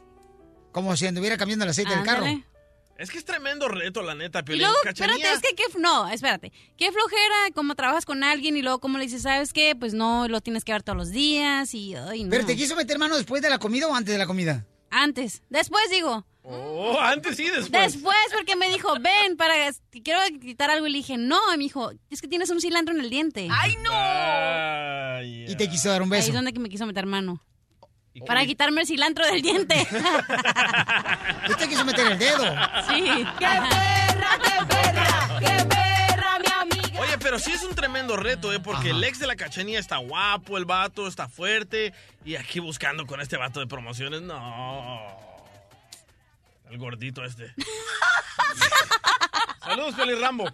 Como 0.72 0.96
si 0.96 1.06
anduviera 1.06 1.36
cambiando 1.36 1.64
el 1.64 1.70
aceite 1.70 1.94
del 1.94 2.04
carro. 2.04 2.26
Es 3.02 3.10
que 3.10 3.18
es 3.18 3.24
tremendo 3.24 3.66
reto, 3.66 4.00
la 4.02 4.14
neta, 4.14 4.38
Y 4.38 4.42
Piolín. 4.44 4.62
luego, 4.62 4.76
Cachanilla. 4.84 5.16
espérate, 5.16 5.48
es 5.48 5.54
que, 5.56 5.56
qué, 5.72 5.78
no, 5.80 6.08
espérate. 6.08 6.52
Qué 6.76 6.92
flojera, 6.92 7.50
como 7.54 7.74
trabajas 7.74 8.04
con 8.04 8.22
alguien 8.22 8.56
y 8.56 8.62
luego 8.62 8.78
como 8.78 8.96
le 8.98 9.04
dices, 9.04 9.22
¿sabes 9.22 9.52
qué? 9.52 9.74
Pues 9.74 9.92
no, 9.92 10.28
lo 10.28 10.40
tienes 10.40 10.62
que 10.64 10.70
ver 10.72 10.84
todos 10.84 10.96
los 10.96 11.10
días 11.10 11.74
y, 11.74 11.96
ay, 11.96 12.22
no. 12.22 12.30
¿Pero 12.30 12.46
te 12.46 12.54
quiso 12.56 12.76
meter 12.76 12.98
mano 13.00 13.16
después 13.16 13.42
de 13.42 13.50
la 13.50 13.58
comida 13.58 13.88
o 13.88 13.94
antes 13.94 14.12
de 14.12 14.18
la 14.18 14.26
comida? 14.26 14.64
Antes. 14.90 15.42
Después 15.50 15.82
digo. 15.90 16.24
Oh, 16.44 16.98
antes 17.00 17.36
sí, 17.36 17.44
después. 17.44 17.70
Después, 17.70 18.16
porque 18.36 18.56
me 18.56 18.68
dijo, 18.68 18.94
ven, 19.00 19.36
para 19.36 19.54
quiero 20.04 20.20
quitar 20.40 20.70
algo. 20.70 20.86
Y 20.86 20.90
le 20.92 20.98
dije, 20.98 21.16
no, 21.16 21.40
y 21.54 21.56
me 21.58 21.64
dijo, 21.64 21.90
es 22.10 22.20
que 22.20 22.28
tienes 22.28 22.50
un 22.50 22.60
cilantro 22.60 22.94
en 22.94 23.00
el 23.00 23.10
diente. 23.10 23.48
¡Ay, 23.50 23.76
no! 23.82 25.50
Y 25.52 25.56
te 25.56 25.68
quiso 25.68 25.88
dar 25.88 26.02
un 26.02 26.12
Ahí 26.12 26.18
beso. 26.18 26.28
es 26.28 26.34
donde 26.34 26.52
que 26.52 26.58
me 26.60 26.68
quiso 26.68 26.86
meter 26.86 27.06
mano. 27.06 27.40
Para 28.26 28.44
quitarme 28.44 28.82
el 28.82 28.86
cilantro 28.86 29.24
del 29.26 29.40
diente. 29.40 29.74
¿Y 31.48 31.54
te 31.54 31.68
quiso 31.68 31.84
meter 31.84 32.12
el 32.12 32.18
dedo? 32.18 32.44
Sí. 32.88 33.24
¡Qué 33.38 33.46
perra, 33.46 34.38
qué 34.42 34.66
perra! 34.66 35.38
¡Qué 35.40 35.64
perra, 35.64 36.38
mi 36.38 36.46
amiga! 36.60 37.00
Oye, 37.00 37.16
pero 37.18 37.38
sí 37.38 37.52
es 37.52 37.62
un 37.62 37.74
tremendo 37.74 38.16
reto, 38.16 38.52
¿eh? 38.52 38.60
Porque 38.60 38.90
el 38.90 39.02
ex 39.02 39.18
de 39.18 39.26
la 39.26 39.36
cachanilla 39.36 39.78
está 39.78 39.96
guapo, 39.96 40.58
el 40.58 40.66
vato 40.66 41.08
está 41.08 41.28
fuerte. 41.28 41.94
Y 42.24 42.36
aquí 42.36 42.60
buscando 42.60 43.06
con 43.06 43.20
este 43.20 43.36
vato 43.38 43.60
de 43.60 43.66
promociones, 43.66 44.20
no. 44.20 45.00
El 46.70 46.78
gordito 46.78 47.24
este. 47.24 47.54
Saludos, 49.64 49.94
Piolín 49.94 50.20
Rambo. 50.20 50.44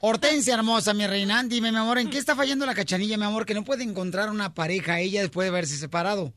Hortensia 0.00 0.54
hermosa, 0.54 0.94
mi 0.94 1.06
reina. 1.06 1.42
Dime, 1.44 1.72
mi 1.72 1.78
amor, 1.78 1.98
¿en 1.98 2.10
qué 2.10 2.18
está 2.18 2.34
fallando 2.36 2.66
la 2.66 2.74
cachanilla, 2.74 3.16
mi 3.16 3.24
amor? 3.24 3.46
Que 3.46 3.54
no 3.54 3.64
puede 3.64 3.84
encontrar 3.84 4.30
una 4.30 4.54
pareja 4.54 5.00
ella 5.00 5.20
después 5.22 5.46
de 5.46 5.50
haberse 5.50 5.76
separado. 5.76 6.32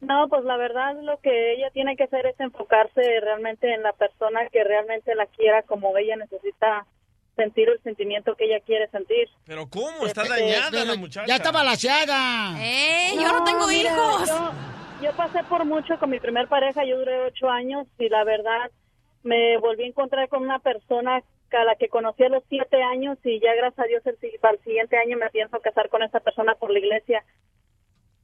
No, 0.00 0.28
pues 0.28 0.44
la 0.44 0.56
verdad 0.56 0.94
lo 1.02 1.18
que 1.20 1.54
ella 1.54 1.70
tiene 1.72 1.96
que 1.96 2.04
hacer 2.04 2.24
es 2.26 2.38
enfocarse 2.38 3.02
realmente 3.20 3.72
en 3.74 3.82
la 3.82 3.92
persona 3.92 4.48
que 4.52 4.62
realmente 4.62 5.14
la 5.16 5.26
quiera 5.26 5.62
como 5.62 5.96
ella 5.98 6.16
necesita 6.16 6.86
sentir 7.34 7.68
el 7.68 7.82
sentimiento 7.82 8.34
que 8.36 8.44
ella 8.44 8.60
quiere 8.64 8.88
sentir. 8.90 9.28
Pero 9.44 9.68
¿cómo? 9.68 10.06
Está 10.06 10.22
Este, 10.22 10.34
dañada 10.40 10.68
pero 10.70 10.84
la 10.84 10.96
muchacha. 10.96 11.26
Ya 11.26 11.36
está 11.36 11.50
balaseada. 11.50 12.56
¡Eh! 12.60 13.12
Yo 13.16 13.32
no 13.32 13.44
tengo 13.44 13.66
mira, 13.66 13.92
hijos. 13.92 14.28
Yo, 14.28 14.52
yo 15.02 15.12
pasé 15.16 15.42
por 15.44 15.64
mucho 15.64 15.98
con 15.98 16.10
mi 16.10 16.20
primer 16.20 16.46
pareja, 16.48 16.84
yo 16.84 16.98
duré 16.98 17.20
ocho 17.26 17.48
años 17.48 17.86
y 17.98 18.08
la 18.08 18.22
verdad 18.24 18.70
me 19.24 19.58
volví 19.58 19.82
a 19.82 19.86
encontrar 19.88 20.28
con 20.28 20.42
una 20.42 20.60
persona 20.60 21.22
a 21.56 21.64
la 21.64 21.76
que 21.76 21.88
conocí 21.88 22.22
a 22.24 22.28
los 22.28 22.42
siete 22.48 22.82
años 22.82 23.18
y 23.24 23.40
ya 23.40 23.54
gracias 23.54 23.84
a 23.84 23.88
Dios 23.88 24.02
el, 24.06 24.18
si- 24.20 24.36
para 24.38 24.54
el 24.54 24.64
siguiente 24.64 24.96
año 24.96 25.16
me 25.16 25.30
pienso 25.30 25.58
casar 25.60 25.88
con 25.88 26.02
esa 26.02 26.20
persona 26.20 26.54
por 26.56 26.70
la 26.70 26.78
iglesia. 26.78 27.24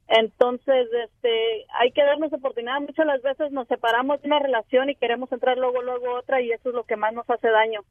Entonces, 0.07 0.87
este, 1.03 1.65
hay 1.79 1.91
que 1.91 2.03
darnos 2.03 2.31
oportunidad. 2.31 2.79
Muchas 2.79 3.05
las 3.07 3.21
veces 3.23 3.51
nos 3.51 3.67
separamos 3.67 4.21
de 4.21 4.27
una 4.27 4.39
relación 4.39 4.89
y 4.89 4.95
queremos 4.95 5.31
entrar 5.31 5.57
luego, 5.57 5.81
luego 5.81 6.13
otra 6.19 6.41
y 6.41 6.51
eso 6.51 6.69
es 6.69 6.75
lo 6.75 6.83
que 6.83 6.95
más 6.95 7.13
nos 7.13 7.27
hace 7.29 7.49
daño. 7.49 7.81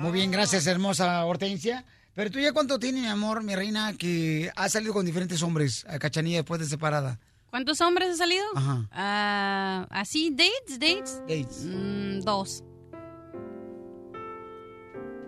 Muy 0.00 0.12
bien, 0.12 0.30
gracias, 0.30 0.66
hermosa 0.66 1.24
Hortensia. 1.26 1.84
Pero 2.14 2.30
tú 2.30 2.38
ya 2.38 2.52
cuánto 2.52 2.78
tiene, 2.78 3.00
mi 3.00 3.06
amor, 3.08 3.42
mi 3.42 3.56
reina, 3.56 3.92
que 3.98 4.50
ha 4.54 4.68
salido 4.68 4.92
con 4.92 5.04
diferentes 5.06 5.42
hombres 5.42 5.84
a 5.88 5.98
cachanilla 5.98 6.38
después 6.38 6.60
de 6.60 6.66
separada. 6.66 7.18
¿Cuántos 7.50 7.80
hombres 7.80 8.08
han 8.10 8.16
salido? 8.16 8.44
Ajá. 8.54 8.86
Ah, 8.92 9.86
¿Así? 9.90 10.30
¿Dates? 10.30 10.78
¿Dates? 10.78 11.20
Dates. 11.26 11.64
Mm, 11.66 12.20
dos. 12.20 12.62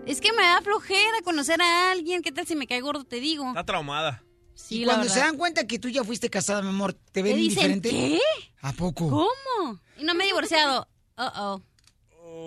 Es 0.05 0.21
que 0.21 0.31
me 0.33 0.43
da 0.43 0.61
flojera 0.61 1.21
conocer 1.23 1.61
a 1.61 1.91
alguien. 1.91 2.21
¿Qué 2.21 2.31
tal 2.31 2.45
si 2.45 2.55
me 2.55 2.67
cae 2.67 2.81
gordo? 2.81 3.03
Te 3.05 3.19
digo. 3.19 3.47
Está 3.49 3.63
traumada. 3.63 4.23
Sí, 4.53 4.81
y 4.81 4.85
la 4.85 4.93
cuando 4.93 5.11
se 5.11 5.19
dan 5.19 5.37
cuenta 5.37 5.67
que 5.67 5.79
tú 5.79 5.89
ya 5.89 6.03
fuiste 6.03 6.29
casada, 6.29 6.61
mi 6.61 6.69
amor, 6.69 6.93
¿te 7.11 7.21
ven 7.21 7.33
¿Te 7.33 7.37
dicen 7.39 7.71
indiferente? 7.71 7.89
qué? 7.89 8.19
¿A 8.61 8.71
poco? 8.71 9.09
¿Cómo? 9.09 9.79
Y 9.97 10.03
no 10.03 10.13
me 10.15 10.23
he 10.23 10.27
divorciado. 10.27 10.87
Uh 11.17 11.23
oh. 11.35 11.61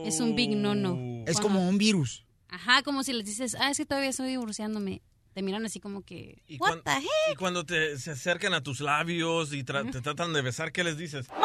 Es 0.06 0.20
un 0.20 0.35
big 0.35 0.56
no 0.56 0.74
no. 0.74 0.97
Es 1.26 1.39
como 1.40 1.68
un 1.68 1.76
virus. 1.78 2.24
Ajá, 2.48 2.82
como 2.82 3.02
si 3.05 3.12
les 3.12 3.26
dices, 3.26 3.56
ah, 3.60 3.70
es 3.70 3.76
que 3.76 3.85
todavía 3.86 4.10
estoy 4.10 4.28
divorciándome. 4.28 5.02
Te 5.35 5.43
miran 5.43 5.64
así 5.66 5.80
como 5.80 6.02
que, 6.02 6.43
what 6.59 6.78
the 6.85 6.90
heck? 6.93 7.05
Y 7.32 7.36
cuando 7.36 7.64
te, 7.66 7.98
se 7.98 8.12
acercan 8.12 8.55
a 8.55 8.62
tus 8.62 8.80
labios 8.80 9.52
y 9.52 9.62
tra- 9.64 9.90
te 9.90 10.01
tratan 10.01 10.32
de 10.32 10.40
besar, 10.43 10.72
¿qué 10.72 10.82
les 10.85 10.97
dices? 10.97 11.26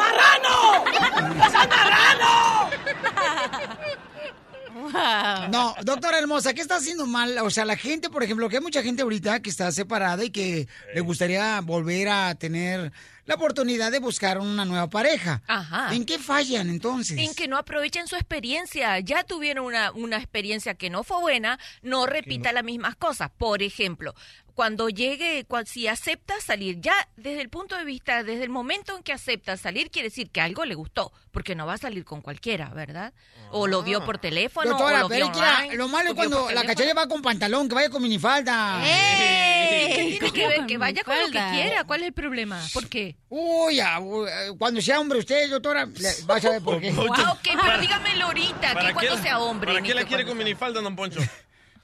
No, 5.50 5.74
doctora 5.82 6.18
hermosa, 6.18 6.54
¿qué 6.54 6.60
está 6.60 6.76
haciendo 6.76 7.06
mal? 7.06 7.38
O 7.38 7.50
sea, 7.50 7.64
la 7.64 7.76
gente, 7.76 8.10
por 8.10 8.22
ejemplo, 8.22 8.48
que 8.48 8.56
hay 8.56 8.62
mucha 8.62 8.82
gente 8.82 9.02
ahorita 9.02 9.40
que 9.40 9.50
está 9.50 9.70
separada 9.72 10.24
y 10.24 10.30
que 10.30 10.68
le 10.94 11.00
gustaría 11.00 11.60
volver 11.60 12.08
a 12.08 12.34
tener 12.34 12.92
la 13.26 13.36
oportunidad 13.36 13.90
de 13.90 14.00
buscar 14.00 14.38
una 14.38 14.64
nueva 14.64 14.88
pareja. 14.88 15.42
Ajá. 15.46 15.94
¿En 15.94 16.04
qué 16.04 16.18
fallan 16.18 16.68
entonces? 16.68 17.18
En 17.18 17.34
que 17.34 17.48
no 17.48 17.56
aprovechen 17.56 18.06
su 18.06 18.16
experiencia. 18.16 18.98
Ya 19.00 19.24
tuvieron 19.24 19.64
una, 19.64 19.92
una 19.92 20.18
experiencia 20.18 20.74
que 20.74 20.90
no 20.90 21.04
fue 21.04 21.20
buena, 21.20 21.58
no 21.82 22.06
repita 22.06 22.52
las 22.52 22.64
mismas 22.64 22.96
cosas. 22.96 23.30
Por 23.36 23.62
ejemplo, 23.62 24.14
cuando 24.54 24.88
llegue, 24.88 25.46
cua- 25.48 25.66
si 25.66 25.88
acepta 25.88 26.40
salir, 26.40 26.80
ya 26.80 26.94
desde 27.16 27.40
el 27.40 27.48
punto 27.48 27.76
de 27.76 27.84
vista, 27.84 28.22
desde 28.22 28.44
el 28.44 28.50
momento 28.50 28.96
en 28.96 29.02
que 29.02 29.12
acepta 29.12 29.56
salir, 29.56 29.90
quiere 29.90 30.08
decir 30.08 30.30
que 30.30 30.40
algo 30.40 30.64
le 30.64 30.74
gustó, 30.76 31.12
porque 31.32 31.54
no 31.54 31.66
va 31.66 31.74
a 31.74 31.78
salir 31.78 32.04
con 32.04 32.22
cualquiera, 32.22 32.68
¿verdad? 32.70 33.12
O 33.50 33.66
lo 33.66 33.82
vio 33.82 34.04
por 34.04 34.18
teléfono, 34.18 34.68
o 34.68 34.70
Doctora, 34.78 35.00
lo 35.00 35.08
pero 35.08 35.28
vio 35.30 35.42
online, 35.42 35.74
lo 35.76 35.88
malo 35.88 36.06
es 36.06 36.12
o 36.12 36.16
cuando 36.16 36.38
la 36.40 36.46
teléfono. 36.46 36.66
cachanilla 36.68 36.94
va 36.94 37.08
con 37.08 37.22
pantalón, 37.22 37.68
que 37.68 37.74
vaya 37.74 37.90
con 37.90 38.02
minifalda. 38.02 38.80
¿Qué 38.84 40.18
tiene 40.20 40.32
que 40.32 40.48
ver? 40.48 40.66
Que 40.66 40.78
vaya 40.78 41.02
con 41.04 41.14
lo 41.18 41.26
que 41.26 41.32
quiera. 41.52 41.84
¿Cuál 41.84 42.02
es 42.02 42.06
el 42.08 42.12
problema? 42.14 42.62
¿Por 42.72 42.88
qué? 42.88 43.16
Uy, 43.28 43.76
ya, 43.76 43.98
uy, 44.00 44.28
eh, 44.28 44.52
cuando 44.58 44.80
sea 44.80 45.00
hombre 45.00 45.18
usted, 45.18 45.50
doctora, 45.50 45.86
le- 45.86 46.14
vas 46.26 46.44
a 46.44 46.50
ver 46.50 46.62
por 46.62 46.80
qué. 46.80 46.90
Wow, 46.94 47.08
ok, 47.10 47.48
pero 47.62 47.80
dígamelo 47.80 48.26
ahorita, 48.26 48.74
que 48.78 48.92
cuando 48.94 49.18
sea 49.18 49.38
hombre. 49.40 49.72
¿Para 49.72 49.82
qué 49.82 49.94
la 49.94 50.04
quiere 50.04 50.24
cuando 50.24 50.28
con 50.30 50.38
minifalda, 50.38 50.80
don 50.80 50.94
Poncho? 50.96 51.20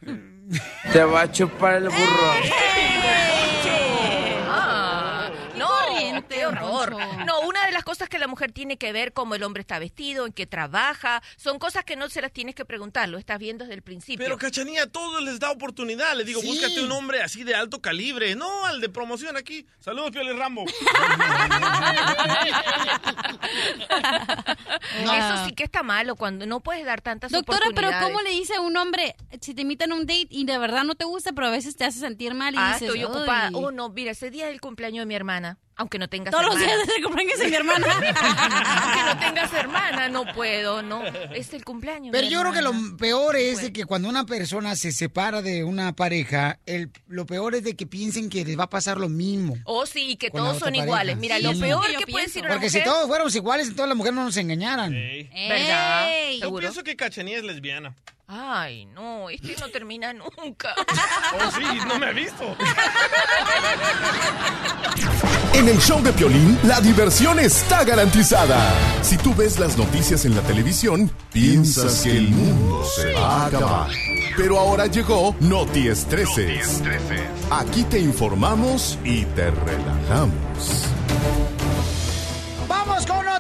Te 0.93 1.05
va 1.05 1.23
a 1.23 1.31
chupar 1.31 1.75
el 1.75 1.89
burro. 1.89 2.33
Qué 6.29 6.47
horror. 6.47 6.91
Poncho. 6.91 7.25
No, 7.25 7.41
una 7.41 7.67
de 7.67 7.73
las 7.73 7.85
cosas 7.85 8.09
que 8.09 8.19
la 8.19 8.27
mujer 8.29 8.53
tiene 8.53 8.77
que 8.77 8.93
ver 8.93 9.13
cómo 9.13 9.35
el 9.35 9.43
hombre 9.43 9.61
está 9.61 9.79
vestido, 9.79 10.27
en 10.27 10.33
qué 10.33 10.47
trabaja, 10.47 11.23
son 11.37 11.59
cosas 11.59 11.85
que 11.85 11.97
no 11.97 12.09
se 12.09 12.21
las 12.23 12.33
tienes 12.33 12.55
que 12.55 12.65
preguntar, 12.65 13.09
lo 13.09 13.19
estás 13.19 13.39
viendo 13.39 13.65
desde 13.65 13.75
el 13.75 13.83
principio. 13.83 14.25
Pero 14.25 14.39
Cachanilla, 14.39 14.85
a 14.85 14.87
todos 14.87 15.23
les 15.23 15.39
da 15.41 15.51
oportunidad. 15.51 16.15
Le 16.17 16.25
digo, 16.25 16.41
Sí. 16.41 16.47
búscate 16.49 16.81
un 16.83 16.93
hombre 16.93 17.23
así 17.23 17.45
de 17.45 17.55
alto 17.55 17.81
calibre. 17.81 18.35
No, 18.35 18.67
al 18.67 18.81
de 18.81 18.89
promoción 18.89 19.37
aquí. 19.37 19.67
Saludos, 19.81 20.11
Pioli 20.11 20.33
Rambo. 20.33 20.65
Eso 25.05 25.45
sí 25.47 25.53
que 25.53 25.65
está 25.65 25.83
malo 25.83 26.17
cuando 26.17 26.47
no 26.47 26.61
puedes 26.61 26.85
dar 26.85 27.01
tantas 27.01 27.31
Doctora, 27.33 27.59
pero 27.75 27.89
oportunidades. 27.89 28.07
¿cómo 28.07 28.21
le 28.23 28.31
dice 28.31 28.55
a 28.57 28.61
un 28.61 28.77
hombre 28.77 29.15
si 29.41 29.55
te 29.55 29.63
invitan 29.63 29.93
a 29.93 29.95
un 29.95 30.07
date 30.07 30.27
y 30.31 30.45
de 30.45 30.59
verdad 30.59 30.85
no 30.85 30.95
te 30.95 31.05
gusta, 31.05 31.33
pero 31.33 31.49
a 31.49 31.51
veces 31.51 31.77
te 31.77 31.85
hace 31.85 31.99
sentir 31.99 32.35
mal 32.35 32.55
y 32.55 32.59
Ah, 32.59 32.73
dices, 32.75 32.83
estoy 32.83 33.05
ocupada. 33.05 33.51
Oh, 33.55 33.71
no, 33.71 33.89
mira, 33.91 34.13
ese 34.13 34.31
día 34.31 34.49
es 34.49 34.53
el 34.55 34.61
cumpleaños 34.61 35.03
de 35.03 35.07
mi 35.07 35.15
hermana. 35.15 35.59
Aunque 35.81 35.99
no 35.99 36.09
tengas 36.09 36.31
Todos 36.31 36.45
los 36.45 36.59
días 36.59 36.73
es 36.87 36.95
el 36.95 37.03
cumpleaños 37.03 37.39
de 37.39 37.49
mi 37.49 37.55
hermana. 37.55 37.87
Aunque 37.95 39.03
no 39.15 39.19
tengas 39.19 39.51
hermana, 39.55 40.09
no 40.11 40.27
puedo, 40.35 40.83
no. 40.83 41.03
Es 41.35 41.55
el 41.55 41.65
cumpleaños. 41.65 42.13
de 42.13 42.19
Pero 42.19 42.29
yo 42.31 42.41
creo 42.43 42.53
que 42.53 42.61
lo 42.61 42.73
peor 42.99 43.37
es 43.37 43.63
de 43.63 43.73
que 43.73 43.87
cuando 43.87 44.07
una 44.11 44.27
persona 44.27 44.77
se 44.77 44.93
separa 44.93 45.41
de 45.41 45.65
una 45.65 45.95
pareja, 45.95 46.59
el, 46.67 46.91
lo 47.09 47.25
peor 47.25 47.55
es 47.55 47.65
de 47.65 47.77
que 47.77 47.87
piensen 47.87 48.29
que 48.29 48.45
les 48.45 48.59
va 48.59 48.65
a 48.65 48.69
pasar 48.69 48.99
lo 48.99 49.09
mismo. 49.09 49.57
Oh, 49.65 49.87
sí, 49.87 50.17
que 50.17 50.31
todos 50.31 50.59
son 50.59 50.67
pareja. 50.69 50.85
iguales. 50.85 51.17
Mira, 51.17 51.37
Sí. 51.39 51.43
lo 51.45 51.59
peor 51.59 51.91
Yo 51.91 51.99
que 52.01 52.07
puede 52.09 52.27
decir 52.27 52.45
una 52.45 52.53
Porque 52.53 52.69
si 52.69 52.85
todos 52.85 53.07
fuéramos 53.09 53.35
iguales, 53.35 53.69
entonces 53.69 53.89
las 53.89 53.97
mujeres 53.97 54.15
no 54.17 54.25
nos 54.25 54.37
engañaran. 54.37 54.93
¿Verdad? 54.93 56.09
Ey. 56.13 56.41
Yo 56.41 56.55
pienso 56.57 56.83
que 56.85 56.95
Cachanilla 56.95 57.39
es 57.39 57.45
lesbiana. 57.45 57.95
Ay, 58.33 58.87
no, 58.87 59.29
este 59.29 59.57
no 59.59 59.69
termina 59.71 60.13
nunca. 60.13 60.75
Oh, 61.33 61.51
sí, 61.53 61.63
no 61.87 61.97
me 61.99 62.07
ha 62.07 62.11
visto. 62.11 62.57
En 65.55 65.69
el 65.69 65.79
show 65.79 66.03
de 66.03 66.13
Piolín, 66.13 66.59
la 66.65 66.81
diversión 66.81 67.39
está 67.39 67.85
garantizada. 67.85 68.59
Si 69.03 69.17
tú 69.17 69.33
ves 69.35 69.61
las 69.61 69.77
noticias 69.77 70.25
en 70.25 70.35
la 70.35 70.43
televisión, 70.43 71.09
piensas 71.33 72.03
que 72.03 72.17
el 72.17 72.29
mundo 72.31 72.85
se 72.85 73.13
va 73.13 73.45
a 73.45 73.47
acabar. 73.47 73.91
Pero 74.37 74.59
ahora 74.59 74.87
llegó 74.87 75.37
Noti 75.39 75.87
Estreses. 75.87 76.83
Aquí 77.51 77.85
te 77.85 78.01
informamos 78.01 78.99
y 79.05 79.25
te 79.27 79.51
relajamos. 79.53 80.91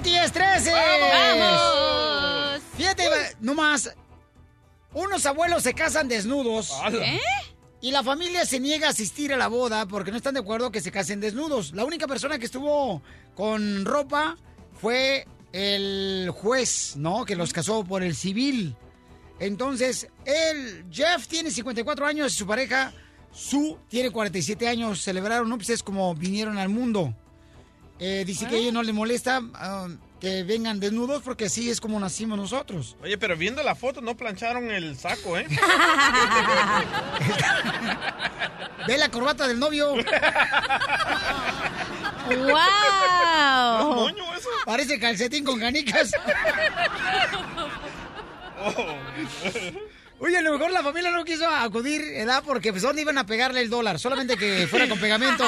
noticias 0.00 0.32
13. 0.32 0.72
¡Vamos! 0.72 2.62
Fíjate, 2.76 3.04
nomás, 3.40 3.90
unos 4.94 5.26
abuelos 5.26 5.62
se 5.62 5.74
casan 5.74 6.08
desnudos. 6.08 6.72
¿Eh? 6.92 7.20
Y 7.80 7.92
la 7.92 8.02
familia 8.02 8.44
se 8.44 8.60
niega 8.60 8.88
a 8.88 8.90
asistir 8.90 9.32
a 9.32 9.36
la 9.36 9.48
boda 9.48 9.86
porque 9.86 10.10
no 10.10 10.18
están 10.18 10.34
de 10.34 10.40
acuerdo 10.40 10.70
que 10.70 10.80
se 10.80 10.92
casen 10.92 11.20
desnudos. 11.20 11.72
La 11.72 11.84
única 11.84 12.06
persona 12.06 12.38
que 12.38 12.44
estuvo 12.44 13.02
con 13.34 13.84
ropa 13.84 14.36
fue 14.74 15.26
el 15.52 16.30
juez, 16.34 16.96
¿no? 16.96 17.24
Que 17.24 17.36
los 17.36 17.52
casó 17.52 17.84
por 17.84 18.02
el 18.02 18.14
civil. 18.14 18.76
Entonces, 19.38 20.08
él, 20.26 20.84
Jeff 20.90 21.26
tiene 21.26 21.50
54 21.50 22.06
años 22.06 22.34
y 22.34 22.36
su 22.36 22.46
pareja, 22.46 22.92
Sue, 23.32 23.76
tiene 23.88 24.10
47 24.10 24.68
años. 24.68 25.00
Celebraron, 25.00 25.48
¿no? 25.48 25.56
Pues 25.56 25.70
es 25.70 25.82
como 25.82 26.14
vinieron 26.14 26.58
al 26.58 26.68
mundo. 26.68 27.14
Eh, 27.98 28.24
dice 28.26 28.46
que 28.46 28.56
a 28.56 28.58
ellos 28.58 28.72
no 28.72 28.82
les 28.82 28.94
molesta 28.94 29.42
ah, 29.54 29.88
que 30.20 30.42
vengan 30.42 30.78
desnudos 30.80 31.22
porque 31.22 31.46
así 31.46 31.70
es 31.70 31.80
como 31.80 31.98
nacimos 31.98 32.38
nosotros. 32.38 32.96
Oye, 33.02 33.16
pero 33.16 33.36
viendo 33.36 33.62
la 33.62 33.74
foto 33.74 34.00
no 34.00 34.16
plancharon 34.16 34.70
el 34.70 34.96
saco, 34.96 35.38
¿eh? 35.38 35.46
Ve 38.86 38.98
la 38.98 39.10
corbata 39.10 39.48
del 39.48 39.58
novio. 39.58 39.94
¡Wow! 42.28 43.94
moño 43.94 44.34
eso? 44.36 44.48
Parece 44.64 44.98
calcetín 45.00 45.44
con 45.44 45.58
canicas. 45.58 46.12
Oye, 50.22 50.36
a 50.36 50.42
lo 50.42 50.52
mejor 50.52 50.70
la 50.70 50.82
familia 50.82 51.10
no 51.10 51.24
quiso 51.24 51.48
acudir, 51.48 52.02
¿verdad? 52.02 52.42
Porque 52.44 52.72
pues 52.72 52.82
dónde 52.82 53.00
iban 53.00 53.16
a 53.16 53.24
pegarle 53.24 53.62
el 53.62 53.70
dólar, 53.70 53.98
solamente 53.98 54.36
que 54.36 54.66
fuera 54.66 54.86
con 54.86 54.98
pegamento. 54.98 55.44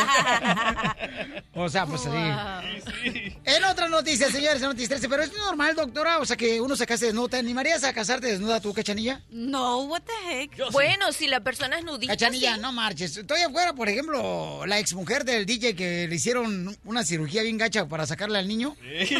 O 1.54 1.68
sea, 1.68 1.84
pues 1.84 2.06
así. 2.06 3.36
En 3.44 3.64
otras 3.64 3.90
noticias, 3.90 4.30
señores, 4.32 4.62
en 4.62 4.68
noticias 4.68 4.88
13, 4.88 5.08
pero 5.10 5.22
es 5.22 5.32
normal, 5.34 5.74
doctora, 5.76 6.18
o 6.18 6.24
sea, 6.24 6.36
que 6.36 6.60
uno 6.62 6.74
se 6.76 6.86
case 6.86 7.06
desnuda. 7.06 7.28
¿Te 7.28 7.36
animarías 7.36 7.84
a 7.84 7.92
casarte 7.92 8.28
desnuda 8.28 8.60
tú, 8.60 8.72
cachanilla? 8.72 9.20
No, 9.30 9.82
what 9.82 10.00
the 10.02 10.42
heck. 10.42 10.70
Bueno, 10.72 11.12
si 11.12 11.26
la 11.26 11.40
persona 11.40 11.78
es 11.78 11.84
nudita. 11.84 12.14
Cachanilla, 12.14 12.54
sí. 12.54 12.60
no 12.60 12.72
marches. 12.72 13.18
Estoy 13.18 13.42
afuera, 13.42 13.74
por 13.74 13.90
ejemplo, 13.90 14.64
la 14.64 14.78
exmujer 14.78 15.26
del 15.26 15.44
DJ 15.44 15.76
que 15.76 16.08
le 16.08 16.14
hicieron 16.14 16.74
una 16.84 17.04
cirugía 17.04 17.42
bien 17.42 17.58
gacha 17.58 17.86
para 17.86 18.06
sacarle 18.06 18.38
al 18.38 18.48
niño. 18.48 18.74
Sí, 19.06 19.16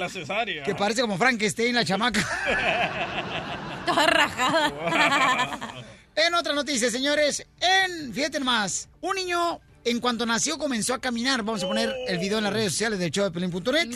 la 0.00 0.08
cesárea. 0.08 0.62
Que 0.64 0.74
parece 0.74 1.02
como 1.02 1.18
Frankenstein, 1.18 1.74
la 1.74 1.84
chamaca. 1.84 3.62
Toda 3.86 4.06
rajada. 4.06 5.84
En 6.16 6.34
otra 6.34 6.54
noticia, 6.54 6.90
señores, 6.90 7.46
en, 7.60 8.10
fíjate 8.14 8.40
más, 8.40 8.88
un 9.02 9.16
niño 9.16 9.60
en 9.84 10.00
cuanto 10.00 10.24
nació 10.24 10.56
comenzó 10.56 10.94
a 10.94 10.98
caminar. 10.98 11.42
Vamos 11.42 11.62
a 11.62 11.68
poner 11.68 11.94
el 12.08 12.18
video 12.18 12.38
en 12.38 12.44
las 12.44 12.54
redes 12.54 12.72
sociales 12.72 12.98
del 12.98 13.10
show 13.10 13.24
de 13.24 13.32
Pelín.net. 13.32 13.90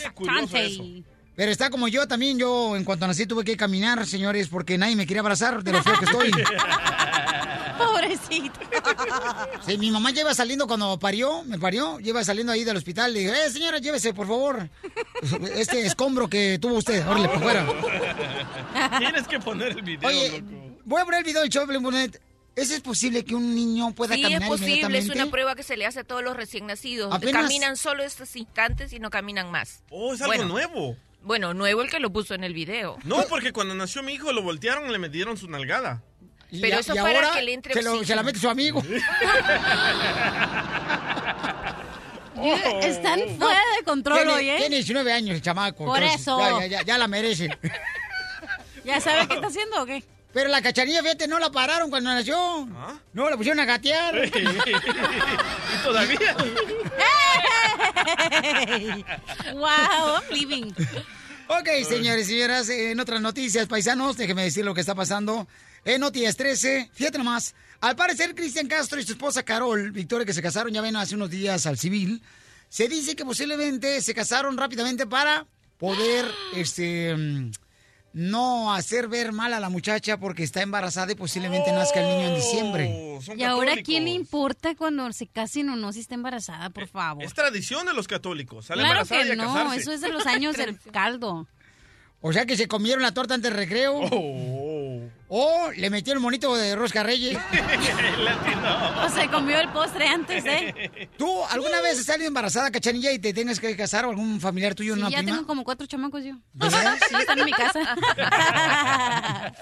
Pero 1.35 1.51
está 1.51 1.71
como 1.71 1.89
yo 1.89 2.07
también, 2.07 2.39
yo 2.39 2.77
en 2.77 2.85
cuanto 2.85 3.07
nací 3.07 3.25
tuve 3.25 3.43
que 3.43 3.57
caminar, 3.57 4.07
señores, 4.07 4.49
porque 4.49 4.77
nadie 4.77 4.97
me 4.97 5.07
quería 5.07 5.23
abrazar 5.23 5.65
de 5.65 5.73
lo 5.73 5.83
feo 5.83 5.99
que 5.99 6.05
estoy. 6.05 6.31
Pobrecito. 7.87 8.61
Sí, 9.67 9.77
mi 9.79 9.91
mamá 9.91 10.11
lleva 10.11 10.35
saliendo 10.35 10.67
cuando 10.67 10.99
parió, 10.99 11.43
me 11.45 11.59
parió, 11.59 11.99
lleva 11.99 12.25
saliendo 12.25 12.53
ahí 12.53 12.65
del 12.65 12.77
hospital. 12.77 13.13
Le 13.13 13.21
dije, 13.21 13.47
eh, 13.47 13.51
señora, 13.51 13.79
llévese, 13.79 14.15
por 14.15 14.27
favor, 14.27 14.69
este 15.55 15.87
escombro 15.87 16.29
que 16.29 16.59
tuvo 16.61 16.75
usted. 16.77 17.07
Órale, 17.07 17.29
por 17.29 17.41
fuera. 17.43 17.67
Tienes 18.99 19.29
que 19.29 19.39
poner 19.41 19.69
el 19.73 19.83
video, 19.83 20.09
Oye, 20.09 20.41
loco. 20.41 20.79
voy 20.85 21.01
a 21.01 21.05
poner 21.05 21.19
el 21.21 21.25
video 21.25 21.41
del 21.43 21.51
show 21.51 21.63
de 21.67 21.67
Pelín.net. 21.69 22.17
¿Es, 22.57 22.71
¿Es 22.71 22.81
posible 22.81 23.25
que 23.25 23.35
un 23.35 23.55
niño 23.55 23.93
pueda 23.95 24.15
Sí, 24.15 24.21
es 24.23 24.29
caminar 24.29 24.49
posible, 24.49 24.73
es 24.73 24.79
inmediatamente? 24.83 25.23
una 25.23 25.31
prueba 25.31 25.55
que 25.55 25.63
se 25.63 25.77
le 25.77 25.87
hace 25.87 26.01
a 26.01 26.05
todos 26.05 26.23
los 26.23 26.37
recién 26.37 26.67
nacidos. 26.67 27.15
Apenas- 27.15 27.43
Caminan 27.43 27.77
solo 27.77 28.03
estos 28.03 28.35
instantes 28.37 28.93
y 28.93 28.99
no 28.99 29.09
caminan 29.11 29.51
más. 29.51 29.83
Oh, 29.91 30.13
es 30.15 30.21
algo 30.21 30.33
Bueno, 30.35 30.45
nuevo. 30.49 30.97
Bueno, 31.23 31.55
nuevo 31.55 31.83
el 31.83 31.91
que 31.91 32.01
lo 32.01 32.11
puso 32.11 32.35
en 32.35 32.45
el 32.45 32.55
video. 32.55 32.97
No, 33.05 33.23
porque 33.29 33.53
cuando 33.53 33.75
nació 33.75 34.03
mi 34.03 34.15
hijo 34.15 34.33
lo 34.33 34.43
voltearon 34.43 34.89
y 34.89 34.93
le 34.93 34.99
metieron 34.99 35.37
su 35.37 35.49
nalgada. 35.49 36.03
Pero 36.61 36.79
eso 36.79 36.93
y 36.95 36.97
para 36.97 37.19
ahora 37.19 37.33
que 37.35 37.43
le 37.43 37.53
entre 37.53 37.75
se, 37.75 37.83
lo- 37.83 38.05
se 38.05 38.15
la 38.17 38.23
mete 38.23 38.39
su 38.39 38.49
amigo. 38.49 38.83
Están 42.83 43.21
fuera 43.39 43.61
de 43.77 43.85
control 43.85 44.19
tiene, 44.19 44.33
hoy, 44.33 44.49
¿eh? 44.51 44.57
Tiene 44.59 44.77
19 44.77 45.13
años 45.13 45.35
el 45.35 45.43
chamaco. 45.43 45.85
Por 45.85 45.99
entonces, 46.03 46.23
eso. 46.23 46.39
Ya, 46.39 46.61
ya, 46.61 46.67
ya, 46.67 46.83
ya 46.83 46.99
la 46.99 47.07
merece. 47.07 47.51
¿Ya 48.85 49.01
sabe 49.01 49.29
qué 49.29 49.35
está 49.35 49.49
haciendo 49.49 49.83
o 49.83 49.87
qué? 49.87 50.03
Pero 50.33 50.49
la 50.49 50.63
cachanilla, 50.63 51.03
fíjate, 51.03 51.27
no 51.29 51.39
la 51.39 51.51
pararon 51.51 51.91
cuando 51.91 52.09
nació. 52.11 52.67
No, 53.13 53.29
la 53.31 53.37
pusieron 53.37 53.59
a 53.61 53.65
gatear. 53.65 54.25
y 54.25 55.83
todavía. 55.83 56.37
wow, 59.53 60.15
I'm 60.15 60.23
leaving. 60.31 60.75
Ok, 61.49 61.69
señores 61.89 62.29
y 62.29 62.33
señoras, 62.35 62.69
en 62.69 63.01
otras 63.01 63.21
noticias, 63.21 63.67
paisanos, 63.67 64.17
déjenme 64.17 64.45
decir 64.45 64.65
lo 64.65 64.73
que 64.73 64.81
está 64.81 64.95
pasando. 64.95 65.49
En 65.85 66.01
Noticias 66.01 66.37
13, 66.37 66.91
fíjate 66.93 67.19
nomás, 67.19 67.55
al 67.81 67.97
parecer 67.97 68.35
Cristian 68.35 68.67
Castro 68.69 69.01
y 69.01 69.05
su 69.05 69.13
esposa 69.13 69.43
Carol, 69.43 69.91
Victoria, 69.93 70.27
que 70.27 70.35
se 70.35 70.43
casaron 70.43 70.73
ya 70.73 70.81
ven 70.83 70.97
hace 70.97 71.15
unos 71.15 71.31
días 71.31 71.67
al 71.67 71.79
civil, 71.79 72.23
se 72.69 72.89
dice 72.89 73.17
que 73.17 73.25
posiblemente 73.25 74.01
se 74.03 74.15
casaron 74.15 74.57
rápidamente 74.59 75.07
para 75.07 75.47
poder, 75.79 76.27
este, 76.55 77.17
mm, 77.17 77.51
no 78.13 78.75
hacer 78.75 79.09
ver 79.09 79.33
mal 79.33 79.55
a 79.55 79.61
la 79.61 79.71
muchacha 79.71 80.19
porque 80.19 80.43
está 80.43 80.63
embarazada 80.63 81.13
y 81.13 81.15
posiblemente 81.15 81.73
nazca 81.73 82.01
el 82.01 82.09
niño 82.09 82.29
en 82.29 82.35
diciembre. 82.35 83.19
¿Y 83.37 83.43
ahora 83.45 83.77
quién 83.83 84.05
le 84.05 84.11
importa 84.11 84.75
cuando 84.75 85.11
se 85.13 85.27
casen 85.29 85.69
o 85.71 85.77
no 85.77 85.93
si 85.93 86.01
está 86.01 86.15
embarazada, 86.17 86.71
por 86.71 86.89
favor? 86.89 87.23
Es 87.25 87.33
tradición 87.35 87.87
de 87.87 87.95
los 87.95 88.07
católicos. 88.09 88.67
Sale 88.67 88.83
Claro 88.83 89.01
embarazada 89.03 89.23
y 89.23 89.27
que 89.27 89.33
a 89.33 89.37
no, 89.37 89.55
casarse. 89.55 89.81
eso 89.81 89.93
es 89.93 90.01
de 90.01 90.09
los 90.09 90.27
años 90.27 90.57
del 90.57 90.79
caldo. 90.93 91.47
O 92.23 92.33
sea 92.33 92.45
que 92.45 92.57
se 92.57 92.69
comieron 92.69 93.03
la 93.03 93.13
torta 93.15 93.35
antes 93.35 93.51
del 93.51 93.59
recreo. 93.59 93.99
O 95.33 95.71
le 95.77 95.91
metieron 95.91 96.23
monito 96.23 96.55
de 96.57 96.75
rosca 96.77 97.03
reyes. 97.03 97.39
O 99.05 99.09
se 99.09 99.29
comió 99.29 99.59
el 99.59 99.69
postre 99.71 100.07
antes, 100.07 100.45
¿eh? 100.45 101.09
¿Tú 101.17 101.43
alguna 101.51 101.81
vez 101.81 101.99
has 101.99 102.05
salido 102.07 102.29
embarazada, 102.29 102.71
cachanilla, 102.71 103.11
y 103.13 103.19
te 103.19 103.33
tengas 103.33 103.59
que 103.59 103.75
casar 103.77 104.05
o 104.05 104.11
algún 104.11 104.41
familiar 104.41 104.75
tuyo 104.75 104.93
en 104.93 104.99
Sí, 104.99 105.03
una 105.03 105.11
ya 105.11 105.19
prima? 105.19 105.33
tengo 105.37 105.47
como 105.47 105.65
cuatro 105.65 105.87
chamacos 105.87 106.23
yo. 106.25 106.35
¿De 106.53 106.69
veras? 106.69 106.99
Sí, 107.09 107.15
están 107.19 107.39
en 107.39 107.45
mi 107.47 107.53
casa. 107.53 107.81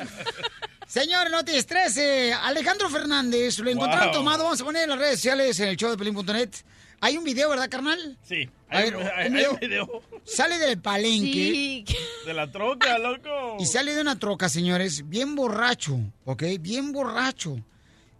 Señor, 0.86 1.30
no 1.30 1.44
te 1.44 1.56
estrese. 1.58 2.32
Alejandro 2.32 2.88
Fernández, 2.88 3.58
lo 3.58 3.70
encontraron 3.70 4.06
Wow. 4.08 4.14
tomado. 4.16 4.44
Vamos 4.44 4.60
a 4.60 4.64
poner 4.64 4.84
en 4.84 4.90
las 4.90 4.98
redes 4.98 5.16
sociales 5.16 5.60
en 5.60 5.68
el 5.68 5.76
show 5.76 5.90
de 5.90 5.96
Pelín.net. 5.98 6.50
Hay 7.00 7.16
un 7.16 7.24
video, 7.24 7.48
¿verdad, 7.50 7.68
carnal? 7.70 8.18
Sí. 8.22 8.48
A 8.68 8.78
Hay, 8.78 8.90
ver, 8.90 8.96
hay- 8.96 9.28
un 9.28 9.34
hay 9.36 9.38
video. 9.38 9.52
un 9.52 9.60
video. 9.60 10.02
Sale 10.24 10.58
del 10.58 10.80
palenque. 10.80 11.84
De 12.26 12.34
la 12.34 12.50
troca, 12.50 12.98
loco. 12.98 13.56
Y 13.58 13.66
sale 13.66 13.94
de 13.94 14.00
una 14.00 14.18
troca, 14.18 14.48
señores, 14.48 15.08
bien 15.08 15.34
borracho, 15.34 15.98
¿ok? 16.24 16.42
Bien 16.60 16.92
borracho. 16.92 17.56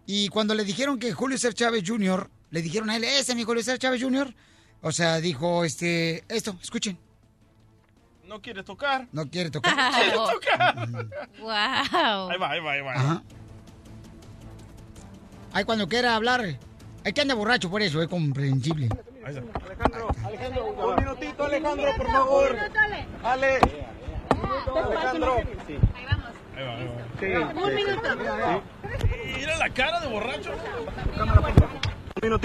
Y 0.05 0.29
cuando 0.29 0.55
le 0.55 0.63
dijeron 0.63 0.97
que 0.97 1.11
Julio 1.13 1.37
César 1.37 1.53
Chávez 1.53 1.83
Jr., 1.85 2.29
le 2.51 2.61
dijeron 2.61 2.89
a 2.89 2.95
él, 2.95 3.03
ese 3.03 3.31
es 3.33 3.35
mi 3.35 3.43
Julio 3.43 3.61
César 3.61 3.77
Chávez 3.79 4.01
Jr., 4.01 4.33
o 4.81 4.91
sea, 4.93 5.19
dijo, 5.19 5.65
este, 5.65 6.23
esto, 6.29 6.57
escuchen, 6.61 6.97
No 8.25 8.41
quiere 8.41 8.63
tocar. 8.63 9.07
no 9.11 9.29
quiere 9.29 9.51
tocar. 9.51 9.75
Quiere 9.93 10.11
tocar. 10.15 10.87
Wow. 11.39 12.29
Ahí 12.31 12.37
va, 12.39 12.49
ahí 12.51 12.59
va, 12.61 12.71
ahí 12.71 12.81
va. 12.81 12.93
Ajá. 12.93 13.23
Ay, 15.51 15.63
cuando 15.65 15.87
quiera 15.89 16.15
hablar, 16.15 16.57
hay 17.03 17.13
que 17.13 17.21
anda 17.21 17.35
borracho 17.35 17.69
por 17.69 17.81
eso, 17.81 18.01
es 18.01 18.07
comprensible. 18.07 18.89
Alejandro, 19.23 20.65
un 20.65 20.95
minutito, 20.95 21.43
Alejandro, 21.45 21.91
por 21.97 22.07
favor. 22.07 22.57
Ale. 23.23 23.59
Alejandro. 24.75 25.35
Ahí 25.35 26.63
va, 26.65 26.75
ahí 26.75 27.33
va. 27.33 27.49
Un 27.49 27.75
minuto. 27.75 28.09
Mira 29.37 29.57
la 29.57 29.69
cara 29.69 29.99
de 30.01 30.07
borracho. 30.07 30.51
Un 30.51 30.57
minutito, 30.57 31.45
Alejandro. 31.45 31.88
¿Cómo 32.21 32.35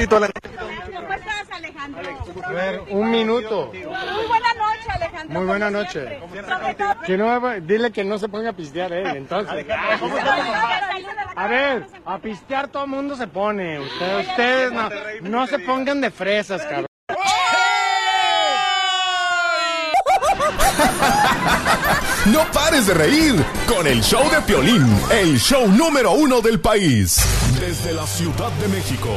estás, 1.13 1.51
Alejandro? 1.53 2.03
A 2.45 2.51
ver, 2.51 2.83
un 2.91 3.11
minuto. 3.11 3.73
Muy 3.73 3.83
buena 4.27 4.55
noche, 4.55 4.91
Alejandro. 4.95 5.39
Muy 5.39 5.47
buena 5.47 5.71
noche. 5.71 6.21
Que 7.07 7.17
no, 7.17 7.61
dile 7.61 7.91
que 7.91 8.05
no 8.05 8.19
se 8.19 8.29
ponga 8.29 8.51
a 8.51 8.53
pistear 8.53 8.93
él, 8.93 9.17
entonces. 9.17 9.67
A 11.37 11.47
ver, 11.49 11.87
a 12.05 12.19
pistear 12.19 12.69
todo 12.69 12.85
el 12.85 12.91
mundo 12.91 13.17
se 13.17 13.27
pone. 13.27 13.81
Ustedes, 13.81 14.29
ustedes 14.29 14.73
no, 14.73 14.89
no 15.23 15.47
se 15.47 15.59
pongan 15.59 16.01
de 16.01 16.11
fresas, 16.11 16.63
cabrón. 16.63 16.87
No 22.33 22.41
pares 22.55 22.87
de 22.87 22.95
reír 22.95 23.35
con 23.69 23.87
el 23.87 24.03
show 24.03 24.23
de 24.31 24.41
Piolín, 24.41 24.83
el 25.11 25.39
show 25.39 25.69
número 25.69 26.13
uno 26.13 26.41
del 26.41 26.59
país. 26.59 27.19
Desde 27.61 27.93
la 27.93 28.07
Ciudad 28.07 28.51
de 28.53 28.69
México, 28.69 29.11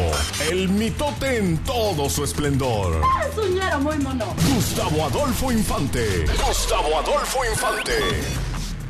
el 0.52 0.68
mitote 0.68 1.38
en 1.38 1.58
todo 1.60 2.10
su 2.10 2.26
esplendor. 2.26 3.02
Es 3.26 3.38
un 3.38 3.56
ñero 3.56 3.80
muy 3.80 3.98
mono. 4.00 4.26
Gustavo 4.54 5.06
Adolfo 5.06 5.54
Infante. 5.54 6.26
Gustavo 6.46 7.00
Adolfo 7.00 7.46
Infante. 7.50 7.94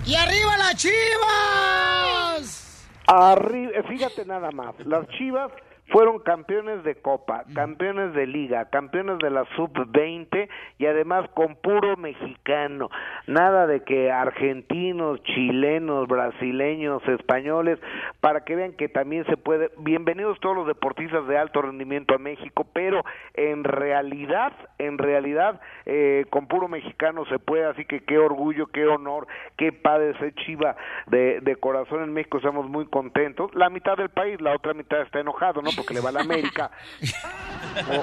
¡Y 0.03 0.15
arriba 0.15 0.57
las 0.57 0.75
chivas! 0.77 2.63
Arriba, 3.05 3.71
fíjate 3.87 4.25
nada 4.25 4.49
más, 4.49 4.73
las 4.83 5.07
Chivas 5.09 5.51
fueron 5.89 6.19
campeones 6.19 6.83
de 6.83 6.95
Copa, 6.95 7.45
campeones 7.55 8.13
de 8.13 8.27
Liga, 8.27 8.65
campeones 8.65 9.19
de 9.19 9.29
la 9.29 9.45
Sub-20 9.55 10.49
y 10.77 10.85
además 10.85 11.29
con 11.33 11.55
puro 11.55 11.95
mexicano. 11.95 12.89
Nada 13.25 13.67
de 13.67 13.83
que 13.83 14.11
argentinos, 14.11 15.23
chilenos, 15.23 16.07
brasileños, 16.07 17.01
españoles, 17.07 17.79
para 18.19 18.43
que 18.43 18.55
vean 18.55 18.73
que 18.73 18.89
también 18.89 19.25
se 19.25 19.37
puede. 19.37 19.71
Bienvenidos 19.77 20.39
todos 20.41 20.55
los 20.57 20.67
deportistas 20.67 21.25
de 21.27 21.37
alto 21.37 21.61
rendimiento 21.61 22.15
a 22.15 22.17
México, 22.17 22.67
pero 22.73 23.03
en 23.33 23.63
realidad, 23.63 24.53
en 24.79 24.97
realidad, 24.97 25.61
eh, 25.85 26.25
con 26.29 26.47
puro 26.47 26.67
mexicano 26.67 27.25
se 27.25 27.39
puede, 27.39 27.65
así 27.65 27.85
que 27.85 28.01
qué 28.01 28.17
orgullo, 28.17 28.67
qué 28.67 28.85
honor, 28.87 29.27
qué 29.55 29.71
padre 29.71 30.17
ser 30.19 30.33
chiva 30.35 30.75
de, 31.07 31.39
de 31.41 31.55
corazón 31.55 32.03
en 32.03 32.13
México, 32.13 32.37
estamos 32.37 32.67
muy 32.69 32.87
contentos. 32.87 33.53
La 33.55 33.69
mitad 33.69 33.95
del 33.95 34.09
país, 34.09 34.41
la 34.41 34.53
otra 34.53 34.73
mitad 34.73 35.01
está 35.01 35.21
enojado, 35.21 35.61
¿no? 35.61 35.69
Porque 35.77 35.93
le 35.93 36.01
va 36.01 36.09
a 36.09 36.11
la 36.11 36.21
América 36.21 36.71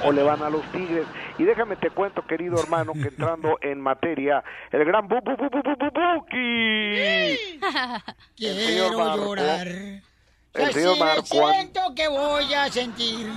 o, 0.04 0.08
o 0.08 0.12
le 0.12 0.22
van 0.22 0.42
a 0.42 0.48
los 0.48 0.62
Tigres. 0.72 1.06
Y 1.38 1.44
déjame 1.44 1.76
te 1.76 1.90
cuento, 1.90 2.26
querido 2.26 2.58
hermano, 2.58 2.92
que 2.94 3.08
entrando 3.08 3.58
en 3.60 3.80
materia, 3.80 4.42
el 4.70 4.84
gran 4.84 5.08
Bu 5.08 5.20
Bu 5.20 5.36
Bu 5.36 5.50
Bu 5.50 5.62
Bu 5.62 5.76
Bu 5.76 5.90
Buki. 5.90 7.60
Quiero 8.36 9.16
llorar. 9.16 9.68
El 10.54 10.66
Que 10.68 10.72
señor 10.72 10.94
si 10.94 11.00
Marco. 11.00 11.50
siento 11.52 11.80
que 11.96 12.06
voy 12.08 12.54
a 12.54 12.68
sentir. 12.70 13.28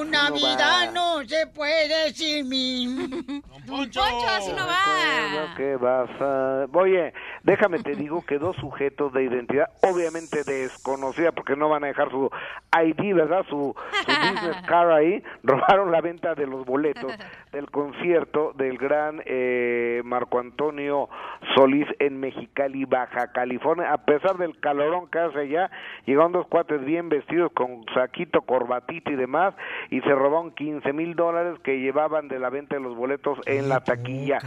Una 0.00 0.28
no 0.28 0.34
vida 0.34 0.86
va. 0.86 0.90
no 0.92 1.24
se 1.24 1.46
puede 1.46 2.12
sin 2.12 2.48
mí. 2.48 3.42
Poncho, 3.66 4.02
así 4.02 4.52
no 4.52 4.66
va. 4.66 5.54
Que 5.56 5.76
vas 5.76 6.10
a... 6.20 6.66
Oye, 6.74 7.12
déjame 7.42 7.78
te 7.78 7.94
digo 7.94 8.24
que 8.24 8.38
dos 8.38 8.54
sujetos 8.56 9.12
de 9.14 9.24
identidad 9.24 9.70
obviamente 9.82 10.44
desconocida 10.44 11.32
porque 11.32 11.56
no 11.56 11.68
van 11.70 11.84
a 11.84 11.88
dejar 11.88 12.10
su 12.10 12.30
ID, 12.72 13.14
¿verdad? 13.14 13.44
Su, 13.48 13.74
su 13.92 14.06
business 14.06 14.56
card 14.66 14.90
ahí, 14.92 15.22
robaron 15.42 15.90
la 15.90 16.00
venta 16.02 16.34
de 16.34 16.46
los 16.46 16.66
boletos 16.66 17.12
del 17.52 17.70
concierto 17.70 18.52
del 18.54 18.76
gran 18.76 19.22
eh, 19.24 20.02
Marco 20.04 20.38
Antonio 20.38 21.08
Solís 21.54 21.86
en 21.98 22.20
Mexicali, 22.20 22.84
Baja 22.84 23.32
California. 23.32 23.92
A 23.92 24.04
pesar 24.04 24.36
del 24.36 24.58
calorón 24.60 25.08
que 25.10 25.18
hace 25.18 25.38
allá, 25.40 25.70
llegaron 26.06 26.32
dos 26.32 26.46
cuates 26.46 26.84
bien 26.84 27.08
vestidos 27.08 27.52
con 27.52 27.84
saquito, 27.94 28.42
corbatita 28.42 29.10
y 29.10 29.16
demás 29.16 29.54
y 29.90 30.00
se 30.00 30.10
robaron 30.10 30.52
15 30.52 30.92
mil 30.92 31.14
dólares 31.14 31.58
que 31.62 31.80
llevaban 31.80 32.28
de 32.28 32.38
la 32.38 32.50
venta 32.50 32.76
de 32.76 32.82
los 32.82 32.96
boletos 32.96 33.38
en 33.46 33.68
la 33.68 33.80
taquilla. 33.80 34.38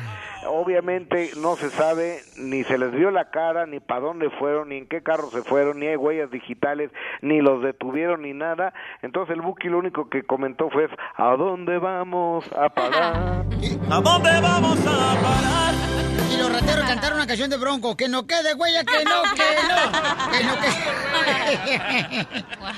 Obviamente 0.48 1.32
no 1.42 1.56
se 1.56 1.70
sabe, 1.70 2.20
ni 2.38 2.64
se 2.64 2.78
les 2.78 2.92
vio 2.92 3.12
la 3.12 3.30
cara, 3.30 3.66
ni 3.66 3.80
para 3.80 4.02
dónde 4.02 4.30
fueron, 4.32 4.70
ni 4.70 4.78
en 4.78 4.88
qué 4.88 5.02
carro 5.02 5.30
se 5.30 5.42
fueron, 5.42 5.80
ni 5.80 5.88
hay 5.88 5.96
huellas 5.96 6.32
digitales, 6.32 6.92
ni 7.22 7.42
los 7.42 7.62
detuvieron, 7.62 8.24
ni 8.24 8.34
nada. 8.34 8.74
Entonces 9.02 9.36
el 9.36 9.42
Buki 9.42 9.70
lo 9.70 9.80
único 9.80 10.10
que 10.10 10.24
comentó 10.24 10.70
fue, 10.70 10.88
¿a 11.16 11.36
dónde 11.36 11.78
vamos 11.78 12.50
a 12.54 12.70
parar? 12.70 13.46
¿A 13.90 14.02
dónde 14.02 14.42
vamos 14.42 14.80
a 14.88 15.22
parar? 15.22 16.01
Y 16.30 16.38
los 16.38 16.52
rateros 16.52 16.86
cantaron 16.86 17.18
una 17.18 17.28
canción 17.28 17.50
de 17.50 17.58
Bronco, 17.58 17.96
que 17.98 18.08
no 18.08 18.26
quede 18.28 18.54
huella, 18.54 18.84
que 18.84 19.04
no, 19.04 19.22
que 19.36 19.44
no, 19.68 20.32
que 20.32 20.44
no 20.44 20.54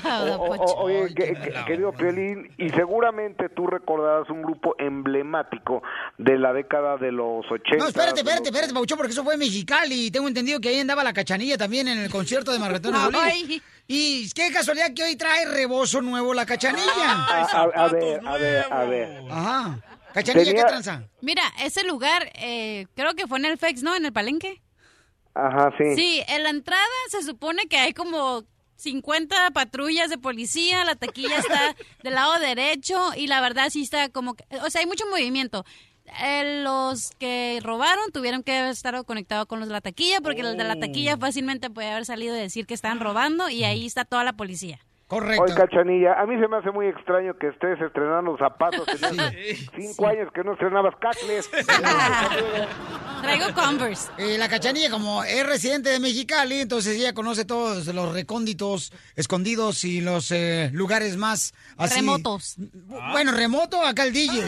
oye, 0.76 1.14
que- 1.14 1.34
que- 1.34 1.64
querido 1.66 1.92
Piolín, 1.92 2.52
y 2.58 2.70
seguramente 2.70 3.48
tú 3.48 3.66
recordarás 3.66 4.28
un 4.30 4.42
grupo 4.42 4.74
emblemático 4.78 5.82
de 6.18 6.38
la 6.38 6.52
década 6.52 6.96
de 6.96 7.12
los 7.12 7.44
80. 7.50 7.76
No, 7.76 7.88
espérate, 7.88 8.20
espérate, 8.20 8.48
espérate, 8.48 8.74
Pauchón, 8.74 8.98
porque 8.98 9.12
eso 9.12 9.24
fue 9.24 9.34
en 9.34 9.40
Mexicali. 9.40 10.10
Tengo 10.10 10.28
entendido 10.28 10.60
que 10.60 10.68
ahí 10.70 10.80
andaba 10.80 11.04
la 11.04 11.12
cachanilla 11.12 11.56
también 11.58 11.88
en 11.88 11.98
el 11.98 12.10
concierto 12.10 12.52
de 12.52 12.58
Margatón 12.58 12.94
Ay. 13.14 13.62
Y 13.86 14.30
qué 14.32 14.50
casualidad 14.50 14.94
que 14.94 15.02
hoy 15.04 15.16
trae 15.16 15.44
rebozo 15.46 16.00
nuevo 16.00 16.32
la 16.32 16.46
cachanilla. 16.46 16.86
A, 16.96 17.40
a- 17.42 17.62
a 17.84 17.88
ver, 17.88 18.20
a 18.26 18.32
ver, 18.38 18.66
a 18.72 18.84
ver. 18.84 19.22
Ajá. 19.30 19.78
Cachanilla, 20.14 20.44
Tenía- 20.46 20.62
¿qué 20.62 20.68
tranza? 20.68 21.08
Mira, 21.20 21.42
ese 21.62 21.84
lugar, 21.84 22.30
eh, 22.36 22.86
creo 22.94 23.14
que 23.14 23.26
fue 23.26 23.38
en 23.38 23.44
el 23.46 23.58
FEX, 23.58 23.82
¿no? 23.82 23.94
En 23.94 24.06
el 24.06 24.12
Palenque. 24.12 24.62
Ajá, 25.34 25.70
sí. 25.76 25.94
Sí, 25.96 26.22
en 26.28 26.42
la 26.44 26.50
entrada 26.50 26.82
se 27.10 27.22
supone 27.22 27.66
que 27.66 27.76
hay 27.76 27.92
como 27.92 28.44
50 28.76 29.50
patrullas 29.50 30.08
de 30.10 30.18
policía, 30.18 30.84
la 30.84 30.94
taquilla 30.94 31.38
está 31.38 31.74
del 32.02 32.14
lado 32.14 32.38
derecho 32.38 33.10
y 33.16 33.26
la 33.26 33.40
verdad 33.40 33.68
sí 33.70 33.82
está 33.82 34.08
como, 34.08 34.34
que- 34.34 34.44
o 34.64 34.70
sea, 34.70 34.80
hay 34.80 34.86
mucho 34.86 35.04
movimiento. 35.10 35.64
Eh, 36.22 36.62
los 36.62 37.10
que 37.18 37.58
robaron 37.62 38.12
tuvieron 38.12 38.42
que 38.42 38.68
estar 38.68 39.04
conectados 39.06 39.46
con 39.46 39.58
los 39.58 39.68
de 39.68 39.72
la 39.72 39.80
taquilla 39.80 40.20
porque 40.20 40.42
los 40.42 40.56
de 40.56 40.62
la 40.64 40.74
Oh. 40.74 40.78
taquilla 40.78 41.16
fácilmente 41.16 41.70
puede 41.70 41.90
haber 41.90 42.04
salido 42.04 42.34
a 42.34 42.38
decir 42.38 42.66
que 42.66 42.74
estaban 42.74 43.00
robando 43.00 43.48
y 43.48 43.64
ahí 43.64 43.86
está 43.86 44.04
toda 44.04 44.22
la 44.22 44.34
policía. 44.34 44.78
Correcto. 45.14 45.42
Oye, 45.44 45.54
Cachanilla, 45.54 46.14
a 46.20 46.26
mí 46.26 46.38
se 46.40 46.48
me 46.48 46.56
hace 46.56 46.70
muy 46.72 46.86
extraño 46.88 47.34
que 47.38 47.48
estés 47.48 47.80
estrenando 47.80 48.36
zapatos. 48.36 48.84
Tenías 49.00 49.32
cinco 49.76 50.06
años 50.08 50.28
que 50.34 50.42
no 50.42 50.52
estrenabas 50.54 50.94
cacles. 51.00 51.48
Traigo 53.22 53.46
Converse. 53.54 54.10
Eh, 54.18 54.36
la 54.38 54.48
cachanilla, 54.48 54.90
como 54.90 55.24
es 55.24 55.46
residente 55.46 55.88
de 55.90 56.00
Mexicali, 56.00 56.60
entonces 56.60 56.96
ella 56.98 57.14
conoce 57.14 57.44
todos 57.44 57.86
los 57.86 58.12
recónditos, 58.12 58.92
escondidos 59.16 59.84
y 59.84 60.00
los 60.00 60.30
eh, 60.30 60.70
lugares 60.72 61.16
más 61.16 61.54
así. 61.78 62.00
Remotos. 62.00 62.56
Bueno, 63.12 63.32
remoto 63.32 63.80
acá 63.82 64.04
el 64.04 64.12
DJ. 64.12 64.42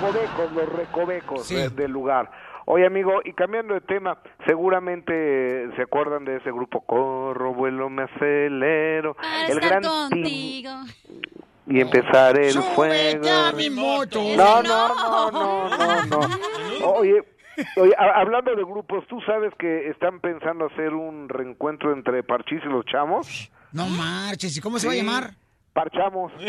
recovecos, 0.00 0.52
los 0.52 0.68
recovecos 0.72 1.48
de- 1.48 1.68
del 1.70 1.90
lugar. 1.92 2.30
Oye, 2.66 2.86
amigo, 2.86 3.20
y 3.24 3.32
cambiando 3.32 3.74
de 3.74 3.80
tema, 3.80 4.18
seguramente 4.46 5.68
se 5.76 5.82
acuerdan 5.82 6.24
de 6.24 6.36
ese 6.36 6.50
grupo 6.52 6.80
Corro, 6.82 7.54
vuelo, 7.54 7.90
me 7.90 8.04
acelero. 8.04 9.14
Para 9.14 9.46
el 9.48 9.58
estar 9.58 9.80
gran 9.80 9.82
contigo. 9.82 10.70
y 11.66 11.80
empezar 11.80 12.38
el 12.38 12.54
fuego. 12.74 13.28
a 13.28 13.52
mi 13.52 13.68
moto. 13.70 14.20
No, 14.36 14.62
no, 14.62 14.88
no, 14.88 15.30
no, 15.30 16.06
no, 16.06 16.06
no. 16.06 16.88
Oye, 16.92 17.22
oye, 17.76 17.92
hablando 17.98 18.54
de 18.54 18.62
grupos, 18.64 19.04
¿tú 19.08 19.20
sabes 19.22 19.52
que 19.58 19.88
están 19.90 20.20
pensando 20.20 20.66
hacer 20.66 20.94
un 20.94 21.28
reencuentro 21.28 21.92
entre 21.92 22.22
Parchís 22.22 22.60
y 22.64 22.68
los 22.68 22.84
Chamos? 22.86 23.50
No 23.72 23.86
marches, 23.86 24.56
¿y 24.56 24.60
cómo 24.60 24.78
se 24.78 24.86
va 24.86 24.92
a 24.92 24.96
llamar? 24.96 25.30
Parchamos. 25.72 26.32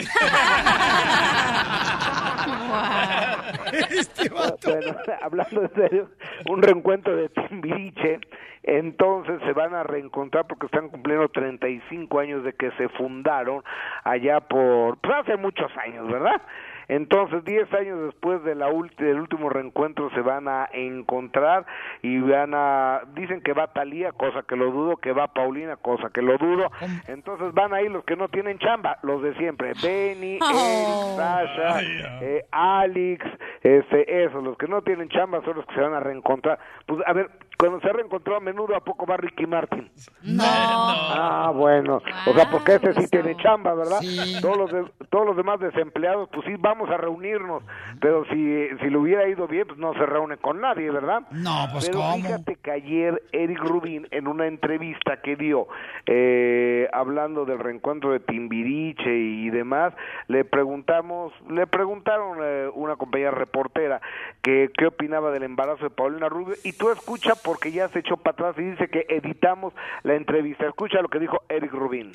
Este 3.73 4.29
Bueno, 4.29 4.95
hablando 5.21 5.61
en 5.61 5.73
serio, 5.73 6.09
un 6.49 6.61
reencuentro 6.61 7.15
de 7.15 7.29
Timbiriche, 7.29 8.19
entonces 8.63 9.39
se 9.45 9.53
van 9.53 9.73
a 9.73 9.83
reencontrar 9.83 10.45
porque 10.47 10.65
están 10.65 10.89
cumpliendo 10.89 11.29
35 11.29 12.19
años 12.19 12.43
de 12.43 12.53
que 12.53 12.71
se 12.71 12.89
fundaron 12.89 13.63
allá 14.03 14.41
por, 14.41 14.97
pues 14.97 15.13
hace 15.15 15.37
muchos 15.37 15.71
años, 15.77 16.07
¿verdad? 16.07 16.41
Entonces, 16.87 17.43
10 17.45 17.73
años 17.73 17.99
después 18.05 18.43
de 18.43 18.55
la 18.55 18.69
ulti- 18.69 18.95
del 18.97 19.19
último 19.19 19.49
reencuentro 19.49 20.09
se 20.11 20.21
van 20.21 20.47
a 20.47 20.67
encontrar 20.73 21.65
y 22.01 22.19
van 22.19 22.53
a, 22.53 23.01
dicen 23.15 23.41
que 23.41 23.53
va 23.53 23.67
Talía, 23.73 24.11
cosa 24.11 24.43
que 24.47 24.55
lo 24.55 24.71
dudo, 24.71 24.97
que 24.97 25.11
va 25.13 25.27
Paulina, 25.27 25.75
cosa 25.77 26.09
que 26.13 26.21
lo 26.21 26.37
dudo. 26.37 26.71
Entonces 27.07 27.53
van 27.53 27.73
ahí 27.73 27.89
los 27.89 28.03
que 28.03 28.15
no 28.15 28.27
tienen 28.29 28.57
chamba, 28.59 28.97
los 29.03 29.21
de 29.21 29.33
siempre, 29.35 29.73
Benny, 29.81 30.39
Oh. 30.41 30.49
Eric, 30.49 31.17
Sasha, 31.17 31.81
eh, 32.21 32.45
Alex, 32.51 33.25
este, 33.61 34.23
esos, 34.25 34.43
los 34.43 34.57
que 34.57 34.67
no 34.67 34.81
tienen 34.81 35.09
chamba 35.09 35.41
son 35.43 35.55
los 35.57 35.65
que 35.65 35.75
se 35.75 35.81
van 35.81 35.93
a 35.93 35.99
reencontrar. 35.99 36.59
Pues 36.85 36.99
a 37.07 37.13
ver, 37.13 37.29
cuando 37.57 37.79
se 37.81 37.93
reencontró 37.93 38.35
a 38.35 38.39
menudo, 38.39 38.75
¿a 38.75 38.81
poco 38.81 39.05
va 39.05 39.15
Ricky 39.17 39.45
Martin? 39.45 39.89
No. 40.23 40.43
Ah, 40.45 41.51
bueno, 41.55 42.01
o 42.25 42.33
sea, 42.33 42.49
porque 42.49 42.75
ese 42.75 42.93
sí 42.95 43.07
tiene 43.09 43.35
chamba, 43.37 43.73
¿verdad? 43.73 43.99
Sí. 44.01 44.35
Todos 44.41 44.57
los 44.57 44.71
de- 44.71 44.91
todos 45.09 45.25
los 45.27 45.37
demás 45.37 45.59
desempleados, 45.59 46.27
pues 46.33 46.45
sí, 46.47 46.55
vamos 46.59 46.89
a 46.89 46.97
reunirnos, 46.97 47.63
pero 48.01 48.25
si 48.25 48.67
si 48.81 48.89
le 48.89 48.97
hubiera 48.97 49.27
ido 49.27 49.47
bien, 49.47 49.67
pues 49.67 49.77
no 49.79 49.93
se 49.93 50.05
reúne 50.05 50.37
con 50.37 50.59
nadie, 50.59 50.89
¿verdad? 50.89 51.21
No, 51.31 51.67
pues, 51.71 51.87
pero 51.87 51.99
¿cómo? 51.99 52.15
fíjate 52.15 52.55
que 52.55 52.71
ayer 52.71 53.21
Eric 53.31 53.59
Rubin 53.59 54.07
en 54.11 54.27
una 54.27 54.47
entrevista 54.47 55.21
que 55.21 55.35
dio 55.35 55.67
eh, 56.07 56.87
hablando 56.93 57.45
del 57.45 57.59
reencuentro 57.59 58.11
de 58.11 58.19
Timbiriche 58.19 59.09
y 59.15 59.49
demás, 59.49 59.93
le 60.27 60.43
preguntamos, 60.45 61.31
le 61.49 61.67
preguntaron 61.67 62.39
eh, 62.41 62.69
una 62.73 62.95
compañera 62.95 63.31
reportera 63.31 64.01
que 64.41 64.69
qué 64.77 64.87
opinaba 64.87 65.31
del 65.31 65.43
embarazo 65.43 65.83
de 65.85 65.89
Paulina 65.89 66.27
Rubio 66.29 66.55
y 66.63 66.73
tú 66.73 66.89
escucha 66.89 67.33
porque 67.43 67.71
ya 67.71 67.89
se 67.89 67.99
echó 67.99 68.17
para 68.17 68.33
atrás 68.33 68.55
y 68.57 68.61
dice 68.71 68.87
que 68.89 69.05
editamos 69.09 69.73
la 70.03 70.15
entrevista. 70.15 70.65
Escucha 70.67 71.01
lo 71.01 71.09
que 71.09 71.19
dijo 71.19 71.37
Eric 71.49 71.71
Rubin. 71.73 72.11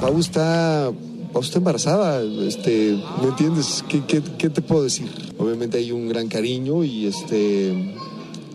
Pau 0.00 0.18
está, 0.18 0.90
Pau 1.32 1.42
está 1.42 1.58
embarazada, 1.58 2.20
este, 2.46 2.98
¿me 3.22 3.28
entiendes? 3.28 3.84
¿Qué, 3.88 4.02
qué, 4.06 4.22
qué 4.38 4.50
te 4.50 4.60
puedo 4.62 4.82
decir? 4.82 5.08
Obviamente 5.38 5.78
hay 5.78 5.92
un 5.92 6.08
gran 6.08 6.28
cariño 6.28 6.82
y 6.84 7.06
este, 7.06 7.94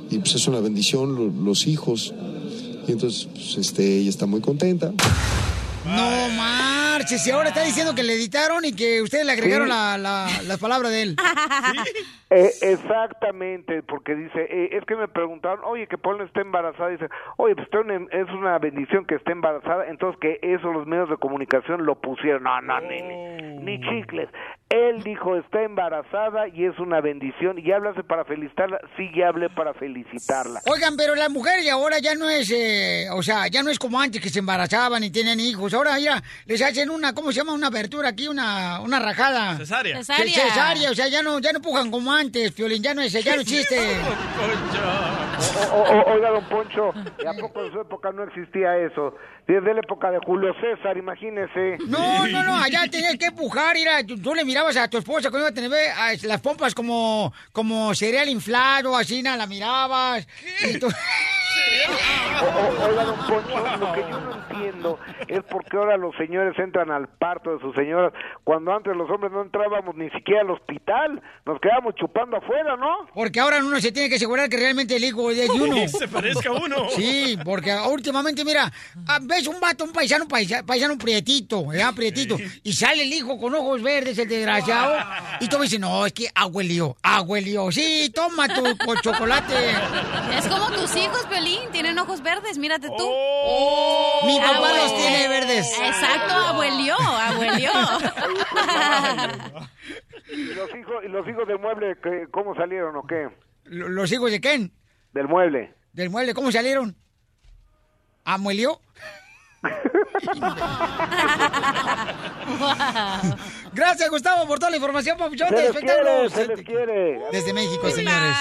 y 0.10 0.18
pues 0.20 0.36
es 0.36 0.48
una 0.48 0.60
bendición 0.60 1.16
lo- 1.16 1.44
los 1.46 1.68
hijos. 1.68 2.14
Y 2.88 2.92
entonces, 2.92 3.28
pues, 3.32 3.58
este, 3.58 3.98
ella 4.00 4.10
está 4.10 4.26
muy 4.26 4.42
contenta. 4.42 4.92
No 5.96 6.30
marches, 6.38 7.26
y 7.28 7.32
ahora 7.32 7.50
está 7.50 7.64
diciendo 7.64 7.94
que 7.96 8.04
le 8.04 8.14
editaron 8.14 8.64
y 8.66 8.74
que 8.74 9.02
ustedes 9.02 9.26
le 9.26 9.32
agregaron 9.34 9.70
la, 9.70 9.98
la, 9.98 10.28
las 10.46 10.58
palabras 10.60 10.92
de 10.92 11.02
él. 11.04 11.16
Eh, 12.30 12.50
exactamente, 12.62 13.84
porque 13.84 14.16
dice, 14.16 14.40
eh, 14.50 14.70
es 14.78 14.86
que 14.86 14.96
me 14.96 15.08
preguntaron, 15.10 15.60
oye, 15.66 15.88
que 15.88 15.98
Paul 15.98 16.22
está 16.22 16.40
embarazada, 16.42 16.90
dice, 16.90 17.08
oye, 17.38 17.56
pues 17.56 17.68
una- 17.74 18.08
es 18.12 18.30
una 18.30 18.58
bendición 18.58 19.06
que 19.06 19.16
esté 19.16 19.34
embarazada, 19.34 19.88
entonces 19.90 20.18
que 20.22 20.40
eso 20.42 20.72
los 20.72 20.88
medios 20.88 21.10
de 21.10 21.18
comunicación 21.18 21.86
lo 21.86 22.00
pusieron, 22.00 22.44
no, 22.44 22.62
no, 22.62 22.80
ni, 22.82 23.02
ni, 23.02 23.58
ni 23.60 23.82
chicles. 23.82 24.30
Él 24.70 25.04
dijo, 25.04 25.36
está 25.36 25.64
embarazada 25.64 26.48
y 26.48 26.64
es 26.64 26.80
una 26.80 27.02
bendición, 27.02 27.60
y 27.60 27.70
háblase 27.74 28.04
para 28.04 28.24
felicitarla, 28.24 28.80
sí, 28.96 29.10
ya 29.14 29.28
hablé 29.28 29.50
para 29.50 29.74
felicitarla. 29.74 30.62
Oigan, 30.72 30.96
pero 30.96 31.16
la 31.16 31.28
mujer 31.28 31.62
y 31.62 31.68
ahora 31.68 32.00
ya 32.00 32.16
no 32.16 32.30
es, 32.30 32.50
eh, 32.52 33.08
o 33.12 33.22
sea, 33.22 33.48
ya 33.48 33.62
no 33.64 33.70
es 33.70 33.78
como 33.78 34.00
antes 34.00 34.22
que 34.22 34.30
se 34.30 34.40
embarazaban 34.40 35.04
y 35.04 35.10
tienen 35.12 35.42
hijos. 35.42 35.74
Ahora 35.82 35.98
ya 36.00 36.22
les 36.46 36.62
hacen 36.62 36.92
una, 36.92 37.14
¿cómo 37.16 37.32
se 37.32 37.38
llama? 37.38 37.54
Una 37.54 37.68
abertura 37.68 38.10
aquí, 38.10 38.28
una, 38.28 38.80
una 38.82 39.00
rajada. 39.00 39.58
Cesárea. 39.58 39.98
Ce- 39.98 40.04
Cesárea. 40.14 40.34
Cesárea, 40.46 40.92
o 40.92 40.96
sea, 40.96 41.08
ya 41.08 41.24
no, 41.24 41.40
ya 41.40 41.52
no 41.52 41.60
pujan 41.60 41.90
como 41.90 42.14
antes, 42.14 42.52
Piolín, 42.52 42.84
ya 42.84 42.94
no 42.94 43.02
es, 43.02 43.12
ya 43.14 43.36
no 43.36 43.42
existe. 43.42 43.80
O- 45.72 45.76
o- 45.76 45.82
o- 45.84 46.14
oiga, 46.14 46.30
don 46.30 46.44
Poncho, 46.50 46.94
¿y 47.24 47.26
¿a 47.26 47.34
poco 47.34 47.66
en 47.66 47.72
su 47.72 47.82
época 47.82 48.12
no 48.12 48.24
existía 48.24 48.78
eso? 48.78 49.16
Desde 49.48 49.74
la 49.74 49.80
época 49.80 50.12
de 50.12 50.20
Julio 50.24 50.54
César, 50.62 50.98
imagínese. 50.98 51.78
No, 51.88 52.28
no, 52.28 52.44
no, 52.44 52.56
allá 52.62 52.84
tenías 52.90 53.16
que 53.18 53.26
empujar, 53.26 53.74
mira, 53.74 54.06
tú, 54.06 54.22
tú 54.22 54.36
le 54.36 54.46
mirabas 54.46 54.78
a 54.78 54.88
tu 54.88 54.98
esposa 55.00 55.32
cuando 55.32 55.48
iba 55.48 55.50
a 55.50 55.54
tener 55.54 55.72
a- 55.98 56.14
las 56.28 56.42
pompas 56.42 56.76
como, 56.76 57.34
como 57.52 57.96
cereal 57.96 58.30
inflado, 58.30 58.96
así, 58.96 59.24
nada, 59.24 59.38
la 59.38 59.48
mirabas. 59.48 60.28
y 60.70 60.78
tú- 60.78 60.88
O- 62.42 62.86
Oiga, 62.88 63.04
don 63.04 63.18
Poncho, 63.28 63.78
lo 63.80 63.94
que 63.94 64.02
yo 64.02 64.20
no 64.20 64.34
entiendo 64.34 65.00
es 65.28 65.44
por 65.44 65.64
qué 65.66 65.78
ahora 65.78 65.96
los 65.98 66.16
señores 66.16 66.58
entran 66.58 66.90
al 66.90 67.08
parto 67.08 67.54
de 67.56 67.60
sus 67.62 67.76
señoras 67.76 68.12
cuando 68.44 68.74
antes 68.74 68.96
los 68.96 69.10
hombres 69.12 69.32
no 69.32 69.44
entrábamos 69.44 69.96
ni 69.96 70.10
siquiera 70.10 70.42
al 70.42 70.50
hospital, 70.50 71.22
nos 71.46 71.60
quedábamos 71.62 71.94
chupando 71.96 72.38
afuera, 72.38 72.76
¿no? 72.78 73.08
Porque 73.14 73.40
ahora 73.40 73.60
uno 73.60 73.80
se 73.80 73.92
tiene 73.92 74.10
que 74.10 74.16
asegurar 74.16 74.50
que 74.50 74.58
realmente 74.58 74.96
el 74.96 75.04
hijo 75.04 75.30
es 75.30 75.38
de 75.38 75.50
uno. 75.52 75.76
Se 75.88 76.08
parezca 76.08 76.50
a 76.50 76.54
uno. 76.54 76.90
Sí, 76.90 77.38
porque 77.46 77.76
últimamente, 77.92 78.44
mira, 78.44 78.72
ah, 79.08 79.20
ves 79.22 79.46
un 79.48 79.60
vato, 79.60 79.84
un 79.84 79.92
paisano, 79.94 80.28
paisa- 80.28 80.64
paisano 80.66 80.98
prietito, 80.98 81.68
¿verdad? 81.68 81.94
Prietito, 81.96 82.38
y 82.64 82.74
sale 82.74 83.04
el 83.04 83.14
hijo 83.14 83.38
con 83.40 83.54
ojos 83.54 83.82
verdes, 83.84 84.18
el 84.18 84.28
desgraciado, 84.28 84.96
y 85.40 85.48
tú 85.48 85.58
me 85.58 85.64
dices, 85.66 85.80
no, 85.80 86.06
es 86.08 86.14
que 86.14 86.28
abuelío, 86.34 86.96
abuelío, 87.04 87.72
sí, 87.72 88.12
toma 88.14 88.48
tu 88.48 88.64
co- 88.84 89.00
chocolate. 89.02 89.54
Es 90.36 90.48
como 90.48 90.72
tus 90.72 90.96
hijos, 90.96 91.26
Pelín, 91.30 91.51
tienen 91.72 91.98
ojos 92.00 92.22
verdes, 92.22 92.58
mírate 92.58 92.88
tú. 92.90 93.04
Oh. 93.08 94.22
Mi 94.26 94.40
papá 94.40 94.70
Abue- 94.70 94.78
los 94.84 94.96
tiene 94.96 95.28
verdes. 95.28 95.72
Exacto, 95.80 96.34
abuelió, 96.34 96.96
abuelió. 97.00 97.72
¿Y 100.32 100.54
los 100.54 100.70
hijos, 100.76 101.04
los 101.10 101.28
hijos 101.28 101.48
del 101.48 101.60
mueble 101.60 101.98
cómo 102.32 102.56
salieron 102.56 102.96
o 102.96 103.06
qué? 103.06 103.30
Lo- 103.66 103.90
¿Los 103.90 104.12
hijos 104.12 104.32
de 104.32 104.40
quién? 104.40 104.72
Del 105.14 105.28
mueble. 105.28 105.74
Del 105.94 106.10
mueble, 106.10 106.34
¿cómo 106.34 106.52
salieron? 106.52 106.96
¿Amuelió? 108.24 108.80
Gracias, 113.74 114.10
Gustavo, 114.10 114.48
por 114.48 114.60
toda 114.60 114.72
la 114.72 114.78
información, 114.78 115.18
papuchón, 115.18 115.50
Se 115.50 115.56
de 115.56 115.62
les 115.64 115.72
quiere, 115.72 116.30
se 116.30 116.48
les 116.48 116.62
quiere. 116.62 117.22
Desde 117.32 117.54
México, 117.54 117.90
señores. 117.90 118.36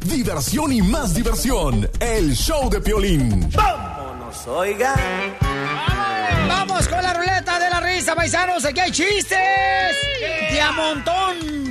Diversión 0.00 0.72
y 0.72 0.82
más 0.82 1.14
diversión. 1.14 1.88
El 2.00 2.34
show 2.34 2.68
de 2.68 2.80
Piolín. 2.80 3.50
¡Vámonos, 3.52 4.46
oiga! 4.46 4.94
Vamos 6.48 6.86
con 6.88 7.02
la 7.02 7.14
ruleta 7.14 7.58
de 7.58 7.70
la 7.70 7.80
risa, 7.80 8.14
paisanos. 8.14 8.64
Aquí 8.64 8.80
hay 8.80 8.90
chistes. 8.90 9.38
De 10.50 10.60
a 10.60 10.72
montón. 10.72 11.64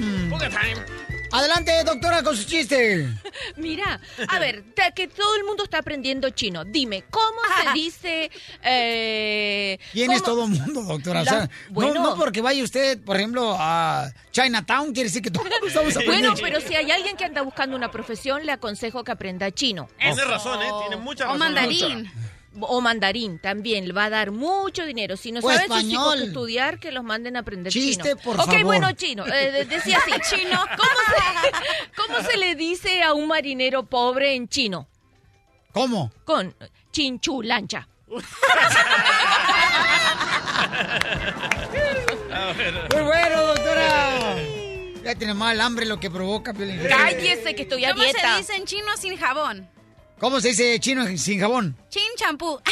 Adelante, 1.34 1.84
doctora, 1.84 2.22
con 2.22 2.38
su 2.38 2.44
chiste. 2.44 3.10
Mira, 3.58 4.00
a 4.28 4.38
ver, 4.38 4.64
que 4.96 5.08
todo 5.08 5.36
el 5.36 5.44
mundo 5.44 5.64
está 5.64 5.80
aprendiendo 5.80 6.30
chino. 6.30 6.64
Dime, 6.64 7.06
¿cómo 7.10 7.40
se 7.64 7.74
dice? 7.74 8.32
Eh, 8.64 9.80
¿Quién 9.92 10.12
es 10.12 10.22
todo 10.22 10.44
el 10.46 10.52
mundo, 10.52 10.84
doctora? 10.84 11.22
O 11.22 11.26
sea, 11.26 11.40
no- 11.42 11.50
bueno. 11.70 11.94
no, 12.04 12.16
porque 12.16 12.42
vaya 12.42 12.64
usted, 12.64 13.00
por 13.02 13.18
ejemplo, 13.18 13.56
a 13.58 14.12
Chinatown, 14.32 14.94
quiere 14.94 15.10
decir 15.10 15.24
que 15.24 15.32
todos 15.32 15.48
estamos 15.68 15.96
aprendiendo. 15.96 16.34
Bueno, 16.34 16.36
pero 16.42 16.62
si 16.62 16.76
hay 16.76 16.92
alguien 16.92 17.18
que 17.18 17.26
anda 17.26 17.42
buscando 17.42 17.76
una 17.76 17.90
profesión, 17.90 18.46
le 18.46 18.52
aconsejo 18.52 19.04
que 19.04 19.12
aprenda 19.12 19.50
chino. 19.52 19.90
Tiene 20.00 20.24
razón, 20.26 20.62
¿eh? 20.62 20.70
Tiene 20.88 20.98
mucha 21.02 21.24
razón. 21.24 21.36
O 21.36 21.40
mandarín 21.40 22.12
también, 23.42 23.88
le 23.88 23.94
va 23.94 24.06
a 24.06 24.10
dar 24.10 24.32
mucho 24.32 24.86
dinero. 24.86 25.18
Si 25.18 25.32
no 25.32 25.40
O 25.40 25.44
saben 25.52 25.68
sus 25.72 25.84
hijos 25.84 26.16
que 26.16 26.24
estudiar, 26.26 26.80
que 26.80 26.92
los 26.92 27.04
manden 27.04 27.36
a 27.36 27.40
aprender 27.40 27.72
Chiste, 27.74 28.10
chino. 28.10 28.18
por 28.22 28.40
ok, 28.40 28.46
favor. 28.46 28.64
bueno, 28.64 28.92
chino. 28.94 29.26
eh, 29.28 29.52
de- 29.52 29.66
decía 29.66 29.98
así, 29.98 30.12
chino. 30.36 30.60
¿Cómo 30.78 30.90
se, 31.08 31.52
¿Cómo 31.96 32.30
se 32.30 32.38
le 32.38 32.56
dice 32.56 33.02
a 33.04 33.14
un 33.14 33.28
marinero 33.28 33.84
pobre 33.84 34.36
en 34.36 34.48
chino? 34.48 34.88
¿Cómo? 35.72 36.12
Con 36.26 36.56
chinchu 36.92 37.42
lancha. 37.42 37.88
Muy 38.08 38.22
bueno, 43.04 43.42
doctora. 43.48 44.36
Ya 45.04 45.16
tiene 45.16 45.34
mal 45.34 45.60
hambre 45.60 45.86
lo 45.86 46.00
que 46.00 46.10
provoca. 46.10 46.54
Piolín. 46.54 46.80
Cállese 46.88 47.56
que 47.56 47.64
estoy 47.64 47.86
a 47.86 47.92
¿Cómo 47.92 48.04
dieta. 48.04 48.34
se 48.34 48.38
dice 48.38 48.56
en 48.56 48.66
chino 48.66 48.96
sin 48.98 49.18
jabón? 49.18 49.70
¿Cómo 50.24 50.40
se 50.40 50.48
dice 50.48 50.80
chino 50.80 51.06
sin 51.18 51.38
jabón? 51.42 51.76
Chin 51.90 52.02
champú. 52.16 52.58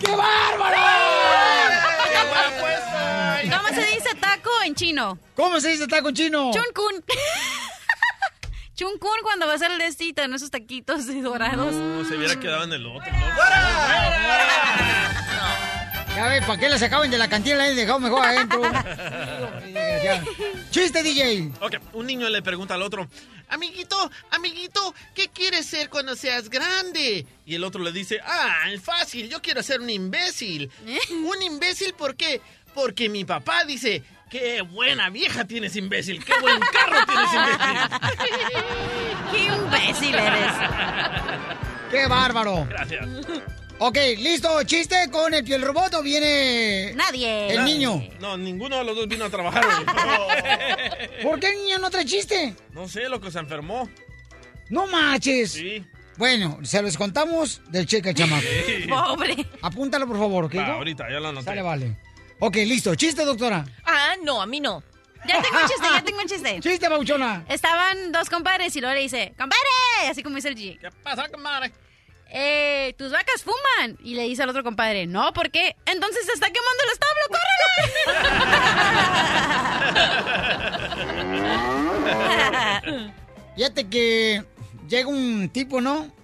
¡Qué 0.00 0.10
bárbaro! 0.10 0.78
¿Cómo 3.42 3.68
se 3.68 3.84
dice 3.94 4.14
taco 4.18 4.48
en 4.64 4.74
chino? 4.74 5.18
¿Cómo 5.34 5.60
se 5.60 5.68
dice 5.68 5.86
taco 5.86 6.08
en 6.08 6.14
chino? 6.14 6.50
Chun 6.50 6.64
kun. 6.74 7.04
Chun 8.74 8.98
kun 8.98 9.18
cuando 9.22 9.46
va 9.46 9.52
a 9.52 9.58
ser 9.58 9.70
el 9.70 9.78
decito 9.80 10.22
en 10.22 10.32
esos 10.32 10.50
taquitos 10.50 11.06
dorados. 11.22 11.74
No, 11.74 12.08
se 12.08 12.16
hubiera 12.16 12.40
quedado 12.40 12.64
en 12.64 12.72
el 12.72 12.86
otro. 12.86 13.12
Ya 16.16 16.26
ve, 16.28 16.40
¿para 16.40 16.58
qué 16.58 16.68
la 16.70 16.78
sacaban 16.78 17.10
de 17.10 17.18
la 17.18 17.28
cantina? 17.28 17.56
La 17.56 17.64
han 17.64 17.76
dejado 17.76 18.00
mejor 18.00 18.24
adentro. 18.24 18.62
Chiste, 20.70 21.02
DJ. 21.02 21.52
Ok, 21.60 21.74
un 21.92 22.06
niño 22.06 22.26
le 22.30 22.40
pregunta 22.40 22.72
al 22.72 22.80
otro, 22.80 23.06
amiguito, 23.50 24.10
amiguito, 24.30 24.94
¿qué 25.14 25.28
quieres 25.28 25.66
ser 25.66 25.90
cuando 25.90 26.16
seas 26.16 26.48
grande? 26.48 27.26
Y 27.44 27.54
el 27.54 27.64
otro 27.64 27.82
le 27.82 27.92
dice, 27.92 28.18
ah, 28.24 28.64
fácil, 28.82 29.28
yo 29.28 29.42
quiero 29.42 29.62
ser 29.62 29.82
un 29.82 29.90
imbécil. 29.90 30.70
¿Un 31.10 31.42
imbécil 31.42 31.92
por 31.92 32.16
qué? 32.16 32.40
Porque 32.74 33.10
mi 33.10 33.26
papá 33.26 33.64
dice, 33.64 34.02
qué 34.30 34.62
buena 34.62 35.10
vieja 35.10 35.44
tienes 35.44 35.76
imbécil, 35.76 36.24
qué 36.24 36.32
buen 36.40 36.60
carro 36.72 36.96
tienes 37.06 37.30
imbécil. 37.34 37.68
¡Qué 39.32 39.44
imbécil 39.44 40.14
eres! 40.14 40.52
¡Qué 41.90 42.06
bárbaro! 42.06 42.64
Gracias. 42.70 43.06
Ok, 43.78 43.98
listo, 44.18 44.62
chiste 44.62 44.96
con 45.12 45.34
el 45.34 45.44
piel 45.44 45.60
robot 45.60 45.94
o 45.94 46.02
viene. 46.02 46.94
Nadie. 46.94 47.52
El 47.52 47.64
niño. 47.66 48.02
No, 48.20 48.36
ninguno 48.38 48.78
de 48.78 48.84
los 48.84 48.96
dos 48.96 49.06
vino 49.06 49.26
a 49.26 49.30
trabajar 49.30 49.64
hoy. 49.66 49.84
¿Por 51.22 51.38
qué 51.38 51.48
el 51.48 51.56
niño 51.62 51.78
no 51.78 51.90
trae 51.90 52.06
chiste? 52.06 52.56
No 52.72 52.88
sé, 52.88 53.06
lo 53.08 53.20
que 53.20 53.30
se 53.30 53.38
enfermó. 53.38 53.88
No 54.70 54.86
marches. 54.86 55.52
Sí. 55.52 55.84
Bueno, 56.16 56.58
se 56.62 56.80
los 56.80 56.96
contamos 56.96 57.60
del 57.68 57.86
cheque 57.86 58.08
al 58.08 58.14
chamaco. 58.14 58.46
Sí. 58.66 58.86
Pobre. 58.88 59.46
Apúntalo, 59.60 60.06
por 60.06 60.18
favor, 60.18 60.44
¿ok? 60.44 60.54
Va, 60.56 60.66
ahorita, 60.72 61.10
ya 61.10 61.20
lo 61.20 61.28
anoté. 61.28 61.44
Sale, 61.44 61.60
vale. 61.60 61.98
Ok, 62.38 62.56
listo. 62.56 62.94
Chiste, 62.94 63.26
doctora. 63.26 63.66
Ah, 63.84 64.14
no, 64.22 64.40
a 64.40 64.46
mí 64.46 64.58
no. 64.58 64.82
Ya 65.28 65.42
tengo 65.42 65.58
un 65.60 65.68
chiste, 65.68 65.86
ya 65.92 66.02
tengo 66.02 66.20
un 66.20 66.26
chiste. 66.28 66.60
Chiste, 66.62 66.88
bauchona. 66.88 67.44
Estaban 67.48 68.10
dos 68.12 68.30
compadres 68.30 68.74
y 68.76 68.80
luego 68.80 68.94
le 68.94 69.02
dice, 69.02 69.34
¡compadre! 69.36 69.68
Así 70.08 70.22
como 70.22 70.36
dice 70.36 70.48
el 70.48 70.56
G. 70.56 70.78
¿Qué 70.78 70.90
pasa, 71.02 71.28
compadre? 71.28 71.72
Eh, 72.30 72.94
tus 72.98 73.12
vacas 73.12 73.42
fuman. 73.42 73.98
Y 74.02 74.14
le 74.14 74.22
dice 74.24 74.42
al 74.42 74.48
otro 74.48 74.64
compadre, 74.64 75.06
no, 75.06 75.32
¿por 75.32 75.50
qué? 75.50 75.76
Entonces 75.86 76.26
se 76.26 76.32
está 76.32 76.48
quemando 76.48 76.82
el 76.84 76.90
establo, 76.92 77.06
Fíjate 83.56 83.88
que 83.88 84.44
llega 84.88 85.08
un 85.08 85.48
tipo, 85.50 85.80
¿no? 85.80 86.14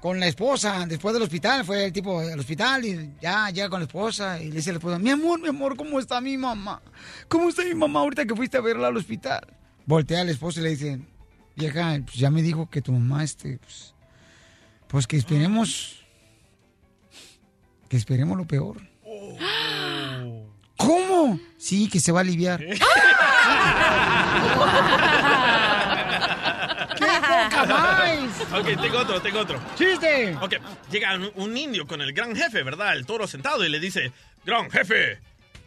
Con 0.00 0.20
la 0.20 0.26
esposa, 0.26 0.84
después 0.86 1.14
del 1.14 1.22
hospital, 1.22 1.64
fue 1.64 1.86
el 1.86 1.92
tipo 1.92 2.20
al 2.20 2.38
hospital 2.38 2.84
y 2.84 3.14
ya 3.22 3.48
llega 3.50 3.70
con 3.70 3.80
la 3.80 3.86
esposa 3.86 4.38
y 4.38 4.50
le 4.50 4.56
dice 4.56 4.68
a 4.70 4.74
la 4.74 4.78
esposa, 4.78 4.98
mi 4.98 5.10
amor, 5.10 5.40
mi 5.40 5.48
amor, 5.48 5.76
¿cómo 5.76 5.98
está 5.98 6.20
mi 6.20 6.36
mamá? 6.36 6.82
¿Cómo 7.28 7.48
está 7.48 7.64
mi 7.64 7.74
mamá 7.74 8.00
ahorita 8.00 8.26
que 8.26 8.34
fuiste 8.34 8.58
a 8.58 8.60
verla 8.60 8.88
al 8.88 8.96
hospital? 8.98 9.46
Voltea 9.86 10.20
al 10.20 10.28
esposo 10.28 10.60
y 10.60 10.64
le 10.64 10.70
dice, 10.70 11.00
vieja, 11.56 11.98
pues 12.04 12.16
ya 12.16 12.30
me 12.30 12.42
dijo 12.42 12.68
que 12.68 12.82
tu 12.82 12.92
mamá, 12.92 13.24
este, 13.24 13.58
pues, 13.58 13.93
pues 14.88 15.06
que 15.06 15.16
esperemos, 15.16 16.04
que 17.88 17.96
esperemos 17.96 18.36
lo 18.36 18.46
peor. 18.46 18.76
¿Cómo? 20.76 21.38
Sí, 21.56 21.88
que 21.88 22.00
se 22.00 22.12
va 22.12 22.20
a 22.20 22.22
aliviar. 22.22 22.60
¡Qué 26.96 27.04
poca 27.04 27.66
más! 27.66 28.40
Ok, 28.52 28.80
tengo 28.80 28.98
otro, 28.98 29.20
tengo 29.20 29.40
otro. 29.40 29.60
¡Chiste! 29.76 30.36
Ok, 30.40 30.54
llega 30.90 31.14
un, 31.16 31.30
un 31.34 31.56
indio 31.56 31.86
con 31.86 32.00
el 32.00 32.12
gran 32.12 32.34
jefe, 32.36 32.62
¿verdad? 32.62 32.94
El 32.94 33.06
toro 33.06 33.26
sentado 33.26 33.64
y 33.64 33.68
le 33.68 33.80
dice, 33.80 34.12
gran 34.44 34.70
jefe, 34.70 35.18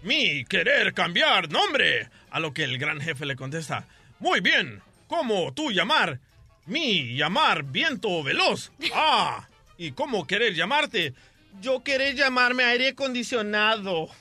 mi 0.04 0.46
querer 0.46 0.94
cambiar 0.94 1.50
nombre. 1.50 2.10
A 2.30 2.40
lo 2.40 2.54
que 2.54 2.64
el 2.64 2.78
gran 2.78 3.02
jefe 3.02 3.26
le 3.26 3.36
contesta, 3.36 3.86
muy 4.20 4.42
bien, 4.42 4.82
¿cómo 5.08 5.54
tú 5.54 5.72
llamar? 5.72 6.20
Mi 6.68 7.16
llamar 7.16 7.64
viento 7.64 8.22
veloz. 8.24 8.72
Ah, 8.94 9.48
¿y 9.78 9.92
cómo 9.94 10.28
querer 10.28 10.54
llamarte? 10.54 11.14
Yo 11.62 11.82
querer 11.82 12.14
llamarme 12.16 12.64
aire 12.66 12.90
acondicionado. 12.90 14.10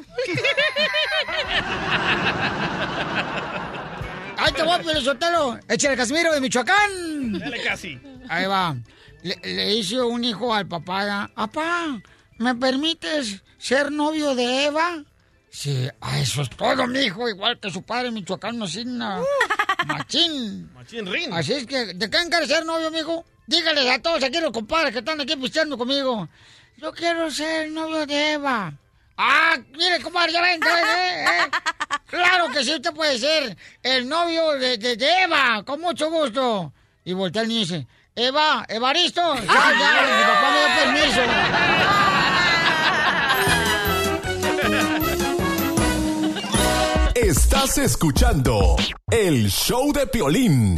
¡Ahí 4.39 4.53
te 4.53 4.63
voy, 4.63 4.85
Pelizotelo! 4.85 5.59
¡Échale 5.69 5.97
Casimiro 5.97 6.33
de 6.33 6.41
Michoacán! 6.41 7.39
Dale 7.39 7.63
casi. 7.63 7.99
Ahí 8.29 8.47
va. 8.47 8.77
Le, 9.23 9.37
le 9.43 9.67
dice 9.67 10.01
un 10.01 10.23
hijo 10.25 10.55
al 10.55 10.69
papá, 10.69 11.29
papá, 11.35 12.01
¿me 12.39 12.55
permites 12.55 13.43
ser 13.59 13.91
novio 13.91 14.35
de 14.37 14.67
Eva? 14.67 15.03
Sí, 15.51 15.89
ah, 16.01 16.21
eso 16.21 16.43
es 16.43 16.51
todo, 16.51 16.87
mijo, 16.87 17.29
igual 17.29 17.59
que 17.59 17.71
su 17.71 17.83
padre 17.83 18.11
Michoacán, 18.11 18.59
no 18.59 18.69
signa. 18.69 19.21
Machín. 19.87 20.73
Machín 20.75 21.07
rin. 21.07 21.33
Así 21.33 21.53
es 21.55 21.67
que, 21.67 21.87
¿de 21.95 22.11
qué 22.11 22.19
quieres 22.29 22.49
ser 22.49 22.65
novio, 22.65 22.91
mijo? 22.91 23.25
Dígales 23.47 23.89
a 23.91 24.01
todos 24.03 24.23
aquí 24.23 24.41
los 24.41 24.51
compadres 24.53 24.93
que 24.93 24.99
están 25.01 25.21
aquí 25.21 25.37
pisteando 25.37 25.79
conmigo. 25.79 26.29
Yo 26.79 26.93
quiero 26.93 27.31
ser 27.31 27.71
novio 27.71 28.05
de 28.07 28.33
Eva. 28.33 28.73
Ah, 29.17 29.57
mire, 29.77 30.01
compadre, 30.03 30.33
ya 30.33 30.43
ven, 30.43 30.61
ya 30.61 30.75
ven, 30.75 30.85
eh, 30.85 31.25
eh. 31.25 31.51
Claro 32.07 32.49
que 32.51 32.63
sí, 32.65 32.75
usted 32.75 32.93
puede 32.93 33.19
ser 33.19 33.57
el 33.83 34.07
novio 34.09 34.53
de, 34.53 34.77
de- 34.77 34.97
de 34.97 35.23
Eva, 35.23 35.63
con 35.65 35.81
mucho 35.81 36.11
gusto. 36.11 36.73
Y 37.05 37.15
voltea 37.15 37.43
el 37.43 37.49
niño 37.49 37.61
y 37.61 37.65
dice, 37.65 37.87
Eva, 38.15 38.67
Evaristo, 38.69 39.35
ya, 39.37 39.43
ya, 39.45 40.17
mi 40.19 40.25
papá 40.25 40.51
me 40.53 40.59
dio 40.59 41.05
permiso. 41.07 42.06
Estás 47.27 47.77
escuchando 47.79 48.77
el 49.11 49.51
show 49.51 49.93
de 49.93 50.07
Piolín. 50.07 50.77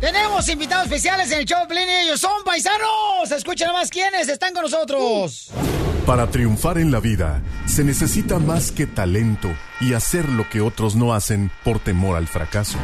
Tenemos 0.00 0.48
invitados 0.48 0.86
especiales 0.86 1.30
en 1.30 1.40
el 1.40 1.44
show 1.44 1.60
de 1.60 1.66
Piolín 1.66 1.90
y 1.90 2.06
ellos 2.06 2.18
son 2.18 2.42
paisanos. 2.42 3.30
Escuchen 3.30 3.70
más 3.74 3.90
quiénes 3.90 4.30
están 4.30 4.54
con 4.54 4.62
nosotros. 4.62 5.50
Para 6.06 6.30
triunfar 6.30 6.78
en 6.78 6.90
la 6.90 7.00
vida 7.00 7.42
se 7.66 7.84
necesita 7.84 8.38
más 8.38 8.72
que 8.72 8.86
talento 8.86 9.50
y 9.78 9.92
hacer 9.92 10.26
lo 10.30 10.48
que 10.48 10.62
otros 10.62 10.96
no 10.96 11.12
hacen 11.12 11.50
por 11.64 11.80
temor 11.80 12.16
al 12.16 12.26
fracaso. 12.26 12.78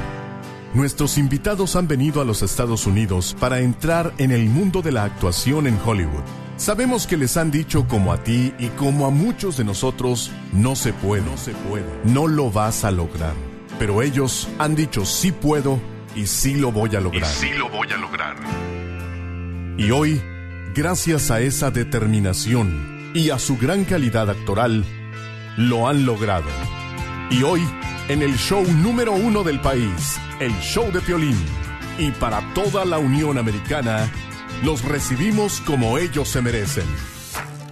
Nuestros 0.74 1.16
invitados 1.16 1.74
han 1.74 1.89
venido 1.89 2.20
a 2.20 2.26
los 2.26 2.43
Estados 2.43 2.86
Unidos 2.86 3.35
para 3.40 3.60
entrar 3.60 4.12
en 4.18 4.31
el 4.31 4.44
mundo 4.44 4.82
de 4.82 4.93
la 4.93 5.05
actuación 5.05 5.66
en 5.66 5.78
Hollywood. 5.82 6.44
Sabemos 6.56 7.09
que 7.09 7.16
les 7.16 7.36
han 7.36 7.51
dicho 7.51 7.89
como 7.89 8.12
a 8.12 8.22
ti 8.22 8.55
y 8.60 8.68
como 8.68 9.06
a 9.06 9.10
muchos 9.10 9.56
de 9.56 9.64
nosotros, 9.64 10.31
no 10.52 10.76
se 10.76 10.93
puede, 10.93 11.22
no 11.22 11.36
se 11.36 11.52
puede, 11.52 11.85
no 12.05 12.28
lo 12.28 12.51
vas 12.51 12.85
a 12.85 12.93
lograr. 12.93 13.35
Pero 13.78 14.02
ellos 14.02 14.48
han 14.59 14.76
dicho 14.76 15.05
sí 15.05 15.32
puedo 15.32 15.81
y 16.14 16.26
sí 16.26 16.55
lo 16.55 16.70
voy 16.70 16.94
a 16.94 17.01
lograr. 17.01 17.28
lo 17.59 17.68
voy 17.68 17.89
a 17.90 17.97
lograr. 17.97 18.36
Y 19.76 19.90
hoy, 19.90 20.22
gracias 20.74 21.32
a 21.32 21.40
esa 21.40 21.72
determinación 21.72 23.10
y 23.14 23.31
a 23.31 23.40
su 23.40 23.56
gran 23.56 23.85
calidad 23.85 24.31
actoral, 24.31 24.85
lo 25.56 25.89
han 25.89 26.06
logrado. 26.06 26.48
Y 27.31 27.43
hoy, 27.43 27.62
en 28.09 28.22
el 28.22 28.36
show 28.36 28.64
número 28.74 29.12
uno 29.12 29.43
del 29.43 29.60
país, 29.60 30.20
el 30.39 30.52
show 30.60 30.93
de 30.93 31.01
Piolín, 31.01 31.36
y 31.98 32.12
para 32.12 32.43
toda 32.55 32.85
la 32.85 32.98
Unión 32.98 33.39
Americana, 33.39 34.09
los 34.62 34.85
recibimos 34.85 35.60
como 35.60 35.98
ellos 35.98 36.28
se 36.28 36.40
merecen. 36.43 36.86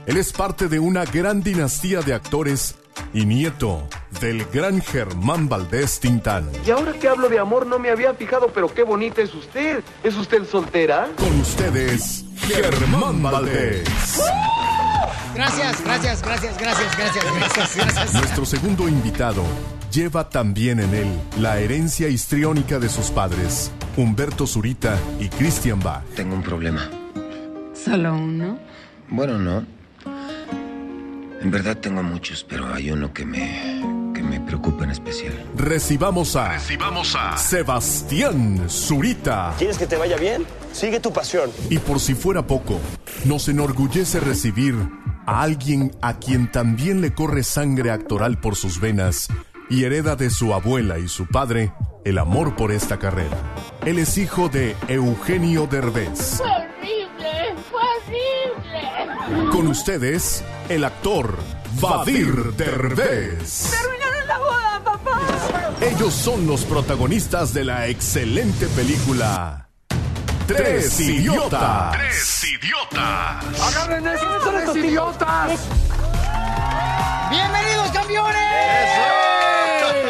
Él 0.07 0.17
es 0.17 0.33
parte 0.33 0.69
de 0.69 0.79
una 0.79 1.05
gran 1.05 1.43
dinastía 1.43 2.01
de 2.01 2.15
actores 2.15 2.75
y 3.15 3.25
nieto 3.25 3.89
del 4.21 4.45
gran 4.47 4.81
Germán 4.81 5.49
Valdés 5.49 6.01
Tintán. 6.01 6.51
Y 6.67 6.71
ahora 6.71 6.93
que 6.95 7.09
hablo 7.09 7.29
de 7.29 7.39
amor 7.39 7.67
no 7.67 7.79
me 7.79 7.91
había 7.91 8.13
fijado, 8.15 8.49
pero 8.53 8.73
qué 8.73 8.83
bonita 8.83 9.23
es 9.23 9.35
usted. 9.35 9.83
¿Es 10.03 10.17
usted 10.17 10.45
soltera? 10.45 11.09
Con 11.17 11.41
ustedes, 11.41 12.25
Germán 12.37 13.23
Valdés. 13.23 13.85
Gracias, 15.35 15.83
gracias, 15.83 16.23
gracias, 16.23 16.59
gracias, 16.59 16.97
gracias, 16.97 17.25
gracias, 17.35 17.77
gracias. 17.77 18.15
Nuestro 18.15 18.45
segundo 18.45 18.89
invitado 18.89 19.45
lleva 19.93 20.31
también 20.31 20.81
en 20.81 20.95
él 20.95 21.07
la 21.39 21.59
herencia 21.59 22.09
histriónica 22.09 22.79
de 22.79 22.89
sus 22.89 23.11
padres, 23.11 23.71
Humberto 23.97 24.47
Zurita 24.47 24.99
y 25.21 25.29
Christian 25.29 25.81
Bach. 25.81 26.03
Tengo 26.17 26.35
un 26.35 26.43
problema. 26.43 26.89
¿Solo 27.75 28.15
uno? 28.15 28.59
Bueno, 29.11 29.39
no. 29.39 29.65
En 31.43 31.51
verdad 31.51 31.77
tengo 31.77 32.03
muchos, 32.03 32.45
pero 32.49 32.73
hay 32.73 32.91
uno 32.91 33.13
que 33.13 33.27
me, 33.27 33.83
que 34.15 34.23
me 34.23 34.41
preocupa 34.41 34.85
en 34.85 34.93
especial. 34.93 35.35
Recibamos 35.57 36.37
a, 36.37 36.53
Recibamos 36.53 37.15
a 37.15 37.37
Sebastián 37.37 38.71
Zurita. 38.71 39.55
¿Quieres 39.59 39.77
que 39.77 39.87
te 39.87 39.97
vaya 39.97 40.17
bien? 40.17 40.47
Sigue 40.73 41.01
tu 41.01 41.13
pasión. 41.13 41.51
Y 41.69 41.79
por 41.79 42.01
si 42.01 42.15
fuera 42.15 42.47
poco, 42.47 42.81
nos 43.25 43.49
enorgullece 43.49 44.21
recibir 44.21 44.75
a 45.27 45.43
alguien 45.43 45.91
a 46.01 46.19
quien 46.19 46.51
también 46.51 47.01
le 47.01 47.13
corre 47.13 47.43
sangre 47.43 47.91
actoral 47.91 48.41
por 48.41 48.57
sus 48.57 48.81
venas 48.81 49.29
y 49.73 49.85
hereda 49.85 50.17
de 50.17 50.29
su 50.29 50.53
abuela 50.53 50.99
y 50.99 51.09
su 51.09 51.27
padre 51.27 51.73
el 52.05 52.19
amor 52.19 52.57
por 52.57 52.73
esta 52.73 52.99
carrera. 52.99 53.39
Él 53.87 53.99
es 53.99 54.19
hijo 54.19 54.51
de 54.51 54.77
Eugenio 54.87 55.67
Derbez. 55.67 56.37
Fue 56.37 56.47
horrible, 56.47 57.55
fue 57.71 57.81
horrible. 59.31 59.51
Con 59.51 59.69
ustedes, 59.69 60.45
el 60.69 60.85
actor 60.85 61.39
Vadir 61.81 62.53
Derbez. 62.53 63.71
Terminaron 63.71 64.29
la 64.29 64.39
boda, 64.39 64.83
papá. 64.85 65.21
Ellos 65.81 66.13
son 66.13 66.47
los 66.47 66.65
protagonistas 66.67 67.55
de 67.55 67.65
la 67.65 67.89
excelente 67.89 68.67
película 68.77 69.71
Tres 70.47 71.01
Idiotas. 71.01 71.93
Tres 71.93 72.45
idiotas. 72.45 73.45
¡Agarren 73.63 74.07
esos 74.07 74.45
tres 74.45 74.77
idiotas! 74.77 75.61
¡Bienvenidos, 77.31 77.91
campeones! 77.91 79.32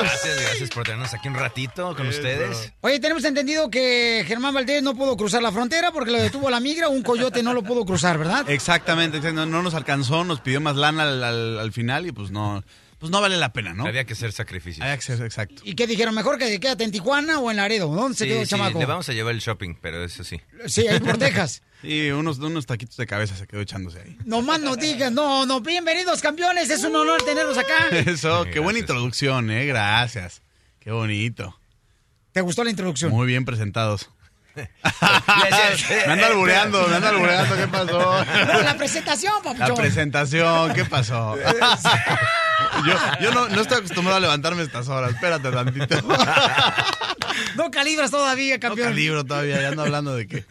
Gracias, 0.02 0.40
gracias 0.40 0.70
por 0.70 0.84
tenernos 0.84 1.12
aquí 1.14 1.28
un 1.28 1.34
ratito 1.34 1.94
con 1.96 2.06
ustedes. 2.08 2.72
Oye, 2.80 3.00
tenemos 3.00 3.24
entendido 3.24 3.70
que 3.70 4.24
Germán 4.26 4.54
Valdés 4.54 4.82
no 4.82 4.94
pudo 4.94 5.16
cruzar 5.16 5.42
la 5.42 5.52
frontera 5.52 5.90
porque 5.92 6.10
lo 6.10 6.18
detuvo 6.20 6.50
la 6.50 6.60
migra, 6.60 6.88
un 6.88 7.02
coyote 7.02 7.42
no 7.42 7.54
lo 7.54 7.62
pudo 7.62 7.84
cruzar, 7.84 8.18
¿verdad? 8.18 8.48
Exactamente, 8.50 9.20
no, 9.32 9.46
no 9.46 9.62
nos 9.62 9.74
alcanzó, 9.74 10.24
nos 10.24 10.40
pidió 10.40 10.60
más 10.60 10.76
lana 10.76 11.02
al, 11.04 11.22
al- 11.24 11.58
al 11.58 11.72
final 11.72 12.06
y 12.06 12.12
pues 12.12 12.30
no, 12.30 12.62
pues 12.98 13.10
no 13.10 13.20
vale 13.20 13.36
la 13.36 13.52
pena, 13.52 13.74
¿no? 13.74 13.86
Había 13.86 14.04
que 14.04 14.12
hacer 14.12 14.32
sacrificios. 14.32 14.82
Había 14.84 14.96
que 14.96 15.02
ser, 15.02 15.20
exacto. 15.22 15.62
¿Y 15.64 15.74
qué 15.74 15.86
dijeron? 15.86 16.14
¿Mejor 16.14 16.38
que 16.38 16.58
quédate 16.60 16.84
en 16.84 16.90
Tijuana 16.92 17.38
o 17.40 17.50
en 17.50 17.56
Laredo? 17.56 17.88
¿Dónde 17.88 18.16
se 18.16 18.24
Sí, 18.24 18.30
quedó 18.30 18.40
el 18.40 18.46
sí, 18.46 18.50
chamaco? 18.50 18.78
le 18.78 18.86
vamos 18.86 19.08
a 19.08 19.12
llevar 19.12 19.34
el 19.34 19.40
shopping, 19.40 19.74
pero 19.80 20.04
eso 20.04 20.22
sí. 20.24 20.40
Sí, 20.66 20.86
ahí 20.88 21.00
por 21.00 21.16
Texas. 21.18 21.62
Y 21.82 22.10
unos, 22.10 22.38
unos 22.38 22.66
taquitos 22.66 22.96
de 22.96 23.06
cabeza 23.06 23.36
se 23.36 23.46
quedó 23.46 23.60
echándose 23.60 24.00
ahí. 24.00 24.16
No 24.24 24.40
más 24.40 24.60
no 24.60 24.76
digas, 24.76 25.10
no, 25.10 25.46
no, 25.46 25.60
bienvenidos 25.60 26.20
campeones, 26.20 26.70
es 26.70 26.84
un 26.84 26.94
honor 26.94 27.22
tenerlos 27.22 27.58
acá. 27.58 27.88
Eso, 27.90 28.44
qué 28.52 28.60
buena 28.60 28.78
introducción, 28.78 29.50
eh, 29.50 29.66
gracias. 29.66 30.42
Qué 30.78 30.92
bonito. 30.92 31.58
¿Te 32.32 32.40
gustó 32.40 32.64
la 32.64 32.70
introducción? 32.70 33.10
Muy 33.10 33.26
bien 33.26 33.44
presentados. 33.44 34.08
me 36.06 36.12
anda 36.12 36.26
albureando, 36.26 36.86
me 36.88 36.96
anda 36.96 37.08
albureando, 37.08 37.56
¿qué 37.56 37.68
pasó? 37.68 38.24
No, 38.24 38.62
la 38.62 38.76
presentación, 38.76 39.32
La 39.44 39.52
papuchón. 39.52 39.76
presentación, 39.76 40.74
¿qué 40.74 40.84
pasó? 40.84 41.36
yo 42.86 42.94
yo 43.20 43.32
no, 43.32 43.48
no 43.48 43.62
estoy 43.62 43.78
acostumbrado 43.78 44.18
a 44.18 44.20
levantarme 44.20 44.62
estas 44.62 44.88
horas, 44.88 45.12
espérate 45.12 45.50
tantito. 45.50 45.96
No 47.56 47.70
calibras 47.70 48.10
todavía, 48.10 48.54
No 48.56 48.60
campeón. 48.60 48.88
calibro 48.88 49.24
todavía, 49.24 49.60
ya 49.60 49.68
ando 49.68 49.82
hablando 49.82 50.14
de 50.14 50.26
qué. 50.26 50.44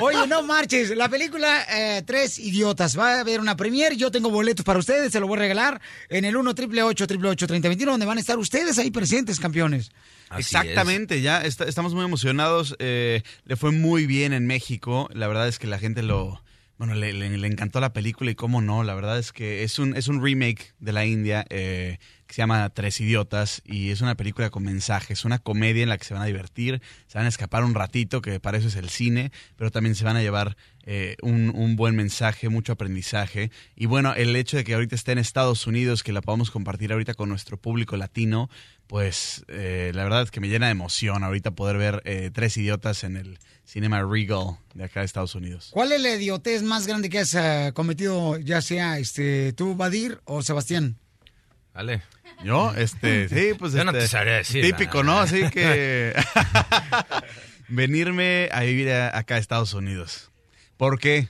Oye, 0.00 0.26
no 0.26 0.42
marches. 0.42 0.96
La 0.96 1.08
película 1.08 1.64
eh, 1.68 2.02
Tres 2.06 2.38
Idiotas 2.38 2.98
va 2.98 3.16
a 3.16 3.20
haber 3.20 3.40
una 3.40 3.56
premiere. 3.56 3.96
Yo 3.96 4.10
tengo 4.10 4.30
boletos 4.30 4.64
para 4.64 4.78
ustedes, 4.78 5.12
se 5.12 5.20
los 5.20 5.28
voy 5.28 5.38
a 5.38 5.40
regalar 5.42 5.80
en 6.08 6.24
el 6.24 6.36
1 6.36 6.50
888 6.50 7.46
3021 7.46 7.92
donde 7.92 8.06
van 8.06 8.18
a 8.18 8.20
estar 8.20 8.38
ustedes 8.38 8.78
ahí 8.78 8.90
presentes, 8.90 9.38
campeones. 9.40 9.90
Exactamente, 10.38 11.20
ya 11.20 11.42
estamos 11.42 11.94
muy 11.94 12.04
emocionados. 12.04 12.76
eh, 12.78 13.22
le 13.44 13.56
fue 13.56 13.70
muy 13.72 14.06
bien 14.06 14.32
en 14.32 14.46
México. 14.46 15.08
La 15.12 15.28
verdad 15.28 15.48
es 15.48 15.58
que 15.58 15.66
la 15.66 15.78
gente 15.78 16.02
lo. 16.02 16.42
Bueno, 16.78 16.94
le 16.94 17.46
encantó 17.46 17.78
la 17.78 17.92
película 17.92 18.32
y 18.32 18.34
cómo 18.34 18.60
no. 18.60 18.82
La 18.82 18.94
verdad 18.94 19.16
es 19.16 19.30
que 19.30 19.62
es 19.62 19.78
un, 19.78 19.96
es 19.96 20.08
un 20.08 20.20
remake 20.20 20.74
de 20.80 20.92
la 20.92 21.06
India 21.06 21.46
eh, 21.48 21.98
que 22.26 22.34
se 22.34 22.42
llama 22.42 22.68
Tres 22.70 23.00
Idiotas 23.00 23.62
y 23.64 23.90
es 23.90 24.00
una 24.00 24.16
película 24.16 24.50
con 24.50 24.64
mensajes, 24.64 25.24
una 25.24 25.38
comedia 25.38 25.84
en 25.84 25.90
la 25.90 25.98
que 25.98 26.04
se 26.04 26.14
van 26.14 26.24
a 26.24 26.26
divertir, 26.26 26.82
se 27.06 27.18
van 27.18 27.26
a 27.26 27.28
escapar 27.28 27.62
un 27.62 27.74
ratito, 27.74 28.20
que 28.20 28.40
para 28.40 28.58
eso 28.58 28.66
es 28.66 28.74
el 28.74 28.88
cine, 28.88 29.30
pero 29.54 29.70
también 29.70 29.94
se 29.94 30.02
van 30.04 30.16
a 30.16 30.22
llevar 30.22 30.56
eh, 30.84 31.16
un, 31.22 31.52
un 31.54 31.76
buen 31.76 31.94
mensaje, 31.94 32.48
mucho 32.48 32.72
aprendizaje. 32.72 33.52
Y 33.76 33.86
bueno, 33.86 34.14
el 34.14 34.34
hecho 34.34 34.56
de 34.56 34.64
que 34.64 34.74
ahorita 34.74 34.96
esté 34.96 35.12
en 35.12 35.18
Estados 35.18 35.68
Unidos, 35.68 36.02
que 36.02 36.12
la 36.12 36.22
podamos 36.22 36.50
compartir 36.50 36.90
ahorita 36.90 37.14
con 37.14 37.28
nuestro 37.28 37.58
público 37.58 37.96
latino, 37.96 38.50
pues 38.86 39.44
eh, 39.48 39.90
la 39.94 40.04
verdad 40.04 40.22
es 40.22 40.30
que 40.30 40.40
me 40.40 40.48
llena 40.48 40.66
de 40.66 40.72
emoción 40.72 41.24
ahorita 41.24 41.52
poder 41.52 41.76
ver 41.78 42.02
eh, 42.04 42.30
Tres 42.32 42.56
Idiotas 42.56 43.04
en 43.04 43.16
el 43.16 43.38
Cinema 43.64 44.02
Regal 44.02 44.58
de 44.74 44.84
acá 44.84 45.00
de 45.00 45.06
Estados 45.06 45.34
Unidos. 45.34 45.70
¿Cuál 45.72 45.92
es 45.92 46.00
la 46.00 46.14
idiotez 46.14 46.62
más 46.62 46.86
grande 46.86 47.08
que 47.08 47.20
has 47.20 47.34
eh, 47.34 47.72
cometido, 47.74 48.36
ya 48.38 48.60
sea 48.60 48.98
este 48.98 49.52
tú, 49.54 49.74
Badir, 49.76 50.20
o 50.24 50.42
Sebastián? 50.42 50.96
Vale. 51.72 52.02
Yo, 52.44 52.74
este, 52.76 53.28
sí, 53.30 53.54
pues 53.58 53.72
Yo 53.72 53.84
no 53.84 53.92
este, 53.92 54.02
te 54.02 54.08
sabría 54.08 54.34
decir, 54.34 54.62
típico, 54.64 55.02
nada. 55.04 55.16
¿no? 55.16 55.22
Así 55.22 55.48
que 55.50 56.12
venirme 57.68 58.48
a 58.52 58.60
vivir 58.62 58.90
a- 58.90 59.16
acá 59.16 59.36
a 59.36 59.38
Estados 59.38 59.72
Unidos. 59.74 60.30
¿Por 60.76 60.98
qué? 60.98 61.28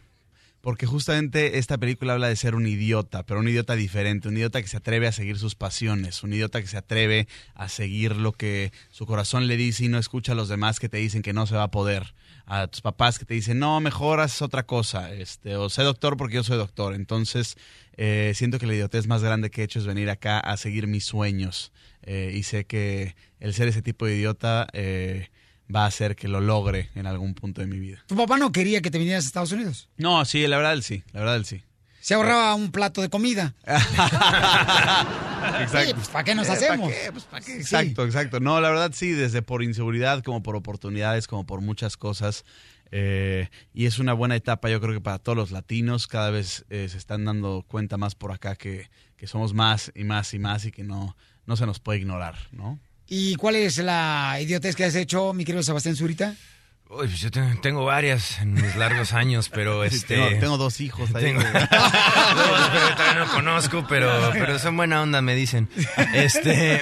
Porque 0.62 0.86
justamente 0.86 1.58
esta 1.58 1.76
película 1.76 2.12
habla 2.12 2.28
de 2.28 2.36
ser 2.36 2.54
un 2.54 2.68
idiota, 2.68 3.26
pero 3.26 3.40
un 3.40 3.48
idiota 3.48 3.74
diferente, 3.74 4.28
un 4.28 4.36
idiota 4.36 4.62
que 4.62 4.68
se 4.68 4.76
atreve 4.76 5.08
a 5.08 5.12
seguir 5.12 5.36
sus 5.36 5.56
pasiones, 5.56 6.22
un 6.22 6.32
idiota 6.32 6.60
que 6.60 6.68
se 6.68 6.76
atreve 6.76 7.26
a 7.54 7.68
seguir 7.68 8.14
lo 8.14 8.30
que 8.30 8.72
su 8.90 9.04
corazón 9.04 9.48
le 9.48 9.56
dice 9.56 9.84
y 9.84 9.88
no 9.88 9.98
escucha 9.98 10.32
a 10.32 10.34
los 10.36 10.48
demás 10.48 10.78
que 10.78 10.88
te 10.88 10.98
dicen 10.98 11.20
que 11.20 11.32
no 11.32 11.48
se 11.48 11.56
va 11.56 11.64
a 11.64 11.70
poder, 11.72 12.14
a 12.46 12.68
tus 12.68 12.80
papás 12.80 13.18
que 13.18 13.24
te 13.24 13.34
dicen, 13.34 13.58
no, 13.58 13.80
mejor 13.80 14.20
haz 14.20 14.40
otra 14.40 14.64
cosa, 14.64 15.12
este, 15.12 15.56
o 15.56 15.68
sé 15.68 15.82
doctor 15.82 16.16
porque 16.16 16.36
yo 16.36 16.44
soy 16.44 16.58
doctor. 16.58 16.94
Entonces, 16.94 17.56
eh, 17.96 18.32
siento 18.36 18.60
que 18.60 18.66
la 18.66 18.74
idiotez 18.74 19.08
más 19.08 19.24
grande 19.24 19.50
que 19.50 19.62
he 19.62 19.64
hecho 19.64 19.80
es 19.80 19.86
venir 19.86 20.10
acá 20.10 20.38
a 20.38 20.56
seguir 20.56 20.86
mis 20.86 21.04
sueños. 21.04 21.72
Eh, 22.02 22.34
y 22.36 22.44
sé 22.44 22.66
que 22.66 23.16
el 23.40 23.52
ser 23.52 23.66
ese 23.66 23.82
tipo 23.82 24.06
de 24.06 24.14
idiota 24.16 24.68
eh, 24.72 25.28
va 25.74 25.84
a 25.84 25.86
hacer 25.86 26.16
que 26.16 26.28
lo 26.28 26.40
logre 26.40 26.90
en 26.94 27.06
algún 27.06 27.34
punto 27.34 27.60
de 27.60 27.66
mi 27.66 27.78
vida. 27.78 28.02
¿Tu 28.06 28.16
papá 28.16 28.38
no 28.38 28.52
quería 28.52 28.80
que 28.80 28.90
te 28.90 28.98
vinieras 28.98 29.24
a 29.24 29.26
Estados 29.28 29.52
Unidos? 29.52 29.88
No, 29.96 30.24
sí, 30.24 30.46
la 30.46 30.56
verdad 30.56 30.72
él 30.74 30.82
sí, 30.82 31.02
la 31.12 31.20
verdad 31.20 31.36
él 31.36 31.44
sí. 31.44 31.62
Se 32.00 32.14
ahorraba 32.14 32.54
un 32.56 32.72
plato 32.72 33.00
de 33.00 33.08
comida. 33.08 33.54
Exacto. 35.60 35.78
Sí, 35.88 35.94
pues, 35.94 36.08
¿para 36.08 36.24
qué 36.24 36.34
nos 36.34 36.48
Eh, 36.48 36.52
hacemos? 36.52 36.90
¿para 36.92 37.00
qué? 37.04 37.12
Pues, 37.12 37.24
¿para 37.24 37.44
qué? 37.44 37.56
Exacto, 37.56 38.04
exacto. 38.04 38.40
No, 38.40 38.60
la 38.60 38.70
verdad 38.70 38.90
sí, 38.94 39.10
desde 39.10 39.42
por 39.42 39.62
inseguridad, 39.62 40.22
como 40.22 40.42
por 40.42 40.56
oportunidades, 40.56 41.26
como 41.26 41.46
por 41.46 41.60
muchas 41.60 41.96
cosas. 41.96 42.44
Eh, 42.90 43.48
y 43.72 43.86
es 43.86 43.98
una 43.98 44.12
buena 44.12 44.36
etapa, 44.36 44.68
yo 44.68 44.80
creo 44.80 44.92
que 44.92 45.00
para 45.00 45.18
todos 45.18 45.36
los 45.36 45.50
latinos, 45.50 46.06
cada 46.06 46.30
vez 46.30 46.64
eh, 46.68 46.88
se 46.90 46.98
están 46.98 47.24
dando 47.24 47.64
cuenta 47.66 47.96
más 47.96 48.14
por 48.14 48.32
acá 48.32 48.54
que, 48.54 48.90
que 49.16 49.26
somos 49.26 49.54
más 49.54 49.90
y 49.94 50.04
más 50.04 50.34
y 50.34 50.38
más 50.38 50.66
y 50.66 50.72
que 50.72 50.82
no, 50.84 51.16
no 51.46 51.56
se 51.56 51.64
nos 51.66 51.80
puede 51.80 52.00
ignorar, 52.00 52.36
¿no? 52.50 52.78
¿Y 53.14 53.34
cuál 53.36 53.56
es 53.56 53.76
la 53.76 54.38
idiotez 54.40 54.74
que 54.74 54.84
has 54.86 54.94
hecho, 54.94 55.34
mi 55.34 55.44
querido 55.44 55.62
Sebastián 55.62 55.96
Zurita? 55.96 56.34
Uy, 56.88 57.06
pues 57.08 57.20
yo 57.20 57.30
te- 57.30 57.56
tengo 57.60 57.84
varias 57.84 58.38
en 58.40 58.54
mis 58.54 58.74
largos 58.76 59.12
años, 59.12 59.50
pero 59.50 59.86
Sí, 59.88 59.96
este... 59.96 60.16
tengo- 60.16 60.40
tengo 60.40 60.56
dos 60.56 60.80
hijos 60.80 61.14
ahí, 61.14 61.24
Tengo-. 61.24 61.42
Dos, 61.42 61.50
pero 62.72 62.94
todavía 62.96 63.14
no 63.26 63.30
conozco, 63.30 63.86
pero, 63.86 64.30
pero 64.32 64.58
son 64.58 64.78
buena 64.78 65.02
onda, 65.02 65.20
me 65.20 65.34
dicen. 65.34 65.68
Este... 66.14 66.80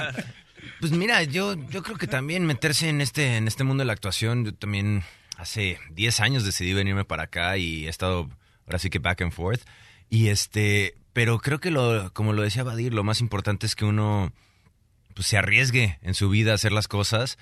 Pues 0.78 0.92
mira, 0.92 1.24
yo, 1.24 1.56
yo 1.68 1.82
creo 1.82 1.98
que 1.98 2.06
también 2.06 2.46
meterse 2.46 2.88
en 2.88 3.00
este, 3.00 3.36
en 3.36 3.48
este 3.48 3.64
mundo 3.64 3.82
de 3.82 3.86
la 3.86 3.92
actuación, 3.92 4.44
yo 4.44 4.54
también 4.54 5.02
hace 5.36 5.78
10 5.90 6.20
años 6.20 6.44
decidí 6.44 6.72
venirme 6.74 7.04
para 7.04 7.24
acá 7.24 7.56
y 7.58 7.86
he 7.86 7.90
estado 7.90 8.30
ahora 8.66 8.78
sí 8.78 8.88
que 8.88 8.98
back 9.00 9.20
and 9.22 9.32
forth. 9.32 9.62
Y 10.08 10.28
este, 10.28 10.94
pero 11.12 11.38
creo 11.40 11.58
que 11.58 11.70
lo, 11.72 12.12
como 12.14 12.32
lo 12.32 12.42
decía 12.42 12.62
Badir, 12.62 12.94
lo 12.94 13.02
más 13.04 13.20
importante 13.20 13.66
es 13.66 13.74
que 13.74 13.84
uno 13.84 14.32
pues, 15.20 15.28
se 15.28 15.36
arriesgue 15.36 15.98
en 16.00 16.14
su 16.14 16.30
vida 16.30 16.52
a 16.52 16.54
hacer 16.54 16.72
las 16.72 16.88
cosas. 16.88 17.36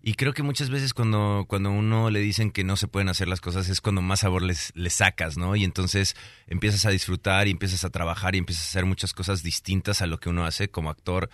Y 0.00 0.14
creo 0.14 0.32
que 0.32 0.44
muchas 0.44 0.70
veces 0.70 0.94
cuando, 0.94 1.44
cuando 1.48 1.72
uno 1.72 2.08
le 2.08 2.20
dicen 2.20 2.52
que 2.52 2.62
no 2.62 2.76
se 2.76 2.86
pueden 2.86 3.08
hacer 3.08 3.26
las 3.26 3.40
cosas 3.40 3.68
es 3.68 3.80
cuando 3.80 4.00
más 4.00 4.20
sabor 4.20 4.42
les, 4.42 4.70
les 4.76 4.94
sacas, 4.94 5.36
¿no? 5.36 5.56
Y 5.56 5.64
entonces 5.64 6.14
empiezas 6.46 6.86
a 6.86 6.90
disfrutar 6.90 7.48
y 7.48 7.50
empiezas 7.50 7.84
a 7.84 7.90
trabajar 7.90 8.36
y 8.36 8.38
empiezas 8.38 8.66
a 8.66 8.68
hacer 8.68 8.84
muchas 8.84 9.12
cosas 9.12 9.42
distintas 9.42 10.02
a 10.02 10.06
lo 10.06 10.20
que 10.20 10.28
uno 10.28 10.46
hace 10.46 10.68
como 10.68 10.88
actor. 10.88 11.28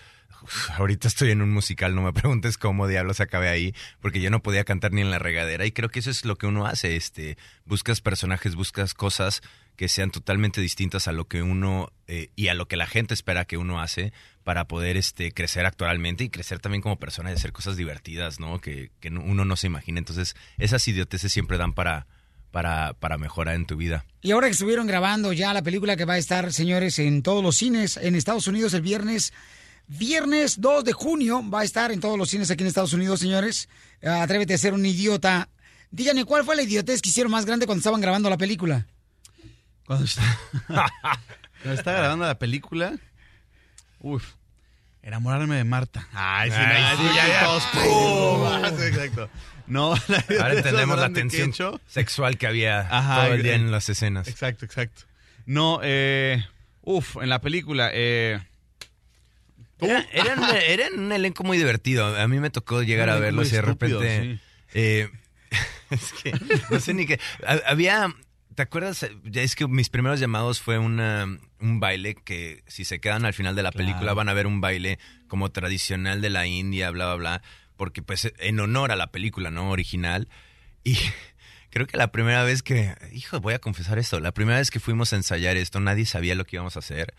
Ahorita 0.78 1.08
estoy 1.08 1.30
en 1.30 1.42
un 1.42 1.50
musical, 1.50 1.94
no 1.94 2.00
me 2.00 2.14
preguntes 2.14 2.56
cómo 2.56 2.88
diablos 2.88 3.20
acabé 3.20 3.50
ahí, 3.50 3.74
porque 4.00 4.22
yo 4.22 4.30
no 4.30 4.42
podía 4.42 4.64
cantar 4.64 4.92
ni 4.92 5.02
en 5.02 5.10
la 5.10 5.18
regadera. 5.18 5.66
Y 5.66 5.72
creo 5.72 5.90
que 5.90 5.98
eso 5.98 6.10
es 6.10 6.24
lo 6.24 6.36
que 6.36 6.46
uno 6.46 6.64
hace, 6.64 6.96
este, 6.96 7.36
buscas 7.66 8.00
personajes, 8.00 8.54
buscas 8.54 8.94
cosas 8.94 9.42
que 9.76 9.88
sean 9.88 10.10
totalmente 10.10 10.60
distintas 10.60 11.08
a 11.08 11.12
lo 11.12 11.26
que 11.26 11.42
uno 11.42 11.90
eh, 12.06 12.28
y 12.36 12.48
a 12.48 12.54
lo 12.54 12.66
que 12.68 12.76
la 12.76 12.86
gente 12.86 13.14
espera 13.14 13.44
que 13.44 13.56
uno 13.56 13.80
hace 13.80 14.12
para 14.44 14.66
poder 14.66 14.96
este 14.96 15.32
crecer 15.32 15.66
actualmente 15.66 16.24
y 16.24 16.28
crecer 16.28 16.58
también 16.58 16.82
como 16.82 16.98
persona 16.98 17.30
y 17.30 17.34
hacer 17.34 17.52
cosas 17.52 17.76
divertidas, 17.76 18.38
¿no? 18.40 18.60
Que, 18.60 18.90
que 19.00 19.10
no- 19.10 19.22
uno 19.22 19.44
no 19.44 19.56
se 19.56 19.66
imagina. 19.68 19.98
Entonces, 19.98 20.34
esas 20.58 20.86
idioteces 20.88 21.32
siempre 21.32 21.58
dan 21.58 21.72
para, 21.72 22.06
para, 22.50 22.92
para 22.94 23.18
mejorar 23.18 23.54
en 23.54 23.66
tu 23.66 23.76
vida. 23.76 24.04
Y 24.20 24.32
ahora 24.32 24.48
que 24.48 24.52
estuvieron 24.52 24.86
grabando 24.86 25.32
ya 25.32 25.54
la 25.54 25.62
película 25.62 25.96
que 25.96 26.04
va 26.04 26.14
a 26.14 26.18
estar, 26.18 26.52
señores, 26.52 26.98
en 26.98 27.22
todos 27.22 27.42
los 27.42 27.56
cines 27.56 27.96
en 27.96 28.14
Estados 28.14 28.46
Unidos 28.48 28.74
el 28.74 28.82
viernes, 28.82 29.32
viernes 29.88 30.60
2 30.60 30.84
de 30.84 30.92
junio, 30.92 31.48
va 31.48 31.60
a 31.60 31.64
estar 31.64 31.92
en 31.92 32.00
todos 32.00 32.18
los 32.18 32.28
cines 32.30 32.50
aquí 32.50 32.62
en 32.62 32.68
Estados 32.68 32.92
Unidos, 32.92 33.20
señores. 33.20 33.68
Atrévete 34.02 34.54
a 34.54 34.58
ser 34.58 34.74
un 34.74 34.84
idiota. 34.84 35.48
Díganme, 35.90 36.24
¿cuál 36.24 36.44
fue 36.44 36.56
la 36.56 36.62
idiotez 36.62 37.02
que 37.02 37.10
hicieron 37.10 37.30
más 37.32 37.44
grande 37.46 37.66
cuando 37.66 37.80
estaban 37.80 38.00
grabando 38.00 38.30
la 38.30 38.38
película? 38.38 38.86
Cuando 39.86 40.04
está, 40.04 40.22
cuando 40.68 41.72
está 41.74 41.92
grabando 41.92 42.24
la 42.26 42.38
película, 42.38 42.94
uf, 44.00 44.24
enamorarme 45.02 45.56
de 45.56 45.64
Marta. 45.64 46.06
Ay, 46.12 46.50
sí, 46.50 46.56
Ay, 46.58 46.82
no, 46.96 47.02
sí, 47.02 47.08
sí, 47.08 47.16
ya, 47.16 47.28
ya. 47.28 47.44
todos, 47.44 47.64
¡pum! 47.72 48.78
Sí, 48.78 48.84
exacto. 48.86 49.30
No, 49.66 49.94
Ahora 50.40 50.54
entendemos 50.54 50.98
la 50.98 51.08
que 51.08 51.14
tensión 51.14 51.80
sexual 51.86 52.36
que 52.38 52.46
había 52.46 52.80
Ajá, 52.80 53.24
todo 53.24 53.34
el 53.34 53.42
día 53.42 53.54
en 53.54 53.70
las 53.70 53.88
escenas. 53.88 54.28
Exacto, 54.28 54.64
exacto. 54.64 55.02
No, 55.46 55.80
eh, 55.82 56.44
uf, 56.82 57.16
en 57.22 57.28
la 57.28 57.40
película, 57.40 57.90
eh, 57.92 58.40
Era, 59.80 60.06
era 60.12 60.34
un, 60.34 60.44
era 60.56 60.86
un 60.96 61.12
elenco 61.12 61.42
muy 61.44 61.58
divertido. 61.58 62.16
A 62.16 62.28
mí 62.28 62.38
me 62.38 62.50
tocó 62.50 62.82
llegar 62.82 63.08
a 63.10 63.16
verlos 63.16 63.48
y 63.48 63.56
de 63.56 63.62
repente. 63.62 64.40
eh, 64.74 65.10
es 65.90 66.12
que 66.22 66.32
no 66.70 66.80
sé 66.80 66.94
ni 66.94 67.06
qué. 67.06 67.18
Ha- 67.46 67.60
Había. 67.70 68.14
¿Te 68.54 68.62
acuerdas? 68.62 69.06
Ya 69.24 69.42
Es 69.42 69.56
que 69.56 69.66
mis 69.66 69.88
primeros 69.88 70.20
llamados 70.20 70.60
fue 70.60 70.78
una, 70.78 71.26
un 71.60 71.80
baile 71.80 72.14
que 72.14 72.62
si 72.66 72.84
se 72.84 73.00
quedan 73.00 73.24
al 73.24 73.34
final 73.34 73.54
de 73.54 73.62
la 73.62 73.72
película 73.72 74.14
van 74.14 74.28
a 74.28 74.34
ver 74.34 74.46
un 74.46 74.60
baile 74.60 74.98
como 75.28 75.50
tradicional 75.50 76.20
de 76.20 76.30
la 76.30 76.46
India, 76.46 76.90
bla, 76.90 77.06
bla, 77.06 77.14
bla. 77.14 77.42
Porque 77.76 78.02
pues 78.02 78.32
en 78.38 78.60
honor 78.60 78.92
a 78.92 78.96
la 78.96 79.10
película, 79.10 79.50
¿no? 79.50 79.70
Original. 79.70 80.28
Y 80.84 80.96
creo 81.70 81.86
que 81.86 81.96
la 81.96 82.12
primera 82.12 82.42
vez 82.44 82.62
que, 82.62 82.94
hijo, 83.12 83.40
voy 83.40 83.54
a 83.54 83.58
confesar 83.58 83.98
esto, 83.98 84.20
la 84.20 84.32
primera 84.32 84.58
vez 84.58 84.70
que 84.70 84.80
fuimos 84.80 85.12
a 85.12 85.16
ensayar 85.16 85.56
esto, 85.56 85.80
nadie 85.80 86.04
sabía 86.04 86.34
lo 86.34 86.44
que 86.44 86.56
íbamos 86.56 86.76
a 86.76 86.80
hacer. 86.80 87.14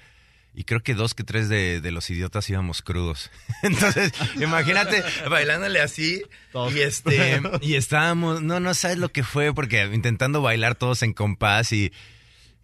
Y 0.56 0.66
creo 0.66 0.82
que 0.82 0.94
dos 0.94 1.16
que 1.16 1.24
tres 1.24 1.50
de, 1.50 1.82
de 1.82 1.92
los 1.92 2.10
idiotas 2.10 2.50
íbamos 2.50 2.82
crudos. 2.82 3.32
Entonces, 3.64 4.12
imagínate 4.36 5.04
bailándole 5.30 5.82
así. 5.82 6.24
Y 6.74 6.80
este, 6.80 7.42
y 7.62 7.76
estábamos, 7.76 8.42
no, 8.42 8.60
no 8.60 8.74
sabes 8.74 8.98
lo 8.98 9.10
que 9.10 9.24
fue, 9.24 9.54
porque 9.54 9.84
intentando 9.92 10.42
bailar 10.42 10.76
todos 10.76 11.02
en 11.02 11.14
compás 11.14 11.72
y, 11.72 11.92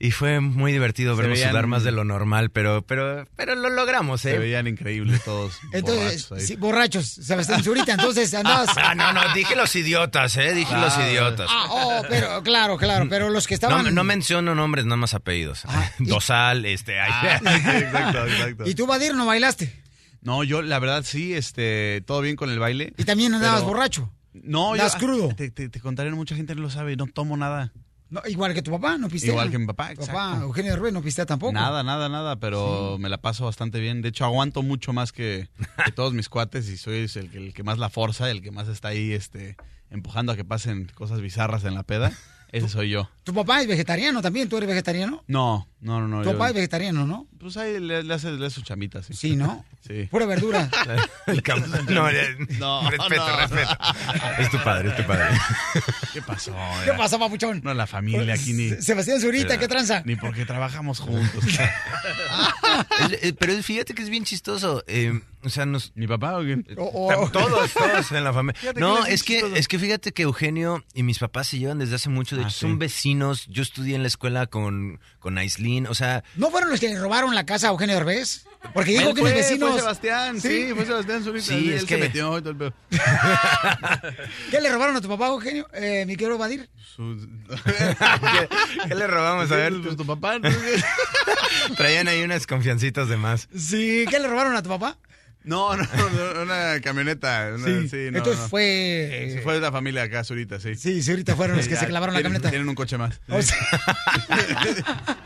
y 0.02 0.12
fue 0.12 0.40
muy 0.40 0.72
divertido 0.72 1.14
Se 1.16 1.22
vernos 1.22 1.38
veían- 1.40 1.52
sudar 1.52 1.68
más 1.68 1.84
de 1.84 1.92
lo 1.92 2.06
normal, 2.06 2.52
pero, 2.52 2.82
pero, 2.84 3.28
pero 3.36 3.56
lo 3.56 3.70
logramos, 3.70 4.22
se 4.22 4.36
¿eh? 4.36 4.40
veían 4.40 4.66
increíbles 4.68 5.24
todos. 5.26 5.60
Entonces, 5.74 6.30
borrachos 6.30 6.48
sí, 6.48 6.56
borrachos, 6.56 7.06
Sebastián 7.08 7.64
Zurita, 7.64 7.92
entonces 7.94 8.34
andabas... 8.34 8.70
Ah, 8.78 8.96
no, 8.96 9.12
no, 9.12 9.22
dije 9.34 9.56
los 9.58 9.76
idiotas, 9.76 10.38
¿eh? 10.38 10.54
Dije 10.54 10.74
los 10.76 10.94
Ah. 10.98 11.10
idiotas. 11.10 11.50
Ah, 11.52 11.66
oh, 11.70 12.02
pero 12.08 12.42
claro, 12.44 12.78
claro, 12.78 13.08
pero 13.10 13.30
los 13.30 13.46
que 13.46 13.56
estaban... 13.56 13.84
No, 13.86 13.92
no 13.92 14.04
menciono 14.06 14.56
nombres, 14.56 14.86
nada 14.86 14.96
más 14.98 15.14
apellidos. 15.14 15.64
Dosal, 16.00 16.66
este... 16.66 17.00
ay, 17.00 17.36
exacto, 17.36 18.26
exacto. 18.26 18.64
¿Y 18.70 18.76
tú, 18.76 18.88
Badir, 18.88 19.14
no 19.16 19.26
bailaste? 19.26 19.84
No, 20.22 20.44
yo 20.44 20.62
la 20.62 20.80
verdad 20.80 21.04
sí, 21.06 21.34
este, 21.34 22.02
todo 22.06 22.22
bien 22.22 22.36
con 22.36 22.50
el 22.50 22.60
baile. 22.60 22.94
¿Y 22.98 23.04
también 23.04 23.34
andabas 23.34 23.62
pero- 23.62 23.68
borracho? 23.74 24.14
No, 24.34 24.76
yo 24.76 24.84
¿Das 24.84 24.96
crudo? 24.96 25.34
Te, 25.36 25.50
te, 25.50 25.70
te 25.70 25.80
contaré, 25.82 26.12
mucha 26.12 26.36
gente 26.36 26.54
no 26.56 26.62
lo 26.62 26.70
sabe, 26.70 26.96
no 26.96 27.08
tomo 27.08 27.36
nada. 27.36 27.74
No, 28.10 28.22
igual 28.28 28.54
que 28.54 28.62
tu 28.62 28.72
papá, 28.72 28.98
no 28.98 29.08
pistea. 29.08 29.32
Igual 29.32 29.52
que 29.52 29.60
mi 29.60 29.68
papá, 29.68 29.92
exacto. 29.92 30.14
Papá, 30.14 30.42
Eugenio 30.42 30.72
Derbez, 30.72 30.94
no 30.94 31.02
pistea 31.02 31.26
tampoco. 31.26 31.54
Nada, 31.54 31.84
nada, 31.84 32.10
nada, 32.10 32.38
pero 32.40 32.98
me 32.98 33.08
la 33.08 33.20
paso 33.20 33.46
bastante 33.46 33.80
bien. 33.80 34.02
De 34.02 34.10
hecho, 34.10 34.26
aguanto 34.26 34.64
mucho 34.64 34.94
más 34.94 35.12
que, 35.12 35.48
que 35.86 35.92
todos 35.92 36.14
mis 36.14 36.28
cuates 36.28 36.68
y 36.70 36.78
soy 36.78 37.08
el 37.14 37.30
que, 37.30 37.38
el 37.38 37.54
que 37.54 37.64
más 37.64 37.78
la 37.78 37.90
forza, 37.90 38.30
el 38.32 38.42
que 38.42 38.52
más 38.52 38.68
está 38.68 38.90
ahí 38.90 39.12
este, 39.12 39.58
empujando 39.92 40.32
a 40.32 40.36
que 40.36 40.44
pasen 40.44 40.90
cosas 40.96 41.22
bizarras 41.22 41.64
en 41.66 41.76
la 41.76 41.84
peda. 41.84 42.12
Ese 42.52 42.68
soy 42.68 42.90
yo. 42.90 43.10
Tu 43.24 43.34
papá 43.34 43.62
es 43.62 43.68
vegetariano 43.68 44.22
también, 44.24 44.50
¿tú 44.50 44.58
eres 44.58 44.68
vegetariano? 44.68 45.24
No, 45.28 45.68
no, 45.82 46.00
no. 46.02 46.08
no 46.08 46.24
Tu 46.24 46.30
yo- 46.30 46.34
papá 46.34 46.50
es 46.50 46.56
vegetariano, 46.56 47.06
¿no? 47.06 47.28
Pues 47.40 47.56
ahí 47.58 47.80
le, 47.80 48.04
le 48.04 48.14
hace, 48.14 48.32
le 48.32 48.46
hace 48.48 48.56
su 48.56 48.62
chamita, 48.64 49.04
sí. 49.04 49.14
Sí, 49.14 49.36
¿no? 49.36 49.64
Sí. 49.88 50.08
Pura 50.12 50.26
verdura. 50.26 50.70
No, 51.88 52.10
No, 52.60 52.90
respeto, 52.92 53.28
no. 53.28 53.38
respeto. 53.38 53.78
Es 54.40 54.50
tu 54.52 54.58
padre, 54.64 54.90
es 54.90 54.98
tu 54.98 55.04
padre. 55.04 55.26
¿Qué 56.14 56.22
pasó? 56.22 56.54
¿Qué 56.84 56.92
pasó, 56.94 57.18
papuchón? 57.20 57.62
No, 57.64 57.74
la 57.74 57.88
familia 57.88 58.34
aquí 58.34 58.54
ni... 58.54 58.70
Sebastián 58.82 59.22
Zurita, 59.22 59.58
¿qué 59.58 59.68
tranza? 59.68 60.02
Ni 60.06 60.16
porque 60.16 60.46
trabajamos 60.46 61.00
juntos. 61.00 61.44
Eh, 63.22 63.34
pero 63.38 63.54
fíjate 63.64 63.94
que 63.94 64.02
es 64.04 64.10
bien 64.10 64.24
chistoso. 64.26 64.84
eh, 64.88 65.20
o 65.44 65.50
sea, 65.50 65.66
nos... 65.66 65.92
¿Mi 65.96 66.08
papá 66.08 66.38
o 66.38 66.42
quién? 66.44 66.66
O- 66.78 67.30
Todos, 67.34 67.72
todos 67.74 68.12
en 68.12 68.24
la 68.24 68.34
familia. 68.34 68.60
No, 68.76 69.06
es 69.06 69.24
que, 69.24 69.40
es 69.56 69.68
que 69.68 69.80
fíjate 69.80 70.12
que 70.12 70.24
Eugenio 70.24 70.84
y 70.94 71.04
mis 71.04 71.20
papás 71.20 71.48
se 71.48 71.60
llevan 71.60 71.80
desde 71.80 71.96
hace 71.96 72.10
mucho. 72.10 72.36
De 72.36 72.44
Ah, 72.44 72.46
hecho, 72.46 72.54
sí. 72.54 72.60
son 72.62 72.80
vecinos. 72.80 73.46
Yo 73.48 73.62
estudié 73.64 73.96
en 73.96 74.02
la 74.02 74.08
escuela 74.08 74.48
con, 74.48 75.00
con 75.20 75.38
Aislinn. 75.38 75.88
O 75.88 75.96
sea, 75.96 76.24
¿No 76.36 76.52
fueron 76.52 76.70
los 76.70 76.80
que 76.80 76.90
le 76.90 77.00
robaron 77.00 77.34
la 77.36 77.46
casa 77.46 77.68
a 77.68 77.72
Eugenio 77.72 77.96
Derbez? 77.96 78.46
Porque 78.74 78.92
dijo 78.92 79.10
Él 79.10 79.16
que 79.16 79.22
fue, 79.22 79.30
mis 79.34 79.40
vecinos... 79.40 79.72
Fue 79.72 79.80
Sebastián, 79.80 80.42
sí, 80.42 80.72
fue 80.76 80.86
Sebastián 80.86 81.24
Zurita. 81.24 81.46
Sí, 81.46 81.70
él 81.70 81.74
es 81.76 81.82
se 81.82 81.88
que- 81.88 81.98
metió 81.98 82.38
y 82.38 82.42
todo 82.42 82.50
el 82.52 82.58
pedo. 82.58 82.74
¿Qué 84.52 84.60
le 84.60 84.70
robaron 84.72 84.96
a 84.98 85.02
tu 85.02 85.08
papá, 85.08 85.28
Eugenio? 85.28 85.66
Eh, 85.74 86.04
mi 86.06 86.18
querido 86.18 86.38
Badir. 86.38 86.70
¿qué, 86.98 88.48
qué 88.90 88.96
le 88.96 89.08
robamos? 89.08 89.50
A 89.52 89.56
ver, 89.56 89.74
Pues 89.82 89.96
tu 89.96 90.06
papá. 90.06 90.40
traían 91.78 92.08
ahí 92.10 92.22
unas 92.24 92.46
confiancitas 92.48 93.08
de 93.08 93.16
más. 93.18 93.48
Sí, 93.56 94.06
¿qué 94.10 94.20
le 94.20 94.28
robaron 94.28 94.56
a 94.56 94.62
tu 94.62 94.70
papá? 94.70 94.98
No, 95.44 95.76
no, 95.76 95.84
no, 95.84 96.42
una 96.44 96.80
camioneta. 96.82 97.52
una- 97.56 97.66
Sí, 97.66 97.88
sí, 97.90 97.98
no, 98.12 98.18
entonces 98.20 98.40
no. 98.44 98.50
fue... 98.50 99.32
Sí, 99.36 99.40
fue 99.42 99.54
de 99.56 99.62
la 99.62 99.72
familia 99.72 100.04
acá, 100.04 100.24
Zurita, 100.24 100.60
sí. 100.60 100.76
Sí, 100.76 101.02
sí, 101.02 101.12
ahorita 101.12 101.36
fueron 101.36 101.58
los 101.58 101.68
que 101.68 101.74
Ya, 101.76 101.80
se 101.80 101.88
clavaron 101.88 102.14
la 102.14 102.22
camioneta. 102.22 102.50
Tienen 102.50 102.68
un 102.70 102.76
coche 102.76 102.98
más. 102.98 103.20
O 103.30 103.42
sea- 103.42 103.58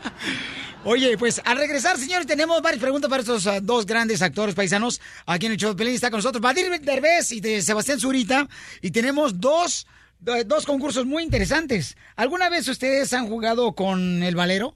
Oye, 0.86 1.16
pues 1.16 1.40
al 1.46 1.56
regresar, 1.56 1.96
señores, 1.98 2.26
tenemos 2.26 2.60
varias 2.60 2.80
preguntas 2.82 3.08
para 3.08 3.22
estos 3.22 3.46
ah, 3.46 3.58
dos 3.60 3.86
grandes 3.86 4.20
actores 4.20 4.54
paisanos. 4.54 5.00
Aquí 5.24 5.46
en 5.46 5.52
el 5.52 5.58
show 5.58 5.74
Pelín 5.74 5.94
está 5.94 6.10
con 6.10 6.18
nosotros 6.18 6.42
Badir 6.42 6.78
Derbez 6.80 7.32
y 7.32 7.40
de 7.40 7.62
Sebastián 7.62 7.98
Zurita. 7.98 8.46
Y 8.82 8.90
tenemos 8.90 9.40
dos, 9.40 9.86
do- 10.20 10.44
dos 10.44 10.66
concursos 10.66 11.06
muy 11.06 11.22
interesantes. 11.22 11.96
¿Alguna 12.16 12.50
vez 12.50 12.68
ustedes 12.68 13.12
han 13.14 13.26
jugado 13.28 13.72
con 13.74 14.22
el 14.22 14.36
valero? 14.36 14.74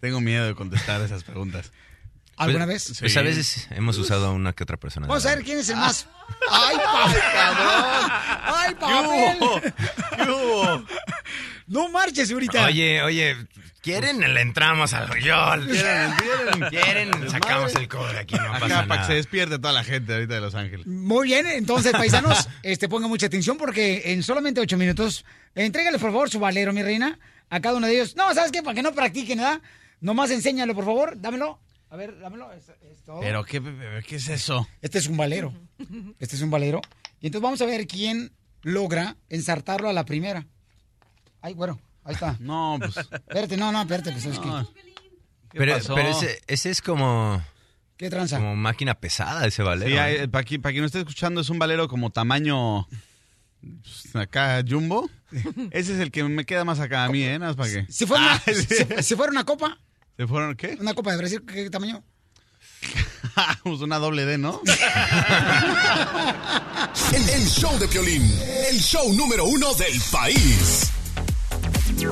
Tengo 0.00 0.20
miedo 0.20 0.46
de 0.46 0.54
contestar 0.54 1.00
esas 1.02 1.24
preguntas. 1.24 1.72
¿Alguna 2.36 2.66
Pues- 2.66 2.88
vez? 2.90 2.98
Pues 3.00 3.12
Sí. 3.14 3.18
a 3.18 3.22
veces 3.22 3.66
hemos 3.70 3.96
usado 3.96 4.26
a 4.26 4.30
una 4.32 4.52
que 4.52 4.62
otra 4.62 4.76
persona. 4.76 5.06
Vamos 5.06 5.24
a 5.24 5.34
ver 5.34 5.42
quién 5.44 5.58
es 5.58 5.68
el 5.70 5.76
más... 5.76 6.06
¡Ay, 6.50 6.76
pa- 6.76 7.14
cabrón! 7.32 8.12
¡Ay, 8.44 8.74
papel! 8.74 9.72
¿Qué 10.16 10.30
hubo? 10.30 10.84
No 11.68 11.88
marches, 11.88 12.28
Zurita. 12.28 12.66
Oye, 12.66 13.02
oye, 13.02 13.36
¿quieren? 13.80 14.20
Le 14.34 14.40
entramos 14.40 14.92
al 14.92 15.08
rayol. 15.08 15.66
¿Quieren? 15.66 16.12
¿Quieren? 16.12 16.68
¿Quieren? 16.68 17.30
Sacamos 17.30 17.74
el 17.74 17.88
cobre 17.88 18.18
aquí, 18.18 18.34
no 18.34 18.52
pasa 18.52 18.66
Acá 18.66 18.68
para 18.68 18.82
que 18.86 18.88
nada. 18.96 19.06
se 19.06 19.14
despierte 19.14 19.58
toda 19.58 19.72
la 19.72 19.82
gente 19.82 20.12
ahorita 20.12 20.34
de 20.34 20.40
Los 20.42 20.54
Ángeles. 20.54 20.86
Muy 20.86 21.28
bien, 21.28 21.46
entonces, 21.46 21.92
paisanos, 21.96 22.48
este, 22.62 22.88
pongan 22.88 23.08
mucha 23.08 23.26
atención 23.26 23.56
porque 23.56 24.12
en 24.12 24.22
solamente 24.22 24.60
ocho 24.60 24.76
minutos, 24.76 25.24
entrégale 25.54 25.98
por 25.98 26.10
favor 26.12 26.28
su 26.30 26.38
valero, 26.38 26.72
mi 26.74 26.82
reina, 26.82 27.18
a 27.48 27.60
cada 27.60 27.76
uno 27.76 27.86
de 27.86 27.94
ellos. 27.94 28.14
No, 28.14 28.32
¿sabes 28.34 28.52
qué? 28.52 28.62
Para 28.62 28.74
que 28.74 28.82
no 28.82 28.92
practiquen, 28.92 29.38
¿verdad? 29.38 29.60
Nomás 30.06 30.30
enséñalo, 30.30 30.72
por 30.72 30.84
favor, 30.84 31.20
dámelo. 31.20 31.58
A 31.90 31.96
ver, 31.96 32.16
dámelo. 32.20 32.52
Es- 32.52 32.68
es 32.92 33.02
todo. 33.04 33.18
Pero, 33.20 33.44
¿qué, 33.44 33.60
¿qué 34.06 34.16
es 34.16 34.28
eso? 34.28 34.68
Este 34.80 34.98
es 34.98 35.08
un 35.08 35.16
valero. 35.16 35.52
Este 36.20 36.36
es 36.36 36.42
un 36.42 36.50
valero. 36.50 36.80
Y 37.20 37.26
entonces 37.26 37.42
vamos 37.42 37.60
a 37.60 37.66
ver 37.66 37.88
quién 37.88 38.30
logra 38.62 39.16
ensartarlo 39.28 39.88
a 39.88 39.92
la 39.92 40.04
primera. 40.04 40.46
Ay, 41.40 41.54
bueno, 41.54 41.80
ahí 42.04 42.14
está. 42.14 42.36
No, 42.40 42.76
pues... 42.78 42.96
Espérate, 42.96 43.56
no, 43.56 43.72
no, 43.72 43.80
espérate, 43.82 44.12
pues 44.12 44.26
es 44.26 44.38
que... 44.38 44.46
no. 44.46 44.64
¿Qué 45.50 45.58
Pero, 45.58 45.76
pero 45.92 46.08
ese, 46.10 46.40
ese 46.46 46.70
es 46.70 46.80
como, 46.82 47.42
¿Qué 47.96 48.08
tranza? 48.08 48.36
como 48.38 48.54
máquina 48.54 48.94
pesada, 48.94 49.44
ese 49.44 49.64
valero. 49.64 49.90
Sí, 49.90 49.98
hay- 49.98 50.28
para, 50.28 50.44
quien, 50.44 50.62
para 50.62 50.72
quien 50.72 50.82
no 50.82 50.86
esté 50.86 51.00
escuchando, 51.00 51.40
es 51.40 51.50
un 51.50 51.58
valero 51.58 51.88
como 51.88 52.10
tamaño... 52.10 52.86
pues, 53.60 54.14
Acá, 54.14 54.62
jumbo. 54.68 55.10
Ese 55.72 55.94
es 55.94 55.98
el 56.00 56.12
que 56.12 56.22
me 56.22 56.44
queda 56.44 56.64
más 56.64 56.78
acá 56.78 57.04
a 57.04 57.08
mí, 57.08 57.22
¿eh? 57.24 57.38
Nada 57.40 57.54
más 57.54 57.56
para 57.56 57.70
que... 57.86 57.92
Si 57.92 58.06
fuera, 58.06 58.22
una, 58.24 58.34
Ah, 58.36 58.42
sí. 58.46 58.62
si, 58.96 59.02
si 59.02 59.14
fuera 59.16 59.32
una 59.32 59.44
copa, 59.44 59.78
¿Se 60.16 60.26
fueron 60.26 60.56
qué? 60.56 60.76
una 60.80 60.94
copa 60.94 61.10
de 61.12 61.18
Brasil, 61.18 61.42
¿qué 61.46 61.68
tamaño? 61.70 62.02
Pues 63.62 63.80
una 63.80 63.98
doble 63.98 64.24
D, 64.24 64.38
¿no? 64.38 64.62
El, 67.12 67.28
el 67.28 67.46
show 67.46 67.78
de 67.78 67.86
Piolín, 67.86 68.22
el 68.70 68.80
show 68.80 69.12
número 69.12 69.44
uno 69.44 69.74
del 69.74 70.00
país. 70.10 70.90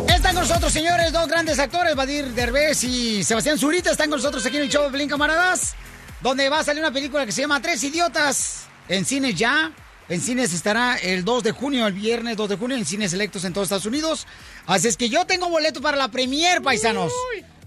Están 0.09 0.35
con 0.35 0.47
nosotros, 0.47 0.71
señores, 0.73 1.13
dos 1.13 1.27
grandes 1.27 1.59
actores, 1.59 1.95
Badir 1.95 2.27
Derbez 2.35 2.85
y 2.85 3.25
Sebastián 3.25 3.59
Zurita, 3.59 3.91
están 3.91 4.11
con 4.11 4.19
nosotros 4.19 4.45
aquí 4.45 4.57
en 4.57 4.65
el 4.65 4.69
show 4.69 4.85
de 4.85 4.91
Pelín 4.91 5.09
Camaradas, 5.09 5.75
donde 6.21 6.49
va 6.51 6.59
a 6.61 6.65
salir 6.65 6.83
una 6.83 6.93
película 6.93 7.25
que 7.25 7.33
se 7.33 7.41
llama 7.41 7.63
Tres 7.63 7.83
Idiotas, 7.85 8.67
en 8.89 9.05
cines 9.05 9.35
ya, 9.35 9.73
en 10.09 10.21
cines 10.21 10.53
estará 10.53 10.97
el 10.97 11.25
2 11.25 11.43
de 11.43 11.53
junio, 11.53 11.87
el 11.87 11.95
viernes 11.95 12.37
2 12.37 12.51
de 12.51 12.57
junio, 12.57 12.77
en 12.77 12.85
cines 12.85 13.13
selectos 13.13 13.45
en 13.45 13.53
todos 13.53 13.67
Estados 13.67 13.87
Unidos, 13.87 14.27
así 14.67 14.89
es 14.89 14.97
que 14.97 15.09
yo 15.09 15.25
tengo 15.27 15.49
boletos 15.49 15.83
para 15.83 15.97
la 15.97 16.09
premier, 16.09 16.61
paisanos, 16.63 17.13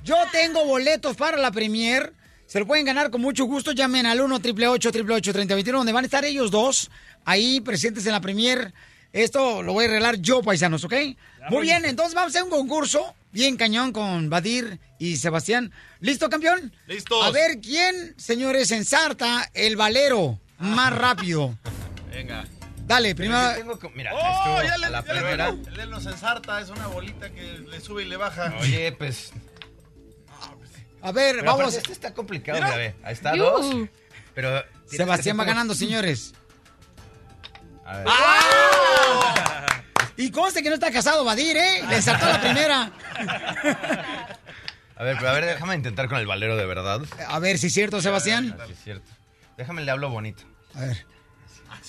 yo 0.07 0.15
tengo 0.31 0.63
boletos 0.65 1.15
para 1.17 1.35
la 1.37 1.51
premier, 1.51 2.13
se 2.45 2.59
lo 2.59 2.65
pueden 2.65 2.85
ganar 2.85 3.11
con 3.11 3.19
mucho 3.21 3.43
gusto, 3.45 3.73
llamen 3.73 4.05
al 4.05 4.21
1 4.21 4.35
888 4.35 5.33
3021 5.33 5.77
donde 5.79 5.91
van 5.91 6.05
a 6.05 6.07
estar 6.07 6.23
ellos 6.23 6.49
dos, 6.49 6.89
ahí 7.25 7.59
presentes 7.59 8.05
en 8.05 8.13
la 8.13 8.21
premier, 8.21 8.73
esto 9.11 9.61
lo 9.63 9.73
voy 9.73 9.85
a 9.85 9.87
arreglar 9.89 10.15
yo, 10.17 10.41
paisanos, 10.41 10.83
¿ok? 10.85 10.93
Muy 11.49 11.63
bien, 11.63 11.83
entonces 11.85 12.13
vamos 12.13 12.33
a 12.35 12.39
hacer 12.39 12.43
un 12.43 12.49
concurso 12.49 13.13
bien 13.31 13.57
cañón 13.57 13.91
con 13.91 14.29
Badir 14.29 14.79
y 14.99 15.17
Sebastián. 15.17 15.71
¿Listo, 15.99 16.29
campeón? 16.29 16.73
Listos. 16.87 17.25
A 17.25 17.31
ver 17.31 17.59
quién, 17.59 18.15
señores, 18.17 18.71
ensarta 18.71 19.49
el 19.53 19.75
valero 19.75 20.39
más 20.59 20.93
rápido. 20.95 21.57
Venga. 22.11 22.45
Dale, 22.85 23.13
primero. 23.15 23.51
Yo 23.51 23.57
tengo 23.57 23.79
co- 23.79 23.91
Mira, 23.93 24.13
¡Oh, 24.13 24.61
esto, 24.61 24.63
ya 24.63 24.77
le, 24.77 24.85
a 24.85 24.89
la 24.89 25.05
ya 25.05 25.13
le! 25.51 25.69
El 25.69 25.75
de 25.75 25.83
él 25.83 25.89
nos 25.89 26.05
ensarta, 26.05 26.61
es 26.61 26.69
una 26.69 26.87
bolita 26.87 27.29
que 27.29 27.41
le 27.69 27.81
sube 27.81 28.03
y 28.03 28.05
le 28.07 28.15
baja. 28.15 28.55
Oye, 28.61 28.93
pues. 28.93 29.31
A 31.01 31.11
ver, 31.11 31.37
pero 31.39 31.55
vamos. 31.55 31.73
Este 31.75 31.91
está 31.91 32.13
complicado, 32.13 32.59
Mira. 32.59 32.75
ve. 32.75 32.95
Ahí 33.03 33.13
está, 33.13 33.35
dos. 33.35 33.75
Pero. 34.33 34.63
Sebastián 34.85 35.39
va 35.39 35.43
ganando, 35.43 35.73
señores. 35.75 36.33
A 37.85 37.97
ver. 37.97 38.07
Y 40.17 40.31
conste 40.31 40.63
que 40.63 40.69
no 40.69 40.75
está 40.75 40.91
casado, 40.91 41.23
Badir, 41.23 41.55
¿eh? 41.55 41.83
Le 41.87 41.95
ensartó 41.97 42.25
la 42.25 42.41
primera. 42.41 42.91
A 44.95 45.03
ver, 45.03 45.15
pero 45.17 45.29
a 45.29 45.33
ver, 45.33 45.45
déjame 45.45 45.75
intentar 45.75 46.09
con 46.09 46.17
el 46.17 46.25
valero 46.25 46.57
de 46.57 46.65
verdad. 46.65 47.01
A 47.27 47.39
ver 47.39 47.59
si 47.59 47.67
es 47.67 47.73
cierto, 47.73 48.01
Sebastián. 48.01 48.57
Sí, 48.65 48.73
es 48.73 48.83
cierto. 48.83 49.11
Déjame 49.55 49.83
le 49.83 49.91
hablo 49.91 50.09
bonito. 50.09 50.43
A 50.73 50.81
ver. 50.81 51.05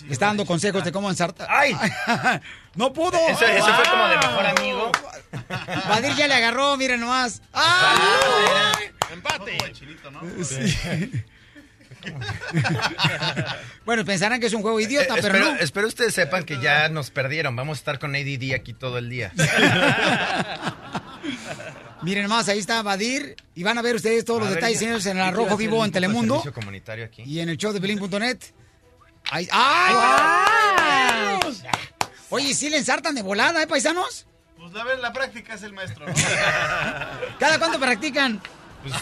Está 0.09 0.27
dando 0.27 0.45
consejos 0.47 0.85
de 0.85 0.93
cómo 0.93 1.11
ensartar. 1.11 1.47
¡Ay! 1.51 1.75
¡No 2.75 2.93
pudo! 2.93 3.19
Eso, 3.29 3.45
eso 3.45 3.75
fue 3.75 3.85
como 3.91 4.09
de 4.09 4.17
mejor 4.17 4.47
amigo. 4.47 4.93
Badir 5.89 6.15
ya 6.17 6.27
le 6.29 6.35
agarró, 6.35 6.77
miren 6.77 7.01
nomás. 7.01 7.43
¡Ay! 7.53 8.91
Empate. 9.13 9.59
Sí. 10.45 11.11
bueno, 13.85 14.05
pensarán 14.05 14.41
que 14.41 14.47
es 14.47 14.53
un 14.53 14.63
juego 14.63 14.79
idiota, 14.81 15.15
Eh, 15.17 15.19
pero 15.21 15.35
espero, 15.37 15.55
no. 15.55 15.61
espero 15.61 15.89
ustedes 15.89 16.15
sepan 16.15 16.45
que 16.45 16.61
ya 16.61 16.89
nos 16.89 17.11
perdieron. 17.11 17.57
Vamos 17.57 17.79
a 17.79 17.81
estar 17.81 17.99
con 17.99 18.15
ADD 18.15 18.55
aquí 18.55 18.73
todo 18.75 18.99
el 18.99 19.09
día. 19.11 19.33
Miren 22.03 22.23
nomás, 22.25 22.49
ahí 22.49 22.59
está 22.61 22.83
Badir. 22.83 23.35
Y 23.55 23.63
van 23.65 23.77
a 23.79 23.83
ver 23.83 23.97
ustedes 23.97 24.25
todos 24.25 24.41
los 24.41 24.49
ver, 24.51 24.57
detalles, 24.59 24.79
ya- 24.79 24.87
señores, 24.87 25.07
en 25.07 25.17
el 25.19 25.23
quiero 25.25 25.37
Rojo 25.39 25.55
hacer 25.55 25.59
Vivo 25.59 25.85
en 25.85 25.91
Telemundo. 25.93 26.35
servicio 26.35 26.53
comunitario 26.53 27.05
aquí. 27.05 27.23
Y 27.27 27.41
en 27.41 27.49
el 27.49 27.57
show 27.57 27.73
de 27.73 27.81
Pelín.net. 27.81 28.39
Ahí- 29.31 29.49
¡Ay! 29.53 31.39
Oye, 32.31 32.55
¿sí 32.55 32.69
le 32.71 32.79
ensartan 32.79 33.15
de 33.15 33.23
volada, 33.23 33.63
eh, 33.63 33.67
paisanos? 33.67 34.27
Pues 34.57 34.73
la, 34.73 34.85
la 34.97 35.13
práctica 35.13 35.55
es 35.55 35.63
el 35.63 35.73
maestro, 35.73 36.07
¿no? 36.07 36.15
¿Cada 37.39 37.59
cuánto 37.59 37.79
practican? 37.79 38.41
Pues, 38.83 38.95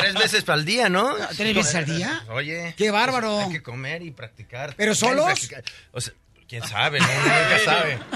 tres 0.00 0.14
veces 0.14 0.48
al 0.48 0.64
día, 0.64 0.88
¿no? 0.88 1.14
¿Tres 1.36 1.54
veces 1.54 1.74
al 1.74 1.86
día? 1.86 2.24
Oye. 2.28 2.74
¡Qué 2.76 2.90
bárbaro! 2.90 3.34
pues, 3.36 3.46
hay 3.46 3.52
que 3.52 3.62
comer 3.62 4.02
y 4.02 4.10
practicar. 4.10 4.74
¿Pero 4.76 4.94
solos? 4.94 5.24
practicar. 5.26 5.64
O 5.92 6.00
sea, 6.00 6.12
quién 6.48 6.62
sabe, 6.66 7.00
¿no? 7.00 7.06
Uno 7.06 7.22
nunca 7.24 7.58
sabe. 7.64 7.98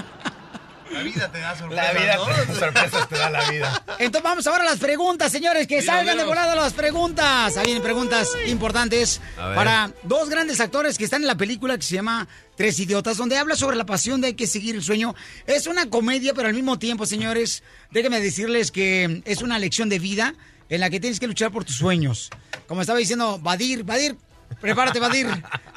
La 0.91 1.03
vida 1.03 1.31
te 1.31 1.39
da 1.39 1.55
sorpresas, 1.57 1.93
La 1.93 1.99
vida, 1.99 2.15
¿no? 2.15 2.25
te- 2.25 2.59
sorpresas 2.59 3.09
te 3.09 3.15
da 3.17 3.29
la 3.29 3.49
vida. 3.51 3.83
Entonces 3.99 4.23
vamos 4.23 4.47
ahora 4.47 4.63
a 4.63 4.67
las 4.67 4.79
preguntas, 4.79 5.31
señores. 5.31 5.67
Que 5.67 5.81
salgan 5.81 6.17
de 6.17 6.23
volada 6.23 6.55
las 6.55 6.73
preguntas. 6.73 7.57
Ahí 7.57 7.65
vienen 7.65 7.83
preguntas 7.83 8.29
importantes 8.47 9.21
para 9.35 9.91
dos 10.03 10.29
grandes 10.29 10.59
actores 10.59 10.97
que 10.97 11.03
están 11.05 11.21
en 11.21 11.27
la 11.27 11.35
película 11.37 11.77
que 11.77 11.83
se 11.83 11.95
llama 11.95 12.27
Tres 12.55 12.79
Idiotas, 12.79 13.17
donde 13.17 13.37
habla 13.37 13.55
sobre 13.55 13.77
la 13.77 13.85
pasión 13.85 14.21
de 14.21 14.27
hay 14.27 14.33
que 14.33 14.47
seguir 14.47 14.75
el 14.75 14.83
sueño. 14.83 15.15
Es 15.47 15.67
una 15.67 15.89
comedia, 15.89 16.33
pero 16.33 16.47
al 16.47 16.53
mismo 16.53 16.79
tiempo, 16.79 17.05
señores, 17.05 17.63
déjenme 17.91 18.19
decirles 18.19 18.71
que 18.71 19.21
es 19.25 19.41
una 19.41 19.59
lección 19.59 19.89
de 19.89 19.99
vida 19.99 20.33
en 20.69 20.79
la 20.81 20.89
que 20.89 20.99
tienes 20.99 21.19
que 21.19 21.27
luchar 21.27 21.51
por 21.51 21.65
tus 21.65 21.75
sueños. 21.75 22.29
Como 22.67 22.81
estaba 22.81 22.99
diciendo 22.99 23.39
Badir, 23.39 23.83
Badir, 23.83 24.15
Prepárate, 24.61 24.99
Badir. 24.99 25.27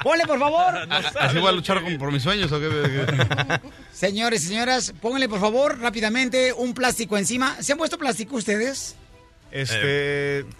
Ponle, 0.01 0.25
por 0.25 0.39
favor. 0.39 0.75
¿Así 1.19 1.37
voy 1.39 1.47
a 1.49 1.51
luchar 1.53 1.81
con- 1.81 1.97
por 1.97 2.11
mis 2.11 2.23
sueños 2.23 2.51
o 2.51 2.59
qué? 2.59 3.59
Señores 3.93 4.43
y 4.43 4.47
señoras, 4.47 4.93
pónganle, 5.01 5.29
por 5.29 5.39
favor, 5.39 5.79
rápidamente 5.79 6.51
un 6.53 6.73
plástico 6.73 7.17
encima. 7.17 7.55
¿Se 7.61 7.71
han 7.71 7.77
puesto 7.77 7.97
plástico 7.97 8.35
ustedes? 8.35 8.95
Este... 9.51 10.45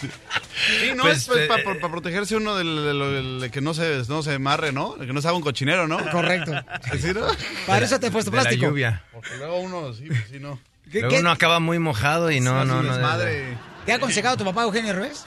Sí, 0.00 0.92
no, 0.94 1.02
Pues, 1.04 1.18
es 1.18 1.26
pues, 1.26 1.40
eh, 1.40 1.46
para 1.48 1.90
protegerse 1.92 2.36
uno 2.36 2.56
del, 2.56 2.74
del- 2.84 3.40
del 3.40 3.50
que 3.50 3.60
no 3.60 3.74
se, 3.74 4.02
no 4.08 4.22
se 4.22 4.34
amarre, 4.34 4.72
¿no? 4.72 4.96
El 4.98 5.06
que 5.06 5.12
no 5.12 5.20
se 5.20 5.28
haga 5.28 5.36
un 5.36 5.42
cochinero, 5.42 5.86
¿no? 5.88 5.98
Correcto. 6.10 6.52
¿Sí, 7.00 7.08
no? 7.14 7.26
Para 7.66 7.84
eso 7.84 8.00
te 8.00 8.06
he 8.06 8.10
puesto 8.10 8.30
De 8.30 8.36
la 8.38 8.42
plástico. 8.44 8.66
lluvia. 8.66 9.04
Porque 9.12 9.36
luego 9.36 9.58
uno, 9.60 9.92
sí, 9.92 10.04
pues, 10.06 10.24
sí, 10.30 10.38
no. 10.38 10.58
¿Qué- 10.90 11.00
Luego 11.00 11.14
qué- 11.14 11.20
uno 11.20 11.30
acaba 11.30 11.60
muy 11.60 11.78
mojado 11.78 12.30
y 12.30 12.40
no, 12.40 12.62
Sí, 12.62 12.68
no, 12.68 12.82
no. 12.82 12.92
desmadre. 12.92 13.58
¿Te 13.84 13.92
ha 13.92 13.96
aconsejado 13.96 14.36
tu 14.38 14.44
papá 14.44 14.62
Eugenio 14.62 14.92
Revés? 14.94 15.24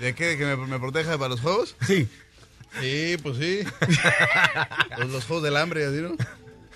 ¿De 0.00 0.14
qué? 0.14 0.26
¿De 0.26 0.38
que 0.38 0.44
me, 0.44 0.56
me 0.56 0.78
proteja 0.78 1.16
para 1.18 1.28
los 1.30 1.40
juegos? 1.40 1.76
Sí. 1.86 2.08
Sí, 2.80 3.16
pues 3.22 3.38
sí. 3.38 3.60
los, 4.98 5.10
los 5.10 5.24
juegos 5.24 5.44
del 5.44 5.56
hambre, 5.56 5.86
así, 5.86 5.96
¿no? 6.00 6.16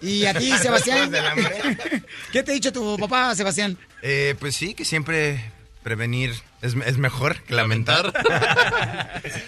¿Y 0.01 0.27
a 0.27 0.35
ti, 0.35 0.53
Sebastián? 0.63 1.11
¿Qué 2.33 2.43
te 2.43 2.53
ha 2.53 2.55
dicho 2.55 2.73
tu 2.73 2.97
papá, 2.99 3.35
Sebastián? 3.35 3.77
Eh, 4.03 4.37
pues 4.39 4.55
sí, 4.55 4.75
que 4.75 4.85
siempre 4.85 5.51
prevenir 5.83 6.31
es, 6.63 6.75
es 6.87 6.99
mejor 6.99 7.43
que 7.43 7.55
lamentar. 7.55 8.13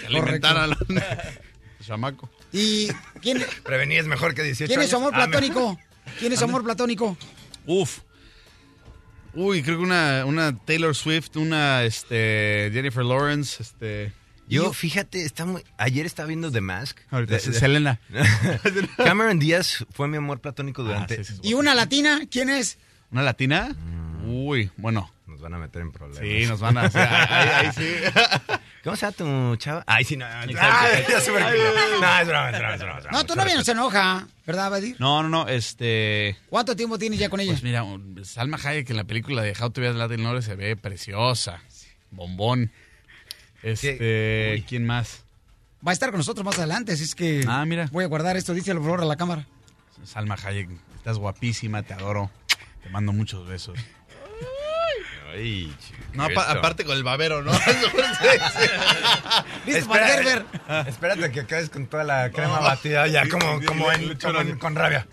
Alimentar 0.07 0.57
a 0.57 0.67
los... 0.69 0.79
Chamaco. 1.87 2.29
¿Y 2.53 2.89
quién, 3.23 3.45
prevenir 3.65 4.01
es 4.01 4.07
mejor 4.07 4.35
que 4.35 4.43
18 4.43 4.69
quién 4.69 4.83
es 4.83 4.91
su 4.91 4.97
amor 4.97 5.13
Ah, 5.15 5.27
platónico? 5.27 5.79
¿Quién 6.19 6.33
es 6.33 6.39
su 6.39 6.45
amor 6.45 6.65
platónico? 6.65 7.17
Uf. 7.67 8.01
Uy, 9.35 9.63
creo 9.63 9.79
que 9.79 9.85
una, 9.85 10.25
una 10.27 10.57
Taylor 10.59 10.95
Swift, 10.95 11.37
una 11.37 11.85
este, 11.85 12.71
Jennifer 12.73 13.05
Lawrence, 13.05 13.63
este... 13.63 14.13
Yo, 14.49 14.73
fíjate, 14.73 15.25
está 15.25 15.45
muy- 15.47 15.63
ayer 15.79 16.07
estaba 16.07 16.27
viendo 16.27 16.51
The 16.51 16.61
Mask. 16.61 16.99
Ahorita, 17.11 17.35
De- 17.35 17.41
sí, 17.41 17.51
de- 17.53 17.59
Selena. 17.61 18.01
Cameron 18.97 19.39
Díaz 19.39 19.85
fue 19.93 20.09
mi 20.09 20.17
amor 20.17 20.41
platónico 20.41 20.83
durante... 20.83 21.23
¿Y 21.43 21.55
una 21.55 21.75
latina? 21.75 22.23
¿Quién 22.29 22.49
es? 22.51 22.77
¿Una 23.13 23.23
latina? 23.23 23.77
Uy, 24.27 24.71
bueno. 24.77 25.13
Nos 25.41 25.51
van 25.51 25.55
a 25.55 25.59
meter 25.59 25.81
en 25.81 25.91
problemas. 25.91 26.21
Sí, 26.23 26.47
nos 26.47 26.61
van 26.61 26.77
a 26.77 26.83
hacer. 26.83 27.09
Ahí, 27.11 27.49
ahí 27.49 27.73
sí. 27.73 27.95
¿Cómo 28.85 28.95
se 28.95 29.07
llama 29.07 29.13
tu 29.17 29.57
chava? 29.57 29.83
Ay, 29.87 30.05
sí, 30.05 30.15
no. 30.15 30.27
Ay, 30.27 30.55
ya 31.09 31.19
se 31.21 31.33
me. 31.33 31.41
No, 31.41 31.49
es 31.49 31.57
broma, 31.99 32.21
es 32.21 32.29
broma, 32.29 32.51
es 32.75 32.81
broma. 32.81 33.01
No, 33.11 33.25
tu 33.25 33.35
novia 33.35 33.55
no 33.55 33.65
se 33.65 33.73
enoja, 33.73 34.27
¿verdad, 34.47 34.71
Badir? 34.71 34.97
No, 35.01 35.23
no, 35.23 35.31
no, 35.31 35.49
este... 35.49 36.37
¿Cuánto 36.51 36.77
tiempo 36.77 36.99
tienes 36.99 37.19
ya 37.19 37.31
con 37.31 37.41
ella? 37.41 37.53
Pues 37.53 37.63
mira, 37.63 37.85
Salma 38.23 38.59
Hayek 38.63 38.91
en 38.91 38.97
la 38.99 39.05
película 39.05 39.41
de 39.43 39.55
How 39.59 39.71
to 39.71 39.81
Be 39.81 39.89
a 39.89 39.93
Latin 39.93 40.23
Lore 40.25 40.43
se 40.43 40.55
ve 40.57 40.77
preciosa. 40.77 41.63
Bombón. 42.11 42.71
Este, 43.63 44.63
¿quién 44.69 44.85
más? 44.85 45.23
Va 45.87 45.93
a 45.93 45.95
estar 45.95 46.11
con 46.11 46.19
nosotros 46.19 46.45
más 46.45 46.59
adelante, 46.59 46.93
así 46.93 47.05
es 47.05 47.15
que 47.15 47.45
Ah, 47.49 47.65
mira. 47.65 47.89
voy 47.93 48.05
a 48.05 48.09
guardar 48.09 48.37
esto, 48.37 48.53
díselo 48.53 48.81
por 48.81 48.91
favor 48.91 49.03
a 49.03 49.07
la 49.07 49.17
cámara. 49.17 49.47
Salma 50.05 50.35
Hayek, 50.43 50.69
estás 50.97 51.17
guapísima, 51.17 51.83
te 51.83 51.95
adoro. 51.95 52.31
Te 52.83 52.89
mando 52.89 53.13
muchos 53.13 53.47
besos. 53.47 53.79
Ay, 55.33 55.73
No, 56.15 56.25
aparte 56.25 56.85
con 56.85 56.97
el 56.97 57.05
babero, 57.05 57.43
¿no? 57.43 57.53
Listo 59.67 59.93
Gerber. 59.93 60.45
Espérate 60.89 61.31
que 61.31 61.41
acabes 61.41 61.71
con 61.71 61.87
toda 61.87 62.05
la 62.05 62.31
crema 62.31 62.61
batida 62.61 63.07
ya 63.07 63.29
como, 63.29 63.61
como, 63.65 63.93
en- 63.93 64.19
como 64.19 64.41
en- 64.41 64.59
con 64.59 64.75
rabia. 64.75 65.07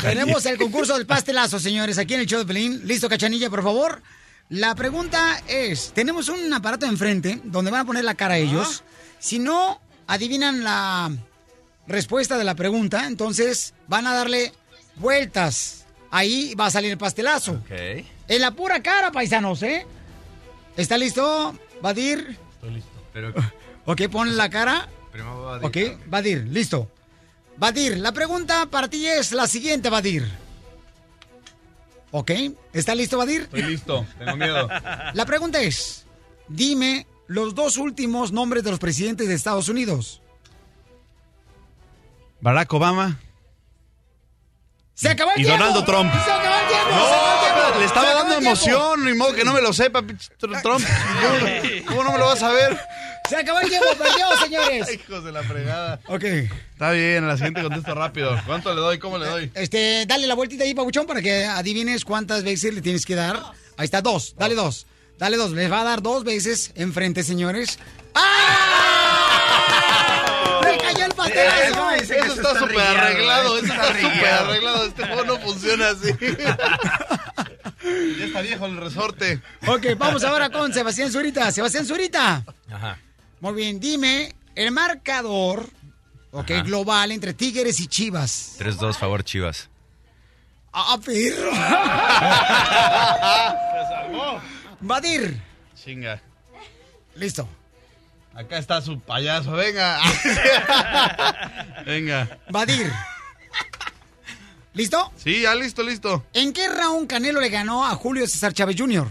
Tenemos 0.00 0.44
el 0.46 0.58
concurso 0.58 0.96
del 0.96 1.06
pastelazo, 1.06 1.58
señores, 1.60 1.98
aquí 1.98 2.14
en 2.14 2.20
el 2.20 2.26
show 2.26 2.40
de 2.40 2.46
Pelín. 2.46 2.86
Listo, 2.86 3.08
cachanilla, 3.08 3.48
por 3.50 3.62
favor. 3.62 4.02
La 4.48 4.74
pregunta 4.74 5.40
es, 5.46 5.92
tenemos 5.94 6.28
un 6.28 6.52
aparato 6.52 6.86
enfrente 6.86 7.40
donde 7.44 7.70
van 7.70 7.82
a 7.82 7.84
poner 7.84 8.04
la 8.04 8.14
cara 8.14 8.38
ellos. 8.38 8.82
Si 9.18 9.38
no 9.38 9.80
adivinan 10.08 10.64
la 10.64 11.10
respuesta 11.86 12.36
de 12.38 12.44
la 12.44 12.54
pregunta, 12.54 13.06
entonces 13.06 13.74
van 13.86 14.06
a 14.06 14.14
darle 14.14 14.52
vueltas. 14.96 15.81
Ahí 16.12 16.54
va 16.54 16.66
a 16.66 16.70
salir 16.70 16.92
el 16.92 16.98
pastelazo. 16.98 17.52
Ok. 17.52 17.70
En 18.28 18.40
la 18.40 18.50
pura 18.52 18.82
cara, 18.82 19.10
paisanos, 19.10 19.62
¿eh? 19.62 19.86
¿Está 20.76 20.96
listo, 20.98 21.54
Badir? 21.80 22.38
Estoy 22.52 22.70
listo. 22.74 22.90
Pero 23.12 23.34
Ok, 23.86 24.02
pon 24.10 24.36
la 24.36 24.48
cara. 24.48 24.88
primero 25.10 25.48
a 25.48 25.56
Ok, 25.58 25.76
Badir, 26.06 26.46
listo. 26.48 26.88
Badir, 27.56 27.96
la 27.98 28.12
pregunta 28.12 28.66
para 28.66 28.88
ti 28.88 29.06
es 29.06 29.32
la 29.32 29.46
siguiente, 29.46 29.88
Badir. 29.90 30.30
Ok, 32.10 32.30
¿está 32.74 32.94
listo, 32.94 33.16
Badir? 33.18 33.42
Estoy 33.42 33.62
listo, 33.62 34.06
tengo 34.18 34.36
miedo. 34.36 34.68
La 35.14 35.24
pregunta 35.24 35.62
es, 35.62 36.04
dime 36.46 37.06
los 37.26 37.54
dos 37.54 37.78
últimos 37.78 38.32
nombres 38.32 38.62
de 38.64 38.70
los 38.70 38.78
presidentes 38.78 39.28
de 39.28 39.34
Estados 39.34 39.70
Unidos. 39.70 40.20
Barack 42.42 42.70
Obama. 42.74 43.18
¡Se 45.02 45.08
acabó 45.08 45.32
el 45.34 45.40
Y 45.40 45.44
tiempo! 45.44 45.64
Donaldo 45.64 45.84
Trump. 45.84 46.12
¡Se 46.12 46.30
acabó 46.30 46.54
el 46.60 46.68
tiempo! 46.68 46.90
¡Se 46.90 47.14
acabó 47.14 47.32
el 47.32 47.54
tiempo! 47.54 47.78
Le 47.80 47.84
estaba 47.86 48.06
¡Se 48.06 48.12
acabó 48.12 48.30
dando 48.30 48.48
emoción, 48.48 49.04
ni 49.04 49.14
modo 49.14 49.34
que 49.34 49.44
no 49.44 49.52
me 49.52 49.60
lo 49.60 49.72
sepa, 49.72 50.04
Trump. 50.38 50.54
¿Cómo, 51.86 52.04
no 52.04 52.12
me 52.12 52.18
lo 52.18 52.26
vas 52.26 52.42
a 52.44 52.52
ver? 52.52 52.78
¡Se 53.28 53.36
acabó 53.36 53.58
el 53.58 53.68
tiempo! 53.68 53.88
¡Perdió, 53.98 54.26
señores! 54.40 54.94
Hijos 54.94 55.24
de 55.24 55.32
la 55.32 55.42
fregada. 55.42 55.98
Ok. 56.06 56.22
Está 56.22 56.92
bien, 56.92 57.24
a 57.24 57.26
la 57.26 57.36
siguiente 57.36 57.62
contesto 57.62 57.96
rápido. 57.96 58.40
¿Cuánto 58.46 58.72
le 58.72 58.80
doy? 58.80 58.98
¿Cómo 59.00 59.18
le 59.18 59.26
doy? 59.26 59.50
Este, 59.54 60.06
dale 60.06 60.28
la 60.28 60.36
vueltita 60.36 60.62
ahí, 60.62 60.72
Pabuchón, 60.72 61.04
para 61.04 61.20
que 61.20 61.46
adivines 61.46 62.04
cuántas 62.04 62.44
veces 62.44 62.72
le 62.72 62.80
tienes 62.80 63.04
que 63.04 63.16
dar. 63.16 63.42
Ahí 63.76 63.86
está, 63.86 64.02
dos. 64.02 64.36
Dale 64.38 64.54
dos. 64.54 64.86
Dale 65.18 65.36
dos. 65.36 65.50
Les 65.50 65.70
va 65.70 65.80
a 65.80 65.84
dar 65.84 66.00
dos 66.00 66.22
veces 66.22 66.70
enfrente, 66.76 67.24
señores. 67.24 67.80
¡Ah! 68.14 68.91
¡Le 71.26 71.34
cayó 71.34 71.90
el 71.90 71.98
pastelazo! 71.98 72.32
Eso, 72.32 72.34
está 72.34 72.58
súper 72.58 72.80
arreglado, 72.80 73.58
eso 73.58 73.66
está 73.72 73.86
súper 73.88 74.26
arreglado. 74.26 74.86
Este 74.86 75.06
juego 75.06 75.24
no 75.24 75.38
funciona 75.38 75.88
así. 75.90 76.12
ya 78.18 78.24
está 78.24 78.40
viejo 78.40 78.66
el 78.66 78.76
resorte. 78.76 79.40
Ok, 79.66 79.86
vamos 79.98 80.24
ahora 80.24 80.50
con 80.50 80.72
Sebastián 80.72 81.10
Zurita. 81.10 81.50
Sebastián 81.52 81.86
Zurita. 81.86 82.44
Ajá. 82.70 82.98
Muy 83.40 83.54
bien, 83.54 83.80
dime 83.80 84.34
el 84.54 84.70
marcador, 84.70 85.68
ok, 86.30 86.50
Ajá. 86.50 86.62
global 86.62 87.12
entre 87.12 87.34
Tigres 87.34 87.80
y 87.80 87.88
Chivas. 87.88 88.56
3-2, 88.58 88.94
favor, 88.96 89.24
Chivas. 89.24 89.68
¡Ah, 90.72 90.98
perro! 91.04 91.50
Badir. 94.80 95.40
Chinga. 95.74 96.20
Listo. 97.14 97.48
Acá 98.34 98.58
está 98.58 98.80
su 98.80 98.98
payaso, 99.00 99.52
venga. 99.52 100.00
venga. 101.86 102.38
Badir. 102.48 102.90
¿Listo? 104.74 105.12
Sí, 105.16 105.42
ya 105.42 105.54
listo, 105.54 105.82
listo. 105.82 106.24
¿En 106.32 106.52
qué 106.52 106.68
round 106.68 107.06
Canelo 107.06 107.40
le 107.40 107.50
ganó 107.50 107.84
a 107.84 107.90
Julio 107.90 108.26
César 108.26 108.54
Chávez 108.54 108.76
Jr.? 108.78 109.06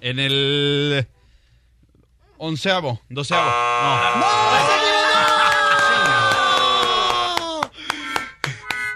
En 0.00 0.18
el 0.20 1.08
onceavo, 2.38 3.02
doceavo. 3.08 3.50
No. 4.16 4.30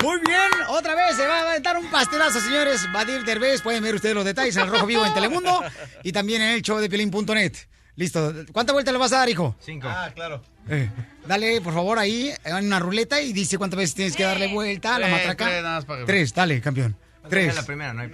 Muy 0.02 0.20
bien, 0.20 0.50
otra 0.68 0.94
vez 0.94 1.16
se 1.16 1.26
va 1.26 1.38
a 1.38 1.50
aventar 1.50 1.76
un 1.76 1.90
pastelazo, 1.90 2.40
señores. 2.40 2.86
Badir 2.92 3.24
Derbez, 3.24 3.62
pueden 3.62 3.82
ver 3.82 3.96
ustedes 3.96 4.14
los 4.14 4.24
detalles 4.24 4.54
en 4.56 4.62
el 4.62 4.70
Rojo 4.70 4.86
Vivo 4.86 5.04
en 5.04 5.12
Telemundo 5.12 5.62
y 6.04 6.12
también 6.12 6.42
en 6.42 6.50
el 6.50 6.62
show 6.62 6.78
de 6.78 6.88
Pelín.net. 6.88 7.54
Listo. 7.96 8.32
¿Cuántas 8.52 8.72
vueltas 8.72 8.92
le 8.92 8.98
vas 8.98 9.12
a 9.12 9.18
dar, 9.18 9.28
hijo? 9.28 9.54
Cinco. 9.60 9.86
Ah, 9.88 10.10
claro. 10.14 10.42
Eh, 10.68 10.90
dale, 11.26 11.60
por 11.60 11.72
favor, 11.74 11.98
ahí 11.98 12.32
en 12.44 12.66
una 12.66 12.80
ruleta 12.80 13.20
y 13.20 13.32
dice 13.32 13.56
cuántas 13.58 13.78
veces 13.78 13.94
tienes 13.94 14.16
que 14.16 14.24
darle 14.24 14.52
vuelta 14.52 14.96
a 14.96 14.98
la 14.98 15.06
Tres, 15.06 15.18
matraca. 15.18 15.44
tres, 15.46 15.62
nada 15.62 15.74
más 15.76 15.84
para 15.84 16.00
que- 16.00 16.06
Tres, 16.06 16.34
dale, 16.34 16.60
campeón. 16.60 16.96
Tres, 17.28 17.54
La 17.54 17.62
primera, 17.64 17.92
no 17.92 18.02
hay 18.02 18.10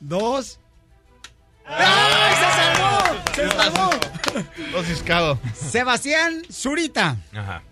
dos. 0.00 0.58
¡Ay, 1.66 2.34
se 2.34 2.50
salvó! 2.50 3.32
¡Se 3.34 3.48
salvó! 3.50 3.90
Dos 4.72 4.86
ciscado. 4.86 5.38
Sebastián 5.54 6.42
Zurita, 6.50 7.16
Ajá. 7.32 7.62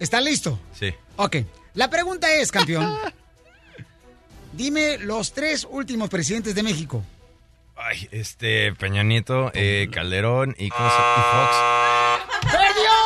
¿está 0.00 0.20
listo? 0.20 0.58
Sí. 0.78 0.92
Ok. 1.16 1.36
La 1.74 1.88
pregunta 1.88 2.30
es, 2.32 2.50
campeón. 2.52 2.94
Dime 4.52 4.98
los 4.98 5.32
tres 5.32 5.66
últimos 5.70 6.08
presidentes 6.08 6.54
de 6.54 6.62
México. 6.62 7.02
Ay, 7.76 8.08
este, 8.10 8.72
Peña 8.74 9.02
Nieto, 9.02 9.50
eh, 9.54 9.88
Calderón 9.92 10.54
y, 10.58 10.70
¿cómo 10.70 10.88
se- 10.88 10.96
y 10.96 11.22
Fox. 11.32 11.56
¡Perdió! 12.42 12.96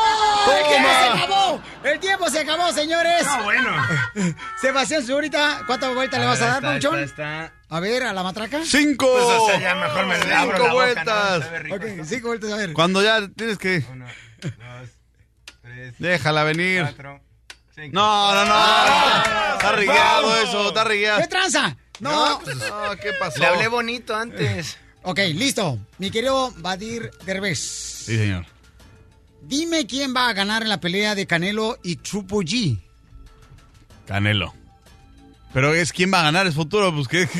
¡El 0.57 0.67
tiempo 0.67 0.89
se 0.89 1.09
acabó! 1.23 1.61
¡El 1.83 1.99
tiempo 1.99 2.29
se 2.29 2.39
acabó, 2.39 2.71
señores! 2.71 3.25
No, 3.25 3.43
bueno. 3.43 3.71
Sebastián 4.61 5.03
Zurita, 5.05 5.63
¿cuántas 5.67 5.93
vueltas 5.93 6.19
le 6.19 6.25
vas 6.25 6.41
a 6.41 6.59
dar, 6.61 6.75
está. 7.03 7.53
A 7.69 7.79
ver, 7.79 8.03
a 8.03 8.13
la 8.13 8.23
matraca. 8.23 8.61
¡Cinco! 8.65 9.07
Pues, 9.11 9.23
o 9.25 9.45
sea, 9.47 9.59
ya 9.59 9.75
mejor 9.75 10.05
me 10.05 10.17
le 10.17 10.33
abro 10.33 10.57
¡Cinco 10.57 10.67
la 10.67 10.73
boca, 10.73 10.73
vueltas! 10.73 11.51
¿no? 11.51 11.57
Rico 11.59 11.75
Ok, 11.75 11.83
cinco 12.05 12.27
vueltas, 12.29 12.51
a 12.51 12.55
ver. 12.55 12.73
Cuando 12.73 13.03
ya 13.03 13.27
tienes 13.35 13.57
que... 13.57 13.83
Uno, 13.91 14.05
dos, 14.41 14.89
tres, 15.61 15.95
Déjala 15.99 16.43
venir. 16.43 16.81
cuatro, 16.83 17.21
cinco. 17.75 17.89
No, 17.93 18.35
no, 18.35 18.45
no. 18.45 19.53
Está 19.53 19.71
rigueado 19.73 20.37
eso, 20.41 20.67
está 20.69 20.83
¿Qué 20.83 20.89
rigueado. 20.89 21.27
tranza? 21.27 21.75
No. 22.01 22.41
No, 22.41 22.95
¿qué 23.01 23.13
pasó? 23.19 23.39
Le 23.39 23.45
hablé 23.45 23.67
bonito 23.67 24.15
antes. 24.15 24.77
Ok, 25.03 25.19
listo. 25.35 25.79
Mi 25.99 26.11
querido 26.11 26.51
Badir 26.57 27.11
Derbez. 27.25 27.59
Sí, 27.59 28.17
señor. 28.17 28.45
Dime 29.43 29.85
quién 29.87 30.13
va 30.15 30.27
a 30.27 30.33
ganar 30.33 30.63
en 30.63 30.69
la 30.69 30.79
pelea 30.79 31.15
de 31.15 31.25
Canelo 31.27 31.77
y 31.83 31.95
Triple 31.97 32.39
G. 32.39 32.79
Canelo. 34.07 34.53
Pero 35.53 35.73
es 35.73 35.93
quién 35.93 36.11
va 36.13 36.21
a 36.21 36.23
ganar, 36.23 36.47
es 36.47 36.55
futuro, 36.55 36.93
pues 36.93 37.07
que. 37.07 37.29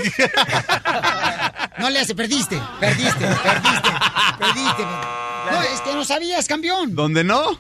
No 1.80 1.90
le 1.90 2.00
hace, 2.00 2.14
perdiste, 2.14 2.62
perdiste, 2.80 3.26
perdiste, 3.26 3.90
perdiste. 4.38 4.84
No, 5.52 5.60
es 5.64 5.82
que 5.82 5.94
no 5.96 6.06
sabías, 6.06 6.48
campeón. 6.48 6.96
¿Dónde 6.96 7.24
no? 7.24 7.60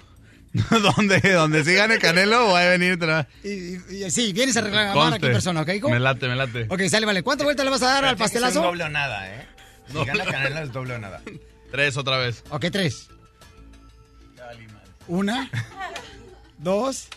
donde, 0.69 1.19
donde 1.33 1.63
sí 1.63 1.73
gane 1.73 1.97
Canelo, 1.97 2.47
voy 2.47 2.61
a 2.61 2.69
venir 2.69 2.93
otra 2.93 3.27
y- 3.43 3.75
y- 4.05 4.11
sí, 4.11 4.33
vienes 4.33 4.57
a 4.57 4.61
reclamar 4.61 4.87
aquí 4.89 4.97
Conste. 4.97 5.25
en 5.27 5.31
persona, 5.31 5.61
¿ok, 5.61 5.69
hijo? 5.69 5.89
Me 5.89 5.99
late, 5.99 6.27
me 6.27 6.35
late. 6.35 6.67
Ok, 6.69 6.81
sale, 6.89 7.05
vale. 7.05 7.23
¿Cuántas 7.23 7.45
vueltas 7.45 7.63
le 7.63 7.69
vas 7.71 7.81
a 7.83 7.87
dar 7.87 8.05
al 8.05 8.17
pastelazo? 8.17 8.61
doble 8.61 8.83
o 8.83 8.89
nada, 8.89 9.33
¿eh? 9.33 9.47
Si 9.91 10.03
gana 10.05 10.25
Canelo 10.25 10.59
es 10.59 10.71
doble 10.71 10.95
o 10.95 10.99
nada. 10.99 11.21
Tres 11.71 11.95
otra 11.95 12.17
vez. 12.17 12.43
Ok, 12.49 12.65
tres. 12.71 13.07
Una, 15.07 15.49
dos, 16.57 17.07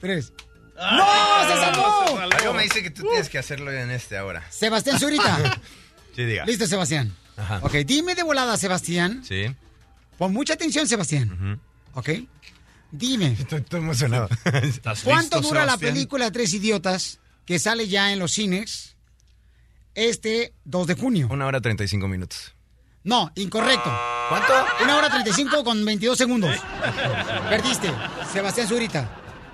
tres. 0.00 0.32
¡No! 0.76 1.48
¡Se 1.48 1.56
salvó! 1.60 2.18
Algo 2.20 2.54
me 2.54 2.62
dice 2.64 2.82
que 2.82 2.90
tú 2.90 3.02
tienes 3.02 3.28
que 3.28 3.38
hacerlo 3.38 3.70
en 3.72 3.90
este 3.90 4.16
ahora. 4.16 4.44
Sebastián 4.50 4.98
Zurita. 4.98 5.60
Sí, 6.16 6.24
diga. 6.24 6.46
Listo, 6.46 6.66
Sebastián. 6.66 7.14
Ajá. 7.36 7.58
Ok, 7.62 7.72
dime 7.84 8.14
de 8.14 8.22
volada, 8.22 8.56
Sebastián. 8.56 9.22
Sí. 9.22 9.54
Pon 10.16 10.32
mucha 10.32 10.54
atención, 10.54 10.88
Sebastián. 10.88 11.60
Ok. 11.92 12.08
Dime. 12.90 13.36
Estoy, 13.38 13.64
emocionado. 13.72 14.28
¿Cuánto 15.04 15.40
dura 15.40 15.64
la 15.66 15.76
película 15.76 16.30
Tres 16.30 16.54
Idiotas 16.54 17.18
que 17.44 17.58
sale 17.58 17.88
ya 17.88 18.12
en 18.12 18.18
los 18.18 18.32
cines 18.32 18.96
este 19.94 20.54
2 20.64 20.86
de 20.86 20.94
junio? 20.94 21.28
Una 21.30 21.46
hora 21.46 21.60
35 21.60 22.08
minutos. 22.08 22.54
No, 23.04 23.30
incorrecto. 23.36 23.90
¿Cuánto? 24.28 24.52
Una 24.82 24.96
hora 24.96 25.10
35 25.10 25.62
con 25.62 25.84
22 25.84 26.18
segundos. 26.18 26.56
Perdiste, 27.48 27.90
Sebastián 28.32 28.66
Zurita. 28.68 29.10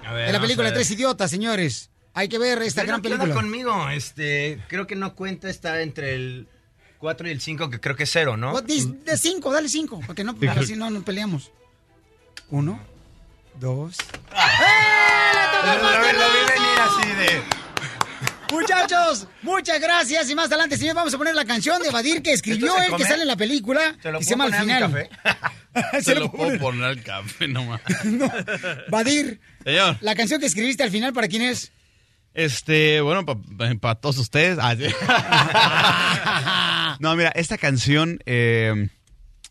A 0.07 0.13
ver, 0.15 0.27
En 0.29 0.33
la 0.33 0.41
película. 0.41 0.73
Tres 0.73 0.91
Idiotas, 0.91 1.31
señores. 1.31 1.91
Hay 2.15 2.29
que 2.29 2.39
ver 2.39 2.61
esta 2.63 2.83
Pero 2.83 2.89
gran 2.93 3.03
¿qué 3.03 3.09
onda 3.09 3.25
película. 3.25 3.43
conmigo? 3.43 3.89
Este, 3.91 4.63
creo 4.69 4.87
que 4.87 4.97
no 4.97 5.15
cuenta, 5.15 5.49
está 5.49 5.81
entre 5.83 6.15
el 6.15 6.49
4 6.99 7.29
y 7.29 7.31
el 7.31 7.41
5, 7.41 7.71
que 7.71 7.81
creo 7.81 7.97
que 7.97 8.03
es 8.05 8.11
cero, 8.13 8.37
¿no? 8.37 8.61
Di- 8.61 8.99
De 9.05 9.17
5, 9.17 9.51
dale 9.53 9.69
5, 9.69 10.01
porque 10.07 10.23
no, 10.23 10.33
porque 10.35 10.49
así 10.51 10.77
no 10.77 10.91
nos 10.91 11.05
peleamos. 11.05 11.51
Uno, 12.51 12.81
dos. 13.59 13.97
¡Eh! 13.99 15.35
¡Le 15.35 15.41
tocó 15.53 15.67
Lo, 15.67 15.73
al 15.73 15.83
lo- 15.83 16.13
lo 16.13 16.27
vi 16.33 16.41
venir 16.53 16.79
así 16.81 17.09
de... 17.15 17.43
Muchachos, 18.53 19.27
muchas 19.41 19.81
gracias. 19.81 20.29
Y 20.29 20.35
más 20.35 20.49
adelante, 20.49 20.77
señor, 20.77 20.95
vamos 20.95 21.15
a 21.15 21.19
poner 21.19 21.35
la 21.35 21.47
canción 21.47 21.81
de 21.83 21.89
Badir 21.91 22.21
que 22.23 22.35
escribió 22.35 22.67
¿Esto 22.77 22.83
se 22.83 22.87
él, 22.91 22.97
que 22.99 23.05
sale 23.05 23.23
en 23.23 23.29
la 23.29 23.37
película. 23.37 23.97
¿Se 24.03 24.13
lo 24.13 24.19
que 24.19 24.25
se 24.25 24.31
llama 24.31 24.45
Al 24.45 24.55
final. 24.55 25.09
Se 26.03 26.15
lo 26.15 26.31
puedo 26.31 26.59
poner 26.59 26.85
al 26.85 27.03
café 27.03 27.49
nomás. 27.49 27.81
Badir, 28.91 29.41
Señor. 29.65 29.97
la 30.03 30.15
canción 30.15 30.39
que 30.39 30.45
escribiste 30.47 30.83
al 30.83 30.91
final, 30.91 31.15
¿para 31.15 31.29
quién 31.29 31.41
es? 31.41 31.73
Este, 32.35 33.01
bueno, 33.01 33.25
para 33.25 33.95
todos 33.95 34.19
ustedes. 34.19 34.59
Ah, 34.61 34.75
no, 37.01 37.17
mira, 37.17 37.31
esta 37.35 37.57
canción 37.57 38.19
eh, 38.27 38.91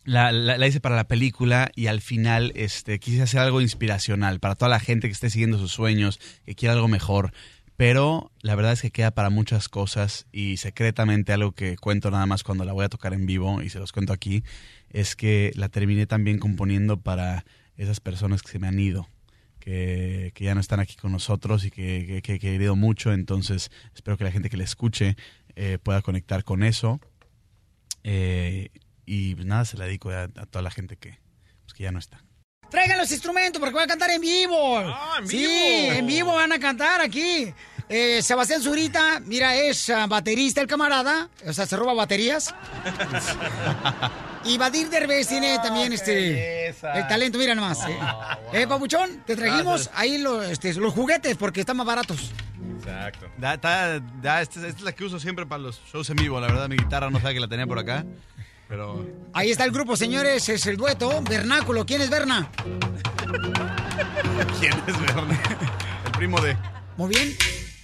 la, 0.04 0.66
hice 0.66 0.80
para 0.80 0.96
la 0.96 1.04
película 1.08 1.70
y 1.74 1.86
al 1.86 2.00
final 2.00 2.52
este, 2.54 2.98
quise 2.98 3.22
hacer 3.22 3.40
algo 3.40 3.60
inspiracional 3.60 4.40
para 4.40 4.54
toda 4.54 4.68
la 4.68 4.80
gente 4.80 5.08
que 5.08 5.12
esté 5.12 5.30
siguiendo 5.30 5.58
sus 5.58 5.72
sueños, 5.72 6.18
que 6.44 6.54
quiera 6.54 6.74
algo 6.74 6.88
mejor. 6.88 7.32
Pero 7.76 8.30
la 8.42 8.54
verdad 8.54 8.72
es 8.72 8.82
que 8.82 8.90
queda 8.90 9.10
para 9.12 9.30
muchas 9.30 9.68
cosas 9.68 10.26
y 10.30 10.58
secretamente 10.58 11.32
algo 11.32 11.52
que 11.52 11.76
cuento 11.76 12.10
nada 12.10 12.26
más 12.26 12.42
cuando 12.44 12.64
la 12.64 12.72
voy 12.72 12.84
a 12.84 12.88
tocar 12.88 13.14
en 13.14 13.26
vivo 13.26 13.62
y 13.62 13.70
se 13.70 13.78
los 13.78 13.92
cuento 13.92 14.12
aquí, 14.12 14.44
es 14.90 15.16
que 15.16 15.52
la 15.54 15.68
terminé 15.68 16.06
también 16.06 16.38
componiendo 16.38 17.00
para 17.00 17.44
esas 17.76 18.00
personas 18.00 18.42
que 18.42 18.50
se 18.52 18.58
me 18.58 18.68
han 18.68 18.78
ido 18.78 19.08
que, 19.58 20.32
que 20.34 20.44
ya 20.44 20.54
no 20.54 20.60
están 20.60 20.80
aquí 20.80 20.96
con 20.96 21.12
nosotros 21.12 21.64
y 21.64 21.70
que, 21.70 22.06
que- 22.06 22.22
que 22.22 22.34
he 22.34 22.38
querido 22.38 22.74
mucho. 22.76 23.12
Entonces, 23.12 23.70
espero 23.94 24.16
que 24.18 24.24
la 24.24 24.32
gente 24.32 24.50
que 24.50 24.56
la 24.56 24.64
escuche 24.64 25.16
eh, 25.56 25.78
pueda 25.82 26.02
conectar 26.02 26.42
con 26.44 26.62
eso. 26.64 27.00
Eh, 28.04 28.70
y 29.14 29.34
pues 29.34 29.46
nada, 29.46 29.64
se 29.64 29.76
la 29.76 29.84
dedico 29.84 30.10
a, 30.10 30.22
a 30.22 30.46
toda 30.46 30.62
la 30.62 30.70
gente 30.70 30.96
que, 30.96 31.18
pues, 31.64 31.74
que 31.74 31.82
ya 31.84 31.92
no 31.92 31.98
está. 31.98 32.22
Traigan 32.70 32.96
los 32.96 33.10
instrumentos 33.12 33.60
porque 33.60 33.74
van 33.74 33.84
a 33.84 33.86
cantar 33.88 34.10
en 34.10 34.20
vivo. 34.22 34.80
en 35.18 35.28
Sí, 35.28 35.36
vivo. 35.36 35.92
en 35.92 36.06
vivo 36.06 36.32
van 36.34 36.52
a 36.52 36.58
cantar 36.58 37.02
aquí. 37.02 37.52
Eh, 37.90 38.22
Sebastián 38.22 38.62
Zurita, 38.62 39.20
mira, 39.20 39.54
es 39.54 39.90
ah, 39.90 40.06
baterista 40.06 40.62
el 40.62 40.66
camarada, 40.66 41.28
o 41.46 41.52
sea, 41.52 41.66
se 41.66 41.76
roba 41.76 41.92
baterías. 41.92 42.54
y 44.44 44.56
Badir 44.56 44.88
Derbez 44.88 45.28
tiene 45.28 45.58
también 45.58 45.92
este 45.92 46.68
el 46.68 47.06
talento, 47.08 47.38
mira 47.38 47.54
nomás. 47.54 47.86
eh. 47.86 47.98
Eh, 48.54 48.66
Papuchón, 48.66 49.22
te 49.26 49.36
trajimos 49.36 49.90
ahí 49.94 50.16
los, 50.18 50.44
este, 50.46 50.72
los 50.74 50.94
juguetes 50.94 51.36
porque 51.36 51.60
están 51.60 51.76
más 51.76 51.86
baratos. 51.86 52.30
Exacto. 52.78 53.26
Da, 53.36 53.56
da- 53.58 54.00
da, 54.00 54.40
esta, 54.42 54.60
esta 54.66 54.68
es 54.78 54.80
la 54.82 54.92
que 54.92 55.04
uso 55.04 55.20
siempre 55.20 55.44
para 55.46 55.62
los 55.62 55.80
shows 55.92 56.08
en 56.10 56.16
vivo. 56.16 56.40
La 56.40 56.46
verdad, 56.46 56.68
mi 56.68 56.76
guitarra 56.76 57.10
no 57.10 57.20
sabe 57.20 57.34
que 57.34 57.40
la 57.40 57.48
tenía 57.48 57.66
por 57.66 57.78
acá. 57.78 58.04
Pero. 58.72 59.06
Ahí 59.34 59.50
está 59.50 59.64
el 59.66 59.70
grupo, 59.70 59.98
señores, 59.98 60.48
es 60.48 60.64
el 60.66 60.78
dueto, 60.78 61.20
Vernáculo. 61.28 61.84
¿Quién 61.84 62.00
es 62.00 62.08
Berna? 62.08 62.50
¿Quién 64.58 64.72
es 64.86 64.98
Berna? 64.98 65.38
El 66.06 66.12
primo 66.12 66.40
de. 66.40 66.56
Muy 66.96 67.10
bien. 67.10 67.36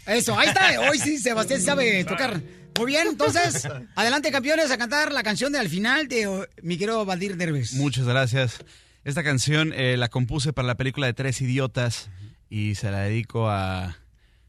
Eso, 0.06 0.38
ahí 0.38 0.48
está. 0.48 0.80
Hoy 0.88 0.98
sí, 0.98 1.18
Sebastián 1.18 1.60
sabe 1.60 2.02
tocar. 2.04 2.40
Muy 2.78 2.86
bien, 2.86 3.06
entonces, 3.08 3.68
adelante, 3.96 4.30
campeones, 4.32 4.70
a 4.70 4.78
cantar 4.78 5.12
la 5.12 5.22
canción 5.22 5.52
de 5.52 5.58
al 5.58 5.68
final 5.68 6.08
de 6.08 6.26
oh, 6.26 6.46
mi 6.62 6.78
querido 6.78 7.04
Badir 7.04 7.36
Derbez. 7.36 7.74
Muchas 7.74 8.06
gracias. 8.06 8.64
Esta 9.04 9.22
canción 9.22 9.74
eh, 9.74 9.98
la 9.98 10.08
compuse 10.08 10.54
para 10.54 10.68
la 10.68 10.76
película 10.76 11.06
de 11.06 11.12
Tres 11.12 11.42
Idiotas 11.42 12.08
y 12.48 12.76
se 12.76 12.90
la 12.90 13.00
dedico 13.00 13.50
a, 13.50 13.98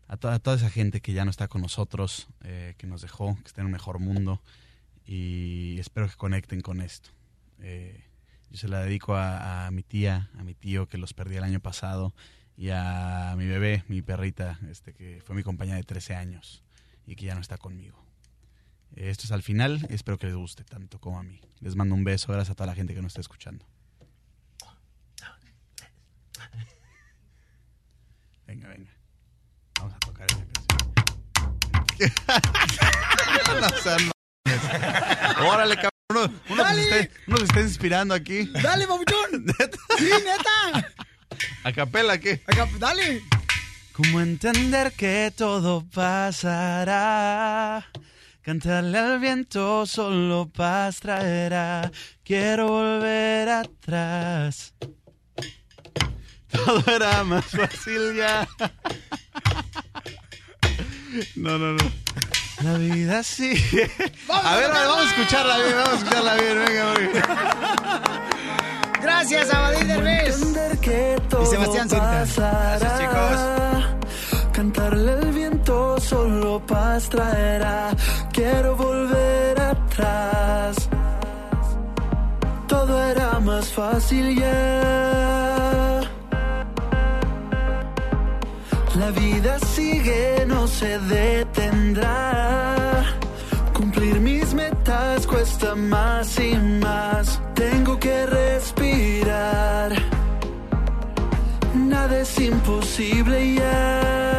a, 0.07 0.16
to- 0.18 0.30
a 0.30 0.40
toda 0.40 0.56
esa 0.56 0.70
gente 0.70 1.02
que 1.02 1.11
ya 1.11 1.26
no 1.26 1.32
está 1.32 1.49
con 1.49 1.61
nosotros, 1.61 2.30
eh, 2.45 2.76
que 2.78 2.88
nos 2.88 3.02
dejó, 3.02 3.36
que 3.41 3.48
está 3.48 3.60
en 3.60 3.66
un 3.66 3.74
mejor 3.74 3.99
mundo 3.99 4.41
y 5.11 5.80
espero 5.80 6.07
que 6.07 6.15
conecten 6.15 6.61
con 6.61 6.81
esto. 6.81 7.10
Eh, 7.61 8.06
yo 8.52 8.57
se 8.57 8.68
la 8.68 8.81
dedico 8.81 9.15
a, 9.15 9.65
a 9.65 9.72
mi 9.72 9.81
tía, 9.81 10.30
a 10.38 10.44
mi 10.44 10.53
tío 10.53 10.88
que 10.88 10.99
los 10.99 11.15
perdí 11.15 11.36
el 11.36 11.44
año 11.44 11.60
pasado 11.60 12.14
y 12.56 12.69
a 12.69 13.34
mi 13.36 13.48
bebé, 13.48 13.84
mi 13.88 14.03
perrita, 14.03 14.60
este 14.69 14.94
que 14.94 15.23
fue 15.26 15.36
mi 15.36 15.41
compañera 15.41 15.77
de 15.77 15.84
13 15.84 16.14
años 16.14 16.64
y 17.07 17.15
que 17.15 17.26
ya 17.26 17.34
no 17.34 17.41
está 17.41 17.57
conmigo. 17.57 17.98
Eh, 18.95 19.10
Esto 19.10 19.23
es 19.26 19.31
al 19.31 19.41
final, 19.41 19.88
espero 19.90 20.19
que 20.19 20.27
les 20.27 20.36
guste 20.36 20.64
tanto 20.64 20.99
como 20.99 21.18
a 21.18 21.23
mí. 21.23 21.41
Les 21.60 21.76
mando 21.76 21.95
un 21.95 22.03
beso, 22.03 22.31
gracias 22.31 22.52
a 22.52 22.56
toda 22.56 22.68
la 22.68 22.76
gente 22.76 22.94
que 22.94 23.02
nos 23.02 23.10
está 23.10 23.22
escuchando. 23.22 23.65
Venga, 28.45 28.68
venga. 28.68 28.91
Vamos 29.80 29.95
a 29.95 29.99
tocar 30.02 30.27
esa 30.30 30.45
canción. 30.45 30.90
Órale, 35.45 35.76
cabrón. 35.76 35.91
Uno, 36.10 36.31
uno 36.49 36.65
se 36.73 36.81
está, 36.81 37.14
uno 37.27 37.38
se 37.38 37.44
está 37.44 37.61
inspirando 37.61 38.14
aquí. 38.14 38.49
¡Dale, 38.64 38.88
Papuchón! 38.88 39.45
¡Sí, 39.98 40.06
neta! 40.06 40.94
¿A 41.64 41.72
capela 41.72 42.18
qué? 42.19 42.41
Acá, 42.48 42.68
¡Dale! 42.80 43.22
¿Cómo 43.94 44.22
entender 44.22 44.94
que 44.94 45.31
todo 45.36 45.86
pasará? 45.94 47.86
Cantarle 48.41 48.98
al 48.98 49.19
viento 49.19 49.86
solo 49.86 50.49
paz 50.49 51.02
traerá. 51.02 51.91
Quiero 52.23 52.69
volver 52.69 53.49
atrás. 53.49 54.73
Todo 56.49 56.84
era 56.88 57.23
más 57.23 57.45
fácil 57.45 58.15
ya. 58.15 58.48
No, 61.36 61.57
no, 61.57 61.73
no. 61.73 61.91
La 62.61 62.73
vida 62.73 63.23
sigue. 63.23 63.90
A 64.27 64.56
ver, 64.57 64.69
vamos 64.69 64.98
a 64.98 65.10
escucharla 65.10 65.57
bien, 65.60 65.76
vamos 65.76 65.94
a 65.94 65.95
escucharla 65.95 66.36
bien. 66.36 66.65
Venga, 66.65 66.94
venga. 66.94 68.02
Gracias 69.02 69.53
a 69.53 69.60
Badir 69.61 69.88
Derbez. 69.88 70.41
Y 71.41 71.45
Sebastián 71.45 71.90
Zurita. 71.90 72.26
Gracias, 72.36 72.99
chicos. 72.99 74.52
Cantarle 74.52 75.11
al 75.14 75.31
viento 75.31 75.99
solo 76.02 76.61
paz 76.65 77.07
traerá. 77.07 77.91
Quiero 78.34 78.76
volver 78.76 79.61
atrás. 79.61 80.90
Todo 82.68 83.03
era 83.06 83.40
más 83.40 83.69
fácil 83.69 84.38
ya. 84.38 85.59
Se 90.70 91.00
detendrá. 91.00 92.76
Cumplir 93.74 94.20
mis 94.20 94.54
metas 94.54 95.26
cuesta 95.26 95.76
más 95.76 96.40
y 96.40 96.56
más. 96.56 97.41
Tengo 97.56 98.00
que 98.00 98.26
respirar. 98.26 99.91
Nada 101.74 102.20
es 102.20 102.40
imposible 102.40 103.56
ya. 103.56 104.39